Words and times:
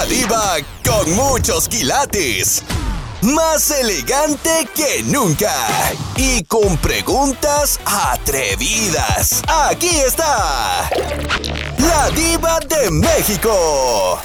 La 0.00 0.06
diva 0.06 0.56
con 0.82 1.12
muchos 1.14 1.68
quilates. 1.68 2.64
Más 3.20 3.70
elegante 3.70 4.66
que 4.74 5.02
nunca. 5.02 5.52
Y 6.16 6.42
con 6.44 6.78
preguntas 6.78 7.78
atrevidas. 7.84 9.42
Aquí 9.46 9.90
está. 9.90 10.88
La 11.76 12.10
diva 12.12 12.60
de 12.60 12.90
México. 12.90 14.18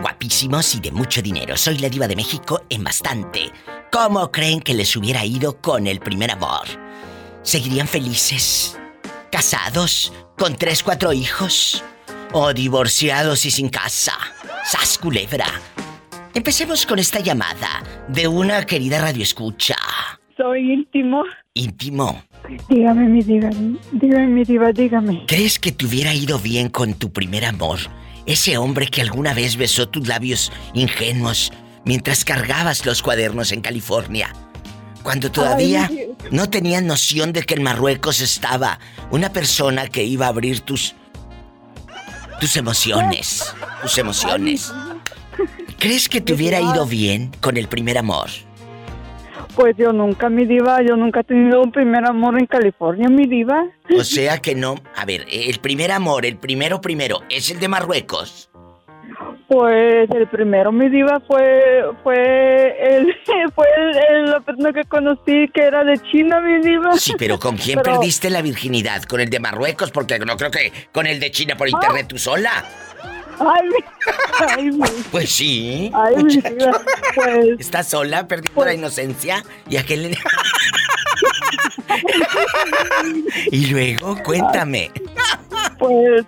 Guapísimos 0.00 0.72
y 0.76 0.80
de 0.80 0.92
mucho 0.92 1.22
dinero. 1.22 1.56
Soy 1.56 1.78
la 1.78 1.88
diva 1.88 2.06
de 2.06 2.14
México 2.14 2.62
en 2.68 2.84
bastante. 2.84 3.50
¿Cómo 3.90 4.30
creen 4.30 4.60
que 4.60 4.74
les 4.74 4.94
hubiera 4.94 5.24
ido 5.24 5.60
con 5.60 5.88
el 5.88 5.98
primer 5.98 6.30
amor? 6.30 6.68
¿Seguirían 7.42 7.88
felices? 7.88 8.78
¿Casados? 9.32 10.12
¿Con 10.38 10.54
tres, 10.54 10.84
cuatro 10.84 11.12
hijos? 11.12 11.82
¿O 12.32 12.54
divorciados 12.54 13.44
y 13.44 13.50
sin 13.50 13.68
casa? 13.68 14.12
¡Sas 14.64 14.98
culebra! 14.98 15.46
Empecemos 16.32 16.86
con 16.86 17.00
esta 17.00 17.18
llamada 17.18 17.82
de 18.06 18.28
una 18.28 18.64
querida 18.64 19.00
radioescucha. 19.00 19.74
Soy 20.36 20.74
íntimo. 20.74 21.24
Íntimo. 21.54 22.22
Dígame, 22.68 23.08
mi 23.08 23.22
diva, 23.22 23.50
dígame, 23.90 24.26
mi 24.28 24.44
diva, 24.44 24.70
dígame. 24.70 25.24
¿Crees 25.26 25.58
que 25.58 25.72
te 25.72 25.86
hubiera 25.86 26.14
ido 26.14 26.38
bien 26.38 26.68
con 26.68 26.94
tu 26.94 27.12
primer 27.12 27.44
amor? 27.44 27.80
Ese 28.26 28.56
hombre 28.58 28.86
que 28.86 29.00
alguna 29.00 29.34
vez 29.34 29.56
besó 29.56 29.88
tus 29.88 30.06
labios 30.06 30.52
ingenuos 30.72 31.52
mientras 31.84 32.24
cargabas 32.24 32.86
los 32.86 33.02
cuadernos 33.02 33.50
en 33.50 33.60
California. 33.60 34.32
Cuando 35.02 35.32
todavía 35.32 35.88
Ay, 35.90 36.12
no 36.30 36.48
tenías 36.48 36.84
noción 36.84 37.32
de 37.32 37.42
que 37.42 37.54
en 37.54 37.64
Marruecos 37.64 38.20
estaba 38.20 38.78
una 39.10 39.32
persona 39.32 39.88
que 39.88 40.04
iba 40.04 40.26
a 40.26 40.28
abrir 40.28 40.60
tus 40.60 40.94
tus 42.40 42.56
emociones, 42.56 43.54
tus 43.82 43.98
emociones. 43.98 44.72
¿Crees 45.78 46.08
que 46.08 46.20
te 46.20 46.32
hubiera 46.32 46.60
ido 46.60 46.86
bien 46.86 47.30
con 47.40 47.56
el 47.56 47.68
primer 47.68 47.98
amor? 47.98 48.28
Pues 49.54 49.76
yo 49.76 49.92
nunca, 49.92 50.28
mi 50.28 50.46
diva, 50.46 50.78
yo 50.82 50.96
nunca 50.96 51.20
he 51.20 51.24
tenido 51.24 51.60
un 51.60 51.70
primer 51.70 52.06
amor 52.06 52.38
en 52.38 52.46
California, 52.46 53.08
mi 53.08 53.26
diva. 53.26 53.64
O 53.96 54.04
sea 54.04 54.38
que 54.38 54.54
no. 54.54 54.76
A 54.96 55.04
ver, 55.04 55.26
el 55.30 55.58
primer 55.58 55.92
amor, 55.92 56.24
el 56.24 56.38
primero 56.38 56.80
primero, 56.80 57.20
es 57.28 57.50
el 57.50 57.60
de 57.60 57.68
Marruecos. 57.68 58.49
Pues 59.52 60.08
el 60.12 60.28
primero, 60.28 60.70
mi 60.70 60.88
diva, 60.88 61.20
fue 61.26 61.82
fue 62.04 62.76
el 62.96 63.12
fue 63.54 63.66
el, 63.76 63.96
el- 64.16 64.30
la 64.30 64.38
persona 64.40 64.72
que 64.72 64.84
conocí 64.84 65.48
que 65.52 65.62
era 65.62 65.82
de 65.82 65.98
China, 66.12 66.38
mi 66.40 66.60
diva. 66.62 66.92
Sí, 66.96 67.14
pero 67.18 67.36
¿con 67.40 67.56
quién 67.56 67.80
Pero- 67.82 67.96
perdiste 67.98 68.30
la 68.30 68.42
virginidad? 68.42 69.02
¿Con 69.02 69.20
el 69.20 69.28
de 69.28 69.40
Marruecos? 69.40 69.90
Porque 69.90 70.20
no 70.20 70.36
creo 70.36 70.52
que 70.52 70.72
con 70.92 71.08
el 71.08 71.18
de 71.18 71.32
China 71.32 71.56
por 71.56 71.68
internet 71.68 72.06
tú 72.08 72.16
sola. 72.16 72.64
Ay, 73.40 73.68
mi, 73.68 73.74
ay, 74.56 74.70
mi, 74.70 74.88
Pues 75.10 75.30
sí. 75.32 75.90
ay, 75.94 76.22
mi 76.22 76.36
diva, 76.36 76.80
pues, 77.16 77.46
¿Estás 77.58 77.88
sola, 77.88 78.28
perdiendo 78.28 78.54
Pues- 78.54 78.66
la 78.68 78.74
inocencia? 78.74 79.42
Y 79.68 79.78
aquel... 79.78 80.14
y 83.50 83.66
luego, 83.66 84.16
cuéntame. 84.22 84.90
pues, 85.78 86.24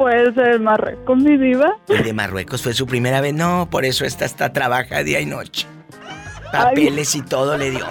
pues 0.00 0.34
el 0.38 0.60
Marruecos, 0.60 1.18
mi 1.18 1.36
diva. 1.36 1.76
El 1.86 2.02
de 2.02 2.14
Marruecos 2.14 2.62
fue 2.62 2.72
su 2.72 2.86
primera 2.86 3.20
vez. 3.20 3.34
No, 3.34 3.68
por 3.70 3.84
eso 3.84 4.06
esta 4.06 4.24
está 4.24 4.50
trabaja 4.50 5.02
día 5.02 5.20
y 5.20 5.26
noche. 5.26 5.66
Papeles 6.50 7.14
y 7.14 7.20
todo 7.20 7.58
le 7.58 7.70
dio. 7.70 7.86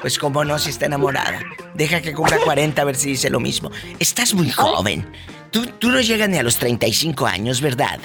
Pues 0.00 0.18
cómo 0.18 0.44
no, 0.44 0.58
si 0.58 0.70
está 0.70 0.86
enamorada. 0.86 1.38
Deja 1.74 2.00
que 2.00 2.14
cumpla 2.14 2.38
40 2.44 2.82
a 2.82 2.84
ver 2.84 2.96
si 2.96 3.10
dice 3.10 3.30
lo 3.30 3.38
mismo. 3.38 3.70
Estás 4.00 4.34
muy 4.34 4.50
joven. 4.50 5.06
Tú, 5.52 5.64
tú 5.78 5.90
no 5.90 6.00
llegas 6.00 6.28
ni 6.28 6.36
a 6.36 6.42
los 6.42 6.56
35 6.56 7.26
años, 7.26 7.60
¿verdad? 7.60 8.00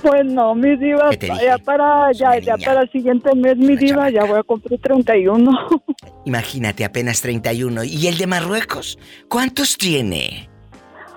Pues 0.00 0.24
no, 0.24 0.54
mi 0.54 0.76
diva, 0.76 1.10
ya 1.14 1.58
para 1.58 2.10
ya, 2.12 2.56
para 2.64 2.82
el 2.82 2.90
siguiente 2.90 3.34
mes, 3.34 3.58
mi 3.58 3.74
Una 3.74 3.76
diva, 3.76 4.10
ya 4.10 4.24
voy 4.24 4.38
a 4.38 4.42
cumplir 4.44 4.80
31. 4.80 5.68
Imagínate, 6.24 6.86
apenas 6.86 7.20
31. 7.20 7.84
¿Y 7.84 8.06
el 8.06 8.16
de 8.16 8.26
Marruecos? 8.26 8.98
¿Cuántos 9.28 9.76
tiene? 9.76 10.53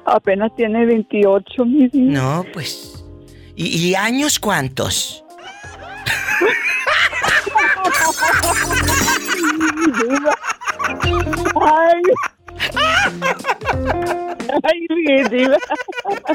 Apenas 0.07 0.55
tiene 0.55 0.85
28, 0.85 1.65
mi 1.65 1.89
diva. 1.89 2.13
No, 2.13 2.45
pues. 2.53 3.03
¿Y, 3.57 3.89
y 3.89 3.95
años 3.95 4.39
cuántos? 4.39 5.21
Ay. 11.61 12.01
Ay, 14.63 14.87
mi 14.89 15.23
diva. 15.29 15.57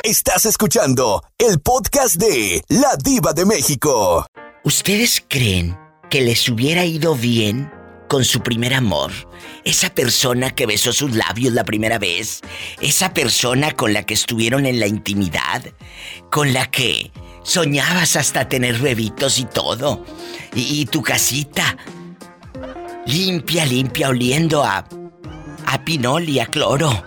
Estás 0.02 0.44
escuchando 0.44 1.22
el 1.38 1.58
podcast 1.60 2.16
de 2.16 2.62
La 2.68 2.94
diva 3.02 3.32
de 3.32 3.46
México. 3.46 4.26
¿Ustedes 4.64 5.24
creen 5.26 5.78
que 6.10 6.20
les 6.20 6.46
hubiera 6.50 6.84
ido 6.84 7.14
bien 7.14 7.72
con 8.12 8.26
su 8.26 8.42
primer 8.42 8.74
amor? 8.74 9.10
Esa 9.64 9.88
persona 9.94 10.50
que 10.50 10.66
besó 10.66 10.92
sus 10.92 11.16
labios 11.16 11.54
la 11.54 11.64
primera 11.64 11.98
vez, 11.98 12.42
esa 12.82 13.14
persona 13.14 13.72
con 13.72 13.94
la 13.94 14.02
que 14.04 14.12
estuvieron 14.12 14.66
en 14.66 14.80
la 14.80 14.86
intimidad, 14.86 15.64
con 16.30 16.52
la 16.52 16.70
que 16.70 17.10
soñabas 17.42 18.16
hasta 18.16 18.50
tener 18.50 18.78
bebitos 18.80 19.38
y 19.38 19.46
todo, 19.46 20.04
y, 20.54 20.84
tu 20.84 21.00
casita 21.00 21.78
limpia, 23.06 23.64
limpia, 23.64 24.10
oliendo 24.10 24.62
a 24.62 24.86
a 25.64 25.82
pinol 25.82 26.28
y 26.28 26.38
a 26.38 26.44
cloro. 26.44 27.04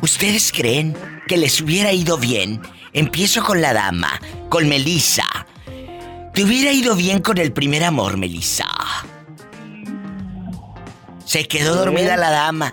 ¿Ustedes 0.00 0.52
creen 0.52 0.96
que 1.26 1.38
les 1.38 1.60
hubiera 1.60 1.92
ido 1.92 2.18
bien? 2.18 2.62
Empiezo 2.92 3.42
con 3.42 3.60
la 3.60 3.72
dama, 3.72 4.20
con 4.48 4.68
Melissa. 4.68 5.26
¿Te 6.34 6.44
hubiera 6.44 6.70
ido 6.70 6.94
bien 6.94 7.18
con 7.18 7.38
el 7.38 7.52
primer 7.52 7.82
amor, 7.82 8.16
Melissa? 8.16 8.68
Se 11.26 11.46
quedó 11.46 11.74
dormida 11.74 12.16
la 12.16 12.30
dama. 12.30 12.72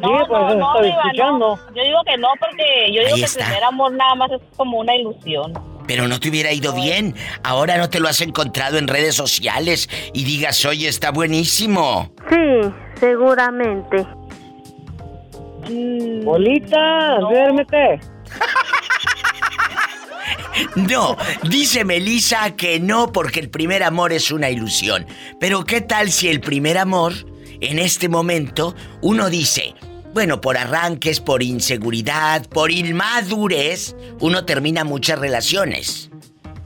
No, 0.00 0.08
Sí, 0.18 0.24
pues, 0.28 0.28
no, 0.30 0.54
no, 0.54 0.74
estoy 0.76 0.90
Diva, 0.90 1.02
escuchando. 1.06 1.56
no. 1.56 1.74
Yo 1.74 1.82
digo 1.82 1.98
que 2.06 2.16
no, 2.18 2.28
porque 2.40 2.92
yo 2.94 3.00
digo 3.02 3.14
Ahí 3.16 3.20
que 3.20 3.26
está. 3.26 3.40
el 3.40 3.46
primer 3.46 3.64
amor 3.64 3.92
nada 3.92 4.14
más 4.14 4.30
es 4.30 4.40
como 4.56 4.78
una 4.78 4.94
ilusión. 4.94 5.52
Pero 5.88 6.06
no 6.06 6.20
te 6.20 6.28
hubiera 6.28 6.52
ido 6.52 6.72
bien. 6.74 7.14
Ahora 7.42 7.76
no 7.78 7.90
te 7.90 7.98
lo 7.98 8.08
has 8.08 8.20
encontrado 8.20 8.78
en 8.78 8.86
redes 8.88 9.16
sociales 9.16 9.88
y 10.12 10.22
digas, 10.24 10.64
oye, 10.66 10.86
está 10.86 11.10
buenísimo. 11.10 12.12
Sí, 12.30 12.70
seguramente. 13.00 14.06
Mm, 15.68 16.24
Bolita, 16.24 17.18
duérmete. 17.20 18.00
No, 20.76 21.16
dice 21.42 21.84
Melissa 21.84 22.56
que 22.56 22.80
no 22.80 23.12
porque 23.12 23.40
el 23.40 23.50
primer 23.50 23.82
amor 23.82 24.12
es 24.12 24.30
una 24.30 24.50
ilusión. 24.50 25.06
Pero 25.40 25.64
¿qué 25.64 25.80
tal 25.80 26.10
si 26.10 26.28
el 26.28 26.40
primer 26.40 26.78
amor, 26.78 27.12
en 27.60 27.78
este 27.78 28.08
momento, 28.08 28.74
uno 29.02 29.30
dice, 29.30 29.74
bueno, 30.12 30.40
por 30.40 30.56
arranques, 30.56 31.20
por 31.20 31.42
inseguridad, 31.42 32.46
por 32.48 32.70
inmadurez, 32.70 33.94
uno 34.20 34.44
termina 34.44 34.84
muchas 34.84 35.18
relaciones. 35.18 36.10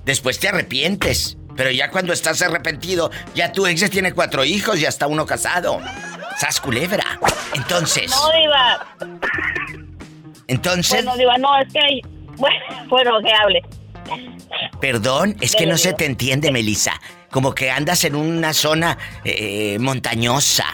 Después 0.05 0.39
te 0.39 0.49
arrepientes. 0.49 1.37
Pero 1.57 1.71
ya 1.71 1.91
cuando 1.91 2.13
estás 2.13 2.41
arrepentido, 2.43 3.11
ya 3.35 3.53
tu 3.53 3.67
ex 3.67 3.91
tiene 3.91 4.13
cuatro 4.13 4.45
hijos 4.45 4.81
y 4.81 4.87
hasta 4.87 5.07
uno 5.07 5.27
casado. 5.27 5.81
Sas 6.39 6.61
culebra. 6.61 7.21
Entonces, 7.55 8.11
no, 8.11 8.33
Diva. 8.33 8.87
entonces, 10.47 11.05
Bueno, 11.05 11.19
Diva, 11.19 11.39
no, 11.39 11.59
es 11.61 11.73
que 11.73 11.79
hay... 11.79 12.01
Bueno, 12.37 12.65
bueno, 12.89 13.21
que 13.23 13.31
hable. 13.31 13.63
Perdón, 14.81 15.37
es 15.41 15.55
que 15.55 15.67
no 15.67 15.79
se 15.79 15.93
te 15.93 16.07
entiende, 16.07 16.51
Melissa. 16.51 17.01
Como 17.31 17.55
que 17.55 17.71
andas 17.71 18.05
en 18.05 18.15
una 18.15 18.53
zona 18.53 18.99
eh, 19.25 19.79
montañosa. 19.79 20.67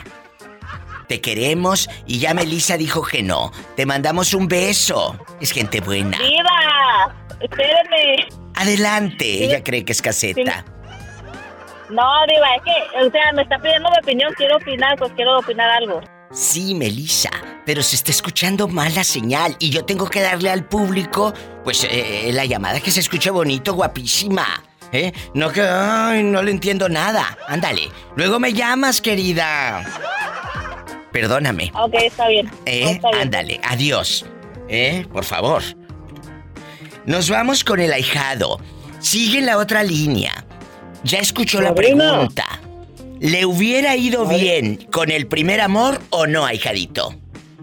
Te 1.08 1.20
queremos 1.20 1.88
y 2.06 2.18
ya 2.18 2.34
Melissa 2.34 2.76
dijo 2.76 3.02
que 3.02 3.22
no. 3.22 3.50
Te 3.76 3.86
mandamos 3.86 4.34
un 4.34 4.46
beso. 4.46 5.18
Es 5.40 5.52
gente 5.52 5.80
buena. 5.80 6.18
Diva, 6.18 7.14
espérenme. 7.40 8.28
Adelante. 8.54 9.44
Ella 9.44 9.62
cree 9.62 9.84
que 9.84 9.92
es 9.92 10.02
caseta. 10.02 10.64
No, 11.90 12.04
Diva, 12.28 12.54
es 12.56 12.62
que, 12.62 13.06
o 13.06 13.10
sea, 13.10 13.32
me 13.32 13.42
está 13.42 13.58
pidiendo 13.58 13.88
mi 13.90 13.96
opinión, 13.98 14.34
quiero 14.36 14.56
opinar, 14.56 14.98
pues 14.98 15.10
quiero 15.14 15.38
opinar 15.38 15.70
algo. 15.70 16.02
Sí, 16.30 16.74
Melissa, 16.74 17.30
pero 17.64 17.82
se 17.82 17.96
está 17.96 18.10
escuchando 18.10 18.68
mal 18.68 18.94
la 18.94 19.04
señal 19.04 19.56
y 19.58 19.70
yo 19.70 19.84
tengo 19.84 20.08
que 20.08 20.20
darle 20.20 20.50
al 20.50 20.66
público, 20.66 21.32
pues, 21.64 21.86
eh, 21.90 22.30
la 22.32 22.44
llamada 22.44 22.80
que 22.80 22.90
se 22.90 23.00
escuche 23.00 23.30
bonito, 23.30 23.74
guapísima. 23.74 24.62
¿Eh? 24.92 25.12
No 25.34 25.50
que, 25.52 25.62
ay, 25.62 26.22
no 26.22 26.42
le 26.42 26.50
entiendo 26.50 26.88
nada. 26.88 27.36
Ándale, 27.46 27.90
luego 28.16 28.38
me 28.40 28.52
llamas, 28.52 29.00
querida. 29.00 29.84
Perdóname. 31.12 31.72
Ok, 31.74 31.94
está 31.94 32.28
bien. 32.28 32.50
¿Eh? 32.64 32.92
Está 32.92 33.10
bien. 33.10 33.22
Ándale, 33.22 33.60
adiós. 33.64 34.24
¿Eh? 34.68 35.06
Por 35.12 35.24
favor. 35.24 35.62
Nos 37.06 37.28
vamos 37.30 37.64
con 37.64 37.80
el 37.80 37.92
ahijado. 37.92 38.60
Sigue 39.00 39.38
en 39.38 39.46
la 39.46 39.58
otra 39.58 39.82
línea. 39.82 40.44
Ya 41.04 41.18
escuchó 41.18 41.60
la 41.60 41.74
pregunta. 41.74 42.44
¿Le 43.20 43.44
hubiera 43.46 43.96
ido 43.96 44.26
bien 44.26 44.78
con 44.92 45.10
el 45.10 45.26
primer 45.26 45.60
amor 45.60 45.98
o 46.10 46.26
no, 46.26 46.44
ahijadito? 46.44 47.14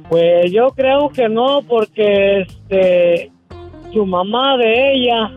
Pues 0.09 0.51
yo 0.51 0.69
creo 0.75 1.09
que 1.09 1.29
no, 1.29 1.61
porque 1.67 2.41
este 2.41 3.31
su 3.93 4.05
mamá 4.05 4.57
de 4.57 4.93
ella 4.93 5.31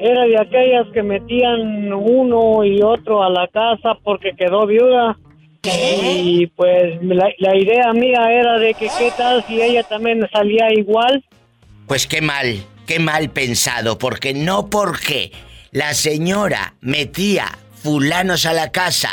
era 0.00 0.24
de 0.24 0.40
aquellas 0.40 0.86
que 0.92 1.02
metían 1.02 1.92
uno 1.92 2.64
y 2.64 2.82
otro 2.82 3.22
a 3.22 3.28
la 3.28 3.46
casa 3.48 3.98
porque 4.02 4.32
quedó 4.36 4.66
viuda. 4.66 5.18
Y 5.62 6.46
pues 6.48 7.02
la, 7.02 7.28
la 7.38 7.56
idea 7.56 7.92
mía 7.92 8.30
era 8.30 8.58
de 8.58 8.72
que 8.74 8.88
qué 8.98 9.10
tal 9.16 9.44
si 9.46 9.60
ella 9.60 9.82
también 9.82 10.26
salía 10.32 10.72
igual. 10.72 11.24
Pues 11.86 12.06
qué 12.06 12.22
mal, 12.22 12.62
qué 12.86 12.98
mal 12.98 13.30
pensado, 13.30 13.98
porque 13.98 14.32
no 14.32 14.70
porque 14.70 15.32
la 15.72 15.92
señora 15.92 16.74
metía 16.80 17.46
fulanos 17.86 18.46
a 18.46 18.52
la 18.52 18.72
casa, 18.72 19.10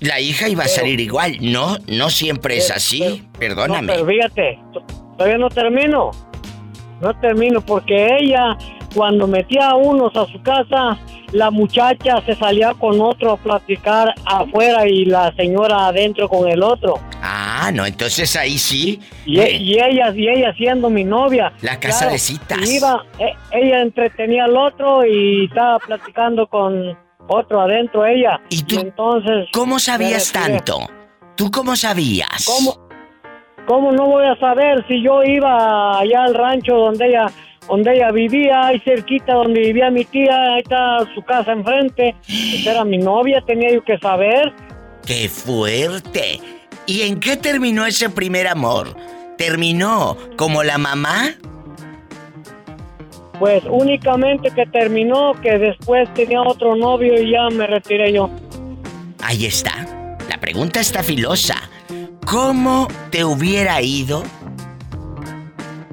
la 0.00 0.18
hija 0.18 0.48
iba 0.48 0.64
a 0.64 0.68
salir 0.68 0.98
igual. 0.98 1.36
No, 1.40 1.76
no 1.86 2.10
siempre 2.10 2.56
es 2.56 2.68
así. 2.68 3.24
Perdóname. 3.38 3.86
No, 3.86 3.92
pero 3.92 4.06
fíjate, 4.06 4.58
todavía 5.16 5.38
no 5.38 5.48
termino. 5.50 6.10
No 7.00 7.20
termino 7.20 7.60
porque 7.60 8.08
ella, 8.18 8.58
cuando 8.92 9.28
metía 9.28 9.68
a 9.68 9.76
unos 9.76 10.16
a 10.16 10.26
su 10.26 10.42
casa, 10.42 10.98
la 11.30 11.52
muchacha 11.52 12.20
se 12.26 12.34
salía 12.34 12.74
con 12.74 13.00
otro 13.00 13.34
a 13.34 13.36
platicar 13.36 14.12
afuera 14.26 14.88
y 14.88 15.04
la 15.04 15.32
señora 15.36 15.86
adentro 15.86 16.28
con 16.28 16.48
el 16.48 16.60
otro. 16.60 16.94
Ah, 17.22 17.70
no, 17.72 17.84
entonces 17.86 18.34
ahí 18.36 18.58
sí. 18.58 19.00
Y, 19.26 19.40
eh, 19.40 19.56
y 19.56 19.74
ella 19.74 20.12
y 20.14 20.28
ella 20.28 20.52
siendo 20.54 20.88
mi 20.88 21.04
novia. 21.04 21.52
La 21.60 21.78
casa 21.78 22.08
de 22.08 22.18
citas. 22.18 22.58
Iba, 22.68 23.04
e- 23.18 23.36
ella 23.52 23.82
entretenía 23.82 24.44
al 24.44 24.56
otro 24.56 25.04
y 25.04 25.46
estaba 25.46 25.78
platicando 25.78 26.46
con 26.46 26.96
otro 27.28 27.60
adentro 27.60 28.06
ella. 28.06 28.40
¿Y 28.48 28.62
tú 28.62 28.80
entonces 28.80 29.48
¿Cómo 29.52 29.78
sabías 29.78 30.32
tanto? 30.32 30.90
¿Tú 31.36 31.50
cómo 31.50 31.76
sabías? 31.76 32.44
¿Cómo, 32.46 32.88
¿Cómo 33.66 33.92
no 33.92 34.06
voy 34.06 34.26
a 34.26 34.36
saber 34.36 34.84
si 34.88 35.02
yo 35.02 35.22
iba 35.22 35.98
allá 35.98 36.24
al 36.24 36.34
rancho 36.34 36.74
donde 36.74 37.06
ella 37.08 37.26
donde 37.68 37.94
ella 37.94 38.10
vivía, 38.10 38.66
ahí 38.66 38.80
cerquita 38.80 39.34
donde 39.34 39.60
vivía 39.60 39.90
mi 39.90 40.04
tía, 40.04 40.54
ahí 40.54 40.60
está 40.60 40.98
su 41.14 41.22
casa 41.22 41.52
enfrente. 41.52 42.16
Pues 42.26 42.66
era 42.66 42.84
mi 42.84 42.98
novia, 42.98 43.40
tenía 43.46 43.70
yo 43.72 43.84
que 43.84 43.96
saber. 43.98 44.52
¡Qué 45.06 45.28
fuerte! 45.28 46.40
¿Y 46.86 47.02
en 47.02 47.20
qué 47.20 47.36
terminó 47.36 47.86
ese 47.86 48.10
primer 48.10 48.48
amor? 48.48 48.96
¿Terminó 49.38 50.16
como 50.36 50.62
la 50.62 50.78
mamá? 50.78 51.34
Pues 53.38 53.62
únicamente 53.70 54.50
que 54.50 54.66
terminó, 54.66 55.32
que 55.40 55.58
después 55.58 56.12
tenía 56.14 56.42
otro 56.42 56.76
novio 56.76 57.20
y 57.20 57.30
ya 57.30 57.48
me 57.50 57.66
retiré 57.66 58.12
yo. 58.12 58.28
Ahí 59.22 59.46
está. 59.46 59.86
La 60.28 60.38
pregunta 60.38 60.80
está 60.80 61.02
filosa. 61.02 61.56
¿Cómo 62.26 62.86
te 63.10 63.24
hubiera 63.24 63.80
ido 63.80 64.22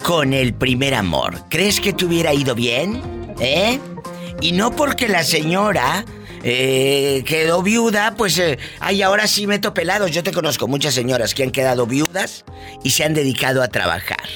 con 0.03 0.33
el 0.33 0.53
primer 0.53 0.93
amor? 0.93 1.47
¿Crees 1.49 1.79
que 1.79 1.93
te 1.93 2.05
hubiera 2.05 2.33
ido 2.33 2.53
bien? 2.53 3.01
¿Eh? 3.39 3.79
Y 4.41 4.51
no 4.51 4.71
porque 4.71 5.07
la 5.07 5.23
señora 5.23 6.05
eh, 6.49 7.23
quedó 7.25 7.61
viuda, 7.61 8.15
pues, 8.15 8.39
eh, 8.39 8.57
ay, 8.79 9.01
ahora 9.01 9.27
sí 9.27 9.47
meto 9.47 9.73
pelados. 9.73 10.11
Yo 10.11 10.23
te 10.23 10.31
conozco 10.31 10.67
muchas 10.67 10.93
señoras 10.93 11.33
que 11.33 11.43
han 11.43 11.51
quedado 11.51 11.85
viudas 11.85 12.45
y 12.83 12.91
se 12.91 13.03
han 13.03 13.13
dedicado 13.13 13.61
a 13.61 13.67
trabajar. 13.67 14.27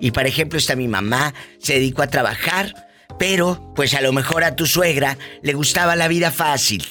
Y 0.00 0.10
por 0.10 0.26
ejemplo, 0.26 0.58
está 0.58 0.74
mi 0.74 0.88
mamá, 0.88 1.34
se 1.58 1.74
dedicó 1.74 2.02
a 2.02 2.08
trabajar, 2.08 2.88
pero 3.18 3.72
pues 3.76 3.94
a 3.94 4.00
lo 4.00 4.12
mejor 4.12 4.42
a 4.44 4.56
tu 4.56 4.66
suegra 4.66 5.16
le 5.42 5.52
gustaba 5.52 5.94
la 5.94 6.08
vida 6.08 6.30
fácil. 6.30 6.84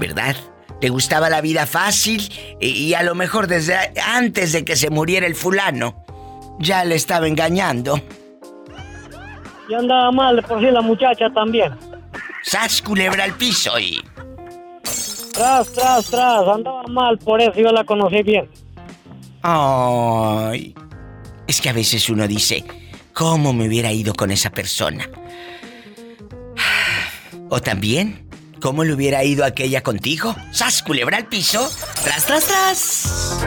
¿verdad? 0.00 0.34
Le 0.80 0.88
gustaba 0.88 1.28
la 1.28 1.42
vida 1.42 1.66
fácil 1.66 2.22
y, 2.58 2.94
a 2.94 3.02
lo 3.02 3.14
mejor 3.14 3.46
desde 3.46 3.76
antes 4.02 4.52
de 4.52 4.64
que 4.64 4.74
se 4.76 4.88
muriera 4.88 5.26
el 5.26 5.34
fulano 5.34 6.02
ya 6.58 6.84
le 6.84 6.94
estaba 6.94 7.28
engañando. 7.28 8.00
Y 9.68 9.74
andaba 9.74 10.10
mal, 10.10 10.42
por 10.42 10.58
sí 10.60 10.70
la 10.70 10.80
muchacha 10.80 11.30
también. 11.32 11.72
¡Sas 12.42 12.82
culebra 12.82 13.24
al 13.24 13.34
piso 13.36 13.78
y... 13.78 14.02
Tras, 15.32 15.72
tras, 15.72 16.06
tras, 16.06 16.48
andaba 16.48 16.82
mal, 16.88 17.18
por 17.18 17.40
eso 17.40 17.54
yo 17.54 17.70
la 17.70 17.84
conocí 17.84 18.22
bien. 18.22 18.50
Ay. 19.42 20.74
Es 21.46 21.60
que 21.60 21.68
a 21.68 21.72
veces 21.72 22.08
uno 22.08 22.26
dice, 22.28 22.64
¿cómo 23.12 23.52
me 23.52 23.66
hubiera 23.66 23.92
ido 23.92 24.14
con 24.14 24.30
esa 24.30 24.50
persona? 24.50 25.08
O 27.48 27.60
también, 27.60 28.28
¿cómo 28.60 28.84
le 28.84 28.94
hubiera 28.94 29.24
ido 29.24 29.44
aquella 29.44 29.82
contigo? 29.82 30.34
¡Sas 30.52 30.82
culebra 30.82 31.16
al 31.16 31.26
piso! 31.26 31.68
¡Tras, 32.02 32.24
tras, 32.26 32.46
tras! 32.46 33.40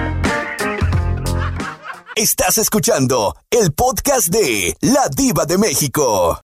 Estás 2.16 2.58
escuchando 2.60 3.36
el 3.50 3.74
podcast 3.74 4.28
de 4.28 4.76
La 4.82 5.08
Diva 5.10 5.46
de 5.46 5.58
México. 5.58 6.43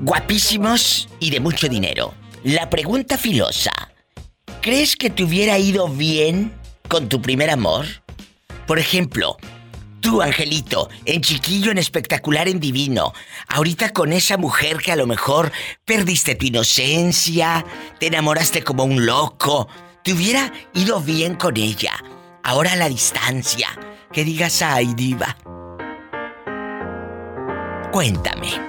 Guapísimos 0.00 1.08
y 1.20 1.30
de 1.30 1.40
mucho 1.40 1.68
dinero. 1.68 2.14
La 2.44 2.70
pregunta 2.70 3.16
filosa. 3.16 3.72
¿Crees 4.60 4.96
que 4.96 5.10
te 5.10 5.24
hubiera 5.24 5.58
ido 5.58 5.88
bien 5.88 6.52
con 6.88 7.08
tu 7.08 7.20
primer 7.22 7.50
amor? 7.50 7.86
Por 8.66 8.78
ejemplo, 8.78 9.36
tú, 10.00 10.20
Angelito, 10.22 10.88
en 11.04 11.22
chiquillo, 11.22 11.70
en 11.70 11.78
espectacular, 11.78 12.48
en 12.48 12.60
divino. 12.60 13.12
Ahorita 13.48 13.92
con 13.92 14.12
esa 14.12 14.36
mujer 14.36 14.78
que 14.78 14.92
a 14.92 14.96
lo 14.96 15.06
mejor 15.06 15.52
perdiste 15.84 16.34
tu 16.34 16.46
inocencia, 16.46 17.64
te 17.98 18.08
enamoraste 18.08 18.62
como 18.62 18.84
un 18.84 19.06
loco. 19.06 19.68
Te 20.04 20.12
hubiera 20.12 20.52
ido 20.74 21.00
bien 21.00 21.34
con 21.34 21.56
ella. 21.56 21.92
Ahora 22.42 22.72
a 22.72 22.76
la 22.76 22.88
distancia. 22.88 23.68
Que 24.12 24.24
digas, 24.24 24.62
ay, 24.62 24.94
diva. 24.94 25.36
Cuéntame. 27.92 28.67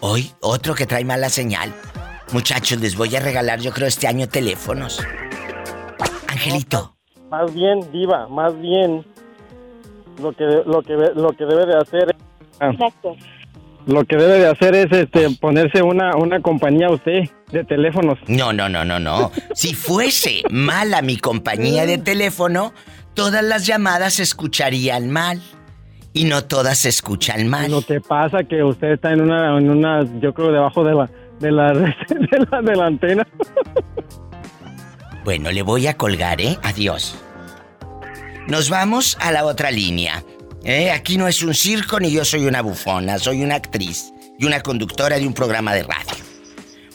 Hoy, 0.00 0.30
otro 0.40 0.74
que 0.74 0.86
trae 0.86 1.04
mala 1.04 1.28
señal. 1.28 1.72
Muchachos, 2.32 2.80
les 2.80 2.96
voy 2.96 3.14
a 3.16 3.20
regalar, 3.20 3.60
yo 3.60 3.72
creo, 3.72 3.88
este 3.88 4.06
año 4.06 4.28
teléfonos. 4.28 5.00
Angelito, 6.28 6.94
Más 7.30 7.52
bien, 7.54 7.90
diva, 7.92 8.28
más 8.28 8.58
bien 8.60 9.04
lo 10.20 10.32
que 10.32 10.44
lo 10.44 10.82
que 10.82 10.92
lo 10.94 11.32
que 11.32 11.44
debe 11.44 11.66
de 11.66 11.76
hacer 11.78 12.10
es- 12.10 12.22
ah, 12.60 12.70
Exacto. 12.70 13.16
lo 13.86 14.04
que 14.04 14.16
debe 14.16 14.38
de 14.38 14.46
hacer 14.48 14.74
es 14.74 14.92
este 14.92 15.30
ponerse 15.40 15.82
una 15.82 16.16
una 16.16 16.40
compañía 16.40 16.90
usted 16.90 17.28
de 17.50 17.64
teléfonos. 17.64 18.18
no, 18.28 18.52
no, 18.52 18.68
no, 18.68 18.84
no, 18.84 18.98
no. 19.00 19.32
Si 19.54 19.74
fuese 19.74 20.42
mala 20.50 21.02
mi 21.02 21.16
compañía 21.18 21.86
de 21.86 21.98
teléfono, 22.10 22.72
todas 23.14 23.42
las 23.42 23.66
llamadas 23.66 24.14
se 24.14 24.22
escucharían 24.24 25.10
mal. 25.10 25.40
Y 26.14 26.24
no 26.24 26.44
todas 26.44 26.78
se 26.78 26.88
escuchan 26.88 27.48
mal. 27.48 27.70
Lo 27.70 27.82
que 27.82 28.00
pasa 28.00 28.44
que 28.44 28.62
usted 28.62 28.92
está 28.92 29.12
en 29.12 29.20
una 29.20 29.58
en 29.58 29.68
una 29.68 30.04
yo 30.20 30.32
creo 30.32 30.52
debajo 30.52 30.84
de 30.84 30.94
la 30.94 31.10
de 31.40 31.50
la 31.50 31.72
de 31.72 32.46
la, 32.50 32.62
de 32.62 32.76
la 32.76 32.86
antena. 32.86 33.26
Bueno, 35.24 35.50
le 35.50 35.62
voy 35.62 35.86
a 35.88 35.96
colgar, 35.96 36.40
¿eh? 36.40 36.56
Adiós. 36.62 37.16
Nos 38.46 38.70
vamos 38.70 39.16
a 39.20 39.32
la 39.32 39.44
otra 39.44 39.70
línea. 39.70 40.22
¿eh? 40.64 40.90
Aquí 40.92 41.16
no 41.16 41.26
es 41.26 41.42
un 41.42 41.54
circo 41.54 41.98
ni 41.98 42.12
yo 42.12 42.24
soy 42.24 42.46
una 42.46 42.60
bufona, 42.62 43.18
soy 43.18 43.42
una 43.42 43.56
actriz 43.56 44.12
y 44.38 44.44
una 44.46 44.60
conductora 44.60 45.18
de 45.18 45.26
un 45.26 45.32
programa 45.34 45.74
de 45.74 45.82
radio. 45.82 46.14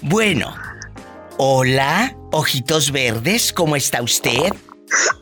Bueno, 0.01 0.53
hola, 1.37 2.15
ojitos 2.31 2.91
verdes, 2.91 3.51
¿cómo 3.51 3.75
está 3.75 4.01
usted? 4.01 4.53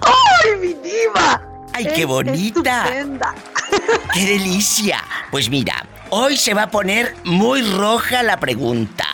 ¡Ay, 0.02 0.60
mi 0.60 0.68
diva! 0.68 1.42
¡Ay, 1.74 1.86
qué 1.96 2.02
Es 2.02 2.08
bonita! 2.08 2.84
estupenda. 2.90 3.36
¡Qué 4.14 4.26
delicia! 4.26 5.04
Pues 5.32 5.50
mira, 5.50 5.86
hoy 6.10 6.38
se 6.38 6.54
va 6.54 6.64
a 6.64 6.72
poner 6.72 7.16
muy 7.24 7.62
roja 7.62 8.24
la 8.24 8.40
pregunta. 8.40 9.06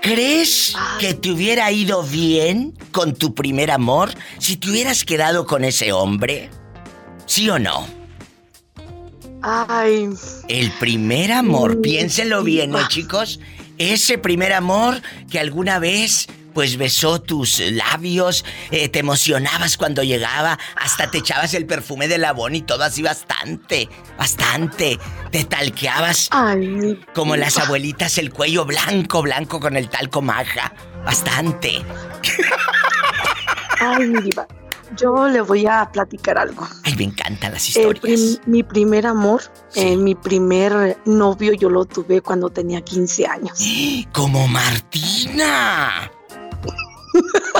¿Crees 0.00 0.74
que 1.00 1.14
te 1.14 1.30
hubiera 1.32 1.70
ido 1.72 2.02
bien 2.02 2.72
con 2.92 3.14
tu 3.14 3.34
primer 3.34 3.70
amor 3.70 4.12
si 4.38 4.56
te 4.56 4.70
hubieras 4.70 5.04
quedado 5.04 5.46
con 5.46 5.64
ese 5.64 5.92
hombre? 5.92 6.50
¿Sí 7.26 7.50
o 7.50 7.58
no? 7.58 7.86
Ay, 9.42 10.08
El 10.48 10.70
primer 10.72 11.32
amor, 11.32 11.76
Mm, 11.78 11.82
piénsenlo 11.82 12.42
bien, 12.42 12.70
¿eh, 12.70 12.76
diva. 12.78 12.88
chicos? 12.88 13.40
Ese 13.78 14.18
primer 14.18 14.52
amor 14.52 15.00
que 15.30 15.38
alguna 15.38 15.78
vez 15.78 16.26
pues 16.58 16.76
besó 16.76 17.20
tus 17.22 17.60
labios, 17.60 18.44
eh, 18.72 18.88
te 18.88 18.98
emocionabas 18.98 19.76
cuando 19.76 20.02
llegaba, 20.02 20.58
hasta 20.74 21.08
te 21.08 21.18
echabas 21.18 21.54
el 21.54 21.66
perfume 21.66 22.08
de 22.08 22.18
labón 22.18 22.56
y 22.56 22.62
todo 22.62 22.82
así 22.82 23.00
bastante, 23.00 23.88
bastante. 24.18 24.98
Te 25.30 25.44
talqueabas 25.44 26.26
ay, 26.32 26.98
como 27.14 27.36
las 27.36 27.58
abuelitas 27.58 28.18
el 28.18 28.32
cuello 28.32 28.64
blanco, 28.64 29.22
blanco 29.22 29.60
con 29.60 29.76
el 29.76 29.88
talco 29.88 30.20
maja. 30.20 30.72
Bastante. 31.04 31.80
Ay, 33.78 34.08
mi 34.08 34.20
diva. 34.20 34.48
Yo 34.96 35.28
le 35.28 35.40
voy 35.42 35.64
a 35.64 35.88
platicar 35.92 36.38
algo. 36.38 36.66
Ay, 36.82 36.96
me 36.96 37.04
encantan 37.04 37.52
las 37.52 37.62
El 37.76 37.82
historias. 37.82 38.00
prim- 38.02 38.38
mi 38.46 38.64
primer 38.64 39.06
amor, 39.06 39.42
Sí. 39.68 39.80
eh, 39.80 39.96
mi 39.96 40.16
primer 40.16 40.98
novio, 41.04 41.52
yo 41.52 41.70
lo 41.70 41.84
tuve 41.84 42.20
cuando 42.20 42.50
tenía 42.50 42.80
15 42.80 43.26
años. 43.28 43.60
Como 44.12 44.48
Martina. 44.48 46.10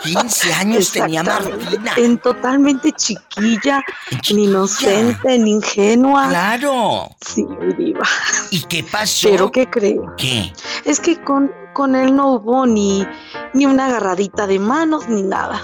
15 0.03 0.55
años 0.55 0.93
tenía. 0.93 1.23
Martina. 1.23 1.93
En 1.97 2.19
totalmente 2.19 2.93
chiquilla, 2.93 3.83
chiquilla. 4.21 4.41
inocente, 4.41 5.35
en 5.35 5.49
ingenua. 5.49 6.29
Claro. 6.29 7.11
Sí, 7.21 7.45
mi 7.45 7.75
diva. 7.75 8.07
¿Y 8.51 8.63
qué 8.63 8.85
pasó? 8.85 9.29
Pero 9.31 9.51
¿qué 9.51 9.69
creo? 9.69 10.15
¿Qué? 10.17 10.53
Es 10.85 11.01
que 11.01 11.21
con, 11.23 11.53
con 11.75 11.95
él 11.95 12.15
no 12.15 12.35
hubo 12.35 12.67
ni, 12.67 13.07
ni 13.55 13.67
una 13.67 13.87
agarradita 13.87 14.47
de 14.47 14.59
manos 14.59 15.09
ni 15.09 15.23
nada. 15.23 15.63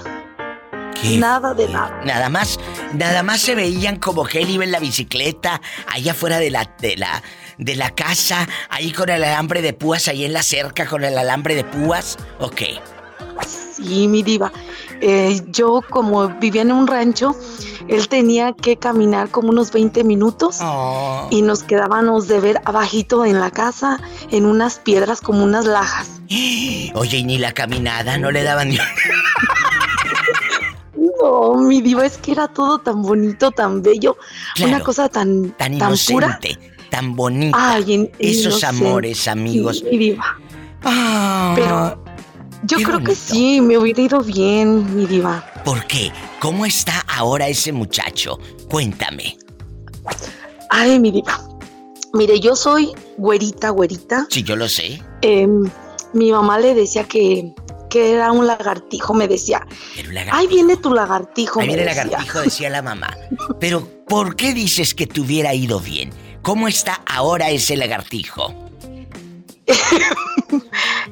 ¿Qué 1.01 1.17
Nada 1.17 1.53
de 1.53 1.67
nada. 1.67 2.01
Nada 2.05 2.29
más, 2.29 2.57
nada 2.93 3.21
más 3.21 3.41
se 3.41 3.53
veían 3.53 3.97
como 3.97 4.23
que 4.25 4.41
él 4.41 4.49
iba 4.49 4.63
en 4.63 4.71
la 4.71 4.79
bicicleta, 4.79 5.61
allá 5.87 6.13
afuera 6.13 6.39
de 6.39 6.49
la, 6.49 6.71
de 6.79 6.95
la, 6.95 7.21
de 7.57 7.75
la 7.75 7.91
casa, 7.91 8.47
ahí 8.69 8.91
con 8.91 9.09
el 9.09 9.23
alambre 9.23 9.61
de 9.61 9.73
púas, 9.73 10.07
ahí 10.07 10.23
en 10.23 10.33
la 10.33 10.41
cerca 10.41 10.85
con 10.85 11.03
el 11.03 11.17
alambre 11.17 11.55
de 11.55 11.65
púas. 11.65 12.17
Ok. 12.39 12.61
Sí, 13.45 14.07
mi 14.07 14.23
diva. 14.23 14.51
Eh, 15.01 15.41
yo 15.49 15.81
como 15.89 16.27
vivía 16.39 16.61
en 16.61 16.71
un 16.71 16.87
rancho, 16.87 17.35
él 17.89 18.07
tenía 18.07 18.53
que 18.53 18.77
caminar 18.77 19.29
como 19.29 19.49
unos 19.49 19.71
20 19.71 20.03
minutos 20.05 20.57
Oh. 20.61 21.27
y 21.29 21.41
nos 21.41 21.63
quedábamos 21.63 22.27
de 22.27 22.39
ver 22.39 22.61
abajito 22.65 23.25
en 23.25 23.39
la 23.39 23.51
casa, 23.51 23.99
en 24.31 24.45
unas 24.45 24.79
piedras 24.79 25.19
como 25.21 25.43
unas 25.43 25.65
lajas. 25.65 26.07
Oye, 26.95 27.17
y 27.17 27.23
ni 27.25 27.37
la 27.37 27.51
caminada, 27.53 28.17
no 28.17 28.31
le 28.31 28.43
daban 28.43 28.69
ni... 28.69 28.77
No, 31.21 31.55
mi 31.55 31.81
diva, 31.81 32.05
es 32.05 32.17
que 32.17 32.31
era 32.31 32.47
todo 32.47 32.79
tan 32.79 33.01
bonito, 33.01 33.51
tan 33.51 33.81
bello, 33.81 34.17
Claro, 34.55 34.75
una 34.75 34.83
cosa 34.83 35.09
tan, 35.09 35.49
tan 35.51 35.77
tan 35.77 35.93
pura. 36.07 36.27
inocente, 36.39 36.73
tan 36.89 37.15
bonita. 37.15 37.57
Ay, 37.59 37.93
en- 37.93 38.11
Esos 38.19 38.45
inocente. 38.61 38.65
amores, 38.87 39.27
amigos. 39.27 39.83
Mi 39.91 39.97
diva. 39.97 40.37
Ah, 40.83 41.53
Pero 41.55 42.04
yo 42.65 42.77
Qué 42.77 42.83
creo 42.83 43.03
que 43.03 43.15
sí, 43.15 43.61
me 43.61 43.77
hubiera 43.77 44.01
ido 44.01 44.21
bien, 44.21 44.95
mi 44.95 45.05
diva. 45.05 45.45
¿Por 45.63 45.85
qué? 45.87 46.11
¿Cómo 46.39 46.65
está 46.65 47.05
ahora 47.07 47.47
ese 47.47 47.71
muchacho? 47.71 48.39
Cuéntame. 48.69 49.37
Ay, 50.69 50.99
mi 50.99 51.11
diva. 51.11 51.39
Mire, 52.13 52.39
yo 52.39 52.55
soy 52.55 52.91
güerita, 53.17 53.69
güerita. 53.69 54.27
Si 54.29 54.43
yo 54.43 54.55
lo 54.55 54.67
sé. 54.69 55.01
Em, 55.21 55.69
mi 56.13 56.31
mamá 56.31 56.59
le 56.59 56.73
decía 56.73 57.03
que, 57.03 57.53
que 57.89 58.13
era 58.13 58.31
un 58.31 58.47
lagartijo, 58.47 59.13
me 59.13 59.27
decía, 59.27 59.65
lagartijo. 60.11 60.35
Ahí 60.35 60.47
viene 60.47 60.77
tu 60.77 60.93
lagartijo. 60.93 61.59
Ahí 61.59 61.67
me 61.67 61.75
viene 61.75 61.91
el 61.91 61.97
lagartijo, 61.97 62.39
decía 62.43 62.69
la 62.69 62.81
mamá. 62.81 63.15
Pero, 63.59 63.87
¿por 64.07 64.35
qué 64.35 64.53
dices 64.53 64.95
que 64.95 65.07
te 65.07 65.21
hubiera 65.21 65.53
ido 65.53 65.79
bien? 65.79 66.11
¿Cómo 66.41 66.67
está 66.67 67.01
ahora 67.05 67.49
ese 67.49 67.75
lagartijo? 67.75 68.53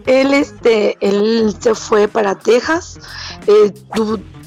Él, 0.06 0.34
este, 0.34 0.98
él 1.02 1.56
se 1.60 1.76
fue 1.76 2.08
para 2.08 2.38
Texas. 2.38 3.00
eh, 3.48 3.74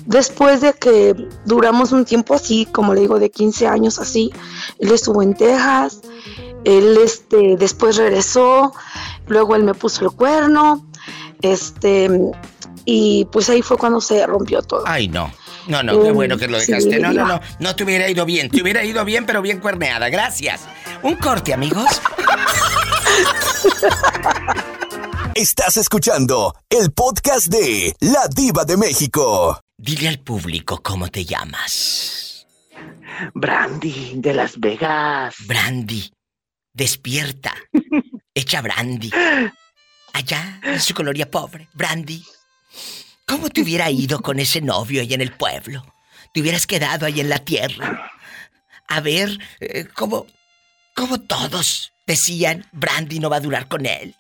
después 0.07 0.61
de 0.61 0.73
que 0.73 1.15
duramos 1.45 1.93
un 1.93 2.05
tiempo 2.05 2.35
así, 2.35 2.67
como 2.67 2.95
le 2.95 3.03
digo, 3.03 3.19
de 3.19 3.31
15 3.31 3.67
años 3.67 3.99
así, 3.99 4.33
él 4.79 4.93
estuvo 4.93 5.23
en 5.23 5.35
Texas. 5.35 6.01
Él, 6.65 6.99
este, 7.03 7.57
después 7.57 7.97
regresó. 7.97 8.73
Luego 9.27 9.57
él 9.57 9.65
me 9.65 9.75
puso 9.75 10.05
el 10.05 10.11
cuerno. 10.13 10.87
Este, 11.43 12.09
y 12.85 13.27
pues 13.27 13.51
ahí 13.51 13.63
fue 13.63 13.77
cuando 13.77 14.01
se 14.01 14.27
rompió 14.27 14.63
todo. 14.63 14.85
Ay, 14.87 15.09
no. 15.09 15.33
No, 15.69 15.83
no, 15.83 16.01
qué 16.01 16.13
bueno 16.13 16.39
que 16.39 16.47
lo 16.47 16.61
sí, 16.61 16.67
dejaste. 16.73 17.01
No, 17.01 17.13
no, 17.13 17.27
no. 17.27 17.41
No 17.59 17.75
te 17.75 17.83
hubiera 17.83 18.09
ido 18.09 18.25
bien. 18.25 18.49
Te 18.51 18.63
hubiera 18.63 18.85
ido 18.85 19.05
bien, 19.05 19.27
pero 19.27 19.43
bien 19.43 19.59
cuerneada. 19.59 20.09
Gracias. 20.09 20.63
Un 21.03 21.17
corte, 21.17 21.53
amigos. 21.53 22.01
Estás 25.37 25.77
escuchando 25.77 26.57
el 26.71 26.93
podcast 26.93 27.49
de 27.49 27.95
La 28.01 28.27
Diva 28.27 28.65
de 28.65 28.79
México. 28.79 29.61
Dile 29.77 30.09
al 30.09 30.21
público 30.21 30.83
cómo 30.83 31.09
te 31.09 31.27
llamas. 31.27 32.47
Brandy 33.35 34.15
de 34.15 34.33
Las 34.33 34.59
Vegas. 34.59 35.35
Brandy. 35.47 36.11
Despierta. 36.73 37.55
Echa 38.35 38.63
brandy. 38.63 39.11
Allá, 40.15 40.59
en 40.63 40.81
su 40.81 40.95
colonia 40.95 41.31
pobre. 41.31 41.69
Brandy. 41.75 42.25
¿Cómo 43.27 43.51
te 43.51 43.61
hubiera 43.61 43.91
ido 43.91 44.23
con 44.23 44.39
ese 44.39 44.63
novio 44.63 45.03
ahí 45.03 45.13
en 45.13 45.21
el 45.21 45.33
pueblo? 45.33 45.85
Te 46.33 46.41
hubieras 46.41 46.67
quedado 46.67 47.05
ahí 47.05 47.21
en 47.21 47.29
la 47.29 47.41
tierra. 47.41 48.11
A 48.89 49.01
ver, 49.01 49.39
eh, 49.61 49.87
cómo, 49.95 50.27
cómo 50.95 51.21
todos 51.21 51.93
decían, 52.07 52.65
Brandy 52.73 53.19
no 53.19 53.29
va 53.29 53.37
a 53.37 53.41
durar 53.41 53.69
con 53.69 53.85
él. 53.85 54.17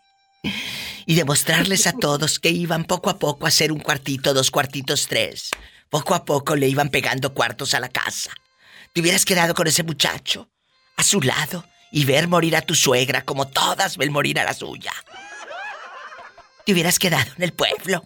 Y 1.07 1.15
demostrarles 1.15 1.87
a 1.87 1.93
todos 1.93 2.39
que 2.39 2.51
iban 2.51 2.85
poco 2.85 3.11
a 3.11 3.19
poco 3.19 3.47
a 3.47 3.49
hacer 3.49 3.71
un 3.73 3.79
cuartito, 3.81 4.35
dos 4.35 4.51
cuartitos, 4.51 5.07
tres. 5.07 5.51
Poco 5.89 6.15
a 6.15 6.25
poco 6.25 6.57
le 6.57 6.69
iban 6.69 6.89
pegando 6.89 7.33
cuartos 7.33 7.75
a 7.75 7.81
la 7.81 7.89
casa. 7.89 8.33
Te 8.93 9.01
hubieras 9.01 9.25
quedado 9.25 9.55
con 9.55 9.67
ese 9.67 9.83
muchacho, 9.85 10.49
a 10.97 11.03
su 11.05 11.21
lado, 11.21 11.65
y 11.93 12.05
ver 12.05 12.27
morir 12.29 12.57
a 12.57 12.63
tu 12.63 12.75
suegra 12.75 13.23
como 13.23 13.47
todas 13.47 13.97
ven 13.97 14.13
morir 14.13 14.41
a 14.41 14.45
la 14.45 14.55
suya. 14.55 14.93
Te 16.65 16.73
hubieras 16.73 16.99
quedado 16.99 17.31
en 17.37 17.43
el 17.45 17.53
pueblo. 17.53 18.05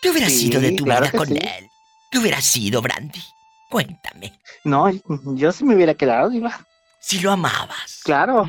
¿Qué 0.00 0.10
hubiera 0.10 0.28
Sí, 0.30 0.38
sido 0.38 0.60
de 0.60 0.72
tu 0.72 0.84
claro 0.84 1.06
vida 1.06 1.18
con 1.18 1.28
sí. 1.28 1.34
él? 1.34 1.68
¿Qué 2.10 2.18
hubiera 2.18 2.40
sido, 2.40 2.80
Brandy? 2.80 3.22
Cuéntame. 3.68 4.32
No, 4.64 4.90
yo 5.36 5.52
sí 5.52 5.64
me 5.64 5.74
hubiera 5.74 5.94
quedado, 5.94 6.30
Diva. 6.30 6.66
Si 7.00 7.20
lo 7.20 7.32
amabas. 7.32 8.00
Claro. 8.04 8.46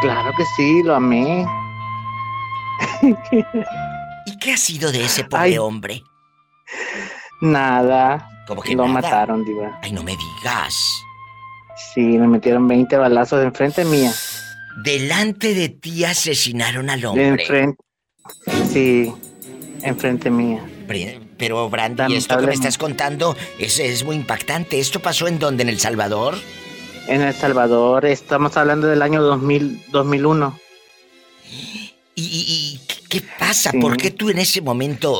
Claro 0.00 0.32
que 0.36 0.44
sí, 0.56 0.82
lo 0.84 0.94
amé. 0.94 1.44
¿Y 4.26 4.38
qué 4.38 4.52
ha 4.52 4.56
sido 4.56 4.92
de 4.92 5.04
ese 5.04 5.24
pobre 5.24 5.42
Ay. 5.44 5.58
hombre? 5.58 6.02
Nada. 7.40 8.28
Como 8.46 8.62
que 8.62 8.74
Lo 8.74 8.86
nada. 8.86 9.00
mataron, 9.00 9.44
Diva. 9.44 9.78
Ay, 9.82 9.92
no 9.92 10.02
me 10.02 10.16
digas. 10.16 10.74
Sí, 11.94 12.00
me 12.00 12.26
metieron 12.26 12.66
20 12.66 12.96
balazos 12.96 13.42
enfrente 13.44 13.84
mía. 13.84 14.12
Delante 14.82 15.54
de 15.54 15.68
ti 15.68 16.04
asesinaron 16.04 16.90
al 16.90 17.00
De 17.00 17.06
hombre. 17.06 17.30
enfrente. 17.42 17.82
Sí, 18.70 19.12
enfrente 19.82 20.30
mía. 20.30 20.62
Pero 21.36 21.68
Brandy, 21.70 22.16
esto 22.16 22.38
que 22.38 22.46
me 22.46 22.54
estás 22.54 22.78
contando 22.78 23.36
es, 23.58 23.78
es 23.78 24.04
muy 24.04 24.16
impactante. 24.16 24.80
¿Esto 24.80 25.00
pasó 25.00 25.28
en 25.28 25.38
dónde? 25.38 25.62
¿En 25.62 25.68
El 25.68 25.78
Salvador? 25.78 26.36
En 27.08 27.22
El 27.22 27.32
Salvador, 27.34 28.04
estamos 28.04 28.56
hablando 28.56 28.86
del 28.86 29.00
año 29.02 29.22
2000, 29.22 29.84
2001. 29.90 30.58
¿Y, 32.14 32.22
y- 32.22 32.80
qué 33.08 33.22
pasa? 33.38 33.70
Sí. 33.70 33.78
¿Por 33.78 33.96
qué 33.96 34.10
tú 34.10 34.28
en 34.28 34.38
ese 34.38 34.60
momento, 34.60 35.16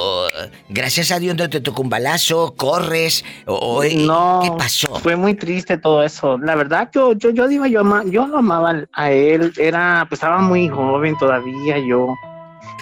gracias 0.68 1.10
a 1.10 1.18
Dios, 1.18 1.34
no 1.36 1.48
te 1.48 1.60
tocó 1.62 1.80
un 1.80 1.88
balazo, 1.88 2.54
corres? 2.54 3.24
O, 3.46 3.82
eh, 3.82 3.94
No, 3.96 4.40
¿Qué 4.44 4.50
pasó? 4.58 4.94
Fue 4.96 5.16
muy 5.16 5.32
triste 5.34 5.78
todo 5.78 6.02
eso. 6.02 6.36
La 6.38 6.54
verdad, 6.54 6.90
yo, 6.92 7.12
yo, 7.14 7.30
yo 7.30 7.48
digo, 7.48 7.64
yo, 7.64 7.82
yo 8.04 8.26
lo 8.26 8.38
amaba 8.38 8.74
a 8.92 9.10
él. 9.10 9.50
Era, 9.56 10.04
pues 10.08 10.18
estaba 10.18 10.40
muy 10.40 10.68
joven 10.68 11.16
todavía, 11.18 11.78
yo. 11.78 12.14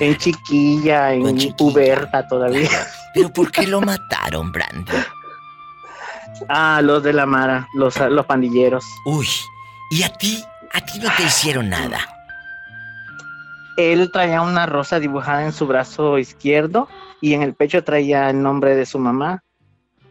En 0.01 0.17
chiquilla, 0.17 1.13
en 1.15 1.53
puberta 1.57 2.27
todavía. 2.27 2.69
¿Pero 3.15 3.33
por 3.33 3.51
qué 3.53 3.67
lo 3.67 3.81
mataron, 3.81 4.51
Brandy? 4.51 4.93
Ah, 6.49 6.81
los 6.83 7.03
de 7.03 7.13
la 7.13 7.27
Mara, 7.27 7.69
los, 7.75 7.99
los 8.11 8.27
pandilleros. 8.27 8.85
Uy, 9.05 9.29
¿y 9.91 10.03
a 10.03 10.13
ti? 10.13 10.45
¿A 10.73 10.81
ti 10.81 10.99
no 10.99 11.09
te 11.17 11.25
hicieron 11.25 11.71
nada? 11.71 11.99
Él 13.77 14.11
traía 14.11 14.41
una 14.41 14.67
rosa 14.67 14.99
dibujada 15.01 15.45
en 15.45 15.53
su 15.53 15.67
brazo 15.67 16.19
izquierdo 16.19 16.89
y 17.21 17.35
en 17.35 17.43
el 17.43 17.55
pecho 17.55 17.85
traía 17.85 18.31
el 18.31 18.43
nombre 18.43 18.75
de 18.75 18.87
su 18.87 18.99
mamá. 18.99 19.43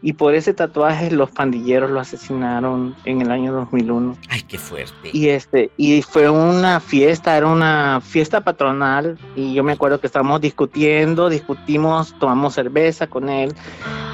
Y 0.06 0.12
por 0.12 0.36
ese 0.36 0.54
tatuaje 0.54 1.10
los 1.10 1.32
pandilleros 1.32 1.90
lo 1.90 1.98
asesinaron 1.98 2.94
en 3.06 3.22
el 3.22 3.32
año 3.32 3.52
2001. 3.52 4.16
Ay, 4.28 4.42
qué 4.42 4.56
fuerte. 4.56 5.10
Y 5.12 5.30
este, 5.30 5.72
y 5.76 6.00
fue 6.00 6.30
una 6.30 6.78
fiesta, 6.78 7.36
era 7.36 7.48
una 7.48 8.00
fiesta 8.00 8.42
patronal, 8.42 9.18
y 9.34 9.52
yo 9.52 9.64
me 9.64 9.72
acuerdo 9.72 9.98
que 9.98 10.06
estábamos 10.06 10.40
discutiendo, 10.40 11.28
discutimos, 11.28 12.14
tomamos 12.20 12.54
cerveza 12.54 13.08
con 13.08 13.28
él, 13.28 13.52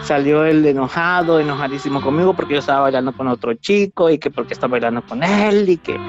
salió 0.03 0.47
él 0.47 0.65
enojado, 0.65 1.39
enojadísimo 1.39 2.01
conmigo 2.01 2.33
porque 2.33 2.55
yo 2.55 2.61
estaba 2.61 2.81
bailando 2.81 3.13
con 3.13 3.29
otro 3.29 3.53
chico 3.53 4.09
y 4.09 4.17
que 4.19 4.31
porque 4.31 4.55
estaba 4.55 4.73
bailando 4.73 5.03
con 5.03 5.23
él 5.23 5.69
y 5.69 5.77
que 5.77 6.01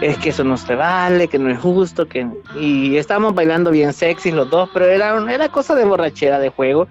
es 0.00 0.18
que 0.18 0.28
eso 0.30 0.44
no 0.44 0.56
se 0.56 0.76
vale, 0.76 1.26
que 1.26 1.40
no 1.40 1.50
es 1.50 1.58
justo, 1.58 2.06
que 2.06 2.28
y 2.60 2.96
estábamos 2.96 3.34
bailando 3.34 3.72
bien 3.72 3.92
sexy 3.92 4.30
los 4.30 4.48
dos, 4.50 4.70
pero 4.72 4.86
era, 4.86 5.16
era 5.32 5.48
cosa 5.48 5.74
de 5.74 5.84
borrachera, 5.84 6.38
de 6.38 6.50
juego. 6.50 6.86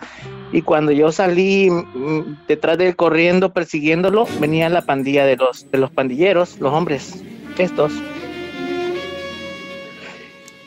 Y 0.54 0.62
cuando 0.64 0.92
yo 0.92 1.12
salí 1.12 1.70
mm, 1.70 2.46
detrás 2.48 2.78
de 2.78 2.90
él 2.90 2.96
corriendo, 2.96 3.54
persiguiéndolo, 3.54 4.28
venía 4.40 4.70
la 4.70 4.82
pandilla 4.82 5.26
de 5.26 5.38
los, 5.38 5.70
de 5.72 5.78
los 5.78 5.92
pandilleros, 5.92 6.60
los 6.60 6.74
hombres, 6.74 7.24
estos. 7.58 7.94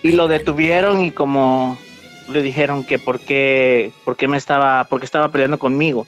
Y 0.02 0.12
lo 0.12 0.28
detuvieron 0.28 1.04
y 1.04 1.10
como 1.10 1.78
le 2.28 2.42
dijeron 2.42 2.84
que 2.84 2.98
por 2.98 3.20
qué, 3.20 3.92
por 4.04 4.16
qué 4.16 4.28
me 4.28 4.36
estaba, 4.36 4.84
porque 4.84 5.04
estaba 5.04 5.30
peleando 5.30 5.58
conmigo. 5.58 6.06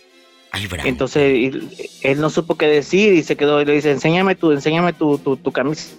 Ay. 0.52 0.68
Entonces 0.84 1.54
él 2.02 2.20
no 2.20 2.30
supo 2.30 2.56
qué 2.56 2.66
decir 2.66 3.12
y 3.12 3.22
se 3.22 3.36
quedó 3.36 3.60
y 3.60 3.66
le 3.66 3.74
dice, 3.74 3.90
enséñame 3.90 4.34
tu, 4.34 4.52
enséñame 4.52 4.94
tu, 4.94 5.18
tu, 5.18 5.36
tu 5.36 5.52
camisa. 5.52 5.94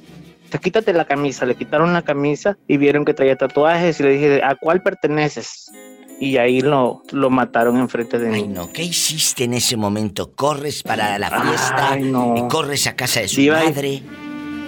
Dice, 0.46 0.60
Quítate 0.60 0.94
la 0.94 1.06
camisa, 1.06 1.46
le 1.46 1.56
quitaron 1.56 1.94
la 1.94 2.02
camisa 2.02 2.58
y 2.68 2.78
vieron 2.78 3.06
que 3.06 3.14
traía 3.14 3.36
tatuajes 3.36 4.00
y 4.00 4.04
le 4.04 4.10
dije, 4.12 4.42
¿a 4.44 4.56
cuál 4.56 4.82
perteneces? 4.82 5.72
Y 6.20 6.38
ahí 6.38 6.62
lo, 6.62 7.04
lo 7.12 7.30
mataron 7.30 7.78
enfrente 7.78 8.18
de 8.18 8.30
mí. 8.30 8.36
Ay, 8.36 8.48
no, 8.48 8.72
¿qué 8.72 8.84
hiciste 8.84 9.44
en 9.44 9.54
ese 9.54 9.78
momento? 9.78 10.32
¿Corres 10.34 10.84
para 10.84 11.18
la 11.20 11.30
fiesta? 11.30 11.92
Ay, 11.92 12.04
no. 12.04 12.36
y 12.38 12.48
¿Corres 12.48 12.88
a 12.88 12.96
casa 12.96 13.22
de 13.22 13.28
su 13.28 13.42
Diva, 13.42 13.64
madre? 13.64 14.02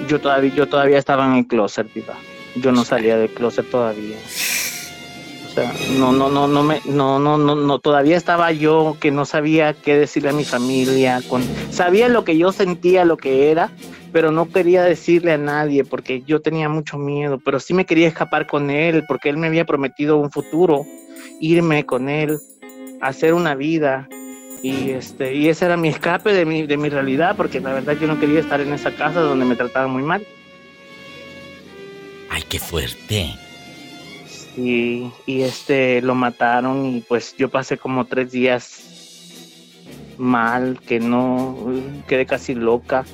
Yo 0.08 0.20
todavía, 0.22 0.54
yo 0.54 0.68
todavía 0.68 0.98
estaba 0.98 1.26
en 1.26 1.34
el 1.34 1.48
closet, 1.48 1.92
diva. 1.94 2.16
Yo 2.56 2.72
no 2.72 2.84
salía 2.84 3.18
del 3.18 3.30
closet 3.30 3.70
todavía. 3.70 4.18
O 5.48 5.52
sea, 5.52 5.74
no, 5.98 6.12
no, 6.12 6.30
no, 6.30 6.48
no 6.48 6.64
me, 6.64 6.82
no, 6.86 7.18
no, 7.20 7.38
no, 7.38 7.56
no, 7.56 7.80
todavía 7.80 8.16
estaba 8.16 8.52
yo 8.52 8.98
que 9.00 9.10
no 9.10 9.26
sabía 9.26 9.74
qué 9.74 9.98
decirle 9.98 10.30
a 10.30 10.34
mi 10.34 10.46
familia. 10.46 11.22
Con, 11.28 11.44
sabía 11.72 12.08
lo 12.10 12.24
que 12.24 12.38
yo 12.38 12.52
sentía, 12.52 13.06
lo 13.06 13.18
que 13.18 13.50
era, 13.50 13.72
pero 14.12 14.32
no 14.32 14.48
quería 14.50 14.84
decirle 14.84 15.34
a 15.34 15.38
nadie 15.38 15.84
porque 15.84 16.22
yo 16.22 16.42
tenía 16.42 16.70
mucho 16.70 16.98
miedo. 16.98 17.40
Pero 17.44 17.60
sí 17.60 17.74
me 17.74 17.86
quería 17.86 18.08
escapar 18.08 18.46
con 18.46 18.70
él 18.70 19.04
porque 19.08 19.30
él 19.30 19.38
me 19.38 19.48
había 19.48 19.66
prometido 19.66 20.18
un 20.18 20.32
futuro, 20.32 20.86
irme 21.40 21.86
con 21.86 22.10
él, 22.10 22.40
hacer 23.02 23.34
una 23.34 23.56
vida. 23.56 24.08
Y 24.62 24.90
este, 24.92 25.36
y 25.36 25.48
ese 25.48 25.66
era 25.66 25.78
mi 25.78 25.88
escape 25.88 26.34
de 26.34 26.46
mi, 26.46 26.64
de 26.68 26.76
mi 26.76 26.90
realidad, 26.90 27.36
porque 27.38 27.62
la 27.62 27.74
verdad 27.74 27.96
yo 28.00 28.08
no 28.08 28.20
quería 28.20 28.42
estar 28.42 28.60
en 28.60 28.74
esa 28.74 28.92
casa 28.92 29.22
donde 29.22 29.46
me 29.46 29.56
trataban 29.56 29.92
muy 29.92 30.04
mal. 30.04 30.26
Ay, 32.30 32.44
qué 32.48 32.60
fuerte. 32.60 33.36
y, 34.58 35.10
y 35.26 35.42
este 35.42 36.02
lo 36.02 36.16
mataron 36.16 36.86
y 36.86 37.00
pues 37.02 37.36
yo 37.38 37.50
pasé 37.50 37.78
como 37.78 38.06
tres 38.06 38.32
días 38.32 38.84
mal, 40.18 40.80
que 40.86 41.00
no, 41.00 41.58
quedé 42.08 42.26
casi 42.26 42.54
loca. 42.56 43.06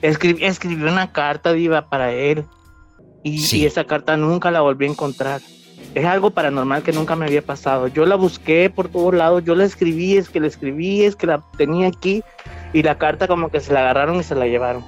Escribí, 0.00 0.44
escribí 0.44 0.82
una 0.82 1.12
carta 1.12 1.52
diva 1.52 1.90
para 1.90 2.12
él 2.14 2.44
y, 3.22 3.38
Sí. 3.40 3.58
y 3.60 3.66
esa 3.66 3.84
carta 3.84 4.16
nunca 4.16 4.50
la 4.50 4.62
volví 4.62 4.86
a 4.86 4.90
encontrar. 4.90 5.42
Es 5.96 6.04
algo 6.04 6.28
paranormal 6.30 6.82
que 6.82 6.92
nunca 6.92 7.16
me 7.16 7.24
había 7.24 7.40
pasado. 7.40 7.88
Yo 7.88 8.04
la 8.04 8.16
busqué 8.16 8.68
por 8.68 8.90
todos 8.90 9.14
lados, 9.14 9.42
yo 9.46 9.54
la 9.54 9.64
escribí, 9.64 10.18
es 10.18 10.28
que 10.28 10.40
la 10.40 10.46
escribí, 10.46 11.02
es 11.04 11.16
que 11.16 11.26
la 11.26 11.42
tenía 11.56 11.88
aquí 11.88 12.22
y 12.74 12.82
la 12.82 12.98
carta 12.98 13.26
como 13.26 13.48
que 13.48 13.60
se 13.60 13.72
la 13.72 13.80
agarraron 13.80 14.20
y 14.20 14.22
se 14.22 14.34
la 14.34 14.46
llevaron. 14.46 14.84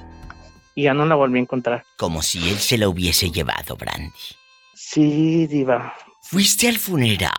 Y 0.75 0.83
ya 0.83 0.93
no 0.93 1.07
la 1.07 1.15
volví 1.15 1.39
a 1.39 1.41
encontrar. 1.41 1.83
Como 1.97 2.21
si 2.21 2.51
él 2.51 2.59
se 2.59 2.77
la 2.77 2.87
hubiese 2.87 3.31
llevado, 3.31 3.75
Brandy. 3.75 4.11
Sí, 4.75 5.47
diva. 5.47 5.95
Fuiste 6.21 6.67
al 6.67 6.77
funeral. 6.77 7.31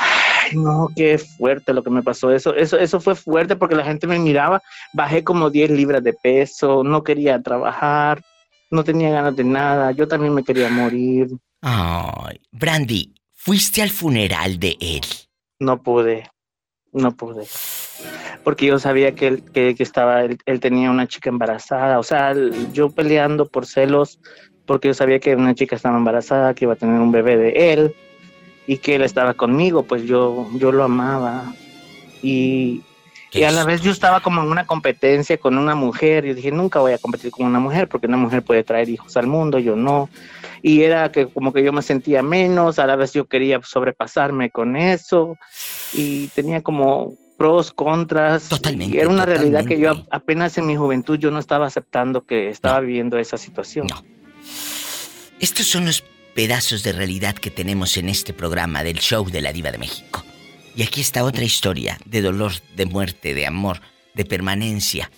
Ay, 0.00 0.56
no, 0.56 0.88
qué 0.96 1.18
fuerte 1.18 1.72
lo 1.72 1.84
que 1.84 1.90
me 1.90 2.02
pasó. 2.02 2.32
Eso, 2.32 2.52
eso, 2.52 2.76
eso 2.76 3.00
fue 3.00 3.14
fuerte 3.14 3.54
porque 3.54 3.76
la 3.76 3.84
gente 3.84 4.08
me 4.08 4.18
miraba. 4.18 4.60
Bajé 4.92 5.22
como 5.22 5.50
10 5.50 5.70
libras 5.70 6.02
de 6.02 6.14
peso, 6.14 6.82
no 6.82 7.04
quería 7.04 7.40
trabajar, 7.40 8.24
no 8.72 8.82
tenía 8.82 9.10
ganas 9.10 9.36
de 9.36 9.44
nada. 9.44 9.92
Yo 9.92 10.08
también 10.08 10.34
me 10.34 10.42
quería 10.42 10.68
morir. 10.68 11.28
Ay, 11.62 12.40
Brandy, 12.50 13.14
fuiste 13.32 13.82
al 13.82 13.90
funeral 13.90 14.58
de 14.58 14.76
él. 14.80 15.02
No 15.60 15.80
pude, 15.80 16.28
no 16.92 17.16
pude. 17.16 17.46
Porque 18.42 18.66
yo 18.66 18.80
sabía 18.80 19.14
que 19.14 19.28
él, 19.28 19.44
que, 19.52 19.76
que 19.76 19.82
estaba, 19.84 20.24
él, 20.24 20.38
él 20.44 20.58
tenía 20.58 20.90
una 20.90 21.06
chica 21.06 21.30
embarazada. 21.30 22.00
O 22.00 22.02
sea, 22.02 22.34
yo 22.72 22.90
peleando 22.90 23.48
por 23.48 23.66
celos, 23.66 24.18
porque 24.66 24.88
yo 24.88 24.94
sabía 24.94 25.20
que 25.20 25.36
una 25.36 25.54
chica 25.54 25.76
estaba 25.76 25.96
embarazada, 25.96 26.52
que 26.54 26.64
iba 26.64 26.74
a 26.74 26.76
tener 26.76 27.00
un 27.00 27.12
bebé 27.12 27.36
de 27.36 27.72
él 27.72 27.94
y 28.66 28.78
que 28.78 28.96
él 28.96 29.02
estaba 29.02 29.34
conmigo, 29.34 29.84
pues 29.84 30.02
yo, 30.02 30.48
yo 30.56 30.72
lo 30.72 30.82
amaba. 30.82 31.54
Y, 32.22 32.78
¿Qué 32.78 32.91
y 33.32 33.44
a 33.44 33.50
la 33.50 33.64
vez 33.64 33.80
yo 33.80 33.90
estaba 33.90 34.20
como 34.20 34.42
en 34.42 34.48
una 34.48 34.66
competencia 34.66 35.38
con 35.38 35.56
una 35.56 35.74
mujer. 35.74 36.26
Y 36.26 36.34
dije, 36.34 36.50
nunca 36.50 36.80
voy 36.80 36.92
a 36.92 36.98
competir 36.98 37.30
con 37.30 37.46
una 37.46 37.58
mujer 37.58 37.88
porque 37.88 38.06
una 38.06 38.16
mujer 38.16 38.42
puede 38.42 38.62
traer 38.62 38.88
hijos 38.88 39.16
al 39.16 39.26
mundo, 39.26 39.58
yo 39.58 39.74
no. 39.74 40.10
Y 40.60 40.82
era 40.82 41.10
que 41.10 41.26
como 41.26 41.52
que 41.52 41.62
yo 41.62 41.72
me 41.72 41.82
sentía 41.82 42.22
menos, 42.22 42.78
a 42.78 42.86
la 42.86 42.96
vez 42.96 43.12
yo 43.12 43.24
quería 43.24 43.60
sobrepasarme 43.62 44.50
con 44.50 44.76
eso. 44.76 45.36
Y 45.92 46.28
tenía 46.28 46.62
como 46.62 47.14
pros, 47.36 47.72
contras. 47.72 48.48
Totalmente, 48.48 48.96
Y 48.96 49.00
era 49.00 49.08
una 49.08 49.24
realidad 49.24 49.64
que 49.64 49.78
yo 49.78 50.04
apenas 50.10 50.58
en 50.58 50.66
mi 50.66 50.76
juventud 50.76 51.18
yo 51.18 51.30
no 51.30 51.38
estaba 51.38 51.66
aceptando 51.66 52.24
que 52.24 52.48
estaba 52.50 52.80
viviendo 52.80 53.18
esa 53.18 53.38
situación. 53.38 53.86
No. 53.86 54.04
Estos 55.40 55.66
son 55.66 55.86
los 55.86 56.04
pedazos 56.34 56.82
de 56.82 56.92
realidad 56.92 57.34
que 57.34 57.50
tenemos 57.50 57.96
en 57.96 58.08
este 58.08 58.32
programa 58.32 58.84
del 58.84 58.98
show 58.98 59.28
de 59.28 59.40
la 59.40 59.52
Diva 59.52 59.70
de 59.70 59.78
México. 59.78 60.22
Y 60.74 60.82
aquí 60.82 61.00
está 61.00 61.24
otra 61.24 61.44
historia 61.44 61.98
de 62.06 62.22
dolor, 62.22 62.52
de 62.76 62.86
muerte, 62.86 63.34
de 63.34 63.46
amor, 63.46 63.80
de 64.14 64.24
permanencia 64.24 65.10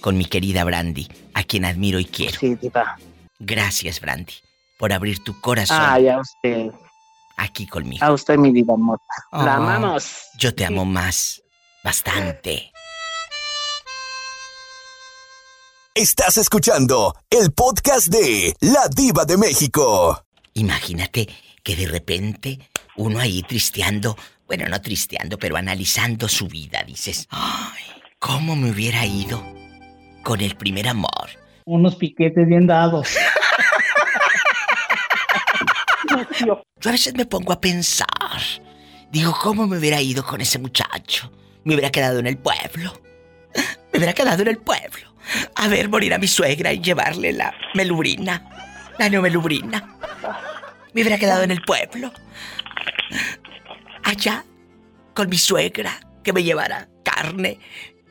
con 0.00 0.16
mi 0.18 0.24
querida 0.24 0.64
Brandy, 0.64 1.08
a 1.34 1.42
quien 1.44 1.64
admiro 1.64 1.98
y 2.00 2.04
quiero. 2.04 2.38
Sí, 2.38 2.54
diva. 2.56 2.98
Gracias, 3.38 4.00
Brandy, 4.00 4.34
por 4.78 4.92
abrir 4.92 5.22
tu 5.22 5.40
corazón 5.40 5.78
Ay, 5.80 6.08
a 6.08 6.18
usted, 6.20 6.70
aquí 7.36 7.66
conmigo. 7.66 8.04
a 8.04 8.12
usted, 8.12 8.36
mi 8.36 8.52
diva 8.52 8.74
amor. 8.74 8.98
Oh, 9.32 9.42
La 9.44 9.56
amamos. 9.56 10.22
Yo 10.38 10.54
te 10.54 10.64
amo 10.64 10.84
más, 10.84 11.42
bastante. 11.84 12.72
Estás 15.94 16.36
escuchando 16.36 17.14
el 17.30 17.52
podcast 17.52 18.08
de 18.08 18.54
La 18.60 18.86
Diva 18.94 19.24
de 19.24 19.38
México. 19.38 20.22
Imagínate 20.54 21.26
que 21.62 21.74
de 21.74 21.86
repente 21.86 22.58
uno 22.96 23.18
ahí 23.18 23.42
tristeando, 23.42 24.16
bueno, 24.46 24.66
no 24.68 24.80
tristeando, 24.80 25.38
pero 25.38 25.56
analizando 25.56 26.28
su 26.28 26.46
vida, 26.48 26.82
dices, 26.86 27.26
ay, 27.30 27.82
¿cómo 28.18 28.56
me 28.56 28.70
hubiera 28.70 29.04
ido 29.04 29.42
con 30.22 30.40
el 30.40 30.56
primer 30.56 30.88
amor? 30.88 31.30
Unos 31.64 31.96
piquetes 31.96 32.46
bien 32.46 32.66
dados. 32.66 33.16
Yo 36.44 36.64
a 36.84 36.92
veces 36.92 37.14
me 37.14 37.26
pongo 37.26 37.52
a 37.52 37.60
pensar, 37.60 38.06
digo, 39.10 39.36
¿cómo 39.42 39.66
me 39.66 39.78
hubiera 39.78 40.00
ido 40.00 40.24
con 40.24 40.40
ese 40.40 40.58
muchacho? 40.58 41.32
Me 41.64 41.74
hubiera 41.74 41.90
quedado 41.90 42.20
en 42.20 42.26
el 42.26 42.38
pueblo. 42.38 42.92
Me 43.92 43.98
hubiera 43.98 44.12
quedado 44.12 44.42
en 44.42 44.48
el 44.48 44.58
pueblo. 44.58 45.14
A 45.56 45.66
ver 45.66 45.88
morir 45.88 46.14
a 46.14 46.18
mi 46.18 46.28
suegra 46.28 46.72
y 46.72 46.80
llevarle 46.80 47.32
la 47.32 47.52
melubrina. 47.74 48.48
La 48.98 49.08
neomelubrina. 49.08 49.96
Me 50.92 51.02
hubiera 51.02 51.18
quedado 51.18 51.42
en 51.42 51.50
el 51.50 51.62
pueblo. 51.62 52.12
Allá, 54.06 54.44
con 55.14 55.28
mi 55.28 55.36
suegra, 55.36 55.98
que 56.22 56.32
me 56.32 56.44
llevara 56.44 56.88
carne 57.04 57.58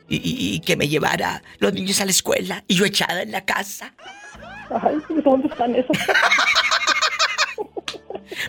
y, 0.08 0.16
y- 0.16 0.54
y 0.56 0.60
que 0.60 0.76
me 0.76 0.88
llevara 0.88 1.42
los 1.58 1.72
niños 1.72 2.00
a 2.02 2.04
la 2.04 2.10
escuela 2.10 2.62
y 2.68 2.74
yo 2.74 2.84
echada 2.84 3.22
en 3.22 3.32
la 3.32 3.44
casa. 3.46 3.94
Ay, 4.70 4.98
¿dónde 5.24 5.48
están 5.48 5.74
esos? 5.74 5.96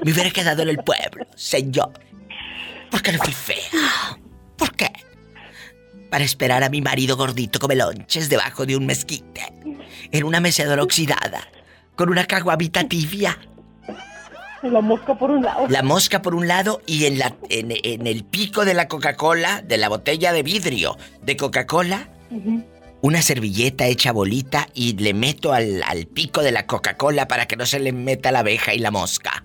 Me 0.03 0.11
hubiera 0.11 0.29
quedado 0.31 0.63
en 0.63 0.69
el 0.69 0.77
pueblo, 0.79 1.25
señor. 1.35 1.93
¿Por 2.91 3.01
qué 3.01 3.11
no 3.13 3.19
fui 3.23 3.31
fea? 3.33 4.17
¿Por 4.57 4.75
qué? 4.75 4.91
Para 6.09 6.23
esperar 6.25 6.63
a 6.63 6.69
mi 6.69 6.81
marido 6.81 7.15
gordito 7.15 7.59
come 7.59 7.75
lonches 7.75 8.27
debajo 8.27 8.65
de 8.65 8.75
un 8.75 8.85
mezquite. 8.85 9.53
En 10.11 10.23
una 10.25 10.39
mecedora 10.41 10.83
oxidada. 10.83 11.47
Con 11.95 12.09
una 12.09 12.25
caguamita 12.25 12.83
tibia. 12.87 13.37
La 14.71 14.81
mosca 14.81 15.15
por 15.17 15.31
un 15.31 15.43
lado. 15.43 15.67
La 15.69 15.83
mosca 15.83 16.21
por 16.21 16.35
un 16.35 16.47
lado 16.47 16.81
y 16.85 17.05
en, 17.05 17.19
la, 17.19 17.35
en, 17.49 17.71
en 17.71 18.07
el 18.07 18.23
pico 18.23 18.65
de 18.65 18.73
la 18.73 18.87
Coca-Cola, 18.87 19.61
de 19.61 19.77
la 19.77 19.89
botella 19.89 20.33
de 20.33 20.43
vidrio 20.43 20.97
de 21.21 21.35
Coca-Cola, 21.37 22.09
una 23.01 23.21
servilleta 23.21 23.85
hecha 23.87 24.11
bolita 24.11 24.67
y 24.73 24.97
le 24.97 25.13
meto 25.13 25.53
al, 25.53 25.83
al 25.83 26.07
pico 26.07 26.41
de 26.41 26.51
la 26.51 26.65
Coca-Cola 26.65 27.27
para 27.27 27.45
que 27.47 27.55
no 27.55 27.65
se 27.65 27.79
le 27.79 27.91
meta 27.93 28.31
la 28.31 28.39
abeja 28.39 28.73
y 28.73 28.79
la 28.79 28.91
mosca. 28.91 29.43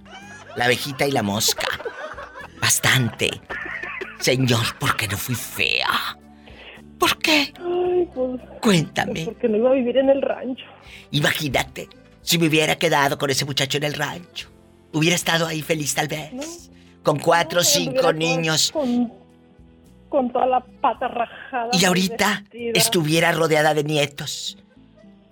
La 0.56 0.64
abejita 0.66 1.06
y 1.06 1.10
la 1.12 1.22
mosca. 1.22 1.66
Bastante. 2.60 3.30
Señor, 4.20 4.76
¿por 4.78 4.96
qué 4.96 5.08
no 5.08 5.16
fui 5.16 5.34
fea? 5.34 6.18
¿Por 6.98 7.18
qué? 7.18 7.52
Ay, 7.58 8.08
pues, 8.14 8.40
Cuéntame. 8.60 9.24
porque 9.24 9.48
no 9.48 9.56
iba 9.56 9.70
a 9.70 9.74
vivir 9.74 9.96
en 9.96 10.08
el 10.10 10.22
rancho. 10.22 10.64
Imagínate 11.10 11.88
si 12.20 12.38
me 12.38 12.46
hubiera 12.46 12.76
quedado 12.76 13.18
con 13.18 13.30
ese 13.30 13.44
muchacho 13.44 13.78
en 13.78 13.84
el 13.84 13.94
rancho. 13.94 14.48
Hubiera 14.92 15.16
estado 15.16 15.46
ahí 15.46 15.62
feliz 15.62 15.94
tal 15.94 16.08
vez. 16.08 16.70
Con 17.02 17.18
cuatro 17.18 17.60
o 17.60 17.62
Ay, 17.62 17.68
cinco 17.68 18.12
niños. 18.12 18.70
Con, 18.72 19.12
con 20.08 20.32
toda 20.32 20.46
la 20.46 20.60
pata 20.60 21.08
rajada. 21.08 21.70
Y 21.72 21.84
ahorita 21.84 22.42
vestida. 22.42 22.72
estuviera 22.74 23.32
rodeada 23.32 23.74
de 23.74 23.84
nietos. 23.84 24.58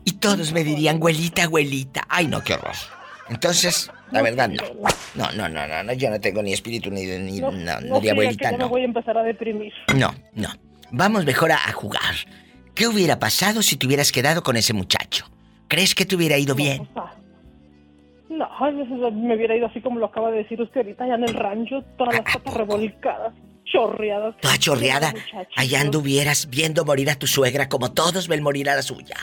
Y 0.05 0.13
todos 0.13 0.53
me 0.53 0.65
dirían, 0.65 0.97
abuelita, 0.97 1.45
abuelita. 1.45 2.07
Ay, 2.09 2.27
no, 2.27 2.43
qué 2.43 2.55
horror. 2.55 2.75
Entonces, 3.29 3.91
la 4.11 4.23
verdad, 4.23 4.49
no. 4.49 4.63
No, 5.15 5.31
no, 5.33 5.49
no, 5.49 5.67
no, 5.69 5.83
no, 5.85 5.93
yo 5.93 6.11
no 6.11 6.21
tengo 6.21 6.43
ni 6.43 6.53
espíritu 6.53 6.91
ni, 6.91 7.05
ni 7.05 7.41
No, 7.41 7.53
no, 7.53 7.81
no 7.81 8.01
de 8.01 8.11
abuelita, 8.11 8.51
que 8.51 8.57
no. 8.57 8.69
voy 8.69 8.83
a 8.83 8.85
empezar 8.87 9.17
a 9.19 9.23
deprimir. 9.23 9.73
No, 9.95 10.13
no. 10.35 10.49
Vamos 10.91 11.25
mejor 11.25 11.53
a, 11.53 11.57
a 11.69 11.73
jugar. 11.73 12.15
¿Qué 12.75 12.89
hubiera 12.89 13.19
pasado 13.19 13.63
si 13.63 13.77
te 13.77 13.87
hubieras 13.87 14.11
quedado 14.11 14.43
con 14.43 14.57
ese 14.57 14.73
muchacho? 14.73 15.27
¿Crees 15.69 15.95
que 15.95 16.05
te 16.07 16.17
hubiera 16.17 16.39
ido 16.39 16.55
bien? 16.57 16.89
Sea, 16.95 17.15
no, 18.41 18.49
ay, 18.59 18.73
me 19.13 19.35
hubiera 19.37 19.55
ido 19.57 19.67
así 19.67 19.81
como 19.81 19.99
lo 20.01 20.07
acaba 20.07 20.31
de 20.31 20.39
decir 20.39 20.61
usted 20.61 20.81
ahorita, 20.81 21.05
allá 21.05 21.15
en 21.17 21.25
el 21.25 21.35
rancho, 21.35 21.83
todas 21.99 22.15
las 22.15 22.35
patas 22.35 22.55
revolcadas, 22.55 23.33
chorreadas. 23.65 24.37
Toda 24.41 24.57
chorreada, 24.59 25.15
allá 25.57 25.81
anduvieras 25.81 26.49
viendo 26.51 26.85
morir 26.85 27.11
a 27.11 27.17
tu 27.17 27.27
suegra 27.27 27.69
como 27.69 27.93
todos 27.93 28.27
ven 28.29 28.43
morir 28.43 28.69
a 28.71 28.77
la 28.77 28.83
suya. 28.83 29.17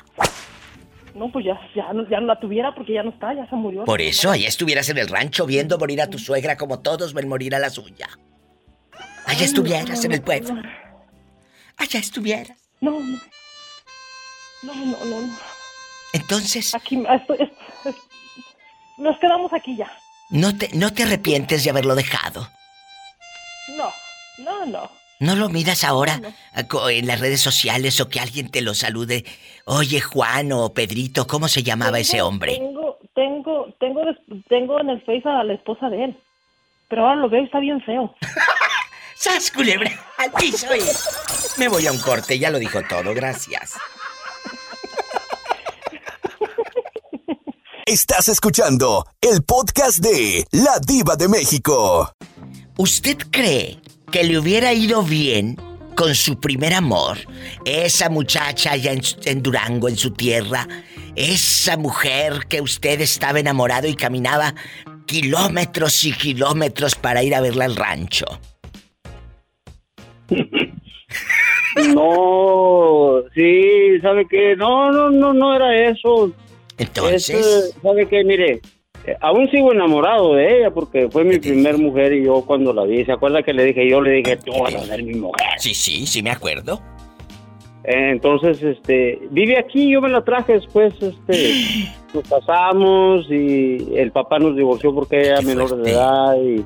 No, 1.15 1.32
pues 1.32 1.45
ya, 1.45 1.60
ya, 1.75 1.91
no, 1.93 2.08
ya 2.08 2.19
no 2.19 2.27
la 2.27 2.39
tuviera 2.39 2.75
porque 2.75 2.93
ya 2.93 3.01
no 3.01 3.10
está, 3.10 3.34
ya 3.34 3.49
se 3.49 3.56
murió. 3.56 3.84
Por 3.86 4.01
eso, 4.01 4.30
allá 4.30 4.47
estuvieras 4.47 4.88
en 4.89 4.99
el 4.99 5.08
rancho 5.08 5.47
viendo 5.47 5.77
morir 5.80 5.99
a 6.01 6.10
tu 6.10 6.19
suegra 6.19 6.58
como 6.58 6.80
todos 6.82 7.13
ven 7.15 7.27
morir 7.27 7.56
a 7.56 7.60
la 7.60 7.71
suya. 7.71 8.08
Allá 9.25 9.43
estuvieras 9.43 10.06
en 10.06 10.12
el 10.12 10.21
pueblo. 10.21 10.56
Allá 11.77 11.99
estuvieras. 11.99 12.58
No, 12.82 12.91
no. 12.91 13.17
No, 14.63 14.73
no, 14.73 15.06
no. 15.06 15.38
Entonces, 16.13 16.73
Aquí, 16.75 17.03
estoy, 17.10 17.38
es- 17.39 17.49
es- 17.86 17.95
nos 18.97 19.17
quedamos 19.19 19.53
aquí 19.53 19.75
ya. 19.75 19.91
¿no 20.29 20.55
te, 20.57 20.69
¿no 20.73 20.93
te 20.93 21.03
arrepientes 21.03 21.63
de 21.63 21.69
haberlo 21.69 21.95
dejado? 21.95 22.47
No, 23.75 23.91
no, 24.39 24.65
no. 24.65 24.91
¿No 25.19 25.36
lo 25.36 25.49
miras 25.49 25.83
ahora 25.83 26.21
en 26.91 27.07
las 27.07 27.19
redes 27.19 27.41
sociales 27.41 27.99
o 27.99 28.07
que 28.07 28.19
alguien 28.19 28.51
te 28.51 28.62
lo 28.62 28.75
salude? 28.75 29.25
Oye, 29.65 29.99
Juan 29.99 30.51
o 30.51 30.73
Pedrito, 30.73 31.25
¿cómo 31.25 31.47
se 31.47 31.63
llamaba 31.63 31.97
ese 31.97 32.21
hombre? 32.21 32.53
Tengo, 32.53 32.99
tengo, 33.15 33.73
tengo, 33.79 34.01
tengo 34.47 34.79
en 34.79 34.89
el 34.89 35.01
Face 35.01 35.23
a 35.25 35.43
la 35.43 35.53
esposa 35.53 35.89
de 35.89 36.03
él. 36.05 36.19
Pero 36.88 37.01
ahora 37.07 37.15
lo 37.15 37.29
veo 37.29 37.41
y 37.41 37.45
está 37.45 37.60
bien 37.60 37.81
feo. 37.81 38.15
¡Sas, 39.15 39.49
culebra! 39.49 39.89
¡Al 40.19 40.31
piso! 40.33 40.67
Me 41.57 41.67
voy 41.67 41.88
a 41.88 41.91
un 41.91 41.97
corte, 41.99 42.38
ya 42.38 42.51
lo 42.51 42.60
dijo 42.60 42.83
todo, 42.83 43.15
gracias. 43.15 43.73
Estás 47.88 48.28
escuchando 48.28 49.06
el 49.21 49.43
podcast 49.43 50.00
de 50.00 50.43
La 50.52 50.78
Diva 50.86 51.15
de 51.15 51.30
México. 51.30 52.12
¿Usted 52.78 53.15
cree 53.32 53.78
que 54.12 54.26
le 54.26 54.38
hubiera 54.38 54.73
ido 54.73 55.04
bien 55.04 55.56
con 55.95 56.13
su 56.13 56.38
primer 56.38 56.73
amor? 56.73 57.17
Esa 57.63 58.10
muchacha 58.10 58.73
allá 58.73 58.91
en, 58.91 59.00
en 59.23 59.41
Durango, 59.41 59.88
en 59.88 59.95
su 59.95 60.12
tierra. 60.12 60.67
Esa 61.15 61.78
mujer 61.78 62.47
que 62.50 62.60
usted 62.60 63.00
estaba 63.00 63.39
enamorado 63.39 63.88
y 63.88 63.95
caminaba 63.95 64.54
kilómetros 65.06 66.04
y 66.04 66.12
kilómetros 66.12 66.95
para 66.95 67.23
ir 67.23 67.36
a 67.36 67.39
verla 67.39 67.63
al 67.63 67.78
rancho. 67.78 68.26
No, 71.93 73.21
sí, 73.36 74.00
¿sabe 74.02 74.28
qué? 74.28 74.56
No, 74.56 74.91
no, 74.91 75.12
no, 75.12 75.32
no 75.32 75.56
era 75.56 75.89
eso. 75.89 76.34
Entonces. 76.77 77.29
Es, 77.29 77.75
¿Sabe 77.81 78.07
qué? 78.07 78.23
Mire, 78.23 78.61
eh, 79.05 79.15
aún 79.21 79.49
sigo 79.49 79.71
enamorado 79.71 80.35
de 80.35 80.59
ella 80.59 80.71
porque 80.71 81.09
fue 81.09 81.23
mi 81.23 81.39
primer 81.39 81.77
mujer 81.77 82.13
y 82.13 82.25
yo 82.25 82.43
cuando 82.45 82.73
la 82.73 82.83
vi, 82.83 83.05
¿se 83.05 83.11
acuerda 83.11 83.41
que 83.41 83.53
le 83.53 83.63
dije? 83.63 83.89
Yo 83.89 84.01
le 84.01 84.11
dije, 84.11 84.37
tú 84.37 84.51
vas 84.61 84.75
a 84.75 84.83
ser 84.83 85.03
mi 85.03 85.13
mujer. 85.13 85.47
Sí, 85.57 85.73
sí, 85.73 86.05
sí 86.05 86.21
me 86.21 86.31
acuerdo. 86.31 86.81
Entonces, 87.89 88.61
este, 88.61 89.17
vive 89.31 89.57
aquí, 89.57 89.89
yo 89.89 90.01
me 90.01 90.09
la 90.09 90.21
traje 90.21 90.53
después, 90.53 90.93
este, 91.01 91.89
nos 92.13 92.27
casamos 92.27 93.25
y 93.31 93.95
el 93.95 94.11
papá 94.11 94.39
nos 94.39 94.57
divorció 94.57 94.93
porque 94.93 95.21
era 95.21 95.41
menor 95.41 95.81
de 95.81 95.91
edad 95.91 96.35
y... 96.35 96.65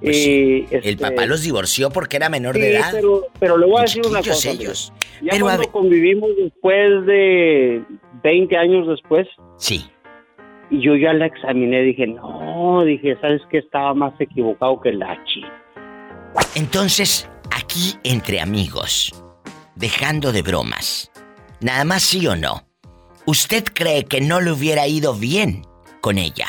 y, 0.00 0.66
El 0.68 0.80
este, 0.82 0.96
papá 0.96 1.26
los 1.26 1.42
divorció 1.42 1.90
porque 1.90 2.16
era 2.16 2.28
menor 2.28 2.56
sí, 2.56 2.60
de 2.60 2.76
edad. 2.76 2.88
Pero, 2.90 3.26
pero 3.38 3.56
le 3.56 3.66
voy 3.66 3.78
a 3.78 3.82
decir 3.82 4.02
una 4.04 4.20
cosa. 4.20 4.50
ellos. 4.50 4.92
Ya 5.22 5.30
Pero 5.30 5.44
cuando 5.44 5.70
convivimos 5.70 6.30
después 6.36 7.06
de 7.06 7.84
20 8.22 8.56
años 8.56 8.86
después. 8.86 9.26
Sí. 9.56 9.84
Y 10.70 10.80
yo 10.80 10.96
ya 10.96 11.12
la 11.12 11.26
examiné, 11.26 11.82
dije, 11.82 12.06
no, 12.06 12.82
dije, 12.84 13.16
¿sabes 13.20 13.42
qué? 13.50 13.58
Estaba 13.58 13.94
más 13.94 14.18
equivocado 14.20 14.80
que 14.80 14.92
la 14.92 15.22
chi. 15.24 15.42
Entonces, 16.54 17.30
aquí 17.54 17.98
entre 18.04 18.40
amigos, 18.40 19.12
dejando 19.76 20.32
de 20.32 20.42
bromas, 20.42 21.10
nada 21.60 21.84
más 21.84 22.02
sí 22.02 22.26
o 22.26 22.36
no, 22.36 22.62
¿usted 23.26 23.64
cree 23.64 24.04
que 24.04 24.20
no 24.20 24.40
le 24.40 24.52
hubiera 24.52 24.86
ido 24.86 25.14
bien 25.14 25.62
con 26.00 26.18
ella? 26.18 26.46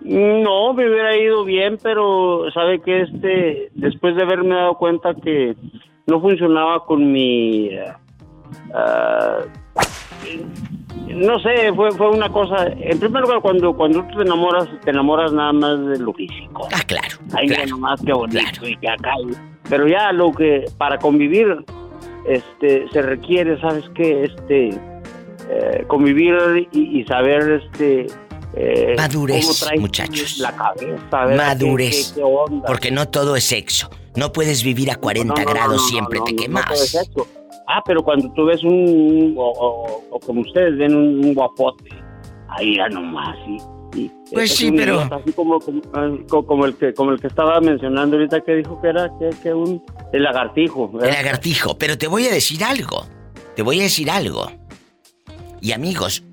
No, 0.00 0.72
me 0.72 0.88
hubiera 0.88 1.16
ido 1.16 1.44
bien, 1.44 1.78
pero 1.82 2.50
sabe 2.52 2.80
que 2.80 3.02
este, 3.02 3.70
después 3.74 4.16
de 4.16 4.22
haberme 4.22 4.54
dado 4.54 4.74
cuenta 4.74 5.14
que 5.14 5.54
no 6.06 6.20
funcionaba 6.20 6.84
con 6.86 7.12
mi, 7.12 7.68
eh, 7.68 7.84
ah, 8.74 9.40
no 11.08 11.38
sé, 11.40 11.72
fue, 11.74 11.90
fue 11.92 12.10
una 12.10 12.28
cosa. 12.30 12.66
En 12.68 12.98
primer 12.98 13.22
lugar, 13.22 13.40
cuando 13.40 13.74
cuando 13.74 14.02
tú 14.04 14.16
te 14.16 14.22
enamoras, 14.22 14.68
te 14.84 14.90
enamoras 14.90 15.32
nada 15.32 15.52
más 15.52 15.86
de 15.86 15.98
lo 15.98 16.12
físico. 16.14 16.68
Ah, 16.72 16.82
claro. 16.86 17.16
Ahí 17.34 17.48
claro, 17.48 17.66
nomás 17.70 18.00
que 18.00 18.12
bonito 18.12 18.66
y 18.66 18.76
que 18.76 18.88
acá. 18.88 19.12
Pero 19.68 19.86
ya 19.88 20.12
lo 20.12 20.32
que 20.32 20.64
para 20.78 20.98
convivir, 20.98 21.64
este, 22.26 22.88
se 22.92 23.02
requiere, 23.02 23.60
sabes 23.60 23.84
qué, 23.94 24.24
este, 24.24 24.68
eh, 25.48 25.84
convivir 25.88 26.68
y, 26.72 27.00
y 27.00 27.04
saber, 27.06 27.62
este. 27.64 28.06
eh, 28.54 28.94
Madurez, 28.96 29.64
muchachos. 29.78 30.38
La 30.38 30.52
cabeza. 30.56 31.36
Madurez. 31.36 32.08
¿Qué- 32.08 32.14
qué- 32.14 32.20
qué 32.20 32.22
onda? 32.24 32.66
Porque 32.66 32.90
no 32.90 33.08
todo 33.08 33.36
es 33.36 33.44
sexo. 33.44 33.90
No 34.16 34.32
puedes 34.32 34.62
vivir 34.64 34.90
a 34.90 34.96
40 34.96 35.34
No, 35.34 35.40
no, 35.40 35.44
no, 35.46 35.50
grados 35.54 35.76
no, 35.82 35.88
siempre, 35.88 36.20
te 36.26 36.34
quemas. 36.36 36.96
Ah, 37.72 37.82
pero 37.86 38.02
cuando 38.02 38.28
tú 38.32 38.46
ves 38.46 38.64
un, 38.64 39.34
o, 39.36 39.48
o- 39.50 40.02
o 40.10 40.18
como 40.20 40.40
ustedes 40.40 40.76
ven 40.76 40.94
un, 40.94 41.24
un 41.24 41.34
guapote, 41.34 41.88
ahí 42.48 42.76
ya 42.76 42.88
nomás, 42.88 43.36
Pues 44.32 44.50
es 44.50 44.56
sí, 44.56 44.68
un 44.70 44.76
pero- 44.76 44.94
idiota, 44.96 45.16
Así 45.16 45.32
como, 45.32 45.60
como, 45.60 45.80
ah, 45.94 46.08
co- 46.28 46.44
como 46.46 46.64
el 46.66 46.74
que 46.76 46.92
como 46.94 47.12
el 47.12 47.20
que 47.20 47.28
estaba 47.28 47.60
mencionando 47.60 48.16
ahorita 48.16 48.40
que 48.40 48.56
dijo 48.56 48.80
que 48.80 48.88
era 48.88 49.08
que, 49.20 49.30
que 49.42 49.54
un 49.54 49.82
el 50.12 50.22
lagartijo. 50.24 50.88
¿verdad? 50.90 51.08
El 51.10 51.14
lagartijo, 51.14 51.78
pero 51.78 51.96
te 51.96 52.08
voy 52.08 52.26
a 52.26 52.32
decir 52.32 52.64
algo. 52.64 53.06
Te 53.54 53.62
voy 53.62 53.78
a 53.80 53.82
decir 53.84 54.10
algo. 54.10 54.50
Y 55.60 55.72
amigos, 55.72 56.24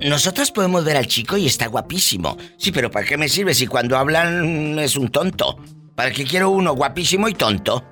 nosotros 0.00 0.50
podemos 0.50 0.84
ver 0.84 0.96
al 0.96 1.06
chico 1.06 1.36
y 1.36 1.46
está 1.46 1.66
guapísimo. 1.68 2.36
Sí, 2.56 2.72
pero 2.72 2.90
¿para 2.90 3.06
qué 3.06 3.16
me 3.16 3.28
sirve 3.28 3.54
si 3.54 3.66
cuando 3.66 3.96
hablan 3.96 4.78
es 4.78 4.96
un 4.96 5.08
tonto? 5.08 5.56
¿Para 5.94 6.10
qué 6.10 6.24
quiero 6.24 6.50
uno 6.50 6.74
guapísimo 6.74 7.28
y 7.28 7.34
tonto? 7.34 7.84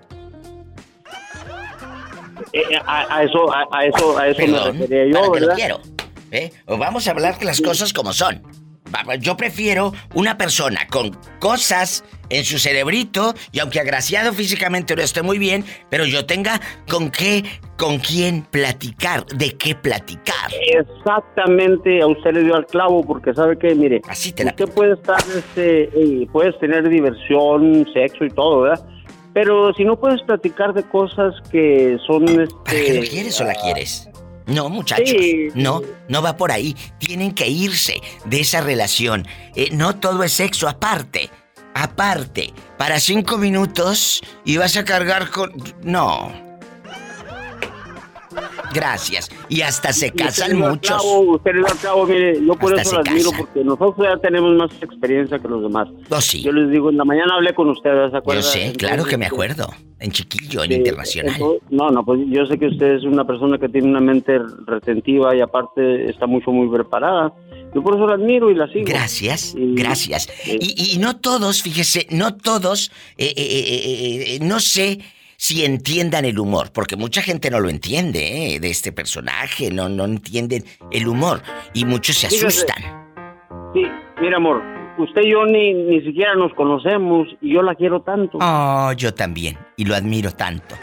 Eh, 2.52 2.62
a, 2.86 3.16
a 3.16 3.22
eso, 3.22 3.52
a, 3.52 3.66
a 3.70 3.86
eso, 3.86 4.18
a 4.18 4.28
eso 4.28 4.36
Perdón, 4.36 4.78
me 4.78 4.86
refería 4.86 5.06
yo, 5.06 5.12
¿para 5.12 5.22
qué 5.22 5.40
lo 5.40 5.46
¿verdad? 5.46 5.54
quiero? 5.56 5.80
¿Eh? 6.30 6.50
Vamos 6.66 7.08
a 7.08 7.10
hablar 7.12 7.42
las 7.42 7.60
cosas 7.60 7.92
como 7.92 8.12
son. 8.12 8.42
Yo 9.20 9.36
prefiero 9.36 9.92
una 10.14 10.38
persona 10.38 10.86
con 10.90 11.10
cosas 11.40 12.04
en 12.30 12.42
su 12.44 12.58
cerebrito 12.58 13.34
y 13.52 13.58
aunque 13.60 13.80
agraciado 13.80 14.32
físicamente 14.32 14.96
no 14.96 15.02
esté 15.02 15.20
muy 15.20 15.38
bien, 15.38 15.62
pero 15.90 16.06
yo 16.06 16.24
tenga 16.24 16.58
con 16.88 17.10
qué, 17.10 17.44
con 17.76 17.98
quién 17.98 18.42
platicar, 18.50 19.26
de 19.26 19.50
qué 19.58 19.74
platicar. 19.74 20.50
Exactamente, 20.72 22.00
a 22.00 22.06
usted 22.06 22.32
le 22.32 22.44
dio 22.44 22.54
al 22.56 22.64
clavo 22.66 23.04
porque 23.06 23.34
sabe 23.34 23.58
que, 23.58 23.74
mire, 23.74 24.00
Así 24.08 24.32
te 24.32 24.44
la 24.44 24.50
usted 24.50 24.68
puede 24.70 24.94
estar, 24.94 25.18
este, 25.36 25.84
eh, 25.94 26.26
puedes 26.32 26.58
tener 26.58 26.88
diversión, 26.88 27.86
sexo 27.92 28.24
y 28.24 28.30
todo, 28.30 28.62
¿verdad? 28.62 28.86
Pero 29.34 29.72
si 29.74 29.84
no 29.84 29.98
puedes 29.98 30.22
platicar 30.22 30.74
de 30.74 30.82
cosas 30.84 31.34
que 31.50 31.98
son, 32.06 32.28
este... 32.40 32.54
¿Para 32.64 32.78
qué 32.78 32.94
lo 32.94 33.08
quieres 33.08 33.40
o 33.40 33.44
la 33.44 33.54
quieres? 33.54 34.08
No, 34.46 34.68
muchachos. 34.70 35.10
Sí. 35.10 35.48
No, 35.54 35.82
no 36.08 36.22
va 36.22 36.36
por 36.36 36.50
ahí. 36.50 36.74
Tienen 36.98 37.34
que 37.34 37.46
irse 37.48 38.00
de 38.24 38.40
esa 38.40 38.62
relación. 38.62 39.26
Eh, 39.54 39.68
no 39.72 39.96
todo 39.96 40.22
es 40.22 40.32
sexo, 40.32 40.68
aparte. 40.68 41.28
Aparte. 41.74 42.52
Para 42.78 42.98
cinco 42.98 43.36
minutos 43.36 44.22
y 44.44 44.56
vas 44.56 44.76
a 44.76 44.84
cargar 44.84 45.30
con. 45.30 45.52
No. 45.82 46.47
Gracias. 48.74 49.30
Y 49.48 49.60
hasta 49.62 49.92
se 49.92 50.06
usted 50.06 50.24
casan 50.24 50.58
muchos. 50.58 50.80
clavo, 50.80 51.20
usted 51.36 51.50
al 51.56 51.78
clavo, 51.78 52.06
mire, 52.06 52.38
yo 52.44 52.54
por 52.54 52.70
Hasta 52.74 52.82
eso 52.82 52.94
lo 52.94 53.00
admiro, 53.00 53.30
casan. 53.30 53.46
porque 53.46 53.64
nosotros 53.64 54.06
ya 54.08 54.16
tenemos 54.20 54.56
más 54.56 54.70
experiencia 54.82 55.38
que 55.38 55.48
los 55.48 55.62
demás. 55.62 55.88
Oh, 56.10 56.20
sí. 56.20 56.42
Yo 56.42 56.52
les 56.52 56.70
digo, 56.70 56.90
en 56.90 56.96
la 56.96 57.04
mañana 57.04 57.34
hablé 57.34 57.54
con 57.54 57.68
ustedes, 57.70 58.06
¿se 58.06 58.12
Yo 58.12 58.18
acuerdan? 58.18 58.42
sé, 58.44 58.72
claro 58.76 59.04
que 59.04 59.16
me 59.16 59.26
acuerdo. 59.26 59.68
En 60.00 60.12
chiquillo, 60.12 60.62
en 60.62 60.68
Sí, 60.70 60.74
internacional. 60.76 61.34
entonces, 61.34 61.62
no, 61.70 61.90
no, 61.90 62.04
pues 62.04 62.20
yo 62.28 62.46
sé 62.46 62.56
que 62.56 62.66
usted 62.68 62.94
es 62.98 63.02
una 63.02 63.26
persona 63.26 63.58
que 63.58 63.68
tiene 63.68 63.88
una 63.88 64.00
mente 64.00 64.38
retentiva 64.66 65.34
y 65.34 65.40
aparte 65.40 66.08
está 66.08 66.26
mucho, 66.26 66.52
muy 66.52 66.68
preparada. 66.68 67.32
Yo 67.74 67.82
por 67.82 67.96
eso 67.96 68.06
la 68.06 68.14
admiro 68.14 68.48
y 68.50 68.54
la 68.54 68.66
sigo. 68.68 68.84
Gracias, 68.86 69.54
Y- 69.58 69.74
gracias. 69.74 70.28
Sí. 70.44 70.56
Y, 70.60 70.94
y 70.94 70.98
no 70.98 71.16
todos, 71.16 71.62
fíjese, 71.62 72.06
no 72.10 72.36
todos, 72.36 72.92
eh, 73.18 73.26
eh, 73.26 73.34
eh, 73.36 74.24
eh, 74.36 74.38
no 74.40 74.60
sé 74.60 75.00
si 75.40 75.64
entiendan 75.64 76.24
el 76.24 76.36
humor, 76.40 76.72
porque 76.72 76.96
mucha 76.96 77.22
gente 77.22 77.48
no 77.48 77.60
lo 77.60 77.68
entiende, 77.70 78.56
eh, 78.56 78.60
de 78.60 78.70
este 78.70 78.90
personaje, 78.90 79.70
no, 79.70 79.88
no 79.88 80.04
entienden 80.04 80.64
el 80.90 81.06
humor 81.06 81.40
y 81.74 81.84
muchos 81.84 82.16
se 82.16 82.26
asustan. 82.26 83.08
Sí, 83.72 83.84
mira, 84.20 84.38
amor, 84.38 84.60
usted 84.98 85.22
y 85.22 85.30
yo 85.30 85.44
ni, 85.46 85.74
ni 85.74 86.00
siquiera 86.02 86.34
nos 86.34 86.52
conocemos 86.54 87.28
y 87.40 87.54
yo 87.54 87.62
la 87.62 87.76
quiero 87.76 88.02
tanto. 88.02 88.38
Oh, 88.40 88.90
yo 88.96 89.14
también, 89.14 89.56
y 89.76 89.84
lo 89.84 89.94
admiro 89.94 90.32
tanto. 90.32 90.74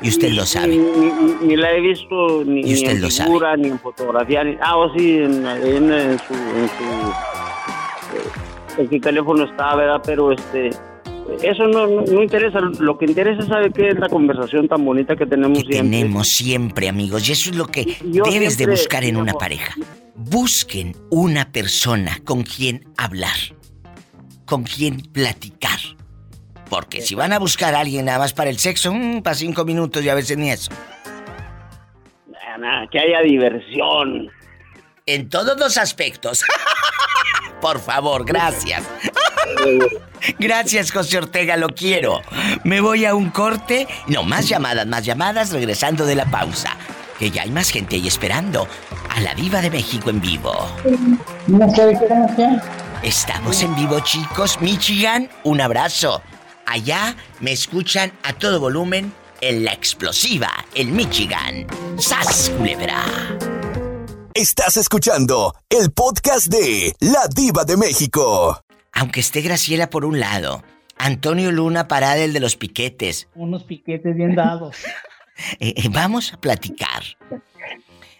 Y 0.00 0.08
usted 0.08 0.30
Ni- 0.30 0.36
lo 0.36 0.46
sabe. 0.46 0.68
Ni, 0.68 0.78
ni- 0.78 1.46
ni 1.46 1.56
la 1.56 1.72
he 1.72 1.80
visto 1.82 2.44
ni, 2.46 2.60
Y 2.62 2.74
usted 2.74 2.88
ni 2.92 2.94
en 2.94 3.00
lo 3.02 3.10
sabe. 3.10 3.56
ni 3.58 3.68
en 3.68 3.78
fotografía. 3.78 4.42
Ni, 4.42 4.56
ah, 4.62 4.76
o 4.78 4.90
sí, 4.96 5.18
en, 5.18 5.44
en- 5.46 5.92
en 5.92 6.18
su, 6.20 6.32
en 6.32 6.68
su, 6.78 6.84
eh, 8.14 8.78
en 8.78 8.88
su 8.90 9.00
teléfono 9.00 9.44
está, 9.44 9.74
¿verdad? 9.76 10.00
Pero 10.06 10.32
este, 10.32 10.70
eso 11.42 11.66
no, 11.66 11.86
no, 11.86 12.22
interesa. 12.22 12.60
Lo 12.78 12.98
que 12.98 13.06
interesa, 13.06 13.46
¿sabe 13.46 13.70
qué? 13.72 13.88
Es 13.88 13.98
la 13.98 14.08
conversación 14.08 14.68
tan 14.68 14.84
bonita 14.84 15.16
que 15.16 15.26
tenemos 15.26 15.58
Que 15.58 15.72
siempre. 15.72 15.98
tenemos 15.98 16.28
siempre, 16.28 16.88
amigos, 16.88 17.28
y 17.28 17.32
eso 17.32 17.50
es 17.50 17.56
lo 17.56 17.66
que 17.66 17.96
Yo 18.04 18.24
debes 18.24 18.58
de 18.58 18.66
buscar 18.66 19.04
en 19.04 19.16
una 19.16 19.34
pareja. 19.34 19.74
Busquen 20.14 20.96
una 21.10 21.52
persona 21.52 22.18
con 22.24 22.42
quien 22.42 22.88
hablar, 22.96 23.36
con 24.44 24.64
quien 24.64 25.00
platicar. 25.00 25.78
Porque 26.68 27.00
si 27.00 27.14
van 27.14 27.32
a 27.32 27.38
buscar 27.38 27.74
a 27.74 27.80
alguien 27.80 28.06
nada 28.06 28.18
más 28.18 28.32
para 28.32 28.50
el 28.50 28.58
sexo, 28.58 28.92
mm, 28.92 29.22
para 29.22 29.34
cinco 29.34 29.64
minutos 29.64 30.04
y 30.04 30.08
a 30.08 30.14
veces 30.14 30.36
ni 30.36 30.50
eso. 30.50 30.70
Nada, 32.58 32.88
que 32.90 32.98
haya 32.98 33.20
diversión. 33.22 34.30
En 35.06 35.28
todos 35.28 35.58
los 35.58 35.78
aspectos. 35.78 36.42
Por 37.60 37.78
favor, 37.78 38.24
gracias. 38.24 38.84
Gracias, 40.38 40.90
José 40.90 41.18
Ortega, 41.18 41.56
lo 41.56 41.68
quiero. 41.68 42.20
Me 42.64 42.80
voy 42.80 43.04
a 43.04 43.14
un 43.14 43.30
corte. 43.30 43.86
No, 44.06 44.22
más 44.22 44.48
llamadas, 44.48 44.86
más 44.86 45.04
llamadas, 45.04 45.50
regresando 45.50 46.04
de 46.04 46.14
la 46.14 46.30
pausa. 46.30 46.76
Que 47.18 47.30
ya 47.30 47.42
hay 47.42 47.50
más 47.50 47.70
gente 47.70 47.96
ahí 47.96 48.06
esperando. 48.06 48.68
A 49.10 49.20
la 49.20 49.34
Diva 49.34 49.60
de 49.60 49.70
México 49.70 50.10
en 50.10 50.20
vivo. 50.20 50.52
Estamos 53.02 53.62
en 53.62 53.74
vivo, 53.74 54.00
chicos. 54.00 54.60
Michigan, 54.60 55.28
un 55.44 55.60
abrazo. 55.60 56.22
Allá 56.66 57.16
me 57.40 57.52
escuchan 57.52 58.12
a 58.22 58.32
todo 58.34 58.60
volumen 58.60 59.12
en 59.40 59.64
la 59.64 59.72
explosiva, 59.72 60.50
en 60.74 60.94
Michigan. 60.94 61.66
¡Sas, 61.98 62.50
culebra! 62.56 63.04
Estás 64.34 64.76
escuchando 64.76 65.54
el 65.68 65.90
podcast 65.90 66.46
de 66.46 66.94
La 67.00 67.26
Diva 67.28 67.64
de 67.64 67.76
México. 67.76 68.62
Aunque 68.98 69.20
esté 69.20 69.42
Graciela 69.42 69.90
por 69.90 70.04
un 70.04 70.18
lado, 70.18 70.64
Antonio 70.96 71.52
Luna 71.52 71.86
parada 71.86 72.16
el 72.16 72.32
de 72.32 72.40
los 72.40 72.56
piquetes. 72.56 73.28
Unos 73.36 73.62
piquetes 73.62 74.16
bien 74.16 74.34
dados. 74.34 74.76
Eh, 75.60 75.72
eh, 75.76 75.88
vamos 75.88 76.32
a 76.32 76.40
platicar. 76.40 77.04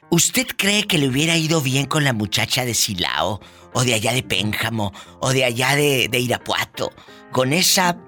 ¿Usted 0.09 0.47
cree 0.57 0.85
que 0.85 0.99
le 0.99 1.09
hubiera 1.09 1.37
ido 1.37 1.61
bien 1.61 1.87
con 1.87 2.05
la 2.05 2.13
muchacha 2.13 2.65
de 2.65 2.75
Silao, 2.75 3.41
o 3.73 3.83
de 3.83 3.95
allá 3.95 4.13
de 4.13 4.23
Pénjamo, 4.23 4.93
o 5.19 5.33
de 5.33 5.45
allá 5.45 5.75
de, 5.75 6.07
de 6.09 6.21
Irapuato, 6.21 6.93
con 7.33 7.53
esa 7.53 7.99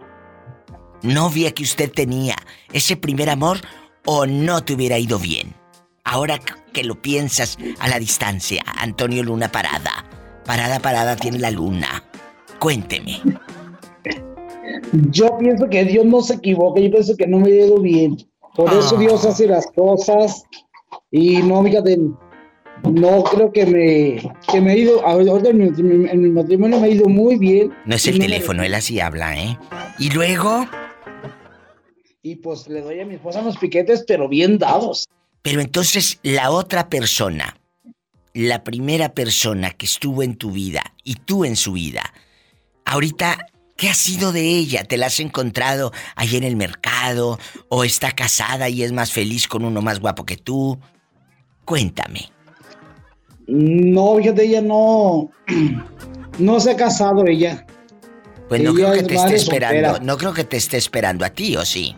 novia 1.03 1.51
que 1.51 1.65
usted 1.65 1.91
tenía, 1.91 2.37
ese 2.73 2.97
primer 2.97 3.31
amor, 3.31 3.59
o 4.07 4.27
no 4.27 4.63
te 4.63 4.75
hubiera 4.75 4.97
ido 4.97 5.19
bien? 5.19 5.57
Ahora 6.05 6.39
que 6.39 6.85
lo 6.85 7.03
piensas 7.03 7.59
a 7.81 7.89
la 7.89 7.99
distancia, 7.99 8.63
Antonio 8.65 9.25
Luna 9.25 9.51
parada. 9.51 10.05
Parada, 10.47 10.79
parada 10.79 11.17
tiene 11.17 11.41
la 11.41 11.51
luna. 11.51 12.05
Cuénteme. 12.61 13.21
Yo 15.11 15.37
pienso 15.39 15.69
que 15.69 15.85
Dios 15.85 16.05
no 16.05 16.21
se 16.23 16.35
equivoca, 16.35 16.81
yo 16.81 16.91
pienso 16.91 17.17
que 17.17 17.27
no 17.27 17.39
me 17.39 17.49
ha 17.51 17.67
ido 17.67 17.81
bien. 17.81 18.17
Por 18.55 18.73
eso 18.73 18.97
Ah. 18.97 19.01
Dios 19.01 19.25
hace 19.25 19.47
las 19.47 19.67
cosas 19.75 20.45
y 21.11 21.39
no, 21.43 21.63
fíjate, 21.65 21.99
no 22.91 23.23
creo 23.25 23.53
que 23.53 23.67
me, 23.67 24.33
que 24.51 24.61
me 24.61 24.73
ha 24.73 24.77
ido, 24.77 25.05
ahorita 25.07 25.51
en 25.51 25.59
mi, 25.59 26.09
en 26.11 26.23
mi 26.23 26.31
matrimonio 26.31 26.81
me 26.81 26.87
ha 26.87 26.91
ido 26.91 27.07
muy 27.09 27.37
bien. 27.37 27.73
No 27.87 27.95
es 27.95 28.07
el 28.07 28.19
teléfono, 28.19 28.63
él 28.63 28.75
así 28.75 29.01
habla, 29.01 29.37
¿eh? 29.39 29.59
Y 29.99 30.11
luego, 30.11 30.67
Y 32.23 32.37
pues 32.37 32.69
le 32.69 32.83
doy 32.83 33.01
a 33.01 33.07
mi 33.07 33.15
esposa 33.15 33.41
unos 33.41 33.57
piquetes, 33.59 34.05
pero 34.07 34.29
bien 34.29 34.59
dados. 34.59 35.07
pero 35.43 35.61
entonces 35.61 36.19
la 36.23 36.51
otra 36.51 36.89
persona, 36.89 37.57
la 38.35 38.63
primera 38.65 39.15
persona 39.15 39.71
que 39.71 39.87
estuvo 39.87 40.23
en 40.23 40.37
tu 40.37 40.51
vida 40.51 40.83
y 41.05 41.15
tú 41.15 41.45
en 41.45 41.57
su 41.57 41.73
vida, 41.73 42.03
ahorita, 42.85 43.47
¿qué 43.77 43.89
ha 43.89 43.95
sido 43.95 44.33
de 44.33 44.43
ella? 44.43 44.85
¿Te 44.85 44.97
la 44.97 45.07
has 45.07 45.21
encontrado 45.21 45.93
ahí 46.17 46.37
en 46.37 46.45
el 46.45 46.57
mercado? 46.57 47.39
¿O 47.69 47.85
está 47.85 48.13
casada 48.13 48.69
y 48.69 48.83
es 48.83 48.93
más 48.93 49.13
feliz 49.13 49.49
con 49.49 49.65
uno 49.65 49.83
más 49.83 50.01
guapo 50.01 50.25
que 50.25 50.37
tú? 50.37 50.79
Cuéntame. 51.65 52.31
No, 53.47 54.17
fíjate, 54.17 54.45
ella 54.45 54.61
no, 54.63 55.31
no 56.39 56.61
se 56.61 56.71
ha 56.73 56.77
casado 56.77 57.27
ella. 57.27 57.67
Pues 58.49 58.63
no 58.63 58.71
Ella 58.71 58.91
creo 58.91 58.93
que 58.93 58.99
es 59.01 59.07
te 59.07 59.15
esté 59.15 59.35
esperando, 59.37 59.89
soltera. 59.91 60.05
no 60.07 60.17
creo 60.19 60.33
que 60.35 60.45
te 60.45 60.57
esté 60.57 60.77
esperando 60.77 61.25
a 61.25 61.31
ti, 61.31 61.57
¿o 61.57 61.65
sí? 61.65 61.95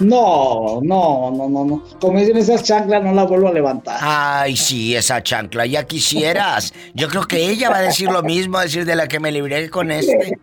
No, 0.00 0.80
no, 0.82 1.30
no, 1.30 1.48
no, 1.48 1.64
no. 1.64 1.82
Como 2.00 2.18
dicen 2.18 2.36
esas 2.36 2.62
chanclas, 2.62 3.02
no 3.02 3.12
la 3.12 3.24
vuelvo 3.24 3.48
a 3.48 3.52
levantar. 3.52 3.98
Ay, 4.00 4.56
sí, 4.56 4.94
esa 4.94 5.22
chancla, 5.22 5.66
ya 5.66 5.84
quisieras. 5.84 6.72
Yo 6.94 7.08
creo 7.08 7.26
que 7.26 7.50
ella 7.50 7.70
va 7.70 7.78
a 7.78 7.82
decir 7.82 8.10
lo 8.10 8.22
mismo, 8.22 8.58
a 8.58 8.62
decir 8.62 8.84
de 8.84 8.94
la 8.94 9.08
que 9.08 9.18
me 9.18 9.32
libré 9.32 9.68
con 9.70 9.90
este. 9.90 10.38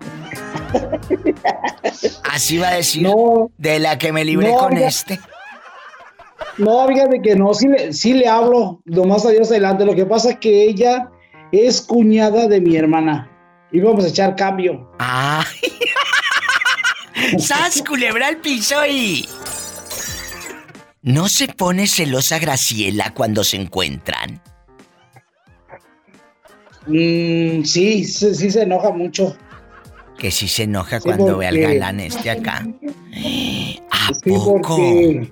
Así 2.23 2.57
va 2.57 2.69
a 2.69 2.75
decir 2.75 3.07
de 3.57 3.79
la 3.79 3.97
que 3.97 4.11
me 4.11 4.25
libré 4.25 4.51
no, 4.51 4.57
con 4.57 4.77
este. 4.77 5.19
No, 6.57 6.87
fíjate 6.87 7.21
que 7.21 7.35
no, 7.35 7.53
sí 7.53 7.67
le, 7.67 7.93
sí 7.93 8.13
le 8.13 8.27
hablo, 8.27 8.81
lo 8.85 9.05
más 9.05 9.25
a 9.25 9.29
Dios 9.29 9.49
adelante. 9.51 9.85
Lo 9.85 9.95
que 9.95 10.05
pasa 10.05 10.31
es 10.31 10.37
que 10.37 10.63
ella 10.65 11.09
es 11.51 11.81
cuñada 11.81 12.47
de 12.47 12.59
mi 12.59 12.75
hermana. 12.75 13.31
Y 13.71 13.79
vamos 13.79 14.05
a 14.05 14.09
echar 14.09 14.35
cambio. 14.35 14.89
¡Ay! 14.99 15.45
¡Sas, 17.39 17.83
culebra 17.87 18.27
al 18.27 18.37
piso 18.37 18.75
y... 18.85 19.27
¿No 21.01 21.29
se 21.29 21.47
pone 21.47 21.85
celosa 21.87 22.39
Graciela 22.39 23.13
cuando 23.13 23.43
se 23.43 23.57
encuentran? 23.57 24.41
Mm, 26.87 27.63
sí, 27.63 28.03
sí, 28.03 28.33
sí 28.35 28.51
se 28.51 28.63
enoja 28.63 28.91
mucho. 28.91 29.35
Que 30.17 30.31
si 30.31 30.47
se 30.47 30.63
enoja 30.63 30.99
Sí, 30.99 31.05
cuando 31.09 31.37
ve 31.37 31.47
al 31.47 31.57
galán 31.59 31.99
este 31.99 32.29
acá. 32.31 32.67
¿A 33.91 34.13
Sí, 34.13 34.29
poco? 34.29 34.61
porque 34.61 35.31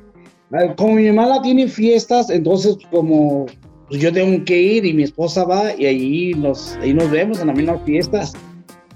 eh, 0.51 0.73
como 0.77 0.93
mi 0.93 1.07
hermana 1.07 1.41
tiene 1.41 1.67
fiestas, 1.67 2.29
entonces 2.29 2.77
como 2.91 3.45
pues, 3.87 4.01
yo 4.01 4.11
tengo 4.11 4.43
que 4.45 4.59
ir 4.61 4.85
y 4.85 4.93
mi 4.93 5.03
esposa 5.03 5.43
va 5.43 5.73
y 5.75 5.85
ahí 5.85 6.33
nos, 6.35 6.75
ahí 6.81 6.93
nos 6.93 7.09
vemos 7.09 7.39
en 7.39 7.47
las 7.47 7.55
mismas 7.57 7.79
fiestas. 7.85 8.33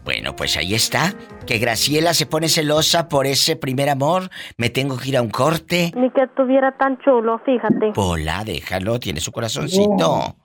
Bueno, 0.07 0.37
pues 0.37 0.55
ahí 0.55 0.73
está. 0.73 1.13
Que 1.45 1.57
Graciela 1.57 2.13
se 2.13 2.25
pone 2.25 2.47
celosa 2.47 3.09
por 3.09 3.27
ese 3.27 3.57
primer 3.57 3.89
amor. 3.89 4.29
Me 4.55 4.69
tengo 4.69 4.97
que 4.97 5.09
ir 5.09 5.17
a 5.17 5.21
un 5.21 5.29
corte. 5.29 5.91
Ni 5.97 6.09
que 6.11 6.21
estuviera 6.21 6.71
tan 6.77 6.97
chulo, 6.99 7.41
fíjate. 7.45 7.91
Pola, 7.93 8.45
déjalo, 8.45 9.01
tiene 9.01 9.19
su 9.19 9.33
corazoncito. 9.33 10.37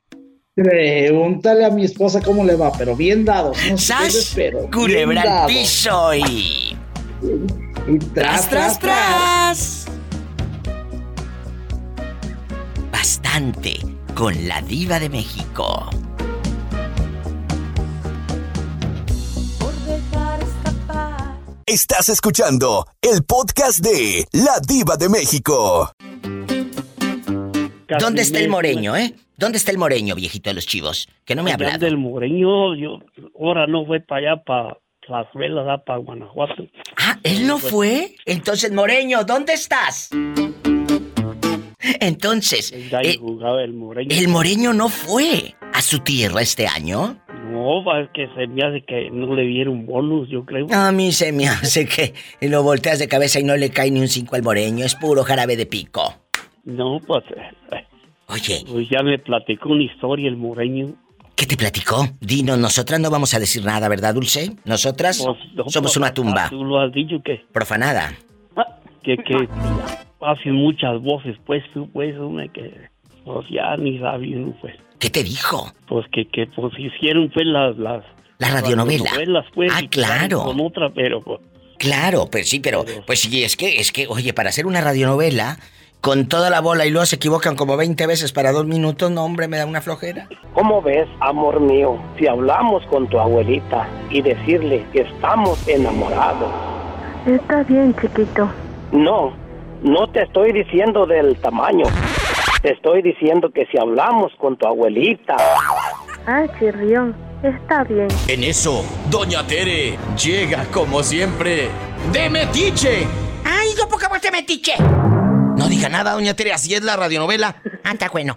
Pregúntale 0.57 1.65
a 1.65 1.71
mi 1.71 1.85
esposa 1.85 2.21
cómo 2.21 2.43
le 2.45 2.57
va, 2.57 2.73
pero 2.77 2.97
bien 2.97 3.25
dado. 3.25 3.53
No 3.71 3.79
¡Sas! 3.79 4.33
pero 4.35 4.69
Culebra 4.69 5.45
al 5.45 5.47
piso 5.47 6.13
y... 6.13 6.77
Y 7.87 7.99
¡Tras, 8.15 8.51
tras, 8.51 8.81
tras! 8.81 9.87
Bastante 12.91 13.75
con 14.17 14.49
la 14.49 14.61
diva 14.63 14.99
de 14.99 15.09
México. 15.09 15.89
Estás 21.73 22.11
escuchando 22.11 22.87
el 23.01 23.25
podcast 23.25 23.79
de 23.79 24.27
La 24.33 24.61
Diva 24.61 24.99
de 24.99 25.09
México. 25.09 25.91
¿Dónde 27.99 28.21
está 28.21 28.41
el 28.41 28.51
moreño, 28.51 28.95
eh? 28.95 29.15
¿Dónde 29.39 29.57
está 29.57 29.71
el 29.71 29.79
moreño, 29.79 30.15
viejito 30.15 30.51
de 30.51 30.55
los 30.55 30.67
chivos? 30.67 31.09
Que 31.25 31.35
no 31.35 31.43
me 31.43 31.51
ha 31.51 31.55
Allá 31.55 31.69
hablado. 31.69 31.87
del 31.87 31.97
Moreño, 31.97 32.75
yo 32.77 32.99
ahora 33.41 33.67
no 33.67 33.87
fue 33.87 34.01
para 34.01 34.33
allá, 34.33 34.43
para 34.45 34.77
Las 35.09 35.27
Velas, 35.33 35.81
para 35.87 35.99
Guanajuato. 35.99 36.63
Ah, 36.99 37.19
¿él 37.23 37.47
no 37.47 37.57
fue? 37.57 38.17
Entonces, 38.27 38.71
moreño, 38.71 39.25
¿dónde 39.25 39.55
estás? 39.55 40.11
Entonces, 42.01 42.71
eh, 42.73 42.91
el 43.63 43.73
Moreño. 43.73 44.15
el 44.15 44.29
moreño 44.29 44.75
no 44.75 44.91
fue 44.91 45.55
a 45.73 45.81
su 45.81 46.01
tierra 46.01 46.43
este 46.43 46.67
año. 46.67 47.22
No, 47.53 47.85
va, 47.85 48.01
es 48.01 48.11
que 48.15 48.29
se 48.35 48.47
me 48.47 48.63
hace 48.63 48.83
que 48.85 49.11
no 49.11 49.35
le 49.35 49.43
dieron 49.43 49.87
bonus, 49.87 50.29
yo 50.29 50.45
creo. 50.45 50.67
A 50.73 50.91
mí 50.93 51.13
se 51.13 51.33
me 51.33 51.49
hace 51.49 51.87
que 51.87 52.15
lo 52.49 52.63
volteas 52.63 52.99
de 52.99 53.09
cabeza 53.09 53.39
y 53.41 53.45
no 53.45 53.57
le 53.57 53.71
cae 53.71 53.91
ni 53.91 54.01
un 54.01 54.09
cinco 54.09 54.37
al 54.37 54.43
moreño. 54.43 54.85
Es 54.85 54.95
puro 54.95 55.23
jarabe 55.25 55.57
de 55.57 55.67
pico. 55.67 56.15
No, 56.65 57.01
pues. 57.07 57.25
eh, 57.37 57.85
Oye. 58.29 58.65
Pues 58.71 58.89
ya 58.89 59.03
me 59.03 59.19
platicó 59.19 59.71
una 59.71 59.83
historia 59.83 60.29
el 60.29 60.37
Moreño. 60.37 60.95
¿Qué 61.35 61.47
te 61.47 61.57
platicó? 61.57 62.07
Dino, 62.21 62.57
nosotras 62.57 63.01
no 63.01 63.11
vamos 63.11 63.35
a 63.35 63.41
decir 63.41 63.65
nada, 63.65 63.89
¿verdad, 63.89 64.15
Dulce? 64.15 64.53
Nosotras 64.65 65.23
Pues, 65.25 65.39
no, 65.55 65.69
somos 65.69 65.97
una 65.97 66.15
tumba. 66.15 66.49
Tú 66.51 66.65
lo 66.65 66.79
has 66.81 66.93
dicho 66.93 67.17
que, 67.23 67.45
Profanada. 67.53 68.13
que, 69.03 69.17
que 69.17 69.49
hacen 70.21 70.55
muchas 70.55 71.01
voces, 71.03 71.37
pues 71.45 71.63
tú, 71.75 71.91
pues, 71.91 72.17
hombre, 72.17 72.49
que. 72.51 72.73
Pues 73.25 73.47
ya 73.51 73.77
ni 73.77 73.99
saben, 73.99 74.55
pues. 74.61 74.75
¿Qué 75.03 75.11
te 75.11 75.25
dijo? 75.25 75.73
Pues 75.89 76.07
que, 76.13 76.29
que 76.29 76.47
pues 76.47 76.73
hicieron, 76.79 77.29
pues, 77.35 77.45
las. 77.45 77.77
Las, 77.77 78.05
La 78.39 78.51
radionovela. 78.51 79.03
radionovelas, 79.11 79.47
pues, 79.53 79.73
Ah, 79.75 79.81
claro. 79.91 80.45
Con 80.45 80.61
otra, 80.61 80.91
pero 80.95 81.21
pues. 81.21 81.41
Claro, 81.77 82.29
pues 82.31 82.49
sí, 82.49 82.61
pero 82.61 82.85
pues 83.05 83.19
sí, 83.23 83.43
es 83.43 83.57
que, 83.57 83.81
es 83.81 83.91
que, 83.91 84.07
oye, 84.07 84.33
para 84.33 84.51
hacer 84.51 84.65
una 84.65 84.81
radionovela, 84.81 85.59
con 86.01 86.29
toda 86.29 86.51
la 86.51 86.61
bola 86.61 86.87
y 86.87 86.91
luego 86.91 87.05
se 87.07 87.17
equivocan 87.17 87.57
como 87.57 87.77
20 87.77 88.07
veces 88.07 88.31
para 88.33 88.53
dos 88.53 88.65
minutos, 88.65 89.11
no, 89.11 89.25
hombre, 89.25 89.49
me 89.49 89.57
da 89.57 89.67
una 89.67 89.81
flojera. 89.81 90.29
¿Cómo 90.55 90.81
ves, 90.81 91.09
amor 91.19 91.59
mío, 91.59 92.01
si 92.17 92.29
hablamos 92.29 92.85
con 92.87 93.09
tu 93.09 93.19
abuelita 93.19 93.89
y 94.09 94.23
decirle 94.23 94.87
que 94.93 95.01
estamos 95.01 95.67
enamorados? 95.67 96.53
Está 97.27 97.65
bien, 97.65 97.93
chiquito. 98.01 98.49
No, 98.93 99.33
no 99.83 100.07
te 100.13 100.23
estoy 100.23 100.53
diciendo 100.53 101.07
del 101.07 101.35
tamaño. 101.39 101.87
Te 102.63 102.73
estoy 102.73 103.03
diciendo 103.03 103.51
que 103.53 103.67
si 103.67 103.79
hablamos 103.79 104.33
con 104.39 104.57
tu 104.57 104.67
abuelita, 104.67 105.37
Ah, 106.27 106.45
chirrión. 106.59 107.17
Está 107.43 107.83
bien. 107.83 108.07
En 108.29 108.45
eso, 108.45 108.85
Doña 109.11 109.45
Tere 109.45 109.99
llega 110.17 110.65
como 110.67 111.03
siempre 111.03 111.69
de 112.13 112.31
metiche. 112.31 113.05
¡Ay, 113.45 113.71
yo 113.77 113.89
poca 113.89 114.09
voz 114.09 114.23
de 114.23 114.31
metiche! 114.31 114.75
No 115.63 115.69
diga 115.69 115.89
nada, 115.89 116.11
Doña 116.11 116.35
Tere, 116.35 116.53
así 116.53 116.75
es 116.75 116.83
la 116.83 116.97
radionovela. 116.97 117.55
Anda, 117.85 118.09
bueno. 118.09 118.37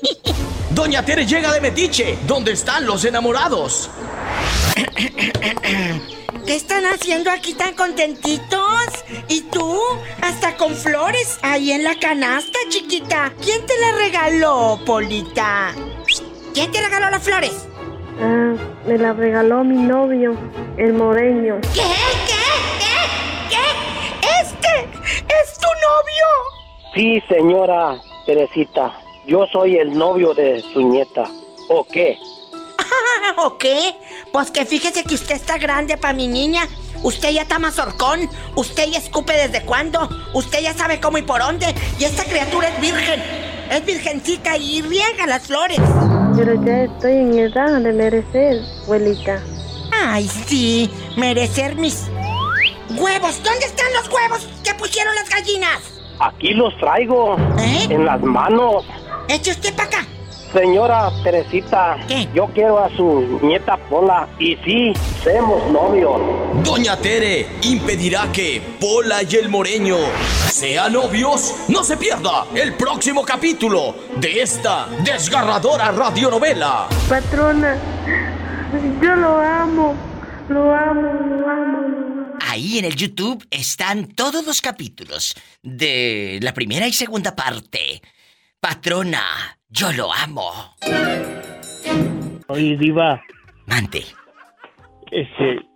Doña 0.70 1.02
Tere 1.02 1.24
llega 1.24 1.50
de 1.54 1.58
metiche, 1.62 2.18
donde 2.26 2.52
están 2.52 2.84
los 2.84 3.02
enamorados. 3.06 3.88
¿Qué 6.46 6.54
están 6.54 6.84
haciendo 6.84 7.30
aquí 7.30 7.54
tan 7.54 7.72
contentitos? 7.74 8.84
¿Y 9.28 9.40
tú? 9.50 9.74
Hasta 10.20 10.58
con 10.58 10.74
flores 10.74 11.38
ahí 11.40 11.72
en 11.72 11.82
la 11.82 11.98
canasta, 11.98 12.58
chiquita. 12.68 13.32
¿Quién 13.40 13.64
te 13.64 13.72
la 13.80 13.92
regaló, 13.92 14.80
Polita? 14.84 15.72
¿Quién 16.52 16.70
te 16.70 16.82
regaló 16.82 17.08
las 17.08 17.22
flores? 17.22 17.52
Ah, 18.20 18.52
me 18.86 18.98
la 18.98 19.14
regaló 19.14 19.64
mi 19.64 19.78
novio, 19.78 20.36
el 20.76 20.92
moreño. 20.92 21.58
¿Qué? 21.72 22.09
Sí, 27.00 27.18
señora 27.30 27.98
Teresita, 28.26 28.92
yo 29.26 29.46
soy 29.46 29.76
el 29.76 29.96
novio 29.96 30.34
de 30.34 30.60
su 30.60 30.82
nieta. 30.82 31.24
¿O 31.70 31.82
qué? 31.82 32.18
¿O 33.38 33.56
qué? 33.56 33.94
Pues 34.30 34.50
que 34.50 34.66
fíjese 34.66 35.04
que 35.04 35.14
usted 35.14 35.36
está 35.36 35.56
grande 35.56 35.96
para 35.96 36.12
mi 36.12 36.28
niña. 36.28 36.68
Usted 37.02 37.30
ya 37.30 37.40
está 37.40 37.58
mazorcón. 37.58 38.28
Usted 38.54 38.90
ya 38.90 38.98
escupe 38.98 39.32
desde 39.32 39.64
cuándo. 39.64 40.10
Usted 40.34 40.60
ya 40.60 40.74
sabe 40.74 41.00
cómo 41.00 41.16
y 41.16 41.22
por 41.22 41.40
dónde. 41.40 41.74
Y 41.98 42.04
esta 42.04 42.22
criatura 42.24 42.68
es 42.68 42.78
virgen. 42.82 43.22
Es 43.70 43.86
virgencita 43.86 44.58
y 44.58 44.82
riega 44.82 45.26
las 45.26 45.46
flores. 45.46 45.80
Pero 46.36 46.62
ya 46.66 46.82
estoy 46.82 47.12
en 47.12 47.38
edad 47.38 47.80
de 47.80 47.92
merecer, 47.94 48.60
abuelita. 48.84 49.42
Ay, 49.90 50.28
sí. 50.28 50.90
Merecer 51.16 51.76
mis 51.76 52.10
huevos. 52.90 53.42
¿Dónde 53.42 53.64
están 53.64 53.90
los 53.94 54.06
huevos 54.10 54.46
que 54.62 54.74
pusieron 54.74 55.14
las 55.14 55.30
gallinas? 55.30 55.99
Aquí 56.20 56.54
los 56.54 56.76
traigo. 56.78 57.36
¿Eh? 57.58 57.86
En 57.88 58.04
las 58.04 58.20
manos. 58.22 58.84
Eche 59.28 59.52
usted 59.52 59.74
para 59.74 59.88
acá. 59.88 60.06
Señora 60.52 61.10
Teresita, 61.22 61.96
yo 62.34 62.46
quiero 62.46 62.80
a 62.80 62.88
su 62.96 63.38
nieta 63.40 63.76
Pola 63.88 64.26
y 64.40 64.56
sí, 64.56 64.92
somos 65.22 65.70
novios. 65.70 66.20
Doña 66.64 66.96
Tere 66.96 67.46
impedirá 67.62 68.26
que 68.32 68.60
Pola 68.80 69.22
y 69.22 69.36
el 69.36 69.48
Moreño 69.48 69.96
sean 70.50 70.92
novios. 70.94 71.54
No 71.68 71.84
se 71.84 71.96
pierda 71.96 72.46
el 72.52 72.74
próximo 72.74 73.24
capítulo 73.24 73.94
de 74.16 74.42
esta 74.42 74.88
desgarradora 75.04 75.92
radionovela. 75.92 76.88
Patrona, 77.08 77.76
yo 79.00 79.14
lo 79.14 79.40
amo. 79.40 79.94
Lo 80.50 80.74
amo, 80.74 81.00
lo 81.02 81.14
amo, 81.14 81.38
lo 81.38 81.48
amo. 81.48 81.99
Ahí 82.40 82.78
en 82.78 82.84
el 82.84 82.96
YouTube 82.96 83.46
están 83.50 84.08
todos 84.08 84.44
los 84.46 84.60
capítulos 84.60 85.34
de 85.62 86.38
la 86.42 86.54
primera 86.54 86.88
y 86.88 86.92
segunda 86.92 87.36
parte. 87.36 88.00
Patrona, 88.60 89.58
yo 89.68 89.92
lo 89.92 90.12
amo. 90.12 90.76
Oye, 92.48 92.76
Diva. 92.76 93.22
Mante. 93.66 94.04
Este. 95.10 95.70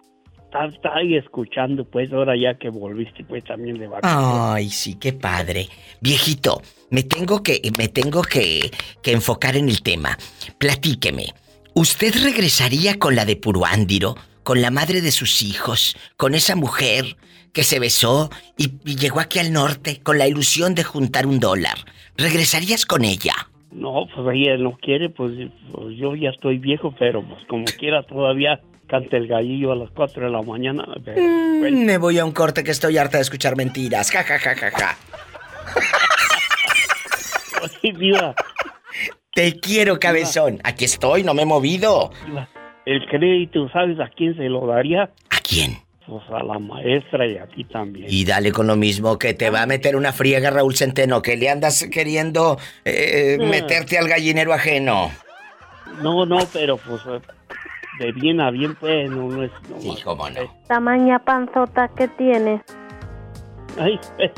Está, 0.55 0.95
ahí 0.95 1.17
escuchando, 1.17 1.85
pues, 1.85 2.13
ahora 2.13 2.37
ya 2.37 2.57
que 2.57 2.71
volviste, 2.71 3.25
pues, 3.25 3.43
también 3.43 3.77
de 3.77 3.89
vacaciones. 3.89 4.29
Ay, 4.55 4.71
sí, 4.71 4.95
qué 4.95 5.13
padre. 5.13 5.69
Viejito, 6.01 6.63
me 6.91 7.03
tengo 7.03 7.43
que, 7.43 7.61
me 7.77 7.89
tengo 7.89 8.23
que, 8.23 8.71
que 9.03 9.13
enfocar 9.13 9.57
en 9.57 9.69
el 9.69 9.83
tema. 9.83 10.17
Platíqueme. 10.59 11.27
¿Usted 11.75 12.15
regresaría 12.23 13.01
con 13.01 13.17
la 13.17 13.25
de 13.25 13.35
Puruándiro, 13.35 14.15
con 14.45 14.63
la 14.63 14.71
madre 14.71 15.01
de 15.01 15.11
sus 15.11 15.43
hijos, 15.43 15.97
con 16.17 16.35
esa 16.35 16.55
mujer 16.55 17.17
que 17.53 17.65
se 17.65 17.79
besó 17.81 18.31
y, 18.57 18.73
y 18.85 18.97
llegó 18.97 19.21
aquí 19.21 19.39
al 19.41 19.53
norte 19.53 20.01
con 20.03 20.19
la 20.19 20.27
ilusión 20.29 20.75
de 20.75 20.85
juntar 20.85 21.27
un 21.27 21.41
dólar? 21.41 21.79
¿Regresarías 22.17 22.87
con 22.87 23.05
ella? 23.05 23.35
No, 23.73 24.07
pues 24.15 24.37
ella 24.37 24.57
no 24.59 24.77
quiere, 24.81 25.11
pues, 25.11 25.33
pues 25.73 25.97
yo 25.97 26.15
ya 26.15 26.31
estoy 26.31 26.59
viejo, 26.59 26.95
pero 26.97 27.27
pues 27.27 27.41
como 27.49 27.65
quiera 27.65 28.05
todavía 28.05 28.61
canta 28.87 29.17
el 29.17 29.27
gallillo 29.27 29.73
a 29.73 29.77
las 29.77 29.91
4 29.91 30.27
de 30.27 30.31
la 30.31 30.43
mañana. 30.43 30.85
pero, 31.05 31.21
Mm, 31.21 31.85
Me 31.85 31.99
voy 31.99 32.19
a 32.19 32.25
un 32.25 32.33
corte 32.33 32.63
que 32.63 32.71
estoy 32.71 32.99
harta 32.99 33.17
de 33.19 33.23
escuchar 33.23 33.57
mentiras. 33.57 34.11
Ja, 34.13 34.23
ja, 34.23 34.39
ja, 34.39 34.55
ja, 34.55 34.71
ja. 34.71 34.97
Oye, 37.63 37.93
Diva, 37.97 38.35
Te 39.35 39.59
quiero, 39.59 39.99
cabezón. 39.99 40.61
Aquí 40.63 40.85
estoy, 40.85 41.23
no 41.25 41.35
me 41.35 41.43
he 41.43 41.47
movido. 41.47 42.11
Diva, 42.27 42.49
el 42.87 43.07
crédito, 43.07 43.69
¿sabes 43.71 43.99
a 44.01 44.09
quién 44.09 44.37
se 44.37 44.49
lo 44.49 44.67
daría? 44.67 45.05
¿A 45.31 45.39
quién? 45.47 45.79
Pues 46.07 46.23
a 46.31 46.43
la 46.43 46.59
maestra 46.59 47.27
y 47.27 47.39
a 47.39 47.47
ti 47.47 47.65
también. 47.65 48.07
Y 48.11 48.25
dale 48.27 48.53
con 48.53 48.67
lo 48.67 48.77
mismo, 48.77 49.19
que 49.19 49.33
te 49.33 49.49
va 49.49 49.63
a 49.63 49.67
meter 49.67 49.97
una 49.97 50.13
friega 50.13 50.51
Raúl 50.51 50.77
Centeno, 50.77 51.23
que 51.23 51.37
le 51.37 51.49
andas 51.49 51.89
queriendo 51.91 52.59
eh, 52.85 53.39
Ah. 53.41 53.45
meterte 53.47 53.97
al 53.99 54.07
gallinero 54.09 54.53
ajeno. 54.53 55.11
No, 56.03 56.27
no, 56.27 56.39
pero 56.53 56.77
pues 56.77 57.01
de 58.01 58.13
bien 58.13 58.41
a 58.41 58.51
bien, 58.51 58.75
pues, 58.75 59.09
no, 59.09 59.29
no 59.29 59.45
es... 59.45 59.51
No 59.71 59.81
Sí, 59.81 59.97
cómo 60.05 60.29
no. 60.29 60.41
Tamaña 60.67 61.21
panzota 61.21 61.89
que 61.97 62.09
tiene. 62.09 62.61
Ay, 63.79 63.99
eh. 64.19 64.33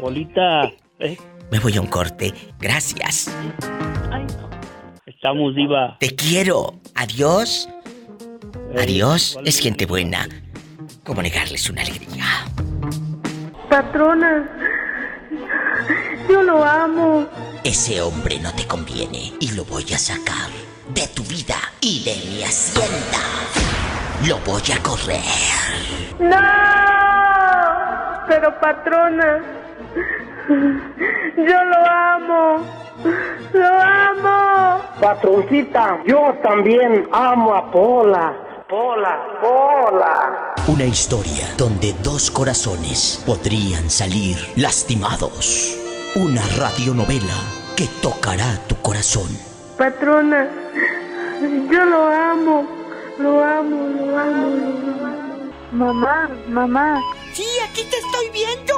Polita, 0.00 0.62
eh, 0.98 1.16
Me 1.52 1.58
voy 1.60 1.76
a 1.76 1.80
un 1.80 1.86
corte. 1.88 2.32
Gracias. 2.58 3.30
Estamos, 5.20 5.54
Diva. 5.54 5.98
Te 6.00 6.16
quiero. 6.16 6.80
Adiós. 6.94 7.68
Eh, 8.72 8.82
Adiós. 8.82 9.38
Es 9.44 9.58
gente 9.60 9.84
buena. 9.84 10.26
¿Cómo 11.04 11.20
negarles 11.20 11.68
una 11.68 11.82
alegría? 11.82 12.24
Patrona, 13.68 14.48
yo 16.26 16.42
lo 16.42 16.64
amo. 16.64 17.26
Ese 17.64 18.00
hombre 18.00 18.38
no 18.40 18.50
te 18.54 18.66
conviene 18.66 19.34
y 19.40 19.52
lo 19.52 19.66
voy 19.66 19.84
a 19.92 19.98
sacar 19.98 20.48
de 20.94 21.06
tu 21.08 21.22
vida 21.24 21.56
y 21.82 22.02
de 22.02 22.16
mi 22.30 22.42
hacienda. 22.42 23.20
Lo 24.26 24.38
voy 24.38 24.62
a 24.74 24.82
correr. 24.82 25.20
¡No! 26.18 26.40
Pero 28.26 28.58
patrona, 28.58 29.42
yo 31.36 31.64
lo 31.64 31.90
amo. 31.90 32.89
Lo 33.52 33.66
amo. 33.66 34.80
Patroncita, 35.00 36.02
yo 36.06 36.34
también 36.42 37.08
amo 37.12 37.54
a 37.54 37.70
Pola. 37.70 38.34
Pola, 38.68 39.38
Pola. 39.40 40.54
Una 40.68 40.84
historia 40.84 41.46
donde 41.56 41.94
dos 42.02 42.30
corazones 42.30 43.22
podrían 43.26 43.90
salir 43.90 44.36
lastimados. 44.56 45.76
Una 46.14 46.42
radionovela 46.58 47.34
que 47.76 47.86
tocará 48.02 48.58
tu 48.68 48.76
corazón. 48.76 49.28
Patrona, 49.76 50.48
yo 51.70 51.84
lo 51.84 52.06
amo. 52.06 52.80
Lo 53.18 53.44
amo, 53.44 53.76
lo 53.76 54.18
amo, 54.18 54.56
lo 54.56 55.06
amo. 55.06 55.50
Mamá, 55.72 56.30
mamá, 56.48 57.00
Sí, 57.34 57.44
aquí 57.68 57.84
te 57.84 57.98
estoy 57.98 58.30
viendo. 58.32 58.74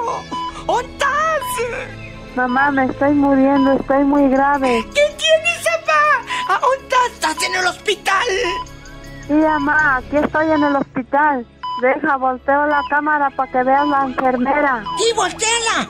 ¿Dónde 0.66 0.92
estás? 0.92 2.11
Mamá, 2.36 2.70
me 2.70 2.84
estoy 2.86 3.12
muriendo, 3.12 3.72
estoy 3.72 4.04
muy 4.04 4.28
grave. 4.28 4.84
¿Qué 4.94 5.14
tienes, 5.16 5.64
papá? 5.64 6.54
¿A 6.54 6.60
dónde 6.60 6.84
estás? 6.84 7.12
¿Estás 7.12 7.48
en 7.48 7.54
el 7.56 7.66
hospital? 7.66 8.26
Sí, 9.26 9.32
mamá, 9.34 9.96
aquí 9.96 10.16
estoy 10.16 10.50
en 10.50 10.62
el 10.62 10.76
hospital. 10.76 11.46
Deja, 11.80 12.16
volteo 12.16 12.66
la 12.66 12.80
cámara 12.90 13.30
para 13.30 13.50
que 13.50 13.62
veas 13.62 13.86
la 13.86 14.04
enfermera. 14.04 14.84
¡Y 14.98 15.14
volteala! 15.14 15.88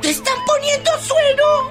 ¡Te 0.00 0.10
están 0.10 0.38
poniendo 0.46 0.90
suero! 0.98 1.70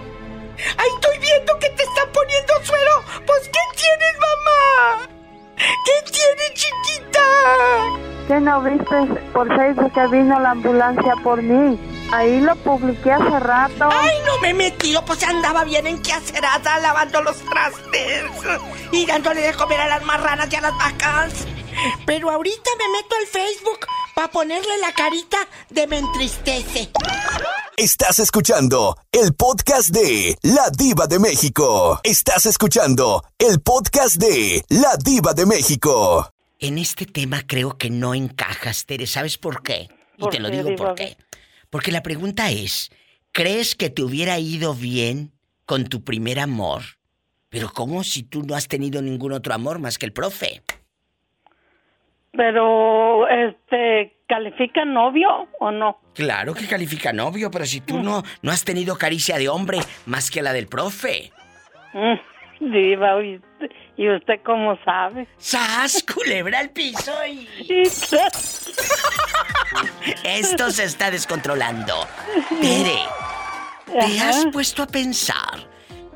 ¡Ahí 0.77 0.87
estoy 0.95 1.19
viendo 1.19 1.59
que 1.59 1.69
te 1.69 1.83
están 1.83 2.09
poniendo 2.13 2.53
suero! 2.63 2.91
Pues, 3.25 3.49
¿qué 3.49 3.59
tienes, 3.75 4.15
mamá? 4.19 5.07
¿Qué 5.57 6.11
tienes, 6.11 6.53
chiquita? 6.53 7.21
¿Qué 8.27 8.39
no 8.39 8.61
viste 8.61 9.21
por 9.33 9.47
Facebook 9.55 9.93
que 9.93 10.07
vino 10.07 10.39
la 10.39 10.51
ambulancia 10.51 11.15
por 11.23 11.41
mí? 11.41 11.94
Ahí 12.11 12.39
lo 12.39 12.55
publiqué 12.57 13.11
hace 13.11 13.39
rato. 13.39 13.89
¡Ay, 13.91 14.15
no 14.25 14.39
me 14.39 14.49
he 14.49 14.53
metido! 14.53 15.03
Pues 15.05 15.23
andaba 15.23 15.63
bien 15.63 15.87
en 15.87 15.95
enquacerada 15.97 16.79
lavando 16.79 17.21
los 17.23 17.37
trastes 17.37 18.23
y 18.91 19.05
dándole 19.05 19.41
de 19.41 19.53
comer 19.53 19.81
a 19.81 19.87
las 19.87 20.03
marranas 20.03 20.47
y 20.51 20.55
a 20.55 20.61
las 20.61 20.77
vacas. 20.77 21.33
Pero 22.05 22.29
ahorita 22.29 22.69
me 22.77 22.97
meto 22.97 23.15
al 23.15 23.27
Facebook 23.27 23.85
para 24.13 24.29
ponerle 24.29 24.77
la 24.79 24.93
carita 24.93 25.37
de 25.69 25.87
me 25.87 25.97
entristece. 25.97 26.89
Estás 27.75 28.19
escuchando 28.19 28.97
el 29.11 29.33
podcast 29.33 29.89
de 29.89 30.37
La 30.43 30.69
Diva 30.69 31.07
de 31.07 31.19
México. 31.19 31.99
Estás 32.03 32.45
escuchando 32.45 33.25
el 33.37 33.59
podcast 33.59 34.15
de 34.15 34.63
La 34.69 34.95
Diva 34.95 35.33
de 35.33 35.45
México. 35.45 36.29
En 36.59 36.77
este 36.77 37.05
tema 37.05 37.41
creo 37.45 37.77
que 37.77 37.89
no 37.89 38.13
encajas, 38.13 38.85
Tere. 38.85 39.05
¿Sabes 39.07 39.37
por 39.37 39.61
qué? 39.61 39.89
Y 40.17 40.21
¿Por 40.21 40.31
te 40.31 40.39
lo 40.39 40.49
digo 40.49 40.69
Diva? 40.69 40.77
por 40.77 40.95
qué. 40.95 41.17
Porque 41.75 41.91
la 41.91 42.03
pregunta 42.03 42.51
es, 42.51 42.89
¿crees 43.33 43.75
que 43.75 43.89
te 43.89 44.01
hubiera 44.01 44.39
ido 44.39 44.73
bien 44.73 45.33
con 45.65 45.83
tu 45.83 46.05
primer 46.05 46.39
amor? 46.39 46.83
Pero 47.49 47.67
¿cómo 47.67 48.05
si 48.05 48.23
tú 48.23 48.43
no 48.43 48.55
has 48.55 48.69
tenido 48.69 49.01
ningún 49.01 49.33
otro 49.33 49.53
amor 49.53 49.79
más 49.79 49.97
que 49.97 50.05
el 50.05 50.13
profe? 50.13 50.61
Pero, 52.31 53.27
este, 53.27 54.15
¿califica 54.25 54.85
novio 54.85 55.49
o 55.59 55.69
no? 55.69 55.99
Claro 56.13 56.53
que 56.53 56.65
califica 56.65 57.11
novio, 57.11 57.51
pero 57.51 57.65
si 57.65 57.81
tú 57.81 58.01
no, 58.01 58.23
no 58.41 58.51
has 58.51 58.63
tenido 58.63 58.95
caricia 58.97 59.37
de 59.37 59.49
hombre 59.49 59.79
más 60.05 60.31
que 60.31 60.41
la 60.41 60.53
del 60.53 60.67
profe. 60.67 61.33
Mm, 61.91 62.71
Diva, 62.71 63.17
¿y, 63.97 64.09
usted 64.09 64.41
cómo 64.43 64.77
sabe? 64.83 65.27
¡Sas! 65.37 66.03
Culebra 66.03 66.59
al 66.59 66.69
piso 66.69 67.13
y... 67.27 67.47
Esto 70.23 70.71
se 70.71 70.83
está 70.83 71.11
descontrolando. 71.11 71.93
Tere, 72.61 72.99
¿te 73.85 74.19
Ajá. 74.19 74.29
has 74.29 74.45
puesto 74.47 74.83
a 74.83 74.87
pensar 74.87 75.67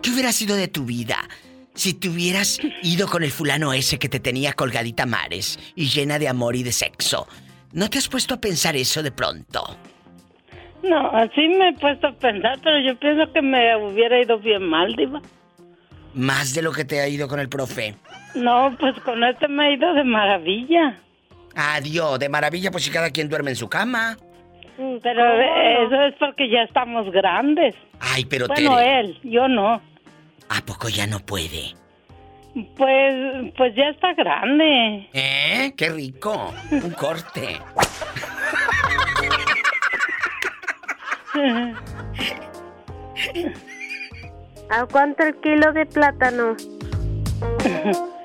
qué 0.01 0.11
hubiera 0.11 0.31
sido 0.31 0.55
de 0.55 0.67
tu 0.67 0.85
vida 0.85 1.17
si 1.73 1.93
te 1.93 2.09
hubieras 2.09 2.59
ido 2.83 3.07
con 3.07 3.23
el 3.23 3.31
fulano 3.31 3.73
ese 3.73 3.99
que 3.99 4.09
te 4.09 4.19
tenía 4.19 4.53
colgadita 4.53 5.05
mares 5.05 5.59
y 5.75 5.87
llena 5.87 6.19
de 6.19 6.27
amor 6.27 6.55
y 6.55 6.63
de 6.63 6.71
sexo? 6.71 7.27
¿No 7.71 7.89
te 7.89 7.97
has 7.97 8.07
puesto 8.07 8.33
a 8.33 8.41
pensar 8.41 8.75
eso 8.75 9.03
de 9.03 9.11
pronto? 9.11 9.77
No, 10.81 11.09
así 11.11 11.47
me 11.47 11.69
he 11.69 11.73
puesto 11.73 12.07
a 12.07 12.13
pensar, 12.13 12.57
pero 12.63 12.79
yo 12.79 12.97
pienso 12.97 13.31
que 13.31 13.41
me 13.41 13.75
hubiera 13.75 14.19
ido 14.21 14.39
bien 14.39 14.63
mal, 14.63 14.95
Diva. 14.95 15.21
Más 16.13 16.53
de 16.53 16.61
lo 16.61 16.71
que 16.71 16.85
te 16.85 17.01
ha 17.01 17.07
ido 17.07 17.27
con 17.27 17.39
el 17.39 17.49
profe. 17.49 17.95
No, 18.35 18.75
pues 18.79 18.95
con 19.01 19.23
este 19.23 19.47
me 19.47 19.65
ha 19.65 19.71
ido 19.71 19.93
de 19.93 20.03
maravilla. 20.03 20.97
Adiós, 21.55 22.19
de 22.19 22.29
maravilla, 22.29 22.71
pues 22.71 22.83
si 22.83 22.91
cada 22.91 23.09
quien 23.11 23.29
duerme 23.29 23.51
en 23.51 23.55
su 23.55 23.69
cama. 23.69 24.17
Pero 24.77 25.41
eh, 25.41 25.83
eso 25.85 26.01
es 26.03 26.15
porque 26.19 26.49
ya 26.49 26.61
estamos 26.63 27.11
grandes. 27.11 27.75
Ay, 27.99 28.25
pero 28.25 28.47
Bueno, 28.47 28.77
Tere, 28.77 28.99
él, 29.01 29.19
yo 29.23 29.47
no. 29.47 29.81
¿a 30.49 30.61
poco 30.65 30.89
ya 30.89 31.05
no 31.05 31.19
puede? 31.19 31.75
Pues, 32.75 33.53
pues 33.55 33.75
ya 33.75 33.89
está 33.89 34.13
grande. 34.13 35.07
¿Eh? 35.13 35.73
¡Qué 35.77 35.89
rico! 35.89 36.53
Un 36.71 36.91
corte. 36.91 37.59
¿A 44.69 44.85
cuánto 44.85 45.23
el 45.23 45.35
kilo 45.41 45.71
de 45.73 45.85
plátano? 45.85 46.55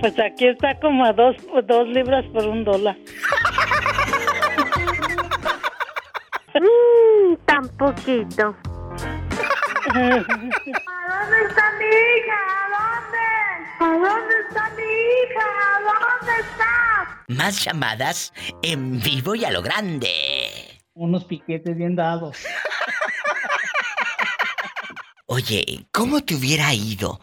Pues 0.00 0.14
aquí 0.20 0.46
está 0.46 0.78
como 0.78 1.04
a 1.04 1.12
dos, 1.12 1.34
dos 1.66 1.88
libras 1.88 2.24
por 2.32 2.46
un 2.46 2.62
dólar. 2.62 2.96
Mmm, 6.54 7.34
tan 7.44 7.68
poquito. 7.70 8.54
¿A 9.90 9.98
dónde 9.98 11.38
está 11.48 11.72
mi 11.78 11.86
hija? 11.86 12.38
¿A 12.46 12.66
dónde? 12.76 13.24
¿A 13.80 13.88
dónde 13.88 14.34
está 14.48 14.70
mi 14.76 14.82
hija? 14.84 15.46
¿A 15.64 15.80
dónde 15.80 16.32
está? 16.42 17.24
Más 17.26 17.64
llamadas 17.64 18.32
en 18.62 19.00
vivo 19.00 19.34
y 19.34 19.44
a 19.44 19.50
lo 19.50 19.62
grande. 19.62 20.08
Unos 20.94 21.24
piquetes 21.24 21.76
bien 21.76 21.96
dados. 21.96 22.46
Oye, 25.30 25.84
¿cómo 25.92 26.22
te 26.24 26.34
hubiera 26.34 26.72
ido 26.72 27.20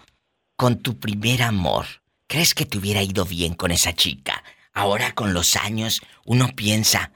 con 0.56 0.80
tu 0.84 1.00
primer 1.00 1.42
amor? 1.42 1.86
¿Crees 2.28 2.54
que 2.54 2.64
te 2.64 2.78
hubiera 2.78 3.02
ido 3.02 3.26
bien 3.26 3.56
con 3.56 3.72
esa 3.72 3.94
chica? 3.94 4.44
Ahora 4.76 5.14
con 5.14 5.34
los 5.34 5.56
años 5.56 6.04
uno 6.24 6.50
piensa, 6.56 7.12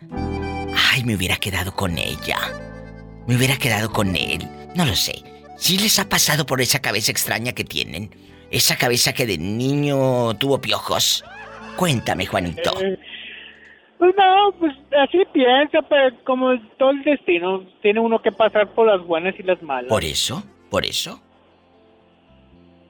ay, 0.91 1.03
me 1.03 1.15
hubiera 1.15 1.35
quedado 1.35 1.75
con 1.75 1.99
ella. 1.99 2.39
Me 3.27 3.35
hubiera 3.35 3.55
quedado 3.57 3.91
con 3.91 4.15
él. 4.15 4.39
No 4.75 4.83
lo 4.83 4.95
sé. 4.95 5.21
¿Sí 5.57 5.77
les 5.77 5.99
ha 5.99 6.09
pasado 6.09 6.47
por 6.47 6.59
esa 6.59 6.81
cabeza 6.81 7.11
extraña 7.11 7.51
que 7.51 7.63
tienen? 7.63 8.09
Esa 8.49 8.75
cabeza 8.75 9.13
que 9.13 9.27
de 9.27 9.37
niño 9.37 10.33
tuvo 10.39 10.59
piojos. 10.59 11.23
Cuéntame, 11.75 12.25
Juanito. 12.25 12.73
Pues 13.99 14.15
no, 14.17 14.51
pues 14.57 14.73
así 15.03 15.19
piensa, 15.33 15.83
pero 15.87 16.23
como 16.23 16.59
todo 16.79 16.89
el 16.89 17.03
destino, 17.03 17.63
tiene 17.83 17.99
uno 17.99 18.23
que 18.23 18.31
pasar 18.31 18.73
por 18.73 18.87
las 18.87 19.05
buenas 19.05 19.35
y 19.37 19.43
las 19.43 19.61
malas. 19.61 19.87
¿Por 19.87 20.03
eso? 20.03 20.43
¿Por 20.69 20.85
eso? 20.85 21.19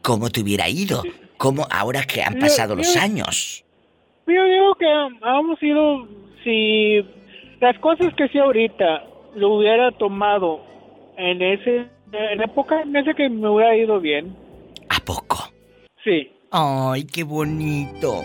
¿Cómo 0.01 0.29
te 0.29 0.41
hubiera 0.41 0.67
ido? 0.69 1.03
¿Cómo 1.37 1.65
ahora 1.69 2.03
que 2.03 2.21
han 2.21 2.35
Yo- 2.35 2.39
pasado 2.41 2.75
los 2.75 2.95
años? 2.95 3.63
Yo 4.27 4.43
digo 4.43 4.75
que 4.75 4.85
hemos 4.85 5.61
ido, 5.63 6.07
si 6.43 6.99
las 7.59 7.77
cosas 7.79 8.13
que 8.15 8.27
sí 8.29 8.37
ahorita 8.37 9.03
lo 9.35 9.55
hubiera 9.57 9.91
tomado 9.91 10.61
en 11.17 11.41
ese, 11.41 11.87
en 12.11 12.41
época, 12.41 12.81
en 12.81 12.95
ese 12.95 13.13
que 13.15 13.29
me 13.29 13.49
hubiera 13.49 13.75
ido 13.75 13.99
bien. 13.99 14.35
¿A 14.89 14.99
poco? 15.03 15.37
Sí. 16.03 16.31
Ay, 16.51 17.05
qué 17.05 17.23
bonito. 17.23 18.23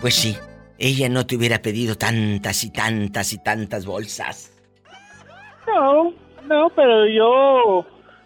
Pues 0.00 0.14
sí, 0.14 0.36
ella 0.78 1.08
no 1.08 1.26
te 1.26 1.36
hubiera 1.36 1.60
pedido 1.62 1.94
tantas 1.96 2.64
y 2.64 2.72
tantas 2.72 3.32
y 3.32 3.42
tantas 3.42 3.86
bolsas. 3.86 4.56
No, 5.66 6.12
no, 6.46 6.70
pero 6.74 7.06
yo, 7.06 7.84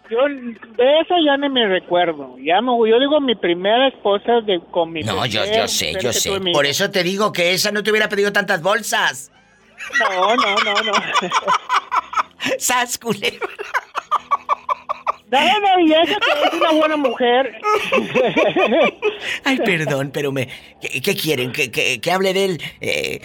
yo 0.09 0.17
de 0.27 0.99
eso 1.01 1.15
ya 1.25 1.37
ni 1.37 1.49
me 1.49 1.67
recuerdo. 1.67 2.35
Ya 2.39 2.61
me, 2.61 2.71
yo 2.89 2.99
digo 2.99 3.19
mi 3.21 3.35
primera 3.35 3.87
esposa 3.87 4.41
de 4.41 4.59
con 4.71 4.91
mi 4.91 5.01
No, 5.01 5.25
yo, 5.25 5.43
yo 5.45 5.67
sé, 5.67 5.95
yo 6.01 6.13
sé. 6.13 6.39
mi 6.39 6.53
Por 6.53 6.65
eso 6.65 6.91
te 6.91 7.03
digo 7.03 7.31
que 7.31 7.53
esa 7.53 7.71
no 7.71 7.83
te 7.83 7.91
hubiera 7.91 8.09
pedido 8.09 8.31
tantas 8.31 8.61
bolsas. 8.61 9.31
No, 9.99 10.35
no, 10.35 10.55
no, 10.63 10.73
no. 10.83 10.93
¡Sas! 12.59 12.99
Dale, 15.27 15.67
ella 15.79 16.01
que 16.05 16.11
es 16.13 16.53
una 16.53 16.71
buena 16.71 16.97
mujer. 16.97 17.59
Ay, 19.43 19.57
perdón, 19.57 20.11
pero 20.13 20.31
me... 20.31 20.47
¿Qué, 20.79 21.01
qué 21.01 21.15
quieren? 21.15 21.51
¿Que, 21.51 21.71
que, 21.71 21.99
que 21.99 22.11
hable 22.11 22.33
de 22.33 22.45
él? 22.45 22.61
Eh, 22.79 23.21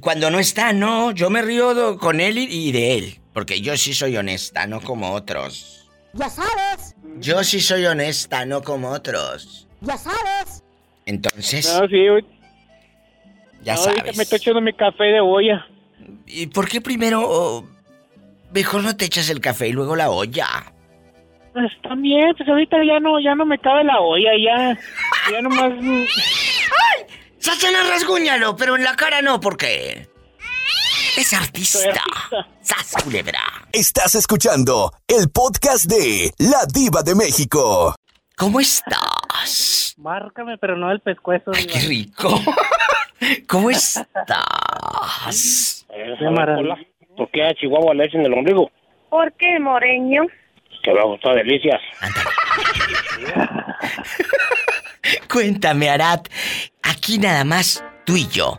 cuando 0.00 0.30
no 0.30 0.38
está, 0.38 0.72
no. 0.72 1.10
Yo 1.12 1.28
me 1.28 1.42
río 1.42 1.98
con 1.98 2.20
él 2.20 2.38
y, 2.38 2.46
y 2.50 2.72
de 2.72 2.94
él. 2.96 3.20
Porque 3.34 3.60
yo 3.60 3.76
sí 3.76 3.92
soy 3.92 4.16
honesta, 4.16 4.66
no 4.66 4.80
como 4.80 5.12
otros. 5.12 5.85
Ya 6.16 6.28
sabes, 6.30 6.94
Yo 7.18 7.42
sí 7.44 7.60
soy 7.60 7.84
honesta, 7.86 8.44
no 8.46 8.62
como 8.62 8.90
otros. 8.90 9.66
ya 9.80 9.96
sabes. 9.96 10.62
Entonces, 11.04 11.66
No, 11.80 11.86
sí, 11.88 12.08
hoy- 12.08 12.26
ya 13.62 13.74
no, 13.74 13.82
sabes. 13.82 14.16
me 14.16 14.22
estoy 14.22 14.38
echando 14.38 14.60
mi 14.60 14.72
café 14.72 15.04
de 15.04 15.20
olla. 15.20 15.66
¿Y 16.26 16.46
por 16.48 16.68
qué 16.68 16.80
primero 16.80 17.22
oh, 17.24 17.68
mejor 18.52 18.82
no 18.82 18.96
te 18.96 19.04
echas 19.06 19.28
el 19.30 19.40
café 19.40 19.68
y 19.68 19.72
luego 19.72 19.94
la 19.96 20.10
olla? 20.10 20.72
Pues 21.52 21.70
también, 21.82 22.34
pues 22.36 22.48
ahorita 22.48 22.76
ya 22.86 23.00
no, 23.00 23.18
ya 23.20 23.34
no 23.34 23.46
me 23.46 23.58
cabe 23.58 23.84
la 23.84 24.00
olla, 24.00 24.30
ya, 24.38 24.78
ya 25.32 25.40
nomás... 25.42 25.72
mm, 25.80 26.04
Satanás, 27.38 27.88
rasguñalo, 27.88 28.56
pero 28.56 28.76
en 28.76 28.84
la 28.84 28.96
cara 28.96 29.22
no, 29.22 29.40
porque... 29.40 30.08
Es 31.16 31.32
artista. 31.32 32.02
¡Sas, 32.66 32.94
culebra! 33.04 33.38
Estás 33.72 34.16
escuchando 34.16 34.92
el 35.06 35.30
podcast 35.30 35.84
de 35.84 36.32
La 36.38 36.66
Diva 36.66 37.04
de 37.04 37.14
México. 37.14 37.94
¿Cómo 38.36 38.58
estás? 38.58 39.94
Márcame, 39.98 40.58
pero 40.58 40.76
no 40.76 40.90
el 40.90 40.98
pescuezo. 40.98 41.52
Ay, 41.54 41.68
qué 41.68 41.78
rico. 41.86 42.40
¿Cómo 43.48 43.70
estás? 43.70 44.04
Hola. 46.18 46.76
¿Por 47.16 47.30
qué 47.30 47.44
a 47.44 47.54
Chihuahua 47.54 47.94
le 47.94 48.06
echan 48.06 48.22
el 48.22 48.32
ombligo? 48.32 48.68
¿Por 49.10 49.32
qué, 49.34 49.60
moreño? 49.60 50.22
Que 50.82 50.92
me 50.92 51.04
gustan 51.04 51.36
delicias. 51.36 51.80
Cuéntame, 55.32 55.88
Arat. 55.88 56.28
Aquí 56.82 57.18
nada 57.18 57.44
más, 57.44 57.84
tú 58.04 58.16
y 58.16 58.26
yo. 58.26 58.58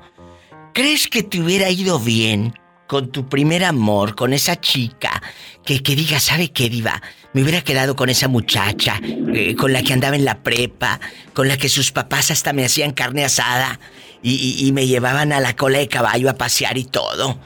¿Crees 0.73 1.09
que 1.09 1.23
te 1.23 1.41
hubiera 1.41 1.69
ido 1.69 1.99
bien 1.99 2.53
con 2.87 3.09
tu 3.11 3.27
primer 3.27 3.63
amor, 3.65 4.15
con 4.15 4.33
esa 4.33 4.59
chica? 4.59 5.21
Que, 5.65 5.83
que 5.83 5.95
diga, 5.95 6.19
¿sabe 6.19 6.49
qué, 6.51 6.69
Diva? 6.69 7.01
Me 7.33 7.43
hubiera 7.43 7.61
quedado 7.61 7.95
con 7.95 8.09
esa 8.09 8.27
muchacha, 8.27 8.99
eh, 9.33 9.55
con 9.55 9.73
la 9.73 9.83
que 9.83 9.93
andaba 9.93 10.15
en 10.15 10.23
la 10.25 10.41
prepa, 10.41 10.99
con 11.33 11.47
la 11.47 11.57
que 11.57 11.67
sus 11.69 11.91
papás 11.91 12.31
hasta 12.31 12.53
me 12.53 12.63
hacían 12.65 12.91
carne 12.93 13.25
asada 13.25 13.79
y, 14.23 14.33
y- 14.33 14.67
y 14.67 14.71
me 14.71 14.87
llevaban 14.87 15.33
a 15.33 15.39
la 15.39 15.55
cola 15.55 15.79
de 15.79 15.87
caballo 15.87 16.29
a 16.29 16.33
pasear 16.35 16.77
y 16.77 16.85
todo. 16.85 17.37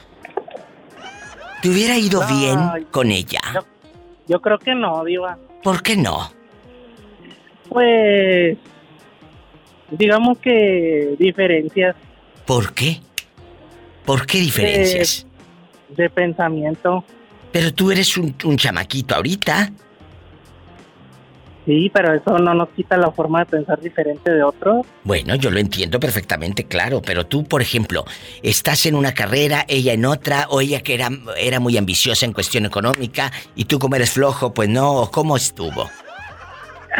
¿Te 1.60 1.68
hubiera 1.68 1.96
ido 1.98 2.24
bien 2.28 2.58
con 2.90 3.10
ella? 3.10 3.40
Yo 4.28 4.40
creo 4.40 4.58
que 4.58 4.74
no, 4.74 5.04
Diva. 5.04 5.36
¿Por 5.62 5.82
qué 5.82 5.96
no? 5.96 6.32
Pues... 7.68 8.56
Digamos 9.90 10.38
que 10.38 11.14
diferencias 11.18 11.94
¿Por 12.46 12.72
qué? 12.72 13.00
¿Por 14.06 14.24
qué 14.26 14.38
diferencias? 14.40 15.26
De 15.96 16.10
pensamiento. 16.10 17.04
Pero 17.52 17.72
tú 17.72 17.90
eres 17.90 18.16
un, 18.16 18.34
un 18.44 18.56
chamaquito 18.56 19.14
ahorita. 19.14 19.70
Sí, 21.64 21.90
pero 21.94 22.12
eso 22.12 22.38
no 22.38 22.54
nos 22.54 22.70
quita 22.70 22.96
la 22.96 23.12
forma 23.12 23.40
de 23.40 23.46
pensar 23.46 23.80
diferente 23.80 24.32
de 24.32 24.42
otros. 24.42 24.84
Bueno, 25.04 25.36
yo 25.36 25.48
lo 25.50 25.60
entiendo 25.60 26.00
perfectamente, 26.00 26.64
claro, 26.64 27.00
pero 27.00 27.24
tú, 27.26 27.44
por 27.44 27.62
ejemplo, 27.62 28.04
estás 28.42 28.84
en 28.86 28.96
una 28.96 29.14
carrera, 29.14 29.64
ella 29.68 29.92
en 29.92 30.04
otra, 30.04 30.46
o 30.50 30.60
ella 30.60 30.80
que 30.80 30.94
era, 30.94 31.08
era 31.36 31.60
muy 31.60 31.76
ambiciosa 31.76 32.26
en 32.26 32.32
cuestión 32.32 32.66
económica, 32.66 33.30
y 33.54 33.66
tú 33.66 33.78
como 33.78 33.94
eres 33.94 34.10
flojo, 34.10 34.52
pues 34.52 34.68
no, 34.68 35.08
¿cómo 35.12 35.36
estuvo? 35.36 35.88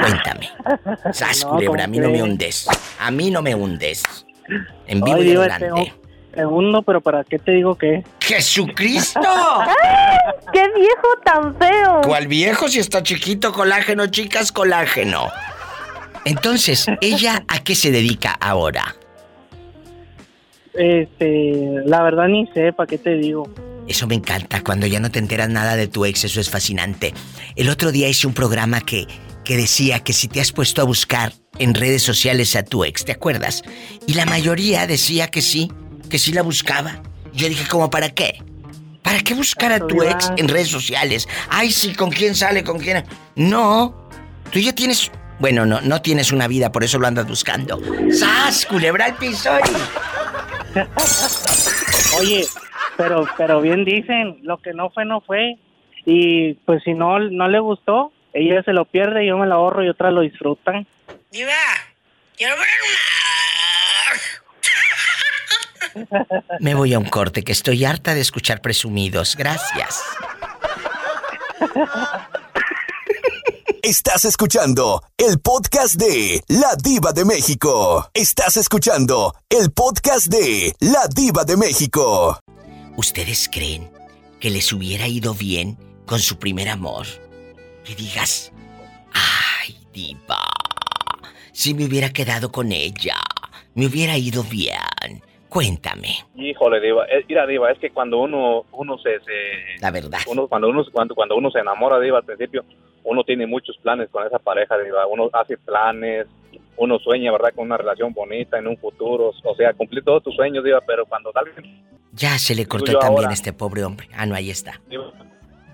Cuéntame. 0.00 0.48
Sas, 1.12 1.42
No, 1.44 1.50
culebra, 1.56 1.84
a 1.84 1.86
¿cómo 1.86 1.96
mí 1.96 1.98
no 1.98 2.10
me 2.10 2.22
hundes. 2.22 2.66
A 3.00 3.10
mí 3.10 3.30
no 3.32 3.42
me 3.42 3.54
hundes. 3.56 4.04
En 4.86 5.00
vivo 5.00 5.22
y 5.24 5.30
en 5.32 5.42
este, 5.42 5.94
Segundo, 6.34 6.82
pero 6.82 7.00
¿para 7.00 7.24
qué 7.24 7.38
te 7.38 7.52
digo 7.52 7.76
qué? 7.76 8.04
¡Jesucristo! 8.20 9.20
¡Qué 10.52 10.70
viejo 10.74 11.08
tan 11.24 11.56
feo! 11.56 12.00
¿Cuál 12.02 12.26
viejo 12.26 12.68
si 12.68 12.78
está 12.78 13.02
chiquito? 13.02 13.52
Colágeno, 13.52 14.06
chicas, 14.06 14.50
colágeno. 14.50 15.28
Entonces, 16.24 16.86
¿ella 17.00 17.44
a 17.48 17.58
qué 17.62 17.74
se 17.74 17.90
dedica 17.90 18.32
ahora? 18.40 18.96
Este, 20.74 21.82
la 21.84 22.02
verdad 22.02 22.28
ni 22.28 22.46
sé, 22.48 22.72
¿para 22.72 22.86
qué 22.86 22.96
te 22.96 23.16
digo? 23.16 23.48
Eso 23.86 24.06
me 24.06 24.14
encanta, 24.14 24.62
cuando 24.62 24.86
ya 24.86 25.00
no 25.00 25.10
te 25.10 25.18
enteras 25.18 25.50
nada 25.50 25.76
de 25.76 25.88
tu 25.88 26.04
ex, 26.04 26.24
eso 26.24 26.40
es 26.40 26.48
fascinante. 26.48 27.12
El 27.56 27.68
otro 27.68 27.92
día 27.92 28.08
hice 28.08 28.26
un 28.26 28.32
programa 28.32 28.80
que, 28.80 29.06
que 29.44 29.56
decía 29.56 30.00
que 30.00 30.12
si 30.12 30.28
te 30.28 30.40
has 30.40 30.52
puesto 30.52 30.80
a 30.80 30.84
buscar 30.84 31.32
en 31.58 31.74
redes 31.74 32.02
sociales 32.02 32.56
a 32.56 32.62
tu 32.62 32.84
ex, 32.84 33.04
¿te 33.04 33.12
acuerdas? 33.12 33.62
Y 34.06 34.14
la 34.14 34.24
mayoría 34.24 34.86
decía 34.86 35.28
que 35.28 35.42
sí, 35.42 35.70
que 36.12 36.18
sí 36.18 36.30
la 36.30 36.42
buscaba. 36.42 37.00
Yo 37.32 37.48
dije, 37.48 37.66
¿cómo 37.70 37.88
para 37.88 38.10
qué? 38.10 38.42
¿Para 39.02 39.20
qué 39.20 39.32
buscar 39.32 39.72
a 39.72 39.78
tu 39.78 40.02
ex 40.02 40.30
en 40.36 40.46
redes 40.46 40.68
sociales? 40.68 41.26
Ay, 41.48 41.72
sí, 41.72 41.94
¿con 41.94 42.10
quién 42.10 42.34
sale? 42.34 42.62
¿Con 42.62 42.78
quién? 42.78 43.02
No, 43.34 44.10
tú 44.50 44.58
ya 44.58 44.74
tienes... 44.74 45.10
Bueno, 45.38 45.64
no, 45.64 45.80
no 45.80 46.02
tienes 46.02 46.30
una 46.30 46.48
vida, 46.48 46.70
por 46.70 46.84
eso 46.84 46.98
lo 46.98 47.06
andas 47.06 47.26
buscando. 47.26 47.80
¡Sas! 48.12 48.66
Culebra 48.66 49.06
al 49.06 49.14
piso 49.16 49.58
y... 49.58 50.78
Oye, 52.20 52.46
pero, 52.98 53.26
pero 53.38 53.62
bien 53.62 53.86
dicen, 53.86 54.36
lo 54.42 54.58
que 54.58 54.74
no 54.74 54.90
fue, 54.90 55.06
no 55.06 55.22
fue. 55.22 55.56
Y 56.04 56.52
pues 56.66 56.82
si 56.84 56.92
no, 56.92 57.20
no 57.20 57.48
le 57.48 57.58
gustó, 57.58 58.12
ella 58.34 58.62
se 58.64 58.74
lo 58.74 58.84
pierde, 58.84 59.26
yo 59.26 59.38
me 59.38 59.46
lo 59.46 59.54
ahorro 59.54 59.82
y 59.82 59.88
otras 59.88 60.12
lo 60.12 60.20
disfrutan. 60.20 60.86
Diva, 61.30 61.54
quiero 62.36 62.54
Me 66.60 66.74
voy 66.74 66.94
a 66.94 66.98
un 66.98 67.08
corte, 67.08 67.42
que 67.42 67.52
estoy 67.52 67.84
harta 67.84 68.14
de 68.14 68.20
escuchar 68.20 68.60
presumidos. 68.60 69.36
Gracias. 69.36 70.00
Estás 73.82 74.24
escuchando 74.24 75.02
el 75.16 75.40
podcast 75.40 75.96
de 75.96 76.42
La 76.48 76.76
Diva 76.80 77.12
de 77.12 77.24
México. 77.24 78.08
Estás 78.14 78.56
escuchando 78.56 79.34
el 79.48 79.72
podcast 79.72 80.26
de 80.26 80.74
La 80.78 81.08
Diva 81.08 81.44
de 81.44 81.56
México. 81.56 82.38
¿Ustedes 82.96 83.48
creen 83.50 83.90
que 84.38 84.50
les 84.50 84.72
hubiera 84.72 85.08
ido 85.08 85.34
bien 85.34 85.78
con 86.06 86.20
su 86.20 86.38
primer 86.38 86.68
amor? 86.68 87.06
Que 87.84 87.96
digas, 87.96 88.52
ay, 89.12 89.76
diva, 89.92 90.46
si 91.52 91.74
me 91.74 91.84
hubiera 91.84 92.10
quedado 92.10 92.52
con 92.52 92.70
ella, 92.70 93.16
me 93.74 93.86
hubiera 93.86 94.16
ido 94.16 94.44
bien. 94.44 94.78
Cuéntame. 95.52 96.08
Híjole, 96.34 96.80
Diva. 96.80 97.04
Eh, 97.10 97.26
mira, 97.28 97.46
Diva, 97.46 97.70
es 97.70 97.78
que 97.78 97.90
cuando 97.90 98.16
uno, 98.20 98.64
uno 98.72 98.96
se, 98.96 99.20
se- 99.20 99.80
La 99.82 99.90
verdad. 99.90 100.20
Uno, 100.26 100.48
cuando, 100.48 100.70
uno, 100.70 100.82
cuando, 100.90 101.14
cuando 101.14 101.36
uno 101.36 101.50
se 101.50 101.58
enamora, 101.58 102.00
Diva, 102.00 102.16
al 102.18 102.24
principio, 102.24 102.64
uno 103.04 103.22
tiene 103.22 103.46
muchos 103.46 103.76
planes 103.76 104.08
con 104.08 104.26
esa 104.26 104.38
pareja, 104.38 104.78
Diva. 104.78 105.06
Uno 105.06 105.28
hace 105.34 105.58
planes, 105.58 106.26
uno 106.78 106.98
sueña, 107.00 107.30
¿verdad?, 107.32 107.50
con 107.54 107.66
una 107.66 107.76
relación 107.76 108.14
bonita 108.14 108.58
en 108.58 108.66
un 108.66 108.78
futuro. 108.78 109.32
O 109.44 109.54
sea, 109.54 109.74
cumplir 109.74 110.02
todos 110.02 110.22
tus 110.22 110.34
sueños, 110.34 110.64
Diva, 110.64 110.80
pero 110.86 111.04
cuando 111.04 111.30
alguien... 111.34 111.84
Ya 112.12 112.38
se 112.38 112.54
le 112.54 112.64
cortó 112.64 112.92
también 112.98 113.24
ahora. 113.24 113.32
este 113.34 113.52
pobre 113.52 113.84
hombre. 113.84 114.08
Ah, 114.16 114.24
no, 114.24 114.34
ahí 114.34 114.48
está. 114.48 114.80
Diva, 114.88 115.12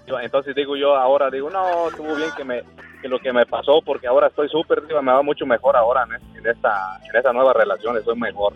Diva, 0.06 0.24
entonces 0.24 0.56
digo 0.56 0.76
yo 0.76 0.96
ahora, 0.96 1.30
digo, 1.30 1.50
no, 1.50 1.88
estuvo 1.88 2.16
bien 2.16 2.30
que 2.36 2.42
me 2.42 2.62
que 3.00 3.06
lo 3.06 3.20
que 3.20 3.32
me 3.32 3.46
pasó, 3.46 3.80
porque 3.80 4.08
ahora 4.08 4.26
estoy 4.26 4.48
súper, 4.48 4.84
Diva, 4.88 5.00
me 5.02 5.12
va 5.12 5.22
mucho 5.22 5.46
mejor 5.46 5.76
ahora 5.76 6.02
en, 6.02 6.16
es- 6.16 6.36
en 6.36 6.46
esta 6.50 6.98
en 7.08 7.16
esta 7.16 7.32
nueva 7.32 7.52
relación, 7.52 7.96
estoy 7.96 8.16
mejor. 8.18 8.52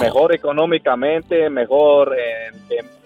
Mejor 0.00 0.34
económicamente, 0.34 1.48
mejor 1.50 2.16
en, 2.18 2.54
en- 2.78 2.98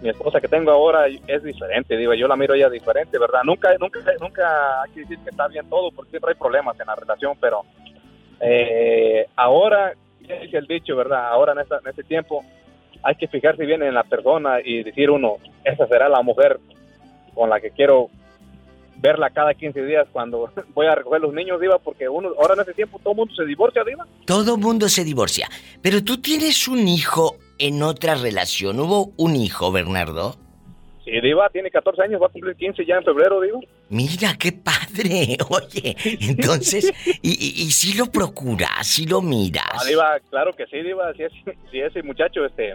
mi 0.00 0.10
esposa 0.10 0.40
que 0.40 0.46
tengo 0.46 0.70
ahora 0.70 1.06
es 1.08 1.42
diferente, 1.42 1.96
digo, 1.96 2.14
yo 2.14 2.28
la 2.28 2.36
miro 2.36 2.54
ella 2.54 2.70
diferente, 2.70 3.18
¿verdad? 3.18 3.40
Nunca, 3.42 3.74
nunca, 3.80 3.98
nunca 4.20 4.82
hay 4.82 4.92
que 4.92 5.00
decir 5.00 5.18
que 5.24 5.30
está 5.30 5.48
bien 5.48 5.68
todo, 5.68 5.90
porque 5.90 6.10
siempre 6.10 6.30
hay 6.32 6.38
problemas 6.38 6.78
en 6.78 6.86
la 6.86 6.94
relación, 6.94 7.36
pero 7.40 7.62
eh, 8.40 9.26
ahora, 9.34 9.94
dice 10.20 10.56
el 10.58 10.66
dicho, 10.66 10.94
¿verdad? 10.94 11.26
Ahora 11.28 11.52
en, 11.52 11.58
esta, 11.58 11.78
en 11.78 11.88
este 11.88 12.04
tiempo 12.04 12.44
hay 13.02 13.16
que 13.16 13.26
fijarse 13.26 13.66
bien 13.66 13.82
en 13.82 13.92
la 13.94 14.04
persona 14.04 14.58
y 14.64 14.84
decir 14.84 15.10
uno, 15.10 15.38
esa 15.64 15.86
será 15.88 16.08
la 16.08 16.22
mujer 16.22 16.60
con 17.34 17.50
la 17.50 17.58
que 17.60 17.70
quiero 17.72 18.08
verla 19.00 19.30
cada 19.30 19.54
15 19.54 19.82
días 19.84 20.06
cuando 20.12 20.50
voy 20.74 20.86
a 20.86 20.94
recoger 20.94 21.20
los 21.20 21.32
niños, 21.32 21.60
Diva, 21.60 21.78
porque 21.78 22.08
uno, 22.08 22.30
ahora 22.38 22.54
en 22.54 22.60
ese 22.60 22.74
tiempo 22.74 22.98
todo 22.98 23.12
el 23.12 23.16
mundo 23.18 23.34
se 23.34 23.44
divorcia, 23.44 23.84
Diva. 23.84 24.06
Todo 24.26 24.56
mundo 24.56 24.88
se 24.88 25.04
divorcia. 25.04 25.48
Pero 25.82 26.02
tú 26.02 26.20
tienes 26.20 26.68
un 26.68 26.86
hijo 26.88 27.36
en 27.58 27.82
otra 27.82 28.14
relación. 28.14 28.78
¿Hubo 28.80 29.12
un 29.16 29.36
hijo, 29.36 29.72
Bernardo? 29.72 30.36
Sí, 31.04 31.12
Diva, 31.22 31.48
tiene 31.50 31.70
14 31.70 32.02
años, 32.02 32.20
va 32.20 32.26
a 32.26 32.28
cumplir 32.28 32.54
15 32.54 32.84
ya 32.84 32.96
en 32.96 33.04
febrero, 33.04 33.40
Diva. 33.40 33.60
Mira, 33.88 34.36
qué 34.38 34.52
padre. 34.52 35.38
Oye, 35.48 35.96
entonces, 36.04 36.92
y, 37.22 37.30
y, 37.30 37.62
y 37.62 37.70
si 37.70 37.96
lo 37.96 38.06
procuras, 38.06 38.86
si 38.86 39.06
lo 39.06 39.22
miras. 39.22 39.64
Ah, 39.72 39.84
Diva, 39.86 40.18
claro 40.28 40.52
que 40.52 40.66
sí, 40.66 40.82
Diva. 40.82 41.12
Si, 41.14 41.22
es, 41.22 41.32
si 41.70 41.80
ese 41.80 42.02
muchacho 42.02 42.44
este, 42.44 42.74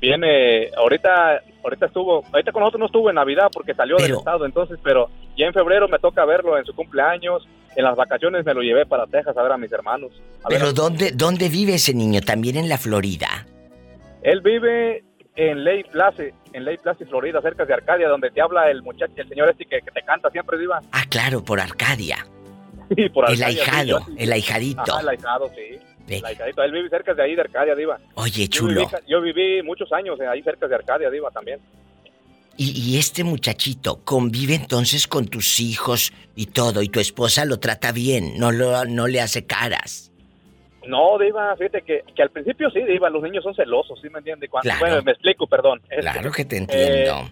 viene, 0.00 0.70
ahorita 0.76 1.42
ahorita 1.62 1.86
estuvo, 1.86 2.24
ahorita 2.32 2.52
con 2.52 2.60
nosotros 2.60 2.80
no 2.80 2.86
estuvo 2.86 3.08
en 3.08 3.16
Navidad 3.16 3.48
porque 3.52 3.74
salió 3.74 3.96
del 3.96 4.14
estado, 4.14 4.46
entonces, 4.46 4.78
pero 4.82 5.08
ya 5.36 5.46
en 5.46 5.52
febrero 5.52 5.88
me 5.88 5.98
toca 5.98 6.24
verlo 6.24 6.58
en 6.58 6.64
su 6.64 6.74
cumpleaños. 6.74 7.46
En 7.76 7.84
las 7.84 7.96
vacaciones 7.96 8.44
me 8.44 8.54
lo 8.54 8.62
llevé 8.62 8.86
para 8.86 9.06
Texas 9.06 9.36
a 9.36 9.42
ver 9.42 9.52
a 9.52 9.58
mis 9.58 9.70
hermanos. 9.70 10.10
A 10.42 10.48
Pero 10.48 10.72
¿dónde, 10.72 11.12
¿dónde 11.12 11.48
vive 11.48 11.74
ese 11.74 11.94
niño? 11.94 12.20
También 12.22 12.56
en 12.56 12.68
la 12.68 12.76
Florida. 12.76 13.46
Él 14.22 14.40
vive 14.40 15.04
en 15.36 15.62
Ley 15.62 15.84
Place, 15.84 16.34
en 16.52 16.64
Ley 16.64 16.76
Place, 16.78 17.06
Florida, 17.06 17.40
cerca 17.40 17.64
de 17.64 17.74
Arcadia, 17.74 18.08
donde 18.08 18.30
te 18.30 18.40
habla 18.40 18.68
el 18.70 18.82
muchacho, 18.82 19.12
el 19.14 19.28
señor 19.28 19.50
este 19.50 19.64
que, 19.64 19.80
que 19.80 19.90
te 19.92 20.02
canta 20.02 20.28
siempre, 20.30 20.58
Diva. 20.58 20.80
Ah, 20.90 21.04
claro, 21.08 21.44
por 21.44 21.60
Arcadia. 21.60 22.26
Sí, 22.96 23.06
por 23.10 23.26
El 23.26 23.42
Arcadia, 23.42 23.46
ahijado, 23.48 24.00
sí. 24.00 24.14
el 24.16 24.32
ahijadito. 24.32 24.80
Ajá, 24.80 25.02
el 25.02 25.08
ahijado, 25.10 25.50
sí. 25.54 25.78
Ahijadito. 26.24 26.62
Él 26.62 26.72
vive 26.72 26.88
cerca 26.88 27.14
de 27.14 27.22
ahí, 27.22 27.34
de 27.34 27.42
Arcadia, 27.42 27.74
Diva. 27.74 27.98
Oye, 28.14 28.48
Yo 28.48 28.48
chulo. 28.48 28.80
viví, 28.80 28.92
yo 29.08 29.20
viví 29.20 29.62
muchos 29.62 29.92
años 29.92 30.18
eh, 30.20 30.26
ahí 30.26 30.42
cerca 30.42 30.66
de 30.68 30.74
Arcadia, 30.74 31.10
Diva, 31.10 31.30
también. 31.30 31.60
Y, 32.56 32.72
y 32.72 32.98
este 32.98 33.22
muchachito 33.22 34.00
convive 34.04 34.54
entonces 34.56 35.06
con 35.06 35.28
tus 35.28 35.60
hijos 35.60 36.12
y 36.34 36.46
todo, 36.46 36.82
y 36.82 36.88
tu 36.88 36.98
esposa 36.98 37.44
lo 37.44 37.58
trata 37.60 37.92
bien, 37.92 38.36
no, 38.38 38.50
lo, 38.50 38.84
no 38.84 39.06
le 39.06 39.20
hace 39.20 39.46
caras. 39.46 40.10
No, 40.86 41.18
Diva, 41.18 41.54
fíjate 41.56 41.82
que, 41.82 42.02
que 42.16 42.22
al 42.22 42.30
principio 42.30 42.70
sí, 42.70 42.82
Diva, 42.82 43.10
los 43.10 43.22
niños 43.22 43.44
son 43.44 43.54
celosos, 43.54 44.00
¿sí 44.00 44.08
me 44.08 44.18
entiende? 44.18 44.48
Cuando, 44.48 44.64
Claro. 44.70 44.80
Bueno, 44.80 45.02
me 45.02 45.12
explico, 45.12 45.46
perdón. 45.46 45.80
Este, 45.90 46.00
Claro 46.00 46.32
que 46.32 46.44
te 46.46 46.56
entiendo. 46.56 47.30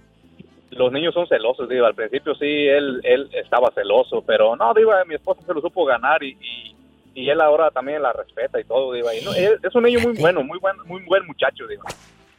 los 0.71 0.93
niños 0.93 1.15
son 1.15 1.27
celosos, 1.27 1.69
Diva. 1.69 1.89
Al 1.89 1.95
principio 1.95 2.35
sí, 2.35 2.45
él, 2.45 3.01
él 3.03 3.29
estaba 3.33 3.73
celoso, 3.75 4.23
pero 4.23 4.55
no, 4.57 4.75
Diva, 4.75 5.05
mi 5.07 5.15
esposa 5.17 5.41
se 5.45 5.55
lo 5.55 5.61
supo 5.63 5.85
ganar 5.87 6.23
y, 6.23 6.37
y, 6.41 6.76
y 7.17 7.31
él 7.31 7.41
ahora 7.41 7.71
también 7.71 8.03
la 8.03 8.13
respeta 8.13 8.61
y 8.61 8.65
todo, 8.65 8.93
Diva. 8.93 9.15
Y 9.15 9.25
no, 9.25 9.33
él- 9.35 9.59
es 9.63 9.75
un 9.75 9.83
niño 9.85 10.01
muy 10.01 10.13
bueno, 10.19 10.43
muy 10.43 10.59
buen, 10.59 10.77
muy 10.85 11.03
buen 11.05 11.27
muchacho, 11.27 11.67
Diva. 11.67 11.85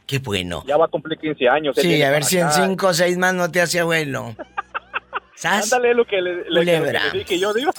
Qué 0.06 0.18
bueno. 0.20 0.62
Ya 0.66 0.76
va 0.78 0.86
a 0.86 0.88
cumplir 0.88 1.18
15 1.18 1.48
años. 1.48 1.76
Sí, 1.76 2.02
a 2.02 2.10
ver 2.10 2.24
si 2.24 2.38
en 2.38 2.46
acá. 2.46 2.52
cinco 2.64 2.86
o 2.88 2.94
seis 2.94 3.18
más 3.18 3.34
no 3.34 3.50
te 3.50 3.60
hace 3.60 3.80
abuelo. 3.80 4.34
¿Sas? 5.34 5.72
Ándale 5.72 5.94
lo 5.94 6.04
que 6.04 6.20
le, 6.20 6.48
le- 6.50 6.80
lo 6.80 6.90
que 7.10 7.18
dije 7.18 7.38
yo, 7.38 7.52
Diva. 7.52 7.70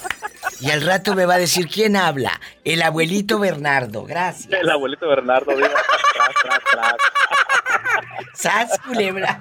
Y 0.60 0.70
al 0.70 0.80
rato 0.82 1.14
me 1.14 1.26
va 1.26 1.34
a 1.34 1.38
decir 1.38 1.66
quién 1.68 1.94
habla. 1.96 2.40
El 2.64 2.80
abuelito 2.82 3.38
Bernardo, 3.38 4.04
gracias. 4.04 4.50
El 4.52 4.70
abuelito 4.70 5.08
Bernardo, 5.08 5.54
Diva. 5.56 5.68
Tras, 5.68 6.34
tras, 6.42 6.60
tras. 6.72 6.94
¿Sas, 8.34 8.78
culebra? 8.86 9.38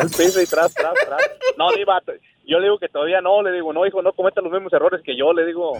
Al 0.00 0.08
piso 0.08 0.40
y 0.40 0.46
tras, 0.46 0.72
tras, 0.72 0.94
tras. 1.06 1.30
No, 1.58 1.72
Diva, 1.72 2.00
yo 2.46 2.58
le 2.58 2.64
digo 2.66 2.78
que 2.78 2.88
todavía 2.88 3.20
no, 3.20 3.42
le 3.42 3.52
digo, 3.52 3.72
no, 3.72 3.84
hijo, 3.86 4.00
no 4.00 4.12
cometa 4.12 4.40
los 4.40 4.52
mismos 4.52 4.72
errores 4.72 5.02
que 5.04 5.16
yo, 5.16 5.32
le 5.32 5.44
digo. 5.44 5.72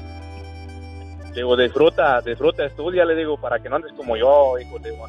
Le 1.37 1.43
digo, 1.43 1.55
disfruta, 1.55 2.23
disfruta, 2.23 2.65
estudia, 2.65 3.05
le 3.05 3.15
digo, 3.15 3.37
para 3.37 3.59
que 3.59 3.69
no 3.69 3.77
andes 3.77 3.93
como 3.93 4.17
yo, 4.17 4.59
hijo, 4.59 4.79
le 4.79 4.91
digo, 4.91 5.05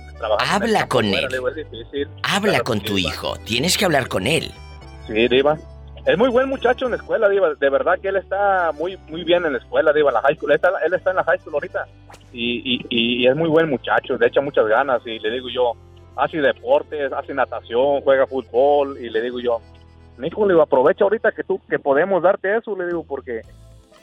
Habla 0.51 0.85
con 0.89 1.05
él. 1.05 1.25
digo, 1.31 1.49
difícil. 1.51 2.09
Habla 2.21 2.59
con 2.59 2.81
tu 2.81 2.95
Diva. 2.95 3.09
hijo. 3.09 3.37
Tienes 3.45 3.77
que 3.77 3.85
hablar 3.85 4.09
con 4.09 4.27
él. 4.27 4.51
Sí, 5.07 5.29
Diva. 5.29 5.57
Es 6.05 6.17
muy 6.17 6.27
buen 6.29 6.49
muchacho 6.49 6.83
en 6.83 6.91
la 6.91 6.97
escuela, 6.97 7.29
Diva. 7.29 7.53
De 7.55 7.69
verdad 7.69 7.97
que 8.01 8.09
él 8.09 8.17
está 8.17 8.73
muy 8.73 8.97
muy 9.07 9.23
bien 9.23 9.45
en 9.45 9.53
la 9.53 9.59
escuela, 9.59 9.93
Diva. 9.93 10.11
La 10.11 10.19
high 10.21 10.35
school. 10.35 10.51
Él 10.51 10.55
está, 10.55 10.69
él 10.85 10.93
está 10.93 11.11
en 11.11 11.15
la 11.15 11.23
high 11.23 11.39
school 11.39 11.53
ahorita. 11.53 11.85
Y, 12.33 12.75
y, 12.75 12.85
y 12.89 13.25
es 13.25 13.33
muy 13.37 13.47
buen 13.47 13.69
muchacho. 13.69 14.17
Le 14.17 14.27
echa 14.27 14.41
muchas 14.41 14.67
ganas. 14.67 15.01
Y 15.05 15.19
le 15.19 15.31
digo 15.31 15.47
yo, 15.49 15.71
hace 16.17 16.39
deportes, 16.41 17.09
hace 17.13 17.33
natación, 17.33 18.01
juega 18.01 18.27
fútbol. 18.27 18.97
Y 18.99 19.09
le 19.09 19.21
digo 19.21 19.39
yo, 19.39 19.61
mi 20.17 20.27
hijo, 20.27 20.45
le 20.45 20.55
digo, 20.55 20.61
aprovecha 20.63 21.05
ahorita 21.05 21.31
que 21.31 21.45
tú, 21.45 21.61
que 21.69 21.79
podemos 21.79 22.21
darte 22.21 22.53
eso, 22.57 22.75
le 22.75 22.85
digo, 22.87 23.05
porque... 23.07 23.43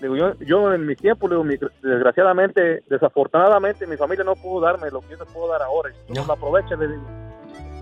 Digo, 0.04 0.16
yo, 0.16 0.34
yo 0.40 0.74
en 0.74 0.84
mi 0.84 0.94
tiempo, 0.96 1.26
digo, 1.30 1.42
mi- 1.42 1.56
desgraciadamente, 1.82 2.82
desafortunadamente, 2.90 3.86
mi 3.86 3.96
familia 3.96 4.22
no 4.22 4.36
pudo 4.36 4.60
darme 4.66 4.90
lo 4.90 5.00
que 5.00 5.12
yo 5.12 5.16
te 5.18 5.24
puedo 5.24 5.48
dar 5.48 5.62
ahora. 5.62 5.88
Y 5.90 5.94
tú 6.08 6.14
no. 6.20 6.26
lo 6.26 6.32
aproveches, 6.34 6.78
le 6.78 6.88
digo. 6.88 7.02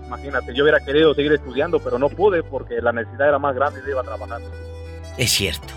Imagínate, 0.07 0.53
yo 0.53 0.63
hubiera 0.63 0.79
querido 0.79 1.13
seguir 1.13 1.33
estudiando, 1.33 1.81
pero 1.81 1.99
no 1.99 2.07
pude 2.07 2.41
porque 2.41 2.79
la 2.81 2.93
necesidad 2.93 3.27
era 3.27 3.39
más 3.39 3.53
grande 3.55 3.81
y 3.85 3.89
iba 3.89 3.99
a 3.99 4.03
trabajar. 4.05 4.39
Es 5.17 5.31
cierto. 5.31 5.73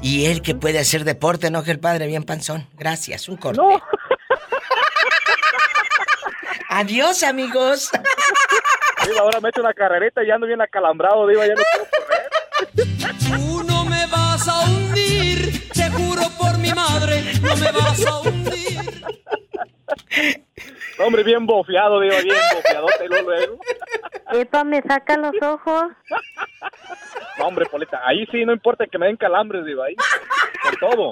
Y 0.00 0.24
él 0.24 0.40
que 0.40 0.54
puede 0.54 0.78
hacer 0.78 1.04
deporte, 1.04 1.50
no 1.50 1.62
que 1.62 1.72
el 1.72 1.80
padre 1.80 2.06
bien 2.06 2.22
panzón. 2.24 2.66
Gracias, 2.78 3.28
un 3.28 3.36
corte. 3.36 3.60
Adiós, 6.70 7.22
amigos. 7.24 7.90
Diva, 9.06 9.20
ahora 9.20 9.40
mete 9.40 9.60
una 9.60 9.74
carrerita 9.74 10.24
y 10.24 10.30
ando 10.30 10.46
bien 10.46 10.62
acalambrado, 10.62 11.26
Diva, 11.26 11.46
ya 11.46 11.52
no 11.54 11.62
puedo 11.74 11.86
correr. 11.90 12.86
te 15.90 16.02
juro 16.02 16.22
por 16.38 16.58
mi 16.58 16.72
madre, 16.72 17.32
no 17.40 17.56
me 17.56 17.72
vas 17.72 18.06
a 18.06 18.18
hundir. 18.20 18.80
Hombre, 20.98 21.22
bien 21.22 21.46
bofeado, 21.46 22.00
Diva, 22.00 22.20
bien 22.20 22.36
bofeadote, 22.54 23.08
luego, 23.08 23.30
luego. 23.30 23.58
Epa, 24.32 24.64
me 24.64 24.82
saca 24.82 25.16
los 25.16 25.34
ojos. 25.40 25.84
No, 27.38 27.46
hombre, 27.46 27.64
Polita, 27.66 28.00
ahí 28.04 28.26
sí 28.30 28.44
no 28.44 28.52
importa 28.52 28.86
que 28.86 28.98
me 28.98 29.06
den 29.06 29.16
calambres, 29.16 29.64
Diva, 29.64 29.86
ahí. 29.86 29.96
Con 30.62 30.76
todo. 30.76 31.10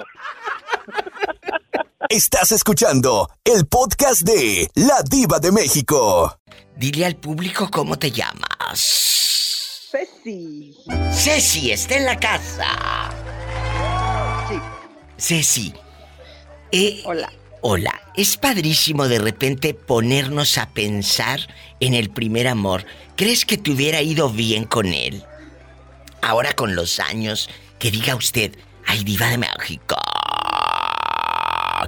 Estás 2.07 2.51
escuchando 2.51 3.29
el 3.43 3.65
podcast 3.67 4.21
de 4.21 4.69
La 4.75 5.01
Diva 5.09 5.39
de 5.39 5.51
México. 5.51 6.39
Dile 6.75 7.05
al 7.05 7.15
público 7.15 7.69
cómo 7.71 7.97
te 7.97 8.11
llamas. 8.11 9.89
Ceci. 9.91 10.75
Ceci, 11.11 11.71
está 11.71 11.95
en 11.95 12.05
la 12.05 12.19
casa. 12.19 13.09
Sí. 15.19 15.35
Ceci. 15.43 15.73
eh, 16.71 17.01
Hola. 17.05 17.31
Hola, 17.61 18.01
es 18.15 18.37
padrísimo 18.37 19.09
de 19.09 19.19
repente 19.19 19.73
ponernos 19.73 20.57
a 20.57 20.69
pensar 20.69 21.41
en 21.81 21.93
el 21.93 22.09
primer 22.09 22.47
amor. 22.47 22.85
¿Crees 23.17 23.45
que 23.45 23.57
te 23.57 23.71
hubiera 23.71 24.01
ido 24.01 24.29
bien 24.29 24.63
con 24.63 24.85
él? 24.87 25.23
Ahora 26.21 26.53
con 26.53 26.73
los 26.73 27.01
años, 27.01 27.49
que 27.79 27.91
diga 27.91 28.15
usted, 28.15 28.53
ay, 28.85 29.03
diva 29.03 29.27
de 29.27 29.37
México, 29.39 29.97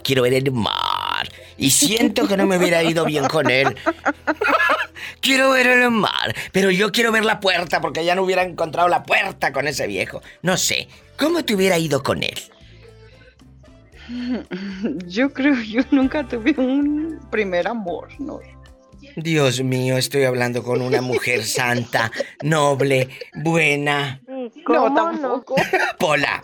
quiero 0.03 0.23
ver 0.23 0.33
el 0.33 0.51
mar. 0.51 1.29
Y 1.57 1.71
siento 1.71 2.27
que 2.27 2.35
no 2.35 2.45
me 2.47 2.57
hubiera 2.57 2.83
ido 2.83 3.05
bien 3.05 3.27
con 3.27 3.49
él. 3.49 3.75
Quiero 5.21 5.51
ver 5.51 5.67
el 5.67 5.91
mar, 5.91 6.35
pero 6.51 6.71
yo 6.71 6.91
quiero 6.91 7.11
ver 7.11 7.25
la 7.25 7.39
puerta 7.39 7.79
porque 7.81 8.03
ya 8.03 8.15
no 8.15 8.23
hubiera 8.23 8.41
encontrado 8.43 8.87
la 8.87 9.03
puerta 9.03 9.51
con 9.51 9.67
ese 9.67 9.85
viejo. 9.85 10.21
No 10.41 10.57
sé, 10.57 10.87
¿cómo 11.17 11.45
te 11.45 11.53
hubiera 11.53 11.77
ido 11.77 12.01
con 12.01 12.23
él? 12.23 12.39
Yo 15.05 15.31
creo 15.33 15.55
yo 15.61 15.81
nunca 15.91 16.27
tuve 16.27 16.53
un 16.57 17.19
primer 17.29 17.67
amor, 17.67 18.09
¿no? 18.19 18.39
Dios 19.15 19.61
mío, 19.61 19.97
estoy 19.97 20.23
hablando 20.23 20.63
con 20.63 20.81
una 20.81 21.01
mujer 21.01 21.43
santa, 21.45 22.11
noble, 22.43 23.09
buena. 23.35 24.21
No, 24.67 24.93
tampoco. 24.93 25.55
Pola. 25.99 26.41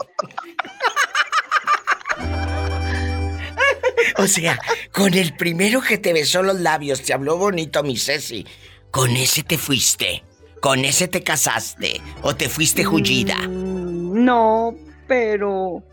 O 4.17 4.27
sea, 4.27 4.59
con 4.91 5.13
el 5.13 5.35
primero 5.35 5.81
que 5.81 5.97
te 5.97 6.13
besó 6.13 6.41
los 6.41 6.59
labios, 6.59 7.03
te 7.03 7.13
habló 7.13 7.37
bonito 7.37 7.83
mi 7.83 7.97
Ceci. 7.97 8.45
Con 8.91 9.11
ese 9.11 9.43
te 9.43 9.57
fuiste. 9.57 10.23
Con 10.59 10.85
ese 10.85 11.07
te 11.07 11.21
casaste. 11.23 12.01
O 12.23 12.35
te 12.35 12.49
fuiste 12.49 12.83
jullida. 12.83 13.37
Mm, 13.47 14.25
No, 14.25 14.73
pero 15.07 15.83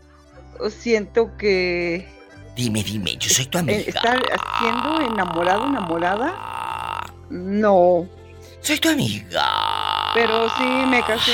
siento 0.69 1.35
que 1.37 2.07
Dime, 2.55 2.83
dime, 2.83 3.17
yo 3.17 3.29
soy 3.29 3.45
tu 3.47 3.57
eh, 3.57 3.61
amiga. 3.61 3.79
estar 3.79 4.21
siendo 4.59 5.01
enamorado, 5.01 5.65
enamorada, 5.67 7.03
no. 7.29 8.07
Soy 8.61 8.77
tu 8.79 8.89
amiga. 8.89 10.11
Pero 10.13 10.49
sí 10.57 10.63
me 10.87 11.01
casé 11.03 11.33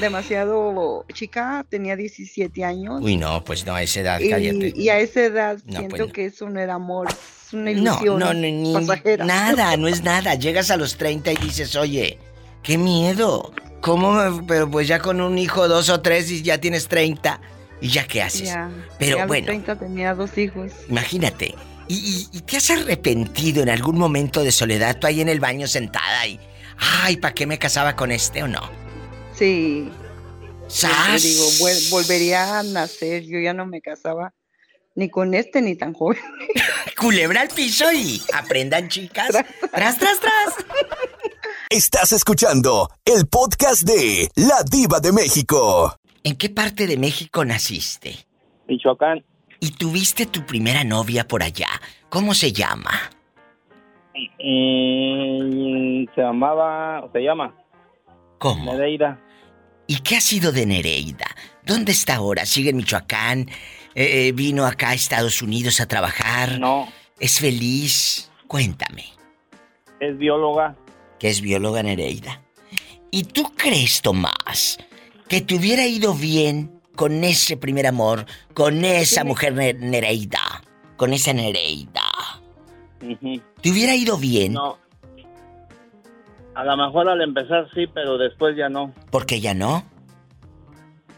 demasiado 0.00 1.04
chica, 1.14 1.64
tenía 1.68 1.94
17 1.94 2.64
años. 2.64 3.00
Uy, 3.00 3.16
no, 3.16 3.44
pues 3.44 3.64
no, 3.64 3.74
a 3.74 3.82
esa 3.82 4.00
edad, 4.00 4.18
y, 4.20 4.28
cállate. 4.28 4.72
y 4.74 4.88
a 4.88 4.98
esa 4.98 5.20
edad 5.22 5.58
No, 5.64 5.78
siento 5.78 5.96
pues 5.96 6.06
no. 6.08 6.12
que 6.12 6.24
eso 6.26 6.50
no 6.50 6.58
era 6.60 6.74
amor, 6.74 7.06
es 7.08 7.52
una 7.54 7.64
No, 7.64 7.70
ilusión 7.70 8.18
no, 8.18 8.34
no, 8.34 8.40
ni 8.40 8.74
pasajera. 8.74 9.24
nada, 9.24 9.76
no 9.78 9.86
es 9.86 10.02
nada. 10.02 10.34
Llegas 10.34 10.70
a 10.72 10.76
los 10.76 10.96
30 10.96 11.32
y 11.32 11.36
dices, 11.36 11.76
oye, 11.76 12.18
qué 12.64 12.76
miedo. 12.76 13.52
¿Cómo? 13.80 14.12
me- 14.12 14.42
Pero 14.42 14.68
pues 14.68 14.88
ya 14.88 14.98
con 14.98 15.20
un 15.20 15.38
hijo, 15.38 15.68
dos 15.68 15.88
o 15.90 16.00
tres 16.00 16.28
y 16.30 16.42
ya 16.42 16.58
tienes 16.58 16.88
30. 16.88 17.40
¿Y 17.80 17.88
ya 17.90 18.06
qué 18.06 18.22
haces? 18.22 18.44
Ya, 18.48 18.70
Pero 18.98 19.16
ya 19.16 19.22
a 19.22 19.26
los 19.26 19.28
bueno. 19.28 19.46
30 19.46 19.76
tenía 19.78 20.14
dos 20.14 20.36
hijos. 20.38 20.72
Imagínate. 20.88 21.54
¿Y, 21.88 21.94
y, 22.32 22.38
y 22.38 22.40
te 22.40 22.56
has 22.56 22.70
arrepentido 22.70 23.62
en 23.62 23.68
algún 23.68 23.98
momento 23.98 24.42
de 24.42 24.50
soledad 24.50 24.98
tú 24.98 25.06
ahí 25.06 25.20
en 25.20 25.28
el 25.28 25.40
baño 25.40 25.66
sentada 25.68 26.26
y... 26.26 26.40
Ay, 26.78 27.16
¿para 27.16 27.32
qué 27.34 27.46
me 27.46 27.58
casaba 27.58 27.96
con 27.96 28.10
este 28.12 28.42
o 28.42 28.48
no? 28.48 28.60
Sí. 29.34 29.90
¡Sas! 30.68 31.22
Digo, 31.22 31.44
"Vuel- 31.60 31.90
volvería 31.90 32.58
a 32.58 32.62
nacer, 32.62 33.22
yo 33.24 33.38
ya 33.38 33.54
no 33.54 33.66
me 33.66 33.80
casaba 33.80 34.34
ni 34.94 35.08
con 35.10 35.32
este 35.34 35.62
ni 35.62 35.76
tan 35.76 35.92
joven. 35.92 36.18
Culebra 36.98 37.42
al 37.42 37.48
piso 37.48 37.90
y 37.92 38.20
aprendan, 38.34 38.88
chicas. 38.88 39.28
Tras, 39.28 39.98
tras, 39.98 40.20
tras. 40.20 40.54
Estás 41.70 42.12
escuchando 42.12 42.90
el 43.04 43.26
podcast 43.26 43.82
de 43.82 44.30
La 44.34 44.62
Diva 44.68 45.00
de 45.00 45.12
México. 45.12 45.96
¿En 46.26 46.34
qué 46.34 46.48
parte 46.48 46.88
de 46.88 46.96
México 46.96 47.44
naciste? 47.44 48.26
Michoacán. 48.66 49.24
¿Y 49.60 49.70
tuviste 49.70 50.26
tu 50.26 50.44
primera 50.44 50.82
novia 50.82 51.28
por 51.28 51.40
allá? 51.44 51.68
¿Cómo 52.08 52.34
se 52.34 52.52
llama? 52.52 52.90
Mm, 54.42 56.06
se 56.12 56.20
llamaba, 56.20 57.08
se 57.12 57.20
llama. 57.20 57.54
¿Cómo? 58.38 58.72
Nereida. 58.72 59.20
¿Y 59.86 60.00
qué 60.00 60.16
ha 60.16 60.20
sido 60.20 60.50
de 60.50 60.66
Nereida? 60.66 61.28
¿Dónde 61.64 61.92
está 61.92 62.16
ahora? 62.16 62.44
¿Sigue 62.44 62.70
en 62.70 62.78
Michoacán? 62.78 63.48
Eh, 63.94 64.26
eh, 64.26 64.32
¿Vino 64.32 64.66
acá 64.66 64.88
a 64.88 64.94
Estados 64.94 65.42
Unidos 65.42 65.80
a 65.80 65.86
trabajar? 65.86 66.58
No. 66.58 66.88
¿Es 67.20 67.38
feliz? 67.38 68.32
Cuéntame. 68.48 69.04
Es 70.00 70.18
bióloga. 70.18 70.74
Que 71.20 71.28
es 71.28 71.40
bióloga 71.40 71.84
Nereida. 71.84 72.42
¿Y 73.12 73.22
tú 73.22 73.52
crees, 73.56 74.02
Tomás, 74.02 74.76
que 75.28 75.40
te 75.40 75.54
hubiera 75.56 75.86
ido 75.86 76.14
bien 76.14 76.80
con 76.94 77.24
ese 77.24 77.56
primer 77.56 77.86
amor, 77.86 78.26
con 78.54 78.84
esa 78.84 79.24
mujer 79.24 79.52
Ne- 79.54 79.74
Nereida? 79.74 80.40
Con 80.96 81.12
esa 81.12 81.32
Nereida. 81.32 82.02
¿Te 83.60 83.70
hubiera 83.70 83.94
ido 83.94 84.16
bien? 84.16 84.54
No. 84.54 84.78
A 86.54 86.64
lo 86.64 86.76
mejor 86.76 87.08
al 87.10 87.20
empezar 87.20 87.68
sí, 87.74 87.86
pero 87.92 88.16
después 88.16 88.56
ya 88.56 88.68
no. 88.70 88.94
¿Por 89.10 89.26
qué 89.26 89.40
ya 89.40 89.52
no? 89.52 89.84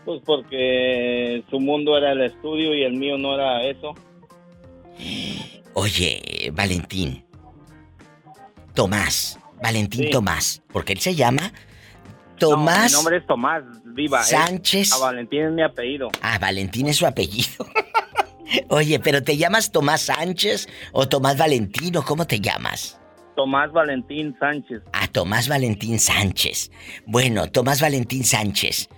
Pues 0.05 0.21
porque 0.25 1.45
su 1.51 1.61
mundo 1.61 1.97
era 1.97 2.13
el 2.13 2.23
estudio 2.23 2.75
y 2.75 2.83
el 2.83 2.95
mío 2.95 3.17
no 3.19 3.35
era 3.35 3.63
eso. 3.65 3.95
Oye, 5.75 6.51
Valentín. 6.55 7.25
Tomás. 8.75 9.39
Valentín 9.63 10.05
Sí. 10.05 10.11
Tomás. 10.11 10.63
Porque 10.73 10.93
él 10.95 10.99
se 11.01 11.15
llama 11.15 11.53
No, 11.53 12.39
Tomás. 12.39 12.91
mi 12.91 12.97
nombre 12.97 13.17
es 13.19 13.27
Tomás 13.27 13.63
Viva. 13.99 14.23
Sánchez. 14.23 14.93
a 14.93 14.99
Valentín 14.99 15.43
es 15.43 15.53
mi 15.53 15.63
apellido. 15.63 16.09
Ah, 16.23 16.39
Valentín 16.39 16.87
es 16.87 16.97
su 16.97 17.05
apellido. 17.05 17.67
Oye, 18.69 19.01
pero 19.01 19.25
¿te 19.25 19.37
llamas 19.37 19.73
Tomás 19.73 20.03
Sánchez 20.03 20.69
o 20.93 21.09
Tomás 21.09 21.37
Valentino? 21.37 22.05
¿Cómo 22.05 22.25
te 22.25 22.41
llamas? 22.41 23.01
Tomás 23.35 23.73
Valentín 23.73 24.37
Sánchez. 24.39 24.83
Ah, 24.93 25.09
Tomás 25.09 25.49
Valentín 25.49 25.99
Sánchez. 25.99 26.71
Bueno, 27.07 27.51
Tomás 27.51 27.81
Valentín 27.81 28.23
Sánchez. 28.23 28.89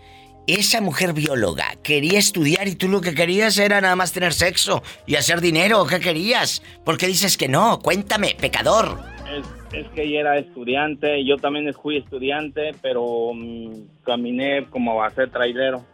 Esa 0.46 0.82
mujer 0.82 1.14
bióloga 1.14 1.76
quería 1.82 2.18
estudiar 2.18 2.68
y 2.68 2.74
tú 2.74 2.86
lo 2.88 3.01
que 3.01 3.14
querías 3.14 3.57
era 3.57 3.80
nada 3.80 3.96
más 3.96 4.12
tener 4.12 4.34
sexo 4.34 4.82
y 5.07 5.14
hacer 5.14 5.40
dinero. 5.40 5.86
¿Qué 5.86 5.98
querías? 6.01 6.62
¿Por 6.84 6.98
qué 6.98 7.07
dices 7.07 7.38
que 7.38 7.48
no? 7.48 7.78
Cuéntame, 7.78 8.36
pecador. 8.38 9.03
Es, 9.34 9.46
es 9.72 9.88
que 9.88 10.02
ella 10.02 10.20
era 10.20 10.38
estudiante, 10.38 11.24
yo 11.24 11.36
también 11.36 11.72
fui 11.74 11.96
estudiante, 11.96 12.72
pero 12.82 13.32
mm, 13.34 14.02
caminé 14.04 14.66
como 14.66 15.02
a 15.02 15.10
ser 15.10 15.30
trailero. 15.30 15.84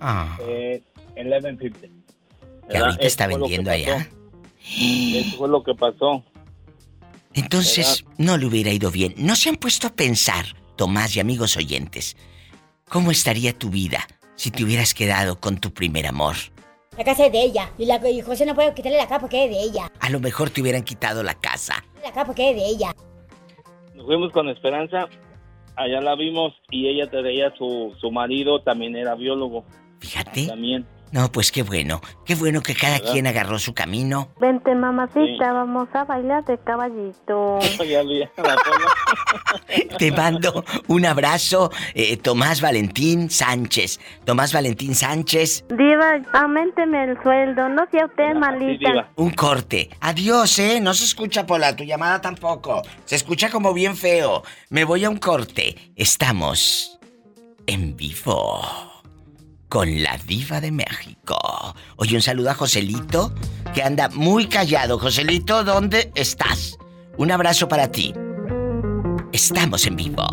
Ah. 0.00 0.36
Eh, 0.42 0.82
1150. 1.16 1.80
Que 1.80 1.88
¿verdad? 2.68 2.84
ahorita 2.86 3.06
está 3.06 3.24
Eso 3.26 3.38
vendiendo 3.38 3.70
pasó. 3.70 3.82
allá. 3.82 4.08
Eso 4.60 5.36
fue 5.36 5.48
lo 5.48 5.62
que 5.62 5.74
pasó. 5.74 6.24
Entonces, 7.34 8.04
no 8.18 8.36
le 8.36 8.46
hubiera 8.46 8.70
ido 8.70 8.90
bien. 8.90 9.14
¿No 9.16 9.36
se 9.36 9.48
han 9.48 9.56
puesto 9.56 9.86
a 9.86 9.90
pensar, 9.90 10.44
Tomás 10.76 11.16
y 11.16 11.20
amigos 11.20 11.56
oyentes, 11.56 12.16
cómo 12.88 13.10
estaría 13.10 13.52
tu 13.56 13.70
vida 13.70 14.06
si 14.36 14.50
te 14.50 14.64
hubieras 14.64 14.92
quedado 14.94 15.40
con 15.40 15.58
tu 15.58 15.72
primer 15.72 16.06
amor? 16.06 16.36
La 16.98 17.04
casa 17.04 17.26
es 17.26 17.32
de 17.32 17.42
ella. 17.42 17.70
Y, 17.78 17.86
la, 17.86 18.06
y 18.06 18.20
José 18.20 18.44
no 18.44 18.54
puede 18.54 18.74
quitarle 18.74 18.98
la 18.98 19.06
casa 19.08 19.20
porque 19.20 19.44
es 19.44 19.50
de 19.50 19.62
ella. 19.62 19.90
A 20.00 20.10
lo 20.10 20.20
mejor 20.20 20.50
te 20.50 20.60
hubieran 20.60 20.82
quitado 20.82 21.22
la 21.22 21.34
casa. 21.34 21.82
La 22.02 22.10
casa 22.10 22.26
porque 22.26 22.50
es 22.50 22.56
de 22.56 22.66
ella. 22.66 22.94
Nos 23.94 24.06
fuimos 24.06 24.32
con 24.32 24.48
Esperanza, 24.48 25.08
allá 25.76 26.00
la 26.00 26.14
vimos 26.16 26.54
y 26.70 26.88
ella 26.88 27.10
traía 27.10 27.54
su, 27.56 27.94
su 28.00 28.10
marido, 28.10 28.62
también 28.62 28.96
era 28.96 29.14
biólogo. 29.14 29.64
Fíjate. 30.00 30.46
También. 30.46 30.86
No, 31.12 31.30
pues 31.30 31.52
qué 31.52 31.62
bueno. 31.62 32.00
Qué 32.24 32.34
bueno 32.34 32.62
que 32.62 32.74
cada 32.74 32.98
quien 32.98 33.26
agarró 33.26 33.58
su 33.58 33.74
camino. 33.74 34.30
Vente, 34.40 34.74
mamacita, 34.74 35.52
vamos 35.52 35.88
a 35.92 36.04
bailar 36.04 36.42
de 36.46 36.58
caballito. 36.58 37.58
Te 39.98 40.10
mando 40.12 40.64
un 40.88 41.04
abrazo, 41.04 41.70
eh, 41.94 42.16
Tomás 42.16 42.62
Valentín 42.62 43.28
Sánchez. 43.28 44.00
Tomás 44.24 44.54
Valentín 44.54 44.94
Sánchez, 44.94 45.64
Diva, 45.68 46.20
aumenteme 46.32 47.04
el 47.04 47.22
sueldo, 47.22 47.68
no 47.68 47.84
sea 47.90 48.06
usted 48.06 48.34
malita. 48.34 49.10
un 49.16 49.30
corte. 49.30 49.90
Adiós, 50.00 50.58
¿eh? 50.58 50.80
No 50.80 50.94
se 50.94 51.04
escucha, 51.04 51.46
Pola, 51.46 51.76
tu 51.76 51.84
llamada 51.84 52.20
tampoco. 52.20 52.82
Se 53.04 53.16
escucha 53.16 53.50
como 53.50 53.74
bien 53.74 53.96
feo. 53.96 54.42
Me 54.70 54.84
voy 54.84 55.04
a 55.04 55.10
un 55.10 55.18
corte. 55.18 55.92
Estamos 55.94 56.98
en 57.66 57.96
vivo 57.96 58.91
con 59.72 60.02
la 60.02 60.18
diva 60.26 60.60
de 60.60 60.70
México. 60.70 61.74
Oye, 61.96 62.14
un 62.14 62.20
saludo 62.20 62.50
a 62.50 62.54
Joselito, 62.54 63.32
que 63.72 63.82
anda 63.82 64.10
muy 64.10 64.46
callado. 64.46 64.98
Joselito, 64.98 65.64
¿dónde 65.64 66.12
estás? 66.14 66.76
Un 67.16 67.30
abrazo 67.30 67.68
para 67.68 67.90
ti. 67.90 68.12
Estamos 69.32 69.86
en 69.86 69.96
vivo. 69.96 70.26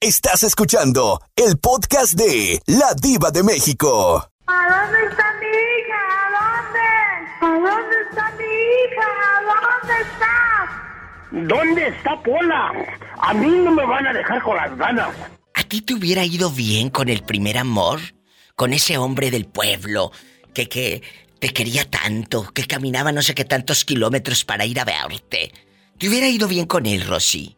Estás 0.00 0.42
escuchando 0.42 1.20
el 1.36 1.56
podcast 1.56 2.14
de 2.14 2.60
La 2.66 2.94
Diva 3.00 3.30
de 3.30 3.44
México. 3.44 4.28
¿A 4.48 4.86
dónde 4.86 5.08
está 5.08 5.34
mi 5.38 5.46
hija? 5.46 6.02
¿A 6.18 7.46
dónde? 7.46 7.68
¿A 7.68 7.74
dónde 7.76 8.01
hija? 8.84 9.06
¿A 9.38 9.42
dónde 9.80 10.02
está? 10.02 11.54
¿Dónde 11.54 11.88
está 11.88 12.22
Pola? 12.22 12.72
A 13.18 13.34
mí 13.34 13.48
no 13.64 13.70
me 13.72 13.84
van 13.86 14.06
a 14.06 14.12
dejar 14.12 14.42
con 14.42 14.56
las 14.56 14.76
ganas. 14.76 15.10
¿A 15.54 15.62
ti 15.64 15.80
te 15.82 15.94
hubiera 15.94 16.24
ido 16.24 16.50
bien 16.50 16.90
con 16.90 17.08
el 17.08 17.22
primer 17.22 17.58
amor? 17.58 18.00
Con 18.56 18.72
ese 18.72 18.98
hombre 18.98 19.30
del 19.30 19.46
pueblo 19.46 20.12
que, 20.54 20.68
que 20.68 21.02
te 21.40 21.48
quería 21.50 21.88
tanto, 21.88 22.44
que 22.52 22.64
caminaba 22.66 23.12
no 23.12 23.22
sé 23.22 23.34
qué 23.34 23.44
tantos 23.44 23.84
kilómetros 23.84 24.44
para 24.44 24.64
ir 24.66 24.78
a 24.78 24.84
verte. 24.84 25.52
¿Te 25.98 26.08
hubiera 26.08 26.28
ido 26.28 26.48
bien 26.48 26.66
con 26.66 26.84
él, 26.86 27.06
Rosy? 27.06 27.56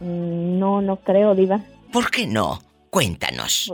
Mm, 0.00 0.58
No, 0.58 0.80
no 0.82 0.96
creo, 0.96 1.34
Diva, 1.34 1.60
¿Por 1.92 2.10
qué 2.10 2.26
no? 2.26 2.62
Cuéntanos. 2.90 3.72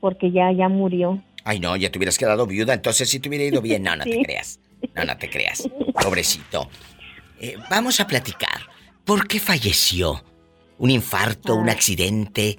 porque 0.00 0.30
ya, 0.32 0.50
ya 0.52 0.68
murió. 0.68 1.22
Ay, 1.44 1.58
no, 1.60 1.76
ya 1.76 1.90
te 1.90 1.98
hubieras 1.98 2.18
quedado 2.18 2.46
viuda, 2.46 2.74
entonces 2.74 3.08
sí 3.08 3.18
te 3.20 3.28
hubiera 3.28 3.44
ido 3.44 3.60
bien. 3.60 3.82
No, 3.82 3.96
no 3.96 4.04
te 4.12 4.22
creas. 4.22 4.60
No, 4.94 5.04
no 5.04 5.16
te 5.16 5.28
creas. 5.30 5.68
Pobrecito. 6.02 6.68
Eh, 7.40 7.56
vamos 7.70 7.98
a 8.00 8.06
platicar. 8.06 8.60
¿Por 9.04 9.26
qué 9.26 9.40
falleció? 9.40 10.22
¿Un 10.78 10.90
infarto, 10.90 11.54
un 11.54 11.68
accidente, 11.68 12.58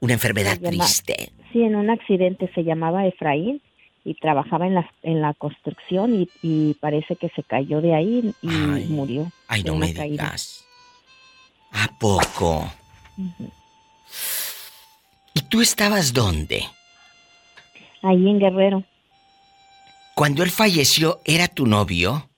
una 0.00 0.12
enfermedad 0.14 0.58
llama- 0.58 0.70
triste? 0.84 1.32
Sí, 1.52 1.62
en 1.62 1.76
un 1.76 1.90
accidente 1.90 2.50
se 2.54 2.62
llamaba 2.62 3.06
Efraín 3.06 3.62
y 4.04 4.14
trabajaba 4.14 4.66
en 4.66 4.74
la, 4.74 4.90
en 5.02 5.20
la 5.22 5.34
construcción 5.34 6.14
y, 6.14 6.28
y 6.42 6.74
parece 6.74 7.16
que 7.16 7.28
se 7.34 7.42
cayó 7.42 7.80
de 7.80 7.94
ahí 7.94 8.34
y 8.42 8.46
murió. 8.48 9.30
Ay, 9.48 9.62
no 9.64 9.74
me 9.76 9.92
caída. 9.94 10.24
digas. 10.24 10.64
¿A 11.72 11.88
poco? 11.98 12.70
¿Y 15.34 15.40
tú 15.42 15.60
estabas 15.60 16.12
dónde? 16.12 16.64
Ahí 18.02 18.28
en 18.28 18.38
Guerrero. 18.38 18.84
Cuando 20.14 20.42
él 20.42 20.50
falleció, 20.50 21.20
¿era 21.24 21.48
tu 21.48 21.66
novio? 21.66 22.28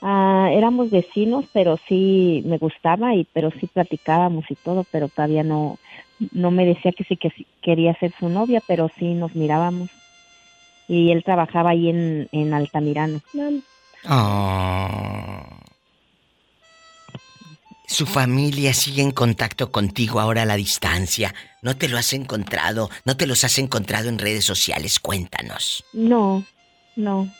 Ah, 0.00 0.48
éramos 0.52 0.90
vecinos, 0.90 1.46
pero 1.52 1.76
sí 1.88 2.42
me 2.46 2.58
gustaba 2.58 3.14
y 3.14 3.26
pero 3.32 3.50
sí 3.50 3.66
platicábamos 3.66 4.44
y 4.48 4.54
todo, 4.54 4.84
pero 4.92 5.08
todavía 5.08 5.42
no 5.42 5.78
no 6.32 6.50
me 6.50 6.64
decía 6.66 6.92
que 6.92 7.04
sí 7.04 7.16
que 7.16 7.30
sí 7.30 7.46
quería 7.62 7.94
ser 7.94 8.12
su 8.18 8.28
novia, 8.28 8.62
pero 8.66 8.90
sí 8.96 9.14
nos 9.14 9.34
mirábamos. 9.34 9.90
Y 10.86 11.10
él 11.10 11.22
trabajaba 11.24 11.70
ahí 11.70 11.90
en, 11.90 12.28
en 12.32 12.54
Altamirano. 12.54 13.20
Oh. 14.08 15.47
Su 17.88 18.04
familia 18.04 18.74
sigue 18.74 19.00
en 19.00 19.12
contacto 19.12 19.72
contigo 19.72 20.20
ahora 20.20 20.42
a 20.42 20.44
la 20.44 20.56
distancia. 20.56 21.34
¿No 21.62 21.74
te 21.78 21.88
lo 21.88 21.96
has 21.96 22.12
encontrado? 22.12 22.90
¿No 23.06 23.16
te 23.16 23.26
los 23.26 23.44
has 23.44 23.58
encontrado 23.58 24.10
en 24.10 24.18
redes 24.18 24.44
sociales? 24.44 25.00
Cuéntanos. 25.00 25.82
No, 25.94 26.44
no. 26.96 27.32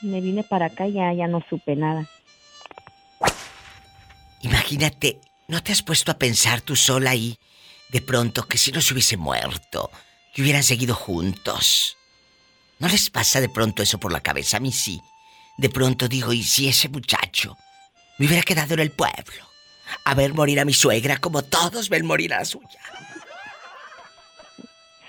Me 0.00 0.20
vine 0.20 0.44
para 0.44 0.66
acá 0.66 0.86
y 0.86 0.92
ya, 0.92 1.12
ya 1.12 1.26
no 1.26 1.44
supe 1.50 1.74
nada. 1.74 2.08
Imagínate, 4.42 5.18
¿no 5.48 5.60
te 5.60 5.72
has 5.72 5.82
puesto 5.82 6.12
a 6.12 6.18
pensar 6.18 6.60
tú 6.60 6.76
sola 6.76 7.10
ahí 7.10 7.36
de 7.90 8.00
pronto 8.00 8.46
que 8.46 8.58
si 8.58 8.70
no 8.70 8.80
se 8.80 8.92
hubiese 8.92 9.16
muerto, 9.16 9.90
que 10.32 10.42
hubieran 10.42 10.62
seguido 10.62 10.94
juntos? 10.94 11.96
¿No 12.78 12.86
les 12.86 13.10
pasa 13.10 13.40
de 13.40 13.48
pronto 13.48 13.82
eso 13.82 13.98
por 13.98 14.12
la 14.12 14.20
cabeza? 14.20 14.58
A 14.58 14.60
mí 14.60 14.70
sí. 14.70 15.00
De 15.58 15.68
pronto 15.68 16.06
digo, 16.06 16.32
¿y 16.32 16.44
si 16.44 16.68
ese 16.68 16.88
muchacho 16.88 17.58
me 18.18 18.26
hubiera 18.26 18.44
quedado 18.44 18.74
en 18.74 18.80
el 18.80 18.92
pueblo? 18.92 19.53
A 20.04 20.14
ver 20.14 20.34
morir 20.34 20.60
a 20.60 20.64
mi 20.64 20.72
suegra 20.74 21.18
como 21.18 21.42
todos 21.42 21.88
ven 21.88 22.06
morir 22.06 22.34
a 22.34 22.38
la 22.38 22.44
suya. 22.44 22.80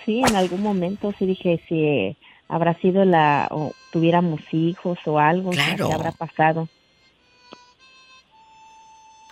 Sí, 0.06 0.22
en 0.28 0.36
algún 0.36 0.62
momento 0.62 1.14
sí 1.18 1.26
dije 1.26 1.62
si 1.68 1.84
eh, 1.84 2.18
habrá 2.48 2.76
sido 2.80 3.06
la 3.06 3.48
o 3.52 3.74
tuviéramos 3.92 4.42
hijos 4.52 5.00
o 5.06 5.18
algo, 5.20 5.50
¿qué 5.52 5.58
Claro. 5.58 5.92
habrá 5.92 6.12
pasado. 6.12 6.70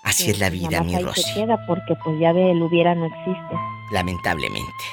Así 0.04 0.30
es 0.32 0.40
la 0.40 0.50
Pues 0.50 0.60
vida, 0.62 0.84
mi 0.84 0.98
Rosy. 1.00 1.22
se 1.22 1.34
queda 1.34 1.66
porque 1.66 1.96
pues 2.04 2.20
ya 2.20 2.34
de 2.34 2.52
él 2.52 2.62
hubiera 2.62 2.94
no 2.96 3.06
existe. 3.06 3.56
Lamentablemente. 3.92 4.84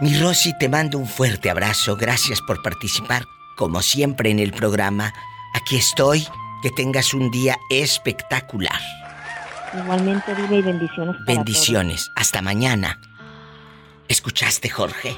Mi 0.00 0.16
Rosy, 0.18 0.56
te 0.58 0.68
mando 0.68 0.98
un 0.98 1.06
fuerte 1.06 1.50
abrazo. 1.50 1.96
Gracias 1.96 2.40
por 2.42 2.62
participar, 2.62 3.24
como 3.56 3.80
siempre, 3.82 4.30
en 4.30 4.38
el 4.38 4.52
programa. 4.52 5.12
Aquí 5.54 5.76
estoy. 5.76 6.26
Que 6.62 6.70
tengas 6.70 7.12
un 7.12 7.30
día 7.30 7.58
espectacular. 7.68 8.80
Igualmente 9.82 10.34
vive 10.34 10.58
y 10.58 10.62
bendiciones 10.62 11.16
para 11.16 11.34
Bendiciones. 11.36 12.10
Hasta 12.16 12.42
mañana. 12.42 13.00
¿Escuchaste, 14.08 14.68
Jorge? 14.68 15.16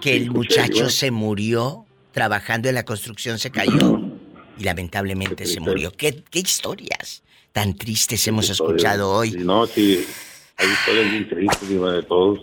Que 0.00 0.16
el 0.16 0.30
muchacho 0.30 0.88
se 0.90 1.10
murió 1.10 1.84
trabajando 2.12 2.68
en 2.68 2.74
la 2.74 2.84
construcción, 2.84 3.38
se 3.38 3.50
cayó 3.50 4.00
y 4.58 4.64
lamentablemente 4.64 5.46
se 5.46 5.60
murió. 5.60 5.92
¿Qué, 5.92 6.22
qué 6.30 6.40
historias 6.40 7.22
tan 7.52 7.74
tristes 7.74 8.26
hemos 8.26 8.50
escuchado 8.50 9.10
hoy? 9.10 9.32
Sí, 9.32 9.38
no, 9.40 9.66
sí, 9.66 10.04
hay 10.56 10.68
historias 10.68 11.10
bien 11.10 11.28
tristes, 11.28 11.68
Diva, 11.68 11.92
de 11.92 12.02
todos. 12.02 12.40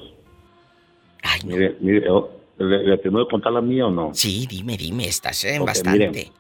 Mire, 1.43 1.75
mire, 1.79 2.09
oh, 2.09 2.29
¿le, 2.57 2.83
le 2.83 2.97
termino 2.97 3.25
de 3.25 3.29
contar 3.29 3.51
la 3.51 3.61
mía 3.61 3.88
o 3.88 3.91
no? 3.91 4.11
Sí, 4.13 4.47
dime, 4.49 4.77
dime, 4.77 5.07
estás 5.07 5.43
en 5.45 5.65
bastante. 5.65 6.09
mire, 6.09 6.31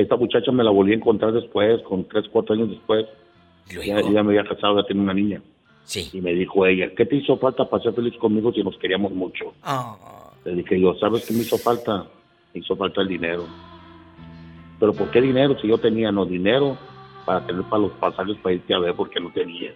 esta 0.00 0.16
muchacha 0.16 0.52
me 0.52 0.62
la 0.62 0.70
volví 0.70 0.92
a 0.92 0.96
encontrar 0.96 1.32
después, 1.32 1.80
con 1.82 2.06
tres, 2.08 2.24
cuatro 2.30 2.54
años 2.54 2.70
después. 2.70 3.06
Ya, 3.68 4.00
ya 4.00 4.22
me 4.22 4.38
había 4.38 4.44
casado, 4.44 4.80
ya 4.80 4.86
tenía 4.86 5.02
una 5.02 5.14
niña. 5.14 5.42
Sí. 5.84 6.10
Y 6.12 6.20
me 6.20 6.32
dijo 6.32 6.66
ella, 6.66 6.90
¿qué 6.96 7.06
te 7.06 7.16
hizo 7.16 7.36
falta 7.38 7.68
para 7.68 7.82
ser 7.82 7.94
feliz 7.94 8.14
conmigo 8.18 8.52
si 8.52 8.62
nos 8.62 8.76
queríamos 8.78 9.12
mucho? 9.12 9.54
Oh, 9.64 10.30
Le 10.44 10.56
dije 10.56 10.80
yo, 10.80 10.94
¿sabes 10.98 11.24
qué 11.26 11.32
me 11.32 11.40
hizo 11.40 11.56
falta? 11.58 12.06
Me 12.52 12.60
hizo 12.60 12.76
falta 12.76 13.00
el 13.00 13.08
dinero. 13.08 13.46
¿Pero 14.78 14.92
por 14.92 15.10
qué 15.10 15.20
dinero? 15.20 15.58
Si 15.60 15.66
yo 15.66 15.78
tenía 15.78 16.12
no 16.12 16.24
dinero 16.24 16.76
para 17.24 17.44
tener 17.46 17.62
para 17.64 17.82
los 17.82 17.92
pasajes 17.92 18.36
para 18.42 18.54
irte 18.54 18.74
a 18.74 18.78
ver 18.78 18.94
porque 18.94 19.20
no 19.20 19.30
tenía. 19.32 19.72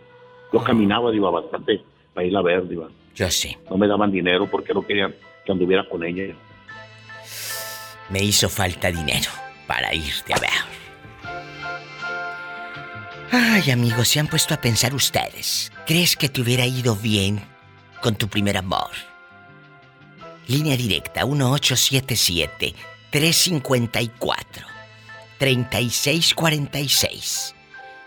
Yo 0.52 0.62
caminaba, 0.62 1.14
iba 1.14 1.30
bastante 1.30 1.82
para 2.14 2.26
ir 2.26 2.36
a 2.36 2.42
ver, 2.42 2.64
iba. 2.70 2.88
Yo 3.14 3.30
sé. 3.30 3.58
No 3.70 3.76
me 3.76 3.88
daban 3.88 4.10
dinero 4.10 4.48
porque 4.50 4.72
no 4.74 4.82
querían 4.86 5.14
que 5.44 5.52
anduviera 5.52 5.88
con 5.88 6.04
ella. 6.04 6.34
Me 8.10 8.22
hizo 8.22 8.48
falta 8.48 8.90
dinero 8.90 9.30
para 9.66 9.94
irte 9.94 10.34
a 10.34 10.38
ver. 10.38 10.81
Ay, 13.34 13.70
amigos, 13.70 14.08
se 14.08 14.20
han 14.20 14.26
puesto 14.26 14.52
a 14.52 14.60
pensar 14.60 14.94
ustedes. 14.94 15.72
¿Crees 15.86 16.16
que 16.16 16.28
te 16.28 16.42
hubiera 16.42 16.66
ido 16.66 16.94
bien 16.94 17.42
con 18.02 18.14
tu 18.14 18.28
primer 18.28 18.58
amor? 18.58 18.90
Línea 20.48 20.76
directa 20.76 21.24
1877 21.24 22.74
354 23.10 24.66
3646 25.38 27.54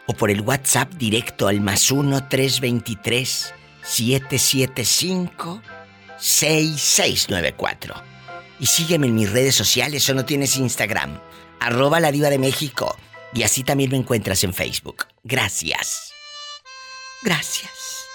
o 0.06 0.14
por 0.14 0.30
el 0.30 0.42
WhatsApp 0.42 0.94
directo 0.94 1.48
al 1.48 1.60
más 1.60 1.90
1 1.90 2.28
323 2.28 3.52
775 3.82 5.60
6694. 6.20 7.96
Y 8.60 8.68
sígueme 8.68 9.08
en 9.08 9.16
mis 9.16 9.32
redes 9.32 9.56
sociales 9.56 10.08
o 10.08 10.14
no 10.14 10.24
tienes 10.24 10.56
Instagram. 10.56 11.20
Arroba 11.60 12.00
la 12.00 12.12
diva 12.12 12.30
de 12.30 12.38
México. 12.38 12.96
Y 13.36 13.44
así 13.44 13.64
también 13.64 13.92
me 13.92 13.98
encuentras 13.98 14.44
en 14.46 14.54
Facebook. 14.54 15.06
Gracias. 15.24 16.14
Gracias. 17.22 18.06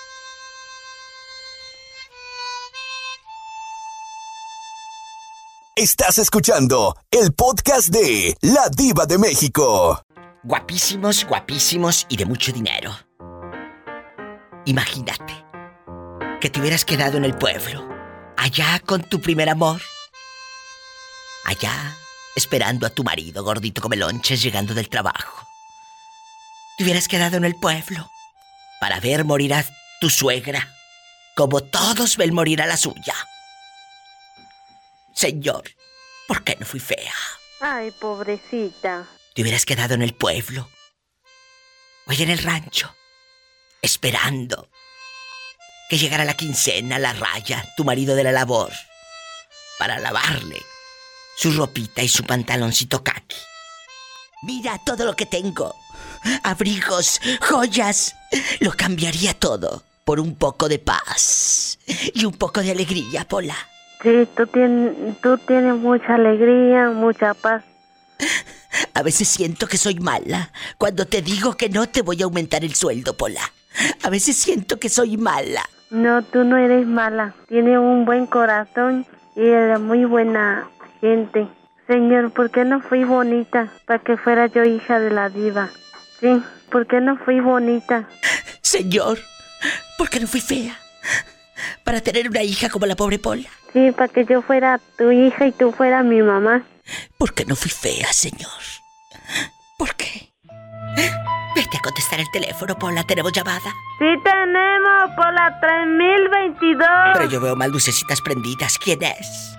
Estás 5.77 6.19
escuchando 6.19 6.97
el 7.11 7.33
podcast 7.33 7.89
de 7.89 8.35
La 8.41 8.69
Diva 8.71 9.07
de 9.07 9.19
México. 9.19 10.03
guapísimos, 10.43 11.27
guapísimos 11.27 12.07
y 12.09 12.17
de 12.17 12.25
mucho 12.25 12.51
dinero. 12.51 12.91
Imagínate 14.65 15.45
que 16.41 16.49
te 16.49 16.61
hubieras 16.61 16.85
quedado 16.87 17.19
en 17.19 17.27
el 17.27 17.37
pueblo, 17.37 17.87
allá 18.37 18.81
con 18.87 19.03
tu 19.03 19.21
primer 19.21 19.51
amor. 19.51 19.83
Allá, 21.45 21.97
esperando 22.37 22.87
a 22.87 22.91
tu 22.91 23.05
marido 23.05 23.43
gordito 23.43 23.81
come 23.81 23.97
lonches 23.97 24.43
llegando 24.43 24.75
del 24.75 24.89
trabajo. 24.89 25.47
Te 26.77 26.85
hubieras 26.85 27.09
quedado 27.09 27.37
en 27.37 27.45
el 27.45 27.55
pueblo 27.57 28.11
para 28.81 29.01
ver 29.01 29.25
morir 29.25 29.55
a 29.55 29.65
tu 30.01 30.09
suegra, 30.09 30.73
como 31.37 31.63
todos 31.63 32.17
ven 32.17 32.35
morir 32.35 32.63
a 32.63 32.67
la 32.67 32.77
suya. 32.77 33.15
Señor, 35.15 35.65
¿por 36.27 36.43
qué 36.45 36.57
no 36.59 36.65
fui 36.65 36.81
fea? 36.81 37.13
Ay, 37.61 37.91
pobrecita. 37.91 39.07
Te 39.35 39.43
hubieras 39.43 39.67
quedado 39.67 39.95
en 39.95 40.03
el 40.03 40.15
pueblo 40.15 40.71
o 42.07 42.13
en 42.13 42.31
el 42.31 42.39
rancho, 42.39 42.95
esperando 43.83 44.71
que 45.91 45.99
llegara 45.99 46.25
la 46.25 46.35
quincena, 46.35 46.99
la 46.99 47.13
raya, 47.13 47.75
tu 47.77 47.85
marido 47.85 48.15
de 48.15 48.25
la 48.25 48.33
labor, 48.33 48.73
para 49.79 49.99
lavarle 49.99 50.63
su 51.41 51.53
ropita 51.53 52.03
y 52.03 52.09
su 52.09 52.23
pantaloncito 52.25 53.03
kaki. 53.03 53.37
Mira 54.43 54.77
todo 54.85 55.07
lo 55.07 55.17
que 55.17 55.25
tengo. 55.25 55.75
Abrigos, 56.43 57.19
joyas. 57.41 58.15
Lo 58.61 58.73
cambiaría 58.73 59.33
todo 59.33 59.83
por 60.05 60.21
un 60.21 60.35
poco 60.35 60.69
de 60.69 60.79
paz 60.79 61.79
y 62.13 62.27
un 62.27 62.35
poco 62.35 62.61
de 62.61 62.73
alegría, 62.73 63.27
Pola. 63.27 63.57
Sí, 64.03 64.29
tú 64.37 64.47
tienes, 64.49 65.19
tú 65.23 65.39
tienes 65.39 65.77
mucha 65.77 66.17
alegría, 66.17 66.91
mucha 66.91 67.33
paz. 67.33 67.65
A 68.93 69.03
veces 69.03 69.27
siento 69.27 69.67
que 69.67 69.79
soy 69.79 69.95
mala 69.95 70.53
cuando 70.77 71.07
te 71.07 71.23
digo 71.23 71.57
que 71.57 71.71
no 71.71 71.89
te 71.89 72.03
voy 72.03 72.21
a 72.21 72.27
aumentar 72.27 72.65
el 72.65 72.75
sueldo, 72.75 73.17
Pola. 73.17 73.51
A 74.03 74.11
veces 74.11 74.37
siento 74.37 74.79
que 74.79 74.91
soy 74.91 75.17
mala. 75.17 75.67
No, 75.89 76.23
tú 76.23 76.45
no 76.45 76.59
eres 76.59 76.87
mala. 76.87 77.35
Tienes 77.49 77.79
un 77.79 78.05
buen 78.05 78.27
corazón 78.27 79.07
y 79.35 79.41
eres 79.41 79.81
muy 79.81 80.05
buena 80.05 80.69
gente. 81.01 81.49
Señor, 81.87 82.31
¿por 82.33 82.51
qué 82.51 82.65
no 82.65 82.81
fui 82.81 83.05
bonita 83.05 83.73
para 83.87 83.99
que 83.99 84.17
fuera 84.17 84.47
yo 84.47 84.63
hija 84.63 85.01
de 85.01 85.11
la 85.11 85.29
diva? 85.29 85.71
Sí, 86.21 86.43
¿por 86.71 86.87
qué 86.87 87.01
no 87.01 87.17
fui 87.17 87.41
bonita? 87.41 88.09
Señor, 88.63 89.19
¿por 89.99 90.09
qué 90.09 90.21
no 90.21 90.29
fui 90.29 90.41
fea? 90.41 90.77
Para 91.85 92.01
tener 92.01 92.29
una 92.29 92.43
hija 92.43 92.69
como 92.69 92.87
la 92.87 92.95
pobre 92.95 93.19
Pola. 93.19 93.49
Sí, 93.73 93.91
para 93.93 94.09
que 94.09 94.25
yo 94.25 94.43
fuera 94.43 94.81
tu 94.97 95.11
hija 95.11 95.47
y 95.47 95.53
tú 95.53 95.73
fueras 95.73 96.05
mi 96.05 96.23
mamá. 96.23 96.63
¿Por 97.19 97.35
qué 97.35 97.45
no 97.45 97.57
fui 97.57 97.71
fea, 97.71 98.13
señor? 98.13 98.51
¿Por 99.77 99.95
qué? 99.95 100.33
Vete 101.57 101.77
a 101.77 101.81
contestar 101.83 102.21
el 102.21 102.31
teléfono, 102.33 102.79
Pola. 102.79 103.03
¿Tenemos 103.05 103.33
llamada? 103.33 103.73
Sí 103.99 104.07
tenemos 104.23 105.11
por 105.17 105.33
la 105.33 105.59
3022. 105.61 106.89
Pero 107.15 107.29
yo 107.29 107.41
veo 107.41 107.57
más 107.57 107.69
lucecitas 107.69 108.21
prendidas. 108.21 108.79
¿Quién 108.79 109.03
es? 109.03 109.57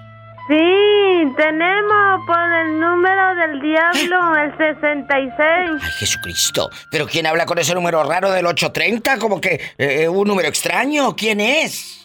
Sí, 0.48 1.34
tenemos 1.38 2.26
por 2.26 2.52
el 2.66 2.80
número 2.80 3.36
del 3.36 3.62
diablo, 3.62 4.38
el 4.38 4.58
66. 4.58 5.40
Ay, 5.40 5.92
Jesucristo. 6.00 6.70
¿Pero 6.92 7.06
quién 7.06 7.28
habla 7.28 7.46
con 7.46 7.60
ese 7.60 7.76
número 7.76 8.04
raro 8.04 8.32
del 8.32 8.46
830? 8.46 9.20
Como 9.20 9.40
que 9.40 9.60
eh, 9.78 10.10
un 10.10 10.28
número 10.28 10.48
extraño. 10.48 11.16
¿Quién 11.16 11.40
es? 11.42 12.02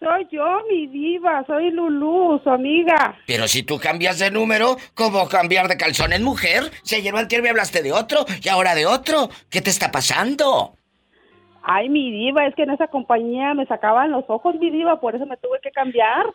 Soy 0.00 0.26
yo, 0.32 0.62
mi 0.68 0.88
diva, 0.88 1.44
soy 1.46 1.70
Lulú, 1.70 2.40
su 2.42 2.50
amiga. 2.50 3.16
Pero 3.26 3.46
si 3.46 3.62
tú 3.62 3.78
cambias 3.78 4.18
de 4.18 4.32
número, 4.32 4.76
¿cómo 4.94 5.28
cambiar 5.28 5.68
de 5.68 5.76
calzones, 5.76 6.20
mujer? 6.20 6.64
Si 6.82 6.96
ayer 6.96 7.14
antier 7.14 7.40
me 7.40 7.50
hablaste 7.50 7.82
de 7.82 7.92
otro 7.92 8.24
y 8.42 8.48
ahora 8.48 8.74
de 8.74 8.86
otro. 8.86 9.28
¿Qué 9.48 9.60
te 9.60 9.70
está 9.70 9.92
pasando? 9.92 10.74
Ay, 11.62 11.88
mi 11.88 12.10
diva, 12.10 12.44
es 12.46 12.54
que 12.56 12.64
en 12.64 12.70
esa 12.70 12.88
compañía 12.88 13.54
me 13.54 13.66
sacaban 13.66 14.10
los 14.10 14.24
ojos, 14.26 14.56
mi 14.56 14.70
diva, 14.70 14.98
por 14.98 15.14
eso 15.14 15.24
me 15.26 15.36
tuve 15.36 15.60
que 15.62 15.70
cambiar. 15.70 16.26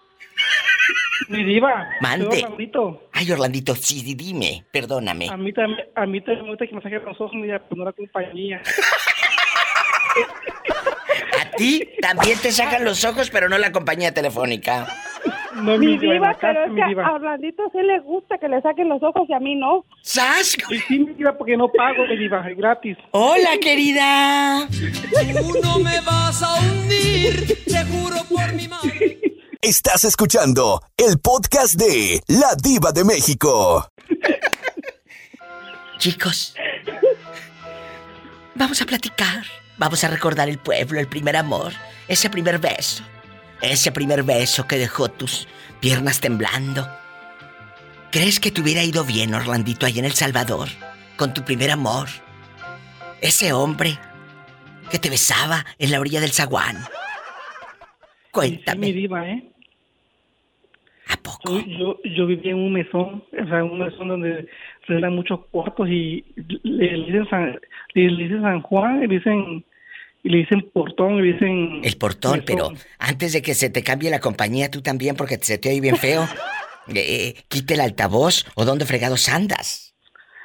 Mi 1.29 1.43
diva. 1.43 1.89
Mande. 2.01 2.25
Orlandito. 2.43 3.09
Ay, 3.13 3.31
Orlandito, 3.31 3.75
sí, 3.75 4.01
di- 4.03 4.15
dime, 4.15 4.65
perdóname. 4.71 5.27
A 5.29 5.35
mí 5.37 5.51
también, 5.51 5.87
a 5.95 6.05
mí 6.05 6.21
también 6.21 6.43
me 6.45 6.49
gusta 6.51 6.67
que 6.67 6.75
me 6.75 6.81
saquen 6.81 7.03
los 7.05 7.19
ojos, 7.19 7.33
mi 7.35 7.43
diva, 7.43 7.59
pero 7.59 7.75
no 7.79 7.85
la 7.85 7.91
compañía. 7.93 8.61
A 11.39 11.51
ti 11.57 11.87
también 12.01 12.37
te 12.39 12.51
sacan 12.51 12.83
los 12.83 13.03
ojos, 13.05 13.29
pero 13.29 13.49
no 13.49 13.57
la 13.57 13.71
compañía 13.71 14.13
telefónica. 14.13 14.87
No, 15.55 15.77
Mi 15.77 15.87
mi 15.87 15.97
diva, 15.97 16.33
casa, 16.33 16.39
pero 16.53 16.65
es 16.65 16.71
mi 16.71 16.81
que 16.81 16.87
diva. 16.89 17.05
a 17.07 17.13
Orlandito 17.13 17.63
sí 17.71 17.79
le 17.81 17.99
gusta 18.01 18.37
que 18.37 18.47
le 18.47 18.61
saquen 18.61 18.89
los 18.89 19.01
ojos 19.01 19.27
y 19.27 19.33
a 19.33 19.39
mí 19.39 19.55
no. 19.55 19.85
¡Sas! 20.01 20.55
Y 20.69 20.77
sí, 20.79 20.99
mi 20.99 21.13
diva, 21.15 21.35
porque 21.37 21.57
no 21.57 21.67
pago, 21.69 22.05
mi 22.07 22.15
diva, 22.17 22.47
es 22.49 22.55
gratis. 22.57 22.97
Hola, 23.11 23.57
querida. 23.61 24.67
Tú 24.69 25.59
no 25.63 25.79
me 25.79 25.99
vas 26.01 26.41
a 26.43 26.59
hundir, 26.61 27.47
te 27.65 27.83
juro 27.85 28.17
por 28.29 28.53
mi 28.53 28.67
madre. 28.67 29.19
Estás 29.61 30.03
escuchando 30.03 30.83
el 30.97 31.17
podcast 31.19 31.73
de 31.73 32.21
La 32.27 32.53
Diva 32.61 32.91
de 32.91 33.03
México. 33.03 33.91
Chicos, 35.97 36.53
vamos 38.53 38.79
a 38.81 38.85
platicar. 38.85 39.43
Vamos 39.79 40.03
a 40.03 40.09
recordar 40.09 40.47
el 40.47 40.59
pueblo, 40.59 40.99
el 40.99 41.07
primer 41.07 41.35
amor, 41.35 41.73
ese 42.07 42.29
primer 42.29 42.59
beso. 42.59 43.03
Ese 43.61 43.91
primer 43.91 44.21
beso 44.21 44.67
que 44.67 44.77
dejó 44.77 45.09
tus 45.09 45.47
piernas 45.79 46.19
temblando. 46.19 46.87
¿Crees 48.11 48.39
que 48.39 48.51
te 48.51 48.61
hubiera 48.61 48.83
ido 48.83 49.03
bien, 49.03 49.33
Orlandito, 49.33 49.87
ahí 49.87 49.97
en 49.97 50.05
El 50.05 50.13
Salvador? 50.13 50.69
Con 51.17 51.33
tu 51.33 51.43
primer 51.43 51.71
amor. 51.71 52.09
Ese 53.21 53.53
hombre 53.53 53.99
que 54.91 54.99
te 54.99 55.09
besaba 55.09 55.65
en 55.79 55.91
la 55.91 55.99
orilla 55.99 56.21
del 56.21 56.31
zaguán. 56.31 56.87
Cuéntame. 58.37 58.87
mi 58.87 58.93
diva, 58.93 59.27
¿eh? 59.27 59.43
¿A 61.07 61.17
poco? 61.17 61.59
Yo, 61.65 61.97
yo 62.03 62.27
vivía 62.27 62.51
en 62.51 62.57
un 62.57 62.73
mesón, 62.73 63.23
o 63.31 63.47
sea, 63.47 63.63
un 63.63 63.79
mesón 63.79 64.09
donde 64.09 64.47
rentan 64.87 65.15
muchos 65.15 65.39
cuartos 65.49 65.89
y 65.89 66.23
le, 66.63 66.97
le 66.97 67.05
dicen 67.05 67.27
San, 67.29 67.59
le, 67.93 68.11
le 68.11 68.23
dicen 68.23 68.41
San 68.43 68.61
Juan, 68.61 69.03
y 69.03 69.07
le 69.07 69.15
dicen, 69.15 69.65
y 70.21 70.29
le 70.29 70.37
dicen 70.37 70.69
portón, 70.71 71.17
le 71.17 71.33
dicen... 71.33 71.81
El 71.83 71.97
portón, 71.97 72.31
mesón. 72.33 72.45
pero 72.45 72.71
antes 72.99 73.33
de 73.33 73.41
que 73.41 73.55
se 73.55 73.71
te 73.71 73.81
cambie 73.81 74.11
la 74.11 74.19
compañía, 74.19 74.69
tú 74.69 74.81
también, 74.81 75.15
porque 75.15 75.37
se 75.37 75.57
te 75.57 75.69
oye 75.69 75.81
bien 75.81 75.95
feo, 75.95 76.27
eh, 76.93 77.33
quite 77.47 77.73
el 77.73 77.81
altavoz 77.81 78.45
o 78.55 78.65
dónde 78.65 78.85
fregados 78.85 79.29
andas. 79.29 79.95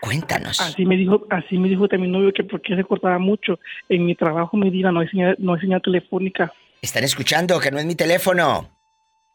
Cuéntanos. 0.00 0.60
Así 0.60 0.86
me 0.86 0.96
dijo, 0.96 1.26
así 1.30 1.58
me 1.58 1.68
dijo 1.68 1.86
también 1.88 2.10
novio 2.10 2.32
que 2.32 2.42
porque 2.42 2.74
se 2.74 2.82
cortaba 2.84 3.18
mucho. 3.18 3.60
En 3.88 4.04
mi 4.04 4.16
trabajo 4.16 4.56
me 4.56 4.68
diga 4.68 4.90
no 4.90 5.00
hay 5.00 5.08
señal, 5.08 5.36
no 5.38 5.54
hay 5.54 5.60
señal 5.60 5.80
telefónica. 5.80 6.52
¿Están 6.82 7.04
escuchando 7.04 7.60
que 7.60 7.70
no 7.70 7.78
es 7.78 7.86
mi 7.86 7.94
teléfono? 7.94 8.68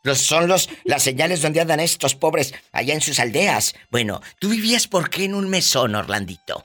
Los, 0.04 0.20
son 0.20 0.48
los, 0.48 0.70
las 0.84 1.02
señales 1.02 1.42
donde 1.42 1.62
andan 1.62 1.80
estos 1.80 2.14
pobres 2.14 2.54
allá 2.72 2.94
en 2.94 3.02
sus 3.02 3.20
aldeas. 3.20 3.74
Bueno, 3.90 4.22
¿tú 4.40 4.50
vivías 4.50 4.88
por 4.88 5.10
qué 5.10 5.24
en 5.26 5.34
un 5.34 5.50
mesón, 5.50 5.96
Orlandito? 5.96 6.64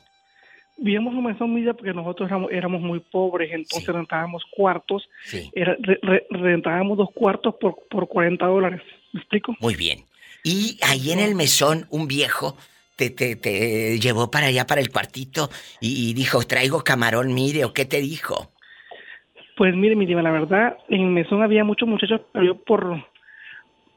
Vivíamos 0.76 1.12
en 1.12 1.18
un 1.18 1.24
mesón 1.26 1.54
media 1.54 1.72
porque 1.74 1.92
nosotros 1.94 2.28
éramos, 2.28 2.50
éramos 2.52 2.80
muy 2.82 2.98
pobres, 3.00 3.50
entonces 3.52 3.88
rentábamos 3.94 4.42
cuartos. 4.50 5.08
Era- 5.54 5.76
re- 5.80 6.00
re- 6.02 6.26
rentábamos 6.30 6.98
dos 6.98 7.08
cuartos 7.14 7.54
por, 7.60 7.76
por 7.88 8.08
40 8.08 8.44
dólares. 8.44 8.82
¿Me 9.12 9.20
explico? 9.20 9.54
Muy 9.60 9.76
bien. 9.76 10.04
Y 10.44 10.78
ahí 10.82 11.12
en 11.12 11.20
el 11.20 11.36
mesón, 11.36 11.86
un 11.90 12.08
viejo 12.08 12.56
te, 12.96 13.10
te, 13.10 13.36
te 13.36 14.00
llevó 14.00 14.30
para 14.32 14.46
allá, 14.48 14.66
para 14.66 14.80
el 14.80 14.90
cuartito, 14.90 15.48
y, 15.80 16.10
y 16.10 16.14
dijo, 16.14 16.42
traigo 16.42 16.82
camarón, 16.82 17.32
mire, 17.34 17.64
¿o 17.64 17.72
qué 17.72 17.84
te 17.84 18.00
dijo? 18.00 18.51
Pues 19.56 19.74
mire, 19.74 19.96
mi 19.96 20.06
diva, 20.06 20.22
la 20.22 20.30
verdad, 20.30 20.76
en 20.88 21.00
el 21.02 21.06
mesón 21.08 21.42
había 21.42 21.62
muchos 21.64 21.88
muchachos, 21.88 22.20
pero 22.32 22.44
yo 22.44 22.54
por, 22.56 23.04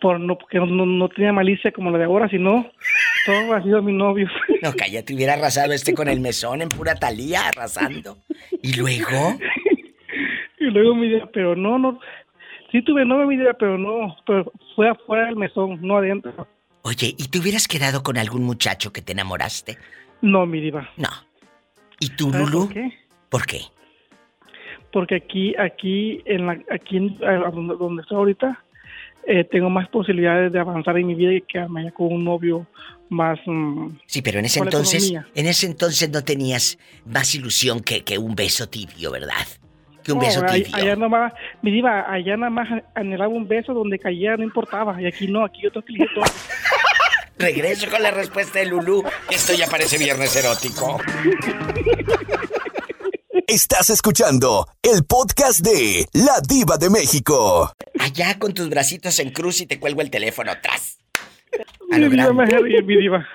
por 0.01 0.19
no, 0.19 0.37
porque 0.37 0.57
no, 0.59 0.65
no- 0.85 1.09
tenía 1.09 1.31
malicia 1.33 1.71
como 1.71 1.91
la 1.91 1.97
de 1.97 2.03
ahora, 2.03 2.27
sino 2.29 2.69
todo 3.25 3.53
ha 3.53 3.63
sido 3.63 3.81
mi 3.81 3.93
novio. 3.93 4.27
No, 4.61 4.73
cállate, 4.75 5.13
hubiera 5.13 5.33
arrasado 5.33 5.73
este 5.73 5.93
con 5.93 6.07
el 6.07 6.19
mesón 6.21 6.61
en 6.61 6.69
pura 6.69 6.95
talía, 6.95 7.47
arrasando. 7.49 8.17
¿Y 8.61 8.73
luego? 8.75 9.37
Y 10.57 10.65
luego 10.71 10.95
mi 10.95 11.07
diva, 11.09 11.29
pero 11.31 11.55
no, 11.55 11.77
no, 11.77 11.99
sí 12.71 12.81
tuve 12.81 13.05
novio, 13.05 13.27
mi 13.27 13.37
diva, 13.37 13.53
pero 13.53 13.77
no, 13.77 14.15
pero 14.25 14.51
fue 14.75 14.89
afuera 14.89 15.25
del 15.25 15.35
mesón, 15.35 15.77
no 15.81 15.97
adentro. 15.97 16.47
Oye, 16.81 17.13
¿y 17.17 17.27
te 17.27 17.37
hubieras 17.39 17.67
quedado 17.67 18.01
con 18.01 18.17
algún 18.17 18.43
muchacho 18.43 18.91
que 18.91 19.01
te 19.01 19.11
enamoraste? 19.11 19.77
No, 20.21 20.45
mi 20.47 20.61
diva. 20.61 20.89
No. 20.97 21.09
¿Y 21.99 22.09
tú, 22.15 22.31
¿Sabes 22.31 22.49
Lulu? 22.49 22.65
por 22.65 22.73
qué? 22.73 22.93
¿Por 23.29 23.45
qué? 23.45 23.59
Porque 24.95 25.15
aquí, 25.15 25.53
aquí, 25.59 26.21
en 26.23 26.45
la, 26.47 26.57
aquí 26.71 26.95
en- 26.95 27.17
donde, 27.17 27.75
donde 27.75 28.01
estoy 28.01 28.15
ahorita, 28.17 28.63
eh, 29.27 29.43
tengo 29.43 29.69
más 29.69 29.89
posibilidades 29.89 30.53
de 30.53 30.59
avanzar 30.59 30.97
en 30.97 31.05
mi 31.07 31.15
vida 31.15 31.33
y 31.33 31.41
quedarme 31.41 31.91
con 31.91 32.13
un 32.13 32.23
novio 32.23 32.65
más... 33.09 33.37
mm, 33.45 33.89
Sí, 34.05 34.21
pero 34.21 34.39
en 34.39 34.45
ese 34.45 34.59
entonces, 34.59 35.03
economía. 35.11 35.27
en 35.35 35.45
ese 35.47 35.65
entonces 35.65 36.09
no 36.09 36.23
tenías 36.23 36.77
más 37.05 37.35
ilusión 37.35 37.81
que, 37.81 38.05
que 38.05 38.17
un 38.17 38.35
beso 38.35 38.69
tibio, 38.69 39.11
¿verdad? 39.11 39.45
Que 40.01 40.13
un 40.13 40.19
beso 40.19 40.41
No, 40.41 40.49
ahí- 40.49 40.63
tibio. 40.63 40.77
Allá 40.81 40.95
nomás, 40.95 41.33
mi 41.61 41.71
diva, 41.71 42.09
allá 42.09 42.37
nada 42.37 42.49
más 42.51 42.69
anhelaba 42.95 43.27
un 43.33 43.49
beso 43.49 43.73
donde 43.73 43.99
cayera, 43.99 44.37
no 44.37 44.43
importaba. 44.43 45.01
Y 45.01 45.07
aquí 45.07 45.27
no, 45.27 45.43
aquí 45.43 45.59
yo 45.63 45.71
tengo 45.71 45.85
que 45.85 45.91
elegir 45.93 46.09
todo. 46.15 46.23
Regreso 47.37 47.89
con 47.91 48.01
la 48.01 48.11
respuesta 48.11 48.59
de 48.59 48.67
Lulú, 48.67 49.03
esto 49.29 49.53
ya 49.53 49.67
parece 49.67 49.97
viernes 49.97 50.33
erótico. 50.37 51.01
Estás 53.47 53.91
escuchando 53.91 54.65
el 54.81 55.05
podcast 55.05 55.63
de 55.63 56.07
La 56.13 56.41
Diva 56.49 56.77
de 56.77 56.89
México. 56.89 57.71
Allá 57.99 58.39
con 58.39 58.55
tus 58.55 58.67
bracitos 58.69 59.19
en 59.19 59.29
cruz 59.29 59.61
y 59.61 59.67
te 59.67 59.79
cuelgo 59.79 60.01
el 60.01 60.09
teléfono 60.09 60.49
atrás. 60.49 60.97
Mi 61.91 62.09
diva, 62.09 62.33
mi 62.33 62.97
diva. 62.97 63.27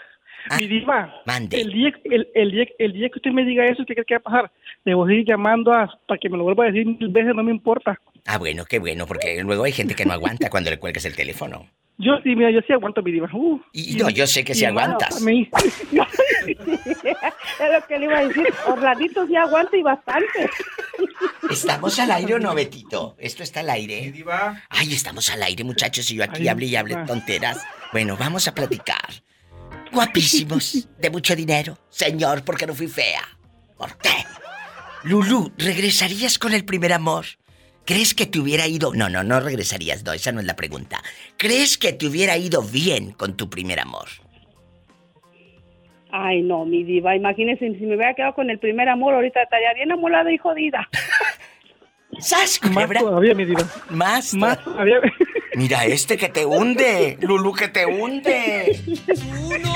Mi 0.58 0.66
diva. 0.66 1.14
Mande. 1.26 1.60
El 1.60 1.72
día, 1.72 1.92
el, 2.02 2.28
el 2.34 2.50
día, 2.50 2.66
el 2.80 2.92
día 2.92 3.08
que 3.08 3.18
usted 3.18 3.30
me 3.30 3.44
diga 3.44 3.64
eso, 3.66 3.84
¿qué 3.86 3.94
cree 3.94 4.04
que 4.04 4.14
va 4.14 4.18
a 4.18 4.22
pasar? 4.22 4.52
Le 4.84 4.94
voy 4.94 5.14
a 5.14 5.18
ir 5.20 5.26
llamando 5.28 5.72
a, 5.72 5.88
para 6.08 6.18
que 6.18 6.28
me 6.28 6.36
lo 6.36 6.42
vuelva 6.42 6.64
a 6.64 6.72
decir 6.72 6.86
mil 6.86 7.08
veces, 7.08 7.32
no 7.32 7.44
me 7.44 7.52
importa. 7.52 7.96
Ah, 8.26 8.38
bueno, 8.38 8.64
qué 8.64 8.80
bueno, 8.80 9.06
porque 9.06 9.40
luego 9.44 9.62
hay 9.62 9.72
gente 9.72 9.94
que 9.94 10.06
no 10.06 10.12
aguanta 10.12 10.50
cuando 10.50 10.70
le 10.70 10.78
cuelgas 10.80 11.04
el 11.04 11.14
teléfono. 11.14 11.68
Yo 12.02 12.16
sí, 12.22 12.34
mira, 12.34 12.50
yo 12.50 12.60
sí 12.66 12.72
aguanto 12.72 13.02
mi 13.02 13.12
diva. 13.12 13.28
Uh, 13.32 13.60
Y 13.72 13.94
no, 13.96 14.08
yo 14.08 14.26
sé 14.26 14.42
que 14.42 14.54
sí 14.54 14.64
aguantas. 14.64 15.20
mí. 15.20 15.48
es 16.46 16.56
lo 16.56 17.86
que 17.86 17.98
le 17.98 18.04
iba 18.06 18.18
a 18.18 18.26
decir. 18.26 18.46
Orlandito 18.66 19.26
sí 19.26 19.36
aguanta 19.36 19.76
y 19.76 19.82
bastante. 19.82 20.48
¿Estamos 21.50 21.98
al 21.98 22.10
aire 22.12 22.34
o 22.34 22.38
no, 22.38 22.54
Betito? 22.54 23.16
¿Esto 23.18 23.42
está 23.42 23.60
al 23.60 23.70
aire? 23.70 24.14
Ay, 24.70 24.94
estamos 24.94 25.30
al 25.30 25.42
aire, 25.42 25.62
muchachos, 25.62 26.10
y 26.10 26.16
yo 26.16 26.24
aquí 26.24 26.42
Ay, 26.42 26.48
hable 26.48 26.66
y 26.66 26.70
diva. 26.70 27.04
tonteras. 27.04 27.62
Bueno, 27.92 28.16
vamos 28.16 28.48
a 28.48 28.54
platicar. 28.54 29.22
Guapísimos, 29.92 30.88
de 30.98 31.10
mucho 31.10 31.36
dinero. 31.36 31.76
Señor, 31.90 32.44
¿por 32.44 32.56
qué 32.56 32.66
no 32.66 32.74
fui 32.74 32.88
fea? 32.88 33.22
¿Por 33.76 33.98
qué? 33.98 34.24
Lulú, 35.02 35.52
¿regresarías 35.58 36.38
con 36.38 36.52
el 36.54 36.64
primer 36.64 36.92
amor? 36.92 37.26
¿Crees 37.84 38.14
que 38.14 38.26
te 38.26 38.38
hubiera 38.38 38.66
ido... 38.66 38.92
No, 38.94 39.08
no, 39.08 39.24
no 39.24 39.40
regresarías, 39.40 40.04
no, 40.04 40.12
esa 40.12 40.32
no 40.32 40.40
es 40.40 40.46
la 40.46 40.56
pregunta. 40.56 41.02
¿Crees 41.36 41.78
que 41.78 41.92
te 41.92 42.06
hubiera 42.06 42.36
ido 42.36 42.62
bien 42.62 43.12
con 43.12 43.36
tu 43.36 43.50
primer 43.50 43.80
amor? 43.80 44.06
Ay, 46.12 46.42
no, 46.42 46.64
mi 46.64 46.84
diva. 46.84 47.14
Imagínese 47.14 47.72
si 47.74 47.86
me 47.86 47.96
hubiera 47.96 48.14
quedado 48.14 48.34
con 48.34 48.50
el 48.50 48.58
primer 48.58 48.88
amor, 48.88 49.14
ahorita 49.14 49.42
estaría 49.42 49.72
bien 49.74 49.92
amolada 49.92 50.32
y 50.32 50.38
jodida. 50.38 50.88
¿Sabes, 52.18 52.60
Más 52.72 52.90
todavía, 52.90 53.34
mi 53.34 53.44
diva. 53.44 53.62
Más, 53.88 54.34
Más 54.34 54.62
todavía. 54.62 55.00
Mira 55.54 55.84
este 55.84 56.16
que 56.16 56.28
te 56.28 56.46
hunde, 56.46 57.18
Lulú 57.20 57.52
que 57.52 57.68
te 57.68 57.86
hunde. 57.86 58.80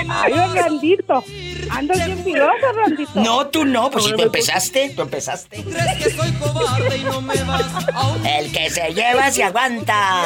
Ay, 0.09 0.33
Orlandito. 0.33 1.25
Andas 1.71 2.05
bien 2.07 2.23
filoso, 2.25 2.67
Orlandito. 2.69 3.11
No, 3.15 3.47
tú 3.49 3.65
no, 3.65 3.91
pues 3.91 4.05
si 4.05 4.13
tú 4.13 4.23
empezaste, 4.23 4.91
tú 4.95 5.03
empezaste. 5.03 5.63
¿Crees 5.63 6.05
que 6.05 6.11
soy 6.11 6.33
cobarde 6.33 6.97
y 6.97 7.05
no 7.05 7.21
me 7.21 7.43
vas 7.43 7.65
a. 7.93 8.39
El 8.39 8.53
que 8.53 8.71
se 8.71 8.95
lleva 8.95 9.31
se 9.31 9.43
aguanta. 9.43 10.25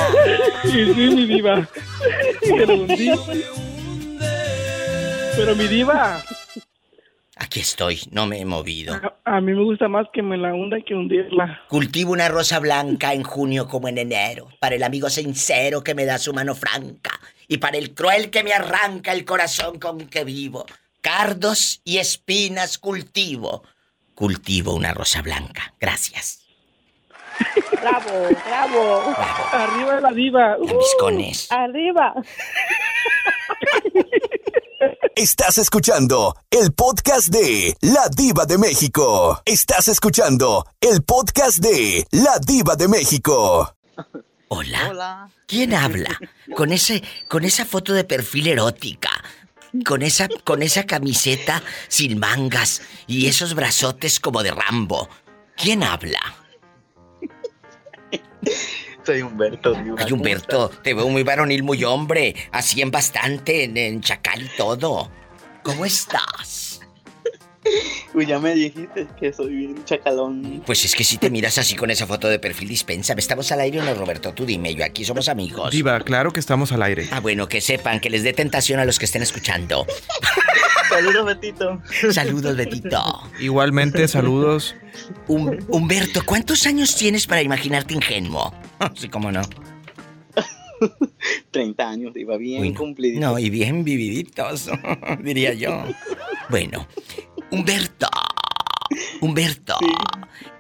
Sí, 0.65 0.93
sí, 0.95 1.11
mi 1.11 1.27
diva. 1.27 1.69
Me 2.51 2.67
lo 2.67 2.75
hundí. 2.75 3.11
Pero 5.37 5.55
mi 5.55 5.69
diva, 5.69 6.23
Aquí 7.41 7.61
estoy, 7.61 8.01
no 8.11 8.27
me 8.27 8.41
he 8.41 8.45
movido. 8.45 8.95
a, 8.95 9.37
a 9.37 9.41
mí 9.41 9.53
me 9.53 9.63
gusta 9.63 9.87
más 9.87 10.07
que 10.13 10.23
me 10.23 10.37
la 10.37 10.53
hunda 10.53 10.77
que 10.85 10.95
hundirla. 10.95 11.63
Cultivo 11.69 12.13
una 12.13 12.29
rosa 12.29 12.59
blanca 12.59 13.15
en 13.15 13.23
junio 13.23 13.69
como 13.69 13.87
en 13.89 13.99
enero, 13.99 14.49
para 14.61 14.75
el 14.75 14.83
amigo 14.83 15.09
sincero 15.09 15.85
que 15.85 15.95
me 15.95 16.05
da 16.05 16.19
su 16.19 16.33
mano 16.35 16.55
franca, 16.57 17.13
y 17.47 17.59
para 17.59 17.79
el 17.79 17.95
cruel 17.95 18.31
que 18.31 18.43
me 18.43 18.53
arranca 18.53 19.13
el 19.13 19.25
corazón 19.25 19.79
con 19.79 20.09
que 20.09 20.25
vivo. 20.25 20.67
Cardos 21.01 21.81
y 21.85 21.99
espinas 21.99 22.77
cultivo. 22.77 23.63
Cultivo 24.15 24.75
una 24.75 24.93
rosa 24.93 25.23
blanca. 25.23 25.75
Gracias. 25.81 26.45
Bravo, 27.81 28.29
bravo. 28.49 29.15
Arriba 29.53 30.01
la 30.01 30.11
diva. 30.11 30.57
Lambiscones. 30.59 31.53
Arriba. 31.53 32.15
Estás 35.17 35.59
escuchando 35.59 36.37
el 36.51 36.73
podcast 36.73 37.29
de 37.29 37.77
La 37.81 38.09
Diva 38.09 38.47
de 38.47 38.59
México. 38.59 39.41
Estás 39.45 39.89
escuchando 39.89 40.67
el 40.81 41.03
podcast 41.03 41.59
de 41.59 42.07
La 42.13 42.39
Diva 42.39 42.77
de 42.77 42.87
México. 42.87 43.75
Hola. 44.49 45.31
¿Quién 45.47 45.75
habla? 45.75 46.17
Con 46.55 46.73
ese, 46.73 47.03
con 47.29 47.45
esa 47.45 47.65
foto 47.65 47.93
de 47.93 48.05
perfil 48.05 48.47
erótica. 48.47 49.11
Con 49.85 50.03
esa, 50.03 50.29
con 50.45 50.63
esa 50.63 50.85
camiseta 50.85 51.63
sin 51.89 52.19
mangas 52.19 52.83
y 53.07 53.27
esos 53.27 53.55
brazotes 53.55 54.21
como 54.21 54.43
de 54.43 54.53
Rambo. 54.53 55.09
¿Quién 55.57 55.83
habla? 55.83 56.21
Humberto. 59.23 59.75
Diva. 59.75 59.97
Ay, 59.99 60.13
Humberto, 60.13 60.71
te 60.83 60.95
veo 60.95 61.09
muy 61.09 61.23
varonil, 61.23 61.63
muy 61.63 61.85
hombre. 61.85 62.35
Así 62.53 62.83
en 62.83 62.91
bastante, 62.91 63.65
en, 63.65 63.77
en 63.77 64.01
chacal 64.01 64.43
y 64.43 64.57
todo. 64.57 65.11
¿Cómo 65.63 65.85
estás? 65.85 66.68
Uy, 68.15 68.27
ya 68.27 68.39
me 68.39 68.55
dijiste 68.55 69.07
que 69.19 69.33
soy 69.33 69.55
bien 69.55 69.85
chacalón. 69.85 70.63
Pues 70.65 70.85
es 70.85 70.95
que 70.95 71.05
si 71.05 71.19
te 71.19 71.29
miras 71.31 71.59
así 71.59 71.77
con 71.77 71.91
esa 71.91 72.07
foto 72.07 72.29
de 72.29 72.39
perfil, 72.39 72.69
dispénsame. 72.69 73.21
¿Estamos 73.21 73.51
al 73.53 73.61
aire 73.61 73.81
o 73.81 73.85
no, 73.85 73.95
Roberto? 73.95 74.33
Tú 74.33 74.47
dime, 74.47 74.75
yo 74.75 74.85
aquí 74.85 75.05
somos 75.05 75.29
amigos. 75.29 75.71
Diva, 75.73 76.01
claro 76.01 76.33
que 76.33 76.41
estamos 76.41 76.73
al 76.73 76.83
aire. 76.83 77.09
Ah, 77.11 77.21
bueno, 77.21 77.49
que 77.49 77.61
sepan, 77.61 78.01
que 78.01 78.11
les 78.11 78.23
dé 78.23 78.33
tentación 78.33 78.81
a 78.81 78.85
los 78.85 78.99
que 78.99 79.05
estén 79.05 79.23
escuchando. 79.23 79.87
Saludos, 80.89 81.27
Betito. 81.27 81.83
Saludos, 82.11 82.57
Betito. 82.57 83.31
Igualmente, 83.41 84.09
saludos. 84.09 84.75
Hum- 85.27 85.59
Humberto, 85.69 86.23
¿cuántos 86.25 86.67
años 86.67 86.97
tienes 86.97 87.27
para 87.27 87.43
imaginarte 87.43 87.95
ingenuo? 87.95 88.55
Sí, 88.95 89.09
cómo 89.09 89.31
no. 89.31 89.43
30 91.51 91.89
años, 91.89 92.15
Diva, 92.15 92.37
bien 92.37 92.63
Uy, 92.63 92.71
no. 92.71 92.79
cumplidito. 92.79 93.21
No, 93.21 93.39
y 93.39 93.51
bien 93.51 93.83
vividitos, 93.85 94.71
diría 95.23 95.53
yo. 95.55 95.85
Bueno, 96.49 96.87
Humberto, 97.51 98.09
Humberto, 99.23 99.79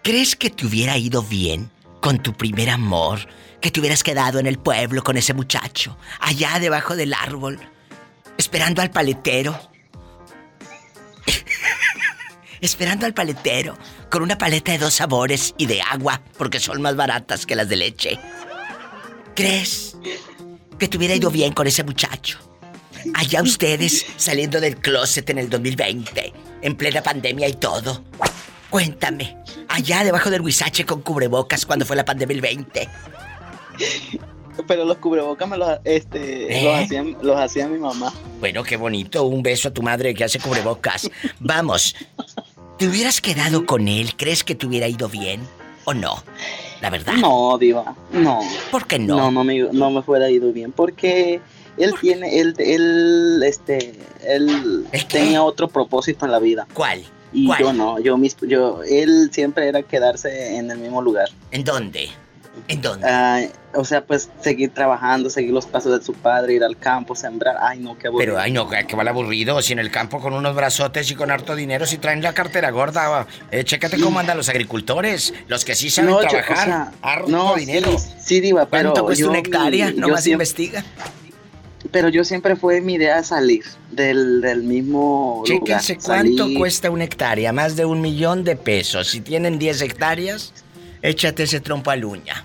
¿crees 0.02 0.36
que 0.36 0.48
te 0.48 0.66
hubiera 0.66 0.96
ido 0.96 1.22
bien 1.22 1.70
con 2.00 2.18
tu 2.22 2.32
primer 2.32 2.70
amor? 2.70 3.28
Que 3.60 3.70
te 3.70 3.80
hubieras 3.80 4.02
quedado 4.02 4.38
en 4.38 4.46
el 4.46 4.58
pueblo 4.58 5.04
con 5.04 5.18
ese 5.18 5.34
muchacho, 5.34 5.98
allá 6.20 6.58
debajo 6.58 6.96
del 6.96 7.12
árbol, 7.12 7.60
esperando 8.38 8.80
al 8.80 8.90
paletero. 8.90 9.58
esperando 12.62 13.04
al 13.04 13.12
paletero, 13.12 13.76
con 14.10 14.22
una 14.22 14.38
paleta 14.38 14.72
de 14.72 14.78
dos 14.78 14.94
sabores 14.94 15.54
y 15.58 15.66
de 15.66 15.82
agua, 15.82 16.22
porque 16.38 16.58
son 16.58 16.80
más 16.80 16.96
baratas 16.96 17.44
que 17.44 17.54
las 17.54 17.68
de 17.68 17.76
leche. 17.76 18.18
¿Crees 19.34 19.96
que 20.78 20.88
te 20.88 20.96
hubiera 20.96 21.14
ido 21.14 21.30
bien 21.30 21.52
con 21.52 21.66
ese 21.66 21.84
muchacho? 21.84 22.38
Allá 23.14 23.42
ustedes 23.42 24.06
saliendo 24.16 24.60
del 24.60 24.76
closet 24.76 25.28
en 25.30 25.38
el 25.38 25.50
2020, 25.50 26.32
en 26.62 26.76
plena 26.76 27.02
pandemia 27.02 27.48
y 27.48 27.54
todo. 27.54 28.02
Cuéntame, 28.70 29.36
allá 29.68 30.04
debajo 30.04 30.30
del 30.30 30.42
huizache 30.42 30.84
con 30.84 31.00
cubrebocas 31.00 31.64
cuando 31.64 31.86
fue 31.86 31.96
la 31.96 32.04
pandemia 32.04 32.34
el 32.34 32.40
20. 32.40 32.88
Pero 34.66 34.84
los 34.84 34.98
cubrebocas 34.98 35.48
me 35.48 35.56
los, 35.56 35.78
este, 35.84 36.58
¿Eh? 36.58 36.64
los, 36.64 36.74
hacía, 36.74 37.04
los 37.22 37.38
hacía 37.38 37.68
mi 37.68 37.78
mamá. 37.78 38.12
Bueno, 38.40 38.62
qué 38.64 38.76
bonito, 38.76 39.24
un 39.24 39.42
beso 39.42 39.68
a 39.68 39.70
tu 39.72 39.82
madre 39.82 40.14
que 40.14 40.24
hace 40.24 40.38
cubrebocas. 40.38 41.10
Vamos, 41.38 41.94
¿te 42.76 42.88
hubieras 42.88 43.20
quedado 43.20 43.64
con 43.64 43.88
él? 43.88 44.16
¿Crees 44.16 44.44
que 44.44 44.54
te 44.54 44.66
hubiera 44.66 44.88
ido 44.88 45.08
bien 45.08 45.40
o 45.84 45.94
no? 45.94 46.22
La 46.80 46.90
verdad. 46.90 47.14
No, 47.14 47.56
Diva, 47.58 47.94
no. 48.12 48.40
¿Por 48.70 48.86
qué 48.86 48.98
no? 48.98 49.16
No, 49.16 49.30
no 49.30 49.44
me, 49.44 49.58
no 49.72 49.90
me 49.90 50.02
fuera 50.02 50.28
ido 50.30 50.52
bien, 50.52 50.72
porque 50.72 51.40
él 51.78 51.94
tiene, 52.00 52.38
él, 52.40 52.54
él, 52.58 53.42
este, 53.44 53.94
él 54.26 54.86
tenía 55.10 55.42
otro 55.42 55.68
propósito 55.68 56.24
en 56.26 56.32
la 56.32 56.38
vida. 56.38 56.66
¿Cuál? 56.74 57.02
Y 57.32 57.46
¿Cuál? 57.46 57.60
yo 57.60 57.72
no, 57.72 57.98
yo, 57.98 58.16
mis, 58.16 58.36
yo, 58.40 58.80
él 58.88 59.30
siempre 59.32 59.68
era 59.68 59.82
quedarse 59.82 60.56
en 60.56 60.70
el 60.70 60.78
mismo 60.78 61.02
lugar. 61.02 61.28
¿En 61.50 61.62
dónde? 61.64 62.08
¿En 62.66 62.80
dónde? 62.80 63.06
Ah, 63.08 63.42
o 63.74 63.84
sea, 63.84 64.04
pues 64.04 64.30
seguir 64.40 64.70
trabajando, 64.74 65.30
seguir 65.30 65.52
los 65.52 65.66
pasos 65.66 65.96
de 65.96 66.04
su 66.04 66.12
padre, 66.12 66.54
ir 66.54 66.64
al 66.64 66.76
campo, 66.76 67.14
sembrar. 67.14 67.56
Ay, 67.60 67.78
no, 67.78 67.96
qué 67.96 68.08
aburrido. 68.08 68.32
Pero, 68.32 68.40
ay, 68.42 68.50
no, 68.50 68.68
que 68.68 68.96
vale 68.96 69.10
aburrido. 69.10 69.62
Si 69.62 69.74
en 69.74 69.78
el 69.78 69.90
campo 69.92 70.18
con 70.20 70.32
unos 70.32 70.56
brazotes 70.56 71.08
y 71.10 71.14
con 71.14 71.30
harto 71.30 71.54
dinero, 71.54 71.86
si 71.86 71.98
traen 71.98 72.20
la 72.20 72.32
cartera 72.32 72.70
gorda, 72.70 73.26
eh, 73.52 73.62
chécate 73.62 74.00
cómo 74.00 74.18
andan 74.18 74.36
los 74.38 74.48
agricultores. 74.48 75.32
Los 75.46 75.64
que 75.64 75.76
sí 75.76 75.88
saben 75.90 76.10
No, 76.10 76.22
yo- 76.22 76.28
trabajar. 76.28 76.56
o 76.58 76.64
sea, 76.64 76.92
harto 77.02 77.28
no, 77.30 77.54
dinero. 77.54 77.96
sí, 77.96 78.08
sí, 78.20 78.40
Diva, 78.40 78.66
pero 78.66 78.90
¿Cuánto 78.90 79.04
cuesta 79.04 79.20
yo 79.22 79.30
una 79.30 79.38
hectárea? 79.38 79.90
yo 79.90 80.00
Nomás 80.00 80.24
siempre- 80.24 80.44
investiga. 80.44 80.84
Pero 81.90 82.08
yo 82.08 82.24
siempre 82.24 82.56
fue 82.56 82.80
mi 82.80 82.94
idea 82.94 83.22
salir 83.22 83.64
del, 83.90 84.40
del 84.40 84.62
mismo 84.62 85.42
lugar. 85.46 85.60
Chéquense 85.60 85.96
cuánto 85.96 86.44
salir. 86.44 86.58
cuesta 86.58 86.90
una 86.90 87.04
hectárea. 87.04 87.52
Más 87.52 87.76
de 87.76 87.84
un 87.84 88.00
millón 88.00 88.44
de 88.44 88.56
pesos. 88.56 89.08
Si 89.08 89.20
tienen 89.20 89.58
10 89.58 89.82
hectáreas, 89.82 90.52
échate 91.02 91.44
ese 91.44 91.60
trompo 91.60 91.90
al 91.90 92.04
uña. 92.04 92.44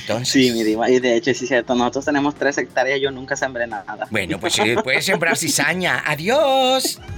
Entonces. 0.00 0.28
Sí, 0.28 0.50
mi 0.52 0.64
diva, 0.64 0.90
y 0.90 0.98
de 0.98 1.16
hecho 1.16 1.32
sí 1.34 1.44
es 1.44 1.48
cierto, 1.48 1.74
nosotros 1.74 2.06
tenemos 2.06 2.34
tres 2.34 2.58
hectáreas, 2.58 3.00
yo 3.00 3.10
nunca 3.10 3.36
sembré 3.36 3.66
nada. 3.66 4.06
Bueno, 4.10 4.40
pues 4.40 4.58
eh, 4.64 4.76
puedes 4.82 5.04
sembrar 5.04 5.36
cizaña. 5.36 6.02
¡Adiós! 6.04 7.00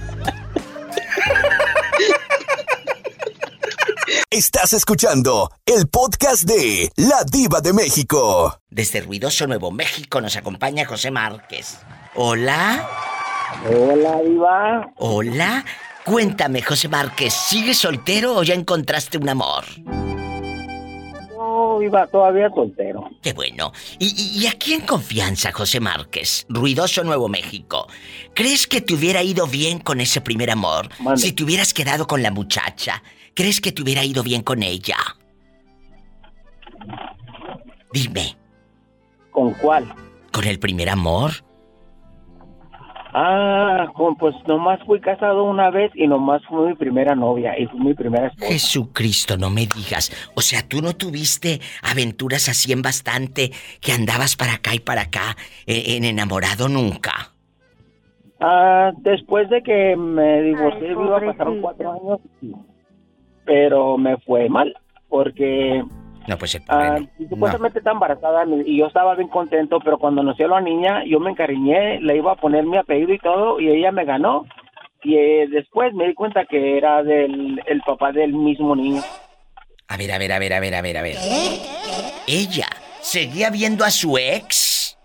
Estás 4.37 4.71
escuchando 4.73 5.49
el 5.65 5.87
podcast 5.87 6.43
de 6.43 6.91
La 6.95 7.23
Diva 7.23 7.59
de 7.59 7.73
México. 7.73 8.61
Desde 8.69 9.01
ruidoso 9.01 9.47
Nuevo 9.47 9.71
México 9.71 10.21
nos 10.21 10.35
acompaña 10.35 10.85
José 10.85 11.09
Márquez. 11.09 11.79
Hola. 12.13 12.87
Hola, 13.67 14.21
Diva. 14.21 14.93
Hola. 14.97 15.65
Cuéntame, 16.05 16.61
José 16.61 16.87
Márquez, 16.87 17.33
¿sigues 17.33 17.79
soltero 17.79 18.35
o 18.35 18.43
ya 18.43 18.53
encontraste 18.53 19.17
un 19.17 19.27
amor? 19.27 19.63
No, 21.35 21.79
Diva, 21.79 22.05
todavía 22.05 22.51
soltero. 22.51 23.09
Qué 23.23 23.33
bueno. 23.33 23.73
¿Y, 23.97 24.39
y, 24.39 24.45
aquí 24.45 24.73
en 24.73 24.81
confianza, 24.81 25.51
José 25.51 25.79
Márquez? 25.79 26.45
Ruidoso 26.47 27.03
Nuevo 27.03 27.27
México. 27.27 27.87
¿Crees 28.35 28.67
que 28.67 28.81
te 28.81 28.93
hubiera 28.93 29.23
ido 29.23 29.47
bien 29.47 29.79
con 29.79 29.99
ese 29.99 30.21
primer 30.21 30.51
amor? 30.51 30.89
Si 31.15 31.31
te 31.31 31.43
hubieras 31.43 31.73
quedado 31.73 32.05
con 32.05 32.21
la 32.21 32.29
muchacha, 32.29 33.01
¿crees 33.37 33.61
que 33.61 33.71
te 33.71 33.83
hubiera 33.83 34.03
ido 34.03 34.23
bien 34.23 34.41
con 34.41 34.63
ella? 34.63 34.97
Dime. 37.93 38.35
¿Con 39.31 39.53
cuál? 39.53 39.85
¿Con 40.33 40.45
el 40.45 40.57
primer 40.57 40.89
amor? 40.89 41.31
Ah, 43.13 43.87
con- 43.95 44.15
pues 44.17 44.35
nomás 44.47 44.79
fui 44.85 44.99
casado 44.99 45.43
una 45.45 45.69
vez 45.69 45.91
y 45.95 46.07
nomás 46.07 46.41
fue 46.49 46.69
mi 46.69 46.75
primera 46.75 47.15
novia 47.15 47.57
y 47.57 47.65
fue 47.67 47.79
mi 47.79 47.93
primera 47.93 48.27
esposa. 48.27 48.51
Jesucristo, 48.51 49.37
no 49.37 49.49
me 49.51 49.67
digas. 49.67 50.11
O 50.35 50.41
sea, 50.41 50.67
tú 50.67 50.81
no 50.81 50.93
tuviste 50.95 51.61
aventuras 51.83 52.49
así 52.49 52.71
en 52.73 52.81
bastante 52.81 53.51
que 53.81 53.91
andabas 53.91 54.35
para 54.35 54.55
acá 54.55 54.73
y 54.75 54.79
para 54.79 55.03
acá 55.03 55.37
eh, 55.67 55.95
en 55.95 56.03
enamorado 56.03 56.67
nunca. 56.69 57.31
Ah, 58.39 58.91
después 58.97 59.49
de 59.49 59.61
que 59.63 59.95
me 59.95 60.41
divorcié, 60.41 60.89
Diva, 60.89 61.19
pasaron 61.19 61.61
cuatro 61.61 61.91
años, 61.93 62.19
pero 63.47 63.97
me 63.97 64.17
fue 64.17 64.47
mal 64.49 64.75
porque 65.09 65.83
No, 66.27 66.37
pues 66.37 66.61
Ah, 66.67 66.99
y 67.17 67.25
supuestamente 67.27 67.79
está 67.79 67.91
embarazada 67.91 68.43
y 68.65 68.77
yo 68.77 68.85
estaba 68.87 69.15
bien 69.15 69.29
contento, 69.29 69.79
pero 69.83 69.97
cuando 69.97 70.21
nació 70.21 70.47
la 70.49 70.61
niña 70.61 71.03
yo 71.05 71.19
me 71.19 71.31
encariñé, 71.31 71.99
le 72.01 72.17
iba 72.17 72.33
a 72.33 72.35
poner 72.35 72.65
mi 72.65 72.77
apellido 72.77 73.13
y 73.13 73.19
todo 73.19 73.59
y 73.59 73.69
ella 73.69 73.91
me 73.91 74.03
ganó. 74.05 74.45
Y 75.03 75.15
eh, 75.15 75.47
después 75.49 75.93
me 75.93 76.07
di 76.07 76.13
cuenta 76.13 76.43
que 76.45 76.77
era 76.77 77.01
del 77.03 77.61
el 77.65 77.81
papá 77.81 78.11
del 78.11 78.33
mismo 78.33 78.75
niño. 78.75 79.01
A 79.87 79.95
ver, 79.95 80.11
a 80.11 80.17
ver, 80.17 80.33
a 80.33 80.39
ver, 80.39 80.53
a 80.53 80.59
ver, 80.59 80.75
a 80.75 80.81
ver, 80.81 80.97
a 80.97 81.01
ver. 81.01 81.15
Ella 82.27 82.67
seguía 82.99 83.49
viendo 83.49 83.85
a 83.85 83.89
su 83.91 84.17
ex. 84.17 84.97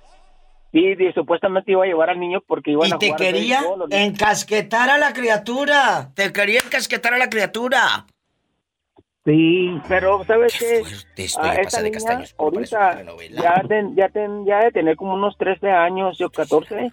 Y, 0.72 0.92
y 1.00 1.12
supuestamente 1.12 1.70
iba 1.72 1.84
a 1.84 1.86
llevar 1.86 2.08
al 2.10 2.18
niño 2.18 2.40
porque 2.48 2.70
iban 2.72 2.88
Y 2.88 2.92
a 2.92 2.98
te 2.98 3.06
jugar 3.06 3.20
quería 3.20 3.60
béisbol, 3.60 3.82
o- 3.82 3.86
encasquetar 3.90 4.88
a 4.90 4.98
la 4.98 5.12
criatura. 5.12 6.10
Te 6.16 6.32
quería 6.32 6.60
encasquetar 6.64 7.12
a 7.14 7.18
la 7.18 7.28
criatura. 7.28 8.06
Sí, 9.24 9.80
pero 9.88 10.24
¿sabes 10.24 10.52
qué? 10.58 10.80
estoy 10.80 11.24
Ah, 11.38 11.54
esta 11.60 11.80
niña 11.80 11.92
castaños, 11.92 12.34
ahorita 12.38 13.04
ya, 13.30 13.62
ten- 13.68 13.94
ya, 13.94 14.08
ten- 14.08 14.44
ya 14.44 14.64
de 14.64 14.72
tener 14.72 14.96
como 14.96 15.14
unos 15.14 15.36
13 15.36 15.70
años, 15.70 16.18
yo 16.18 16.30
14. 16.30 16.92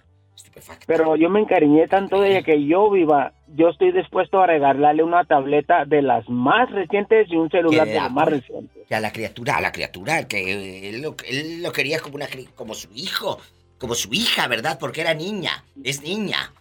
Pero 0.86 1.16
yo 1.16 1.28
me 1.28 1.40
encariñé 1.40 1.88
tanto 1.88 2.20
de 2.20 2.30
ella 2.30 2.42
que 2.42 2.64
yo 2.64 2.90
viva, 2.90 3.32
yo 3.48 3.68
estoy 3.68 3.92
dispuesto 3.92 4.40
a 4.40 4.46
regalarle 4.46 5.02
una 5.02 5.24
tableta 5.24 5.84
de 5.84 6.02
las 6.02 6.28
más 6.28 6.70
recientes 6.70 7.26
y 7.30 7.36
un 7.36 7.50
celular 7.50 7.86
¿Qué 7.86 7.94
de 7.94 8.00
las 8.00 8.12
más 8.12 8.28
recientes. 8.28 8.90
A 8.90 9.00
la 9.00 9.12
criatura, 9.12 9.56
a 9.56 9.60
la 9.60 9.72
criatura, 9.72 10.26
que 10.26 10.88
él 10.90 11.02
lo, 11.02 11.14
él 11.28 11.62
lo 11.62 11.72
quería 11.72 11.98
como, 12.00 12.14
una, 12.16 12.26
como 12.54 12.74
su 12.74 12.88
hijo, 12.94 13.38
como 13.78 13.94
su 13.94 14.12
hija, 14.12 14.48
¿verdad? 14.48 14.78
Porque 14.80 15.00
era 15.02 15.14
niña, 15.14 15.64
es 15.84 16.02
niña. 16.02 16.52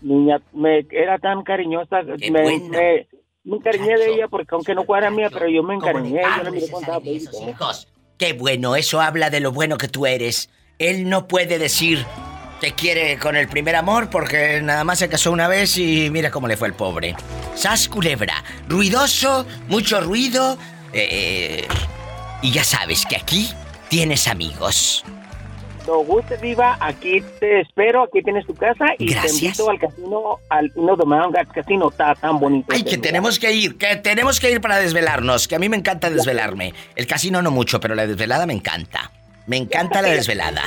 Niña, 0.00 0.40
me 0.52 0.86
era 0.90 1.18
tan 1.18 1.42
cariñosa, 1.42 2.02
Qué 2.18 2.30
me, 2.30 2.42
buena. 2.42 2.78
me, 2.78 3.08
me 3.46 3.56
encariñé 3.56 3.96
de 3.96 4.14
ella 4.14 4.28
porque 4.28 4.54
aunque 4.54 4.74
no 4.74 4.84
fuera 4.84 5.10
mía, 5.10 5.30
pero 5.32 5.48
yo 5.48 5.62
me 5.62 5.74
encariñé, 5.74 6.20
yo 6.52 7.00
esos 7.12 7.48
hijos. 7.48 7.88
Qué 8.18 8.32
bueno, 8.32 8.76
eso 8.76 9.00
habla 9.00 9.30
de 9.30 9.40
lo 9.40 9.52
bueno 9.52 9.78
que 9.78 9.88
tú 9.88 10.04
eres. 10.06 10.50
Él 10.78 11.08
no 11.08 11.28
puede 11.28 11.58
decir 11.58 12.04
que 12.60 12.72
quiere 12.72 13.18
con 13.18 13.36
el 13.36 13.48
primer 13.48 13.76
amor 13.76 14.10
porque 14.10 14.60
nada 14.62 14.84
más 14.84 14.98
se 14.98 15.08
casó 15.08 15.30
una 15.30 15.48
vez 15.48 15.76
y 15.78 16.10
mira 16.10 16.30
cómo 16.30 16.48
le 16.48 16.56
fue 16.56 16.68
el 16.68 16.74
pobre. 16.74 17.14
Sas 17.54 17.88
culebra, 17.88 18.42
ruidoso, 18.68 19.46
mucho 19.68 20.00
ruido. 20.00 20.58
eh, 20.92 21.66
y 22.42 22.52
ya 22.52 22.64
sabes 22.64 23.06
que 23.06 23.16
aquí 23.16 23.48
tienes 23.88 24.28
amigos. 24.28 25.04
Cuando 25.86 26.04
guste, 26.04 26.36
Viva, 26.38 26.76
aquí 26.80 27.22
te 27.38 27.60
espero, 27.60 28.02
aquí 28.02 28.20
tienes 28.20 28.44
tu 28.44 28.54
casa 28.54 28.86
y 28.98 29.10
Gracias. 29.12 29.38
te 29.38 29.44
invito 29.44 29.70
al 29.70 29.78
casino, 29.78 30.38
al 30.48 30.72
no 30.74 30.96
Domingo 30.96 31.30
Casino, 31.54 31.88
está 31.90 32.14
tan 32.16 32.40
bonito. 32.40 32.66
Ay, 32.70 32.78
ese 32.78 32.84
que 32.84 32.96
lugar. 32.96 33.06
tenemos 33.06 33.38
que 33.38 33.52
ir, 33.52 33.78
que 33.78 33.96
tenemos 33.96 34.40
que 34.40 34.50
ir 34.50 34.60
para 34.60 34.78
desvelarnos, 34.78 35.46
que 35.46 35.54
a 35.54 35.58
mí 35.60 35.68
me 35.68 35.76
encanta 35.76 36.10
desvelarme. 36.10 36.74
El 36.96 37.06
casino 37.06 37.40
no 37.40 37.52
mucho, 37.52 37.78
pero 37.78 37.94
la 37.94 38.04
desvelada 38.06 38.46
me 38.46 38.52
encanta. 38.52 39.12
Me 39.46 39.56
encanta 39.58 40.02
la 40.02 40.08
desvelada. 40.08 40.62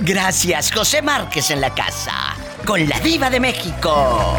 Gracias, 0.00 0.72
José 0.72 1.02
Márquez 1.02 1.50
en 1.50 1.60
la 1.60 1.74
casa, 1.74 2.34
con 2.64 2.88
la 2.88 2.98
diva 3.00 3.28
de 3.28 3.40
México. 3.40 4.38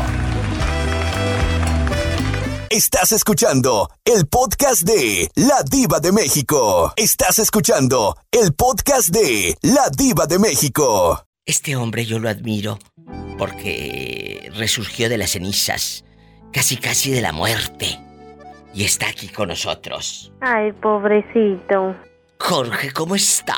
Estás 2.72 3.12
escuchando 3.14 3.90
el 4.06 4.28
podcast 4.28 4.84
de 4.84 5.32
La 5.34 5.64
Diva 5.64 6.00
de 6.00 6.12
México. 6.12 6.94
Estás 6.96 7.40
escuchando 7.40 8.16
el 8.30 8.54
podcast 8.54 9.10
de 9.10 9.56
La 9.64 9.90
Diva 9.90 10.28
de 10.28 10.38
México. 10.38 11.26
Este 11.48 11.76
hombre 11.76 12.06
yo 12.06 12.20
lo 12.20 12.30
admiro 12.30 12.78
porque 13.40 14.52
resurgió 14.56 15.10
de 15.10 15.18
las 15.18 15.32
cenizas, 15.32 16.06
casi 16.54 16.78
casi 16.78 17.10
de 17.10 17.22
la 17.22 17.32
muerte, 17.32 18.00
y 18.76 18.84
está 18.84 19.10
aquí 19.10 19.30
con 19.30 19.48
nosotros. 19.48 20.32
Ay, 20.40 20.72
pobrecito. 20.74 21.96
Jorge, 22.40 22.92
¿cómo 22.92 23.16
está? 23.16 23.56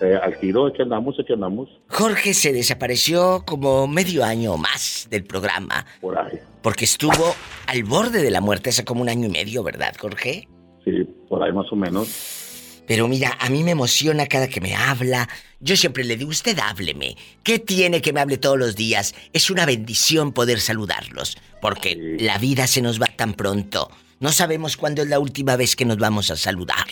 Eh, 0.00 0.18
al 0.22 0.38
tiro, 0.38 0.72
andamos, 0.78 1.16
andamos. 1.28 1.68
Jorge 1.88 2.32
se 2.32 2.52
desapareció 2.52 3.44
como 3.46 3.86
medio 3.86 4.24
año 4.24 4.54
o 4.54 4.56
más 4.56 5.06
del 5.10 5.24
programa. 5.24 5.84
Por 6.00 6.18
ahí. 6.18 6.38
Porque 6.62 6.86
estuvo 6.86 7.34
al 7.66 7.84
borde 7.84 8.22
de 8.22 8.30
la 8.30 8.40
muerte 8.40 8.70
hace 8.70 8.84
como 8.84 9.02
un 9.02 9.08
año 9.08 9.26
y 9.26 9.30
medio, 9.30 9.62
¿verdad, 9.62 9.94
Jorge? 9.98 10.48
Sí, 10.84 11.06
por 11.28 11.42
ahí 11.42 11.52
más 11.52 11.70
o 11.70 11.76
menos. 11.76 12.82
Pero 12.86 13.06
mira, 13.06 13.36
a 13.38 13.48
mí 13.50 13.62
me 13.62 13.70
emociona 13.70 14.26
cada 14.26 14.48
que 14.48 14.60
me 14.60 14.74
habla. 14.74 15.28
Yo 15.60 15.76
siempre 15.76 16.02
le 16.02 16.16
digo, 16.16 16.30
usted 16.30 16.58
hábleme. 16.58 17.16
¿Qué 17.44 17.58
tiene 17.58 18.00
que 18.02 18.12
me 18.12 18.20
hable 18.20 18.36
todos 18.36 18.58
los 18.58 18.74
días? 18.74 19.14
Es 19.32 19.48
una 19.48 19.64
bendición 19.64 20.32
poder 20.32 20.60
saludarlos. 20.60 21.38
Porque 21.60 22.16
la 22.18 22.38
vida 22.38 22.66
se 22.66 22.82
nos 22.82 23.00
va 23.00 23.06
tan 23.06 23.34
pronto. 23.34 23.90
No 24.18 24.32
sabemos 24.32 24.76
cuándo 24.76 25.02
es 25.02 25.08
la 25.08 25.20
última 25.20 25.56
vez 25.56 25.76
que 25.76 25.84
nos 25.84 25.98
vamos 25.98 26.30
a 26.30 26.36
saludar. 26.36 26.86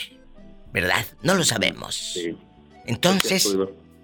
¿Verdad? 0.73 1.05
No 1.23 1.35
lo 1.35 1.43
sabemos. 1.43 2.17
Entonces, 2.89 3.57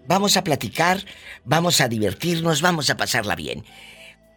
vamos 0.07 0.37
a 0.37 0.45
platicar, 0.45 1.05
vamos 1.45 1.81
a 1.81 1.89
divertirnos, 1.89 2.61
vamos 2.63 2.91
a 2.91 2.97
pasarla 2.97 3.35
bien. 3.35 3.65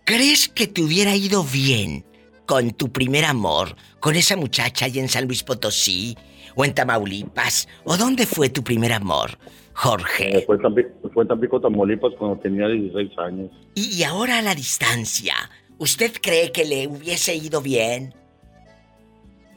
¿Crees 0.05 0.47
que 0.47 0.67
te 0.67 0.81
hubiera 0.81 1.15
ido 1.15 1.43
bien 1.43 2.05
con 2.45 2.71
tu 2.71 2.91
primer 2.93 3.25
amor, 3.25 3.75
con 3.99 4.15
esa 4.15 4.37
muchacha 4.37 4.85
allá 4.85 5.01
en 5.01 5.09
San 5.09 5.25
Luis 5.27 5.43
Potosí, 5.43 6.17
o 6.55 6.63
en 6.63 6.73
Tamaulipas, 6.73 7.67
o 7.83 7.97
dónde 7.97 8.25
fue 8.25 8.49
tu 8.49 8.63
primer 8.63 8.93
amor, 8.93 9.37
Jorge? 9.73 10.37
Eh, 10.39 10.43
fue, 10.47 10.55
en 10.55 10.61
Tampi- 10.61 10.87
fue 11.13 11.23
en 11.23 11.27
Tampico, 11.27 11.59
Tamaulipas, 11.59 12.13
cuando 12.17 12.37
tenía 12.39 12.67
16 12.69 13.11
años. 13.19 13.51
Y, 13.75 13.93
y 13.97 14.03
ahora 14.03 14.39
a 14.39 14.41
la 14.41 14.55
distancia, 14.55 15.35
¿usted 15.77 16.13
cree 16.21 16.53
que 16.53 16.63
le 16.63 16.87
hubiese 16.87 17.35
ido 17.35 17.61
bien? 17.61 18.15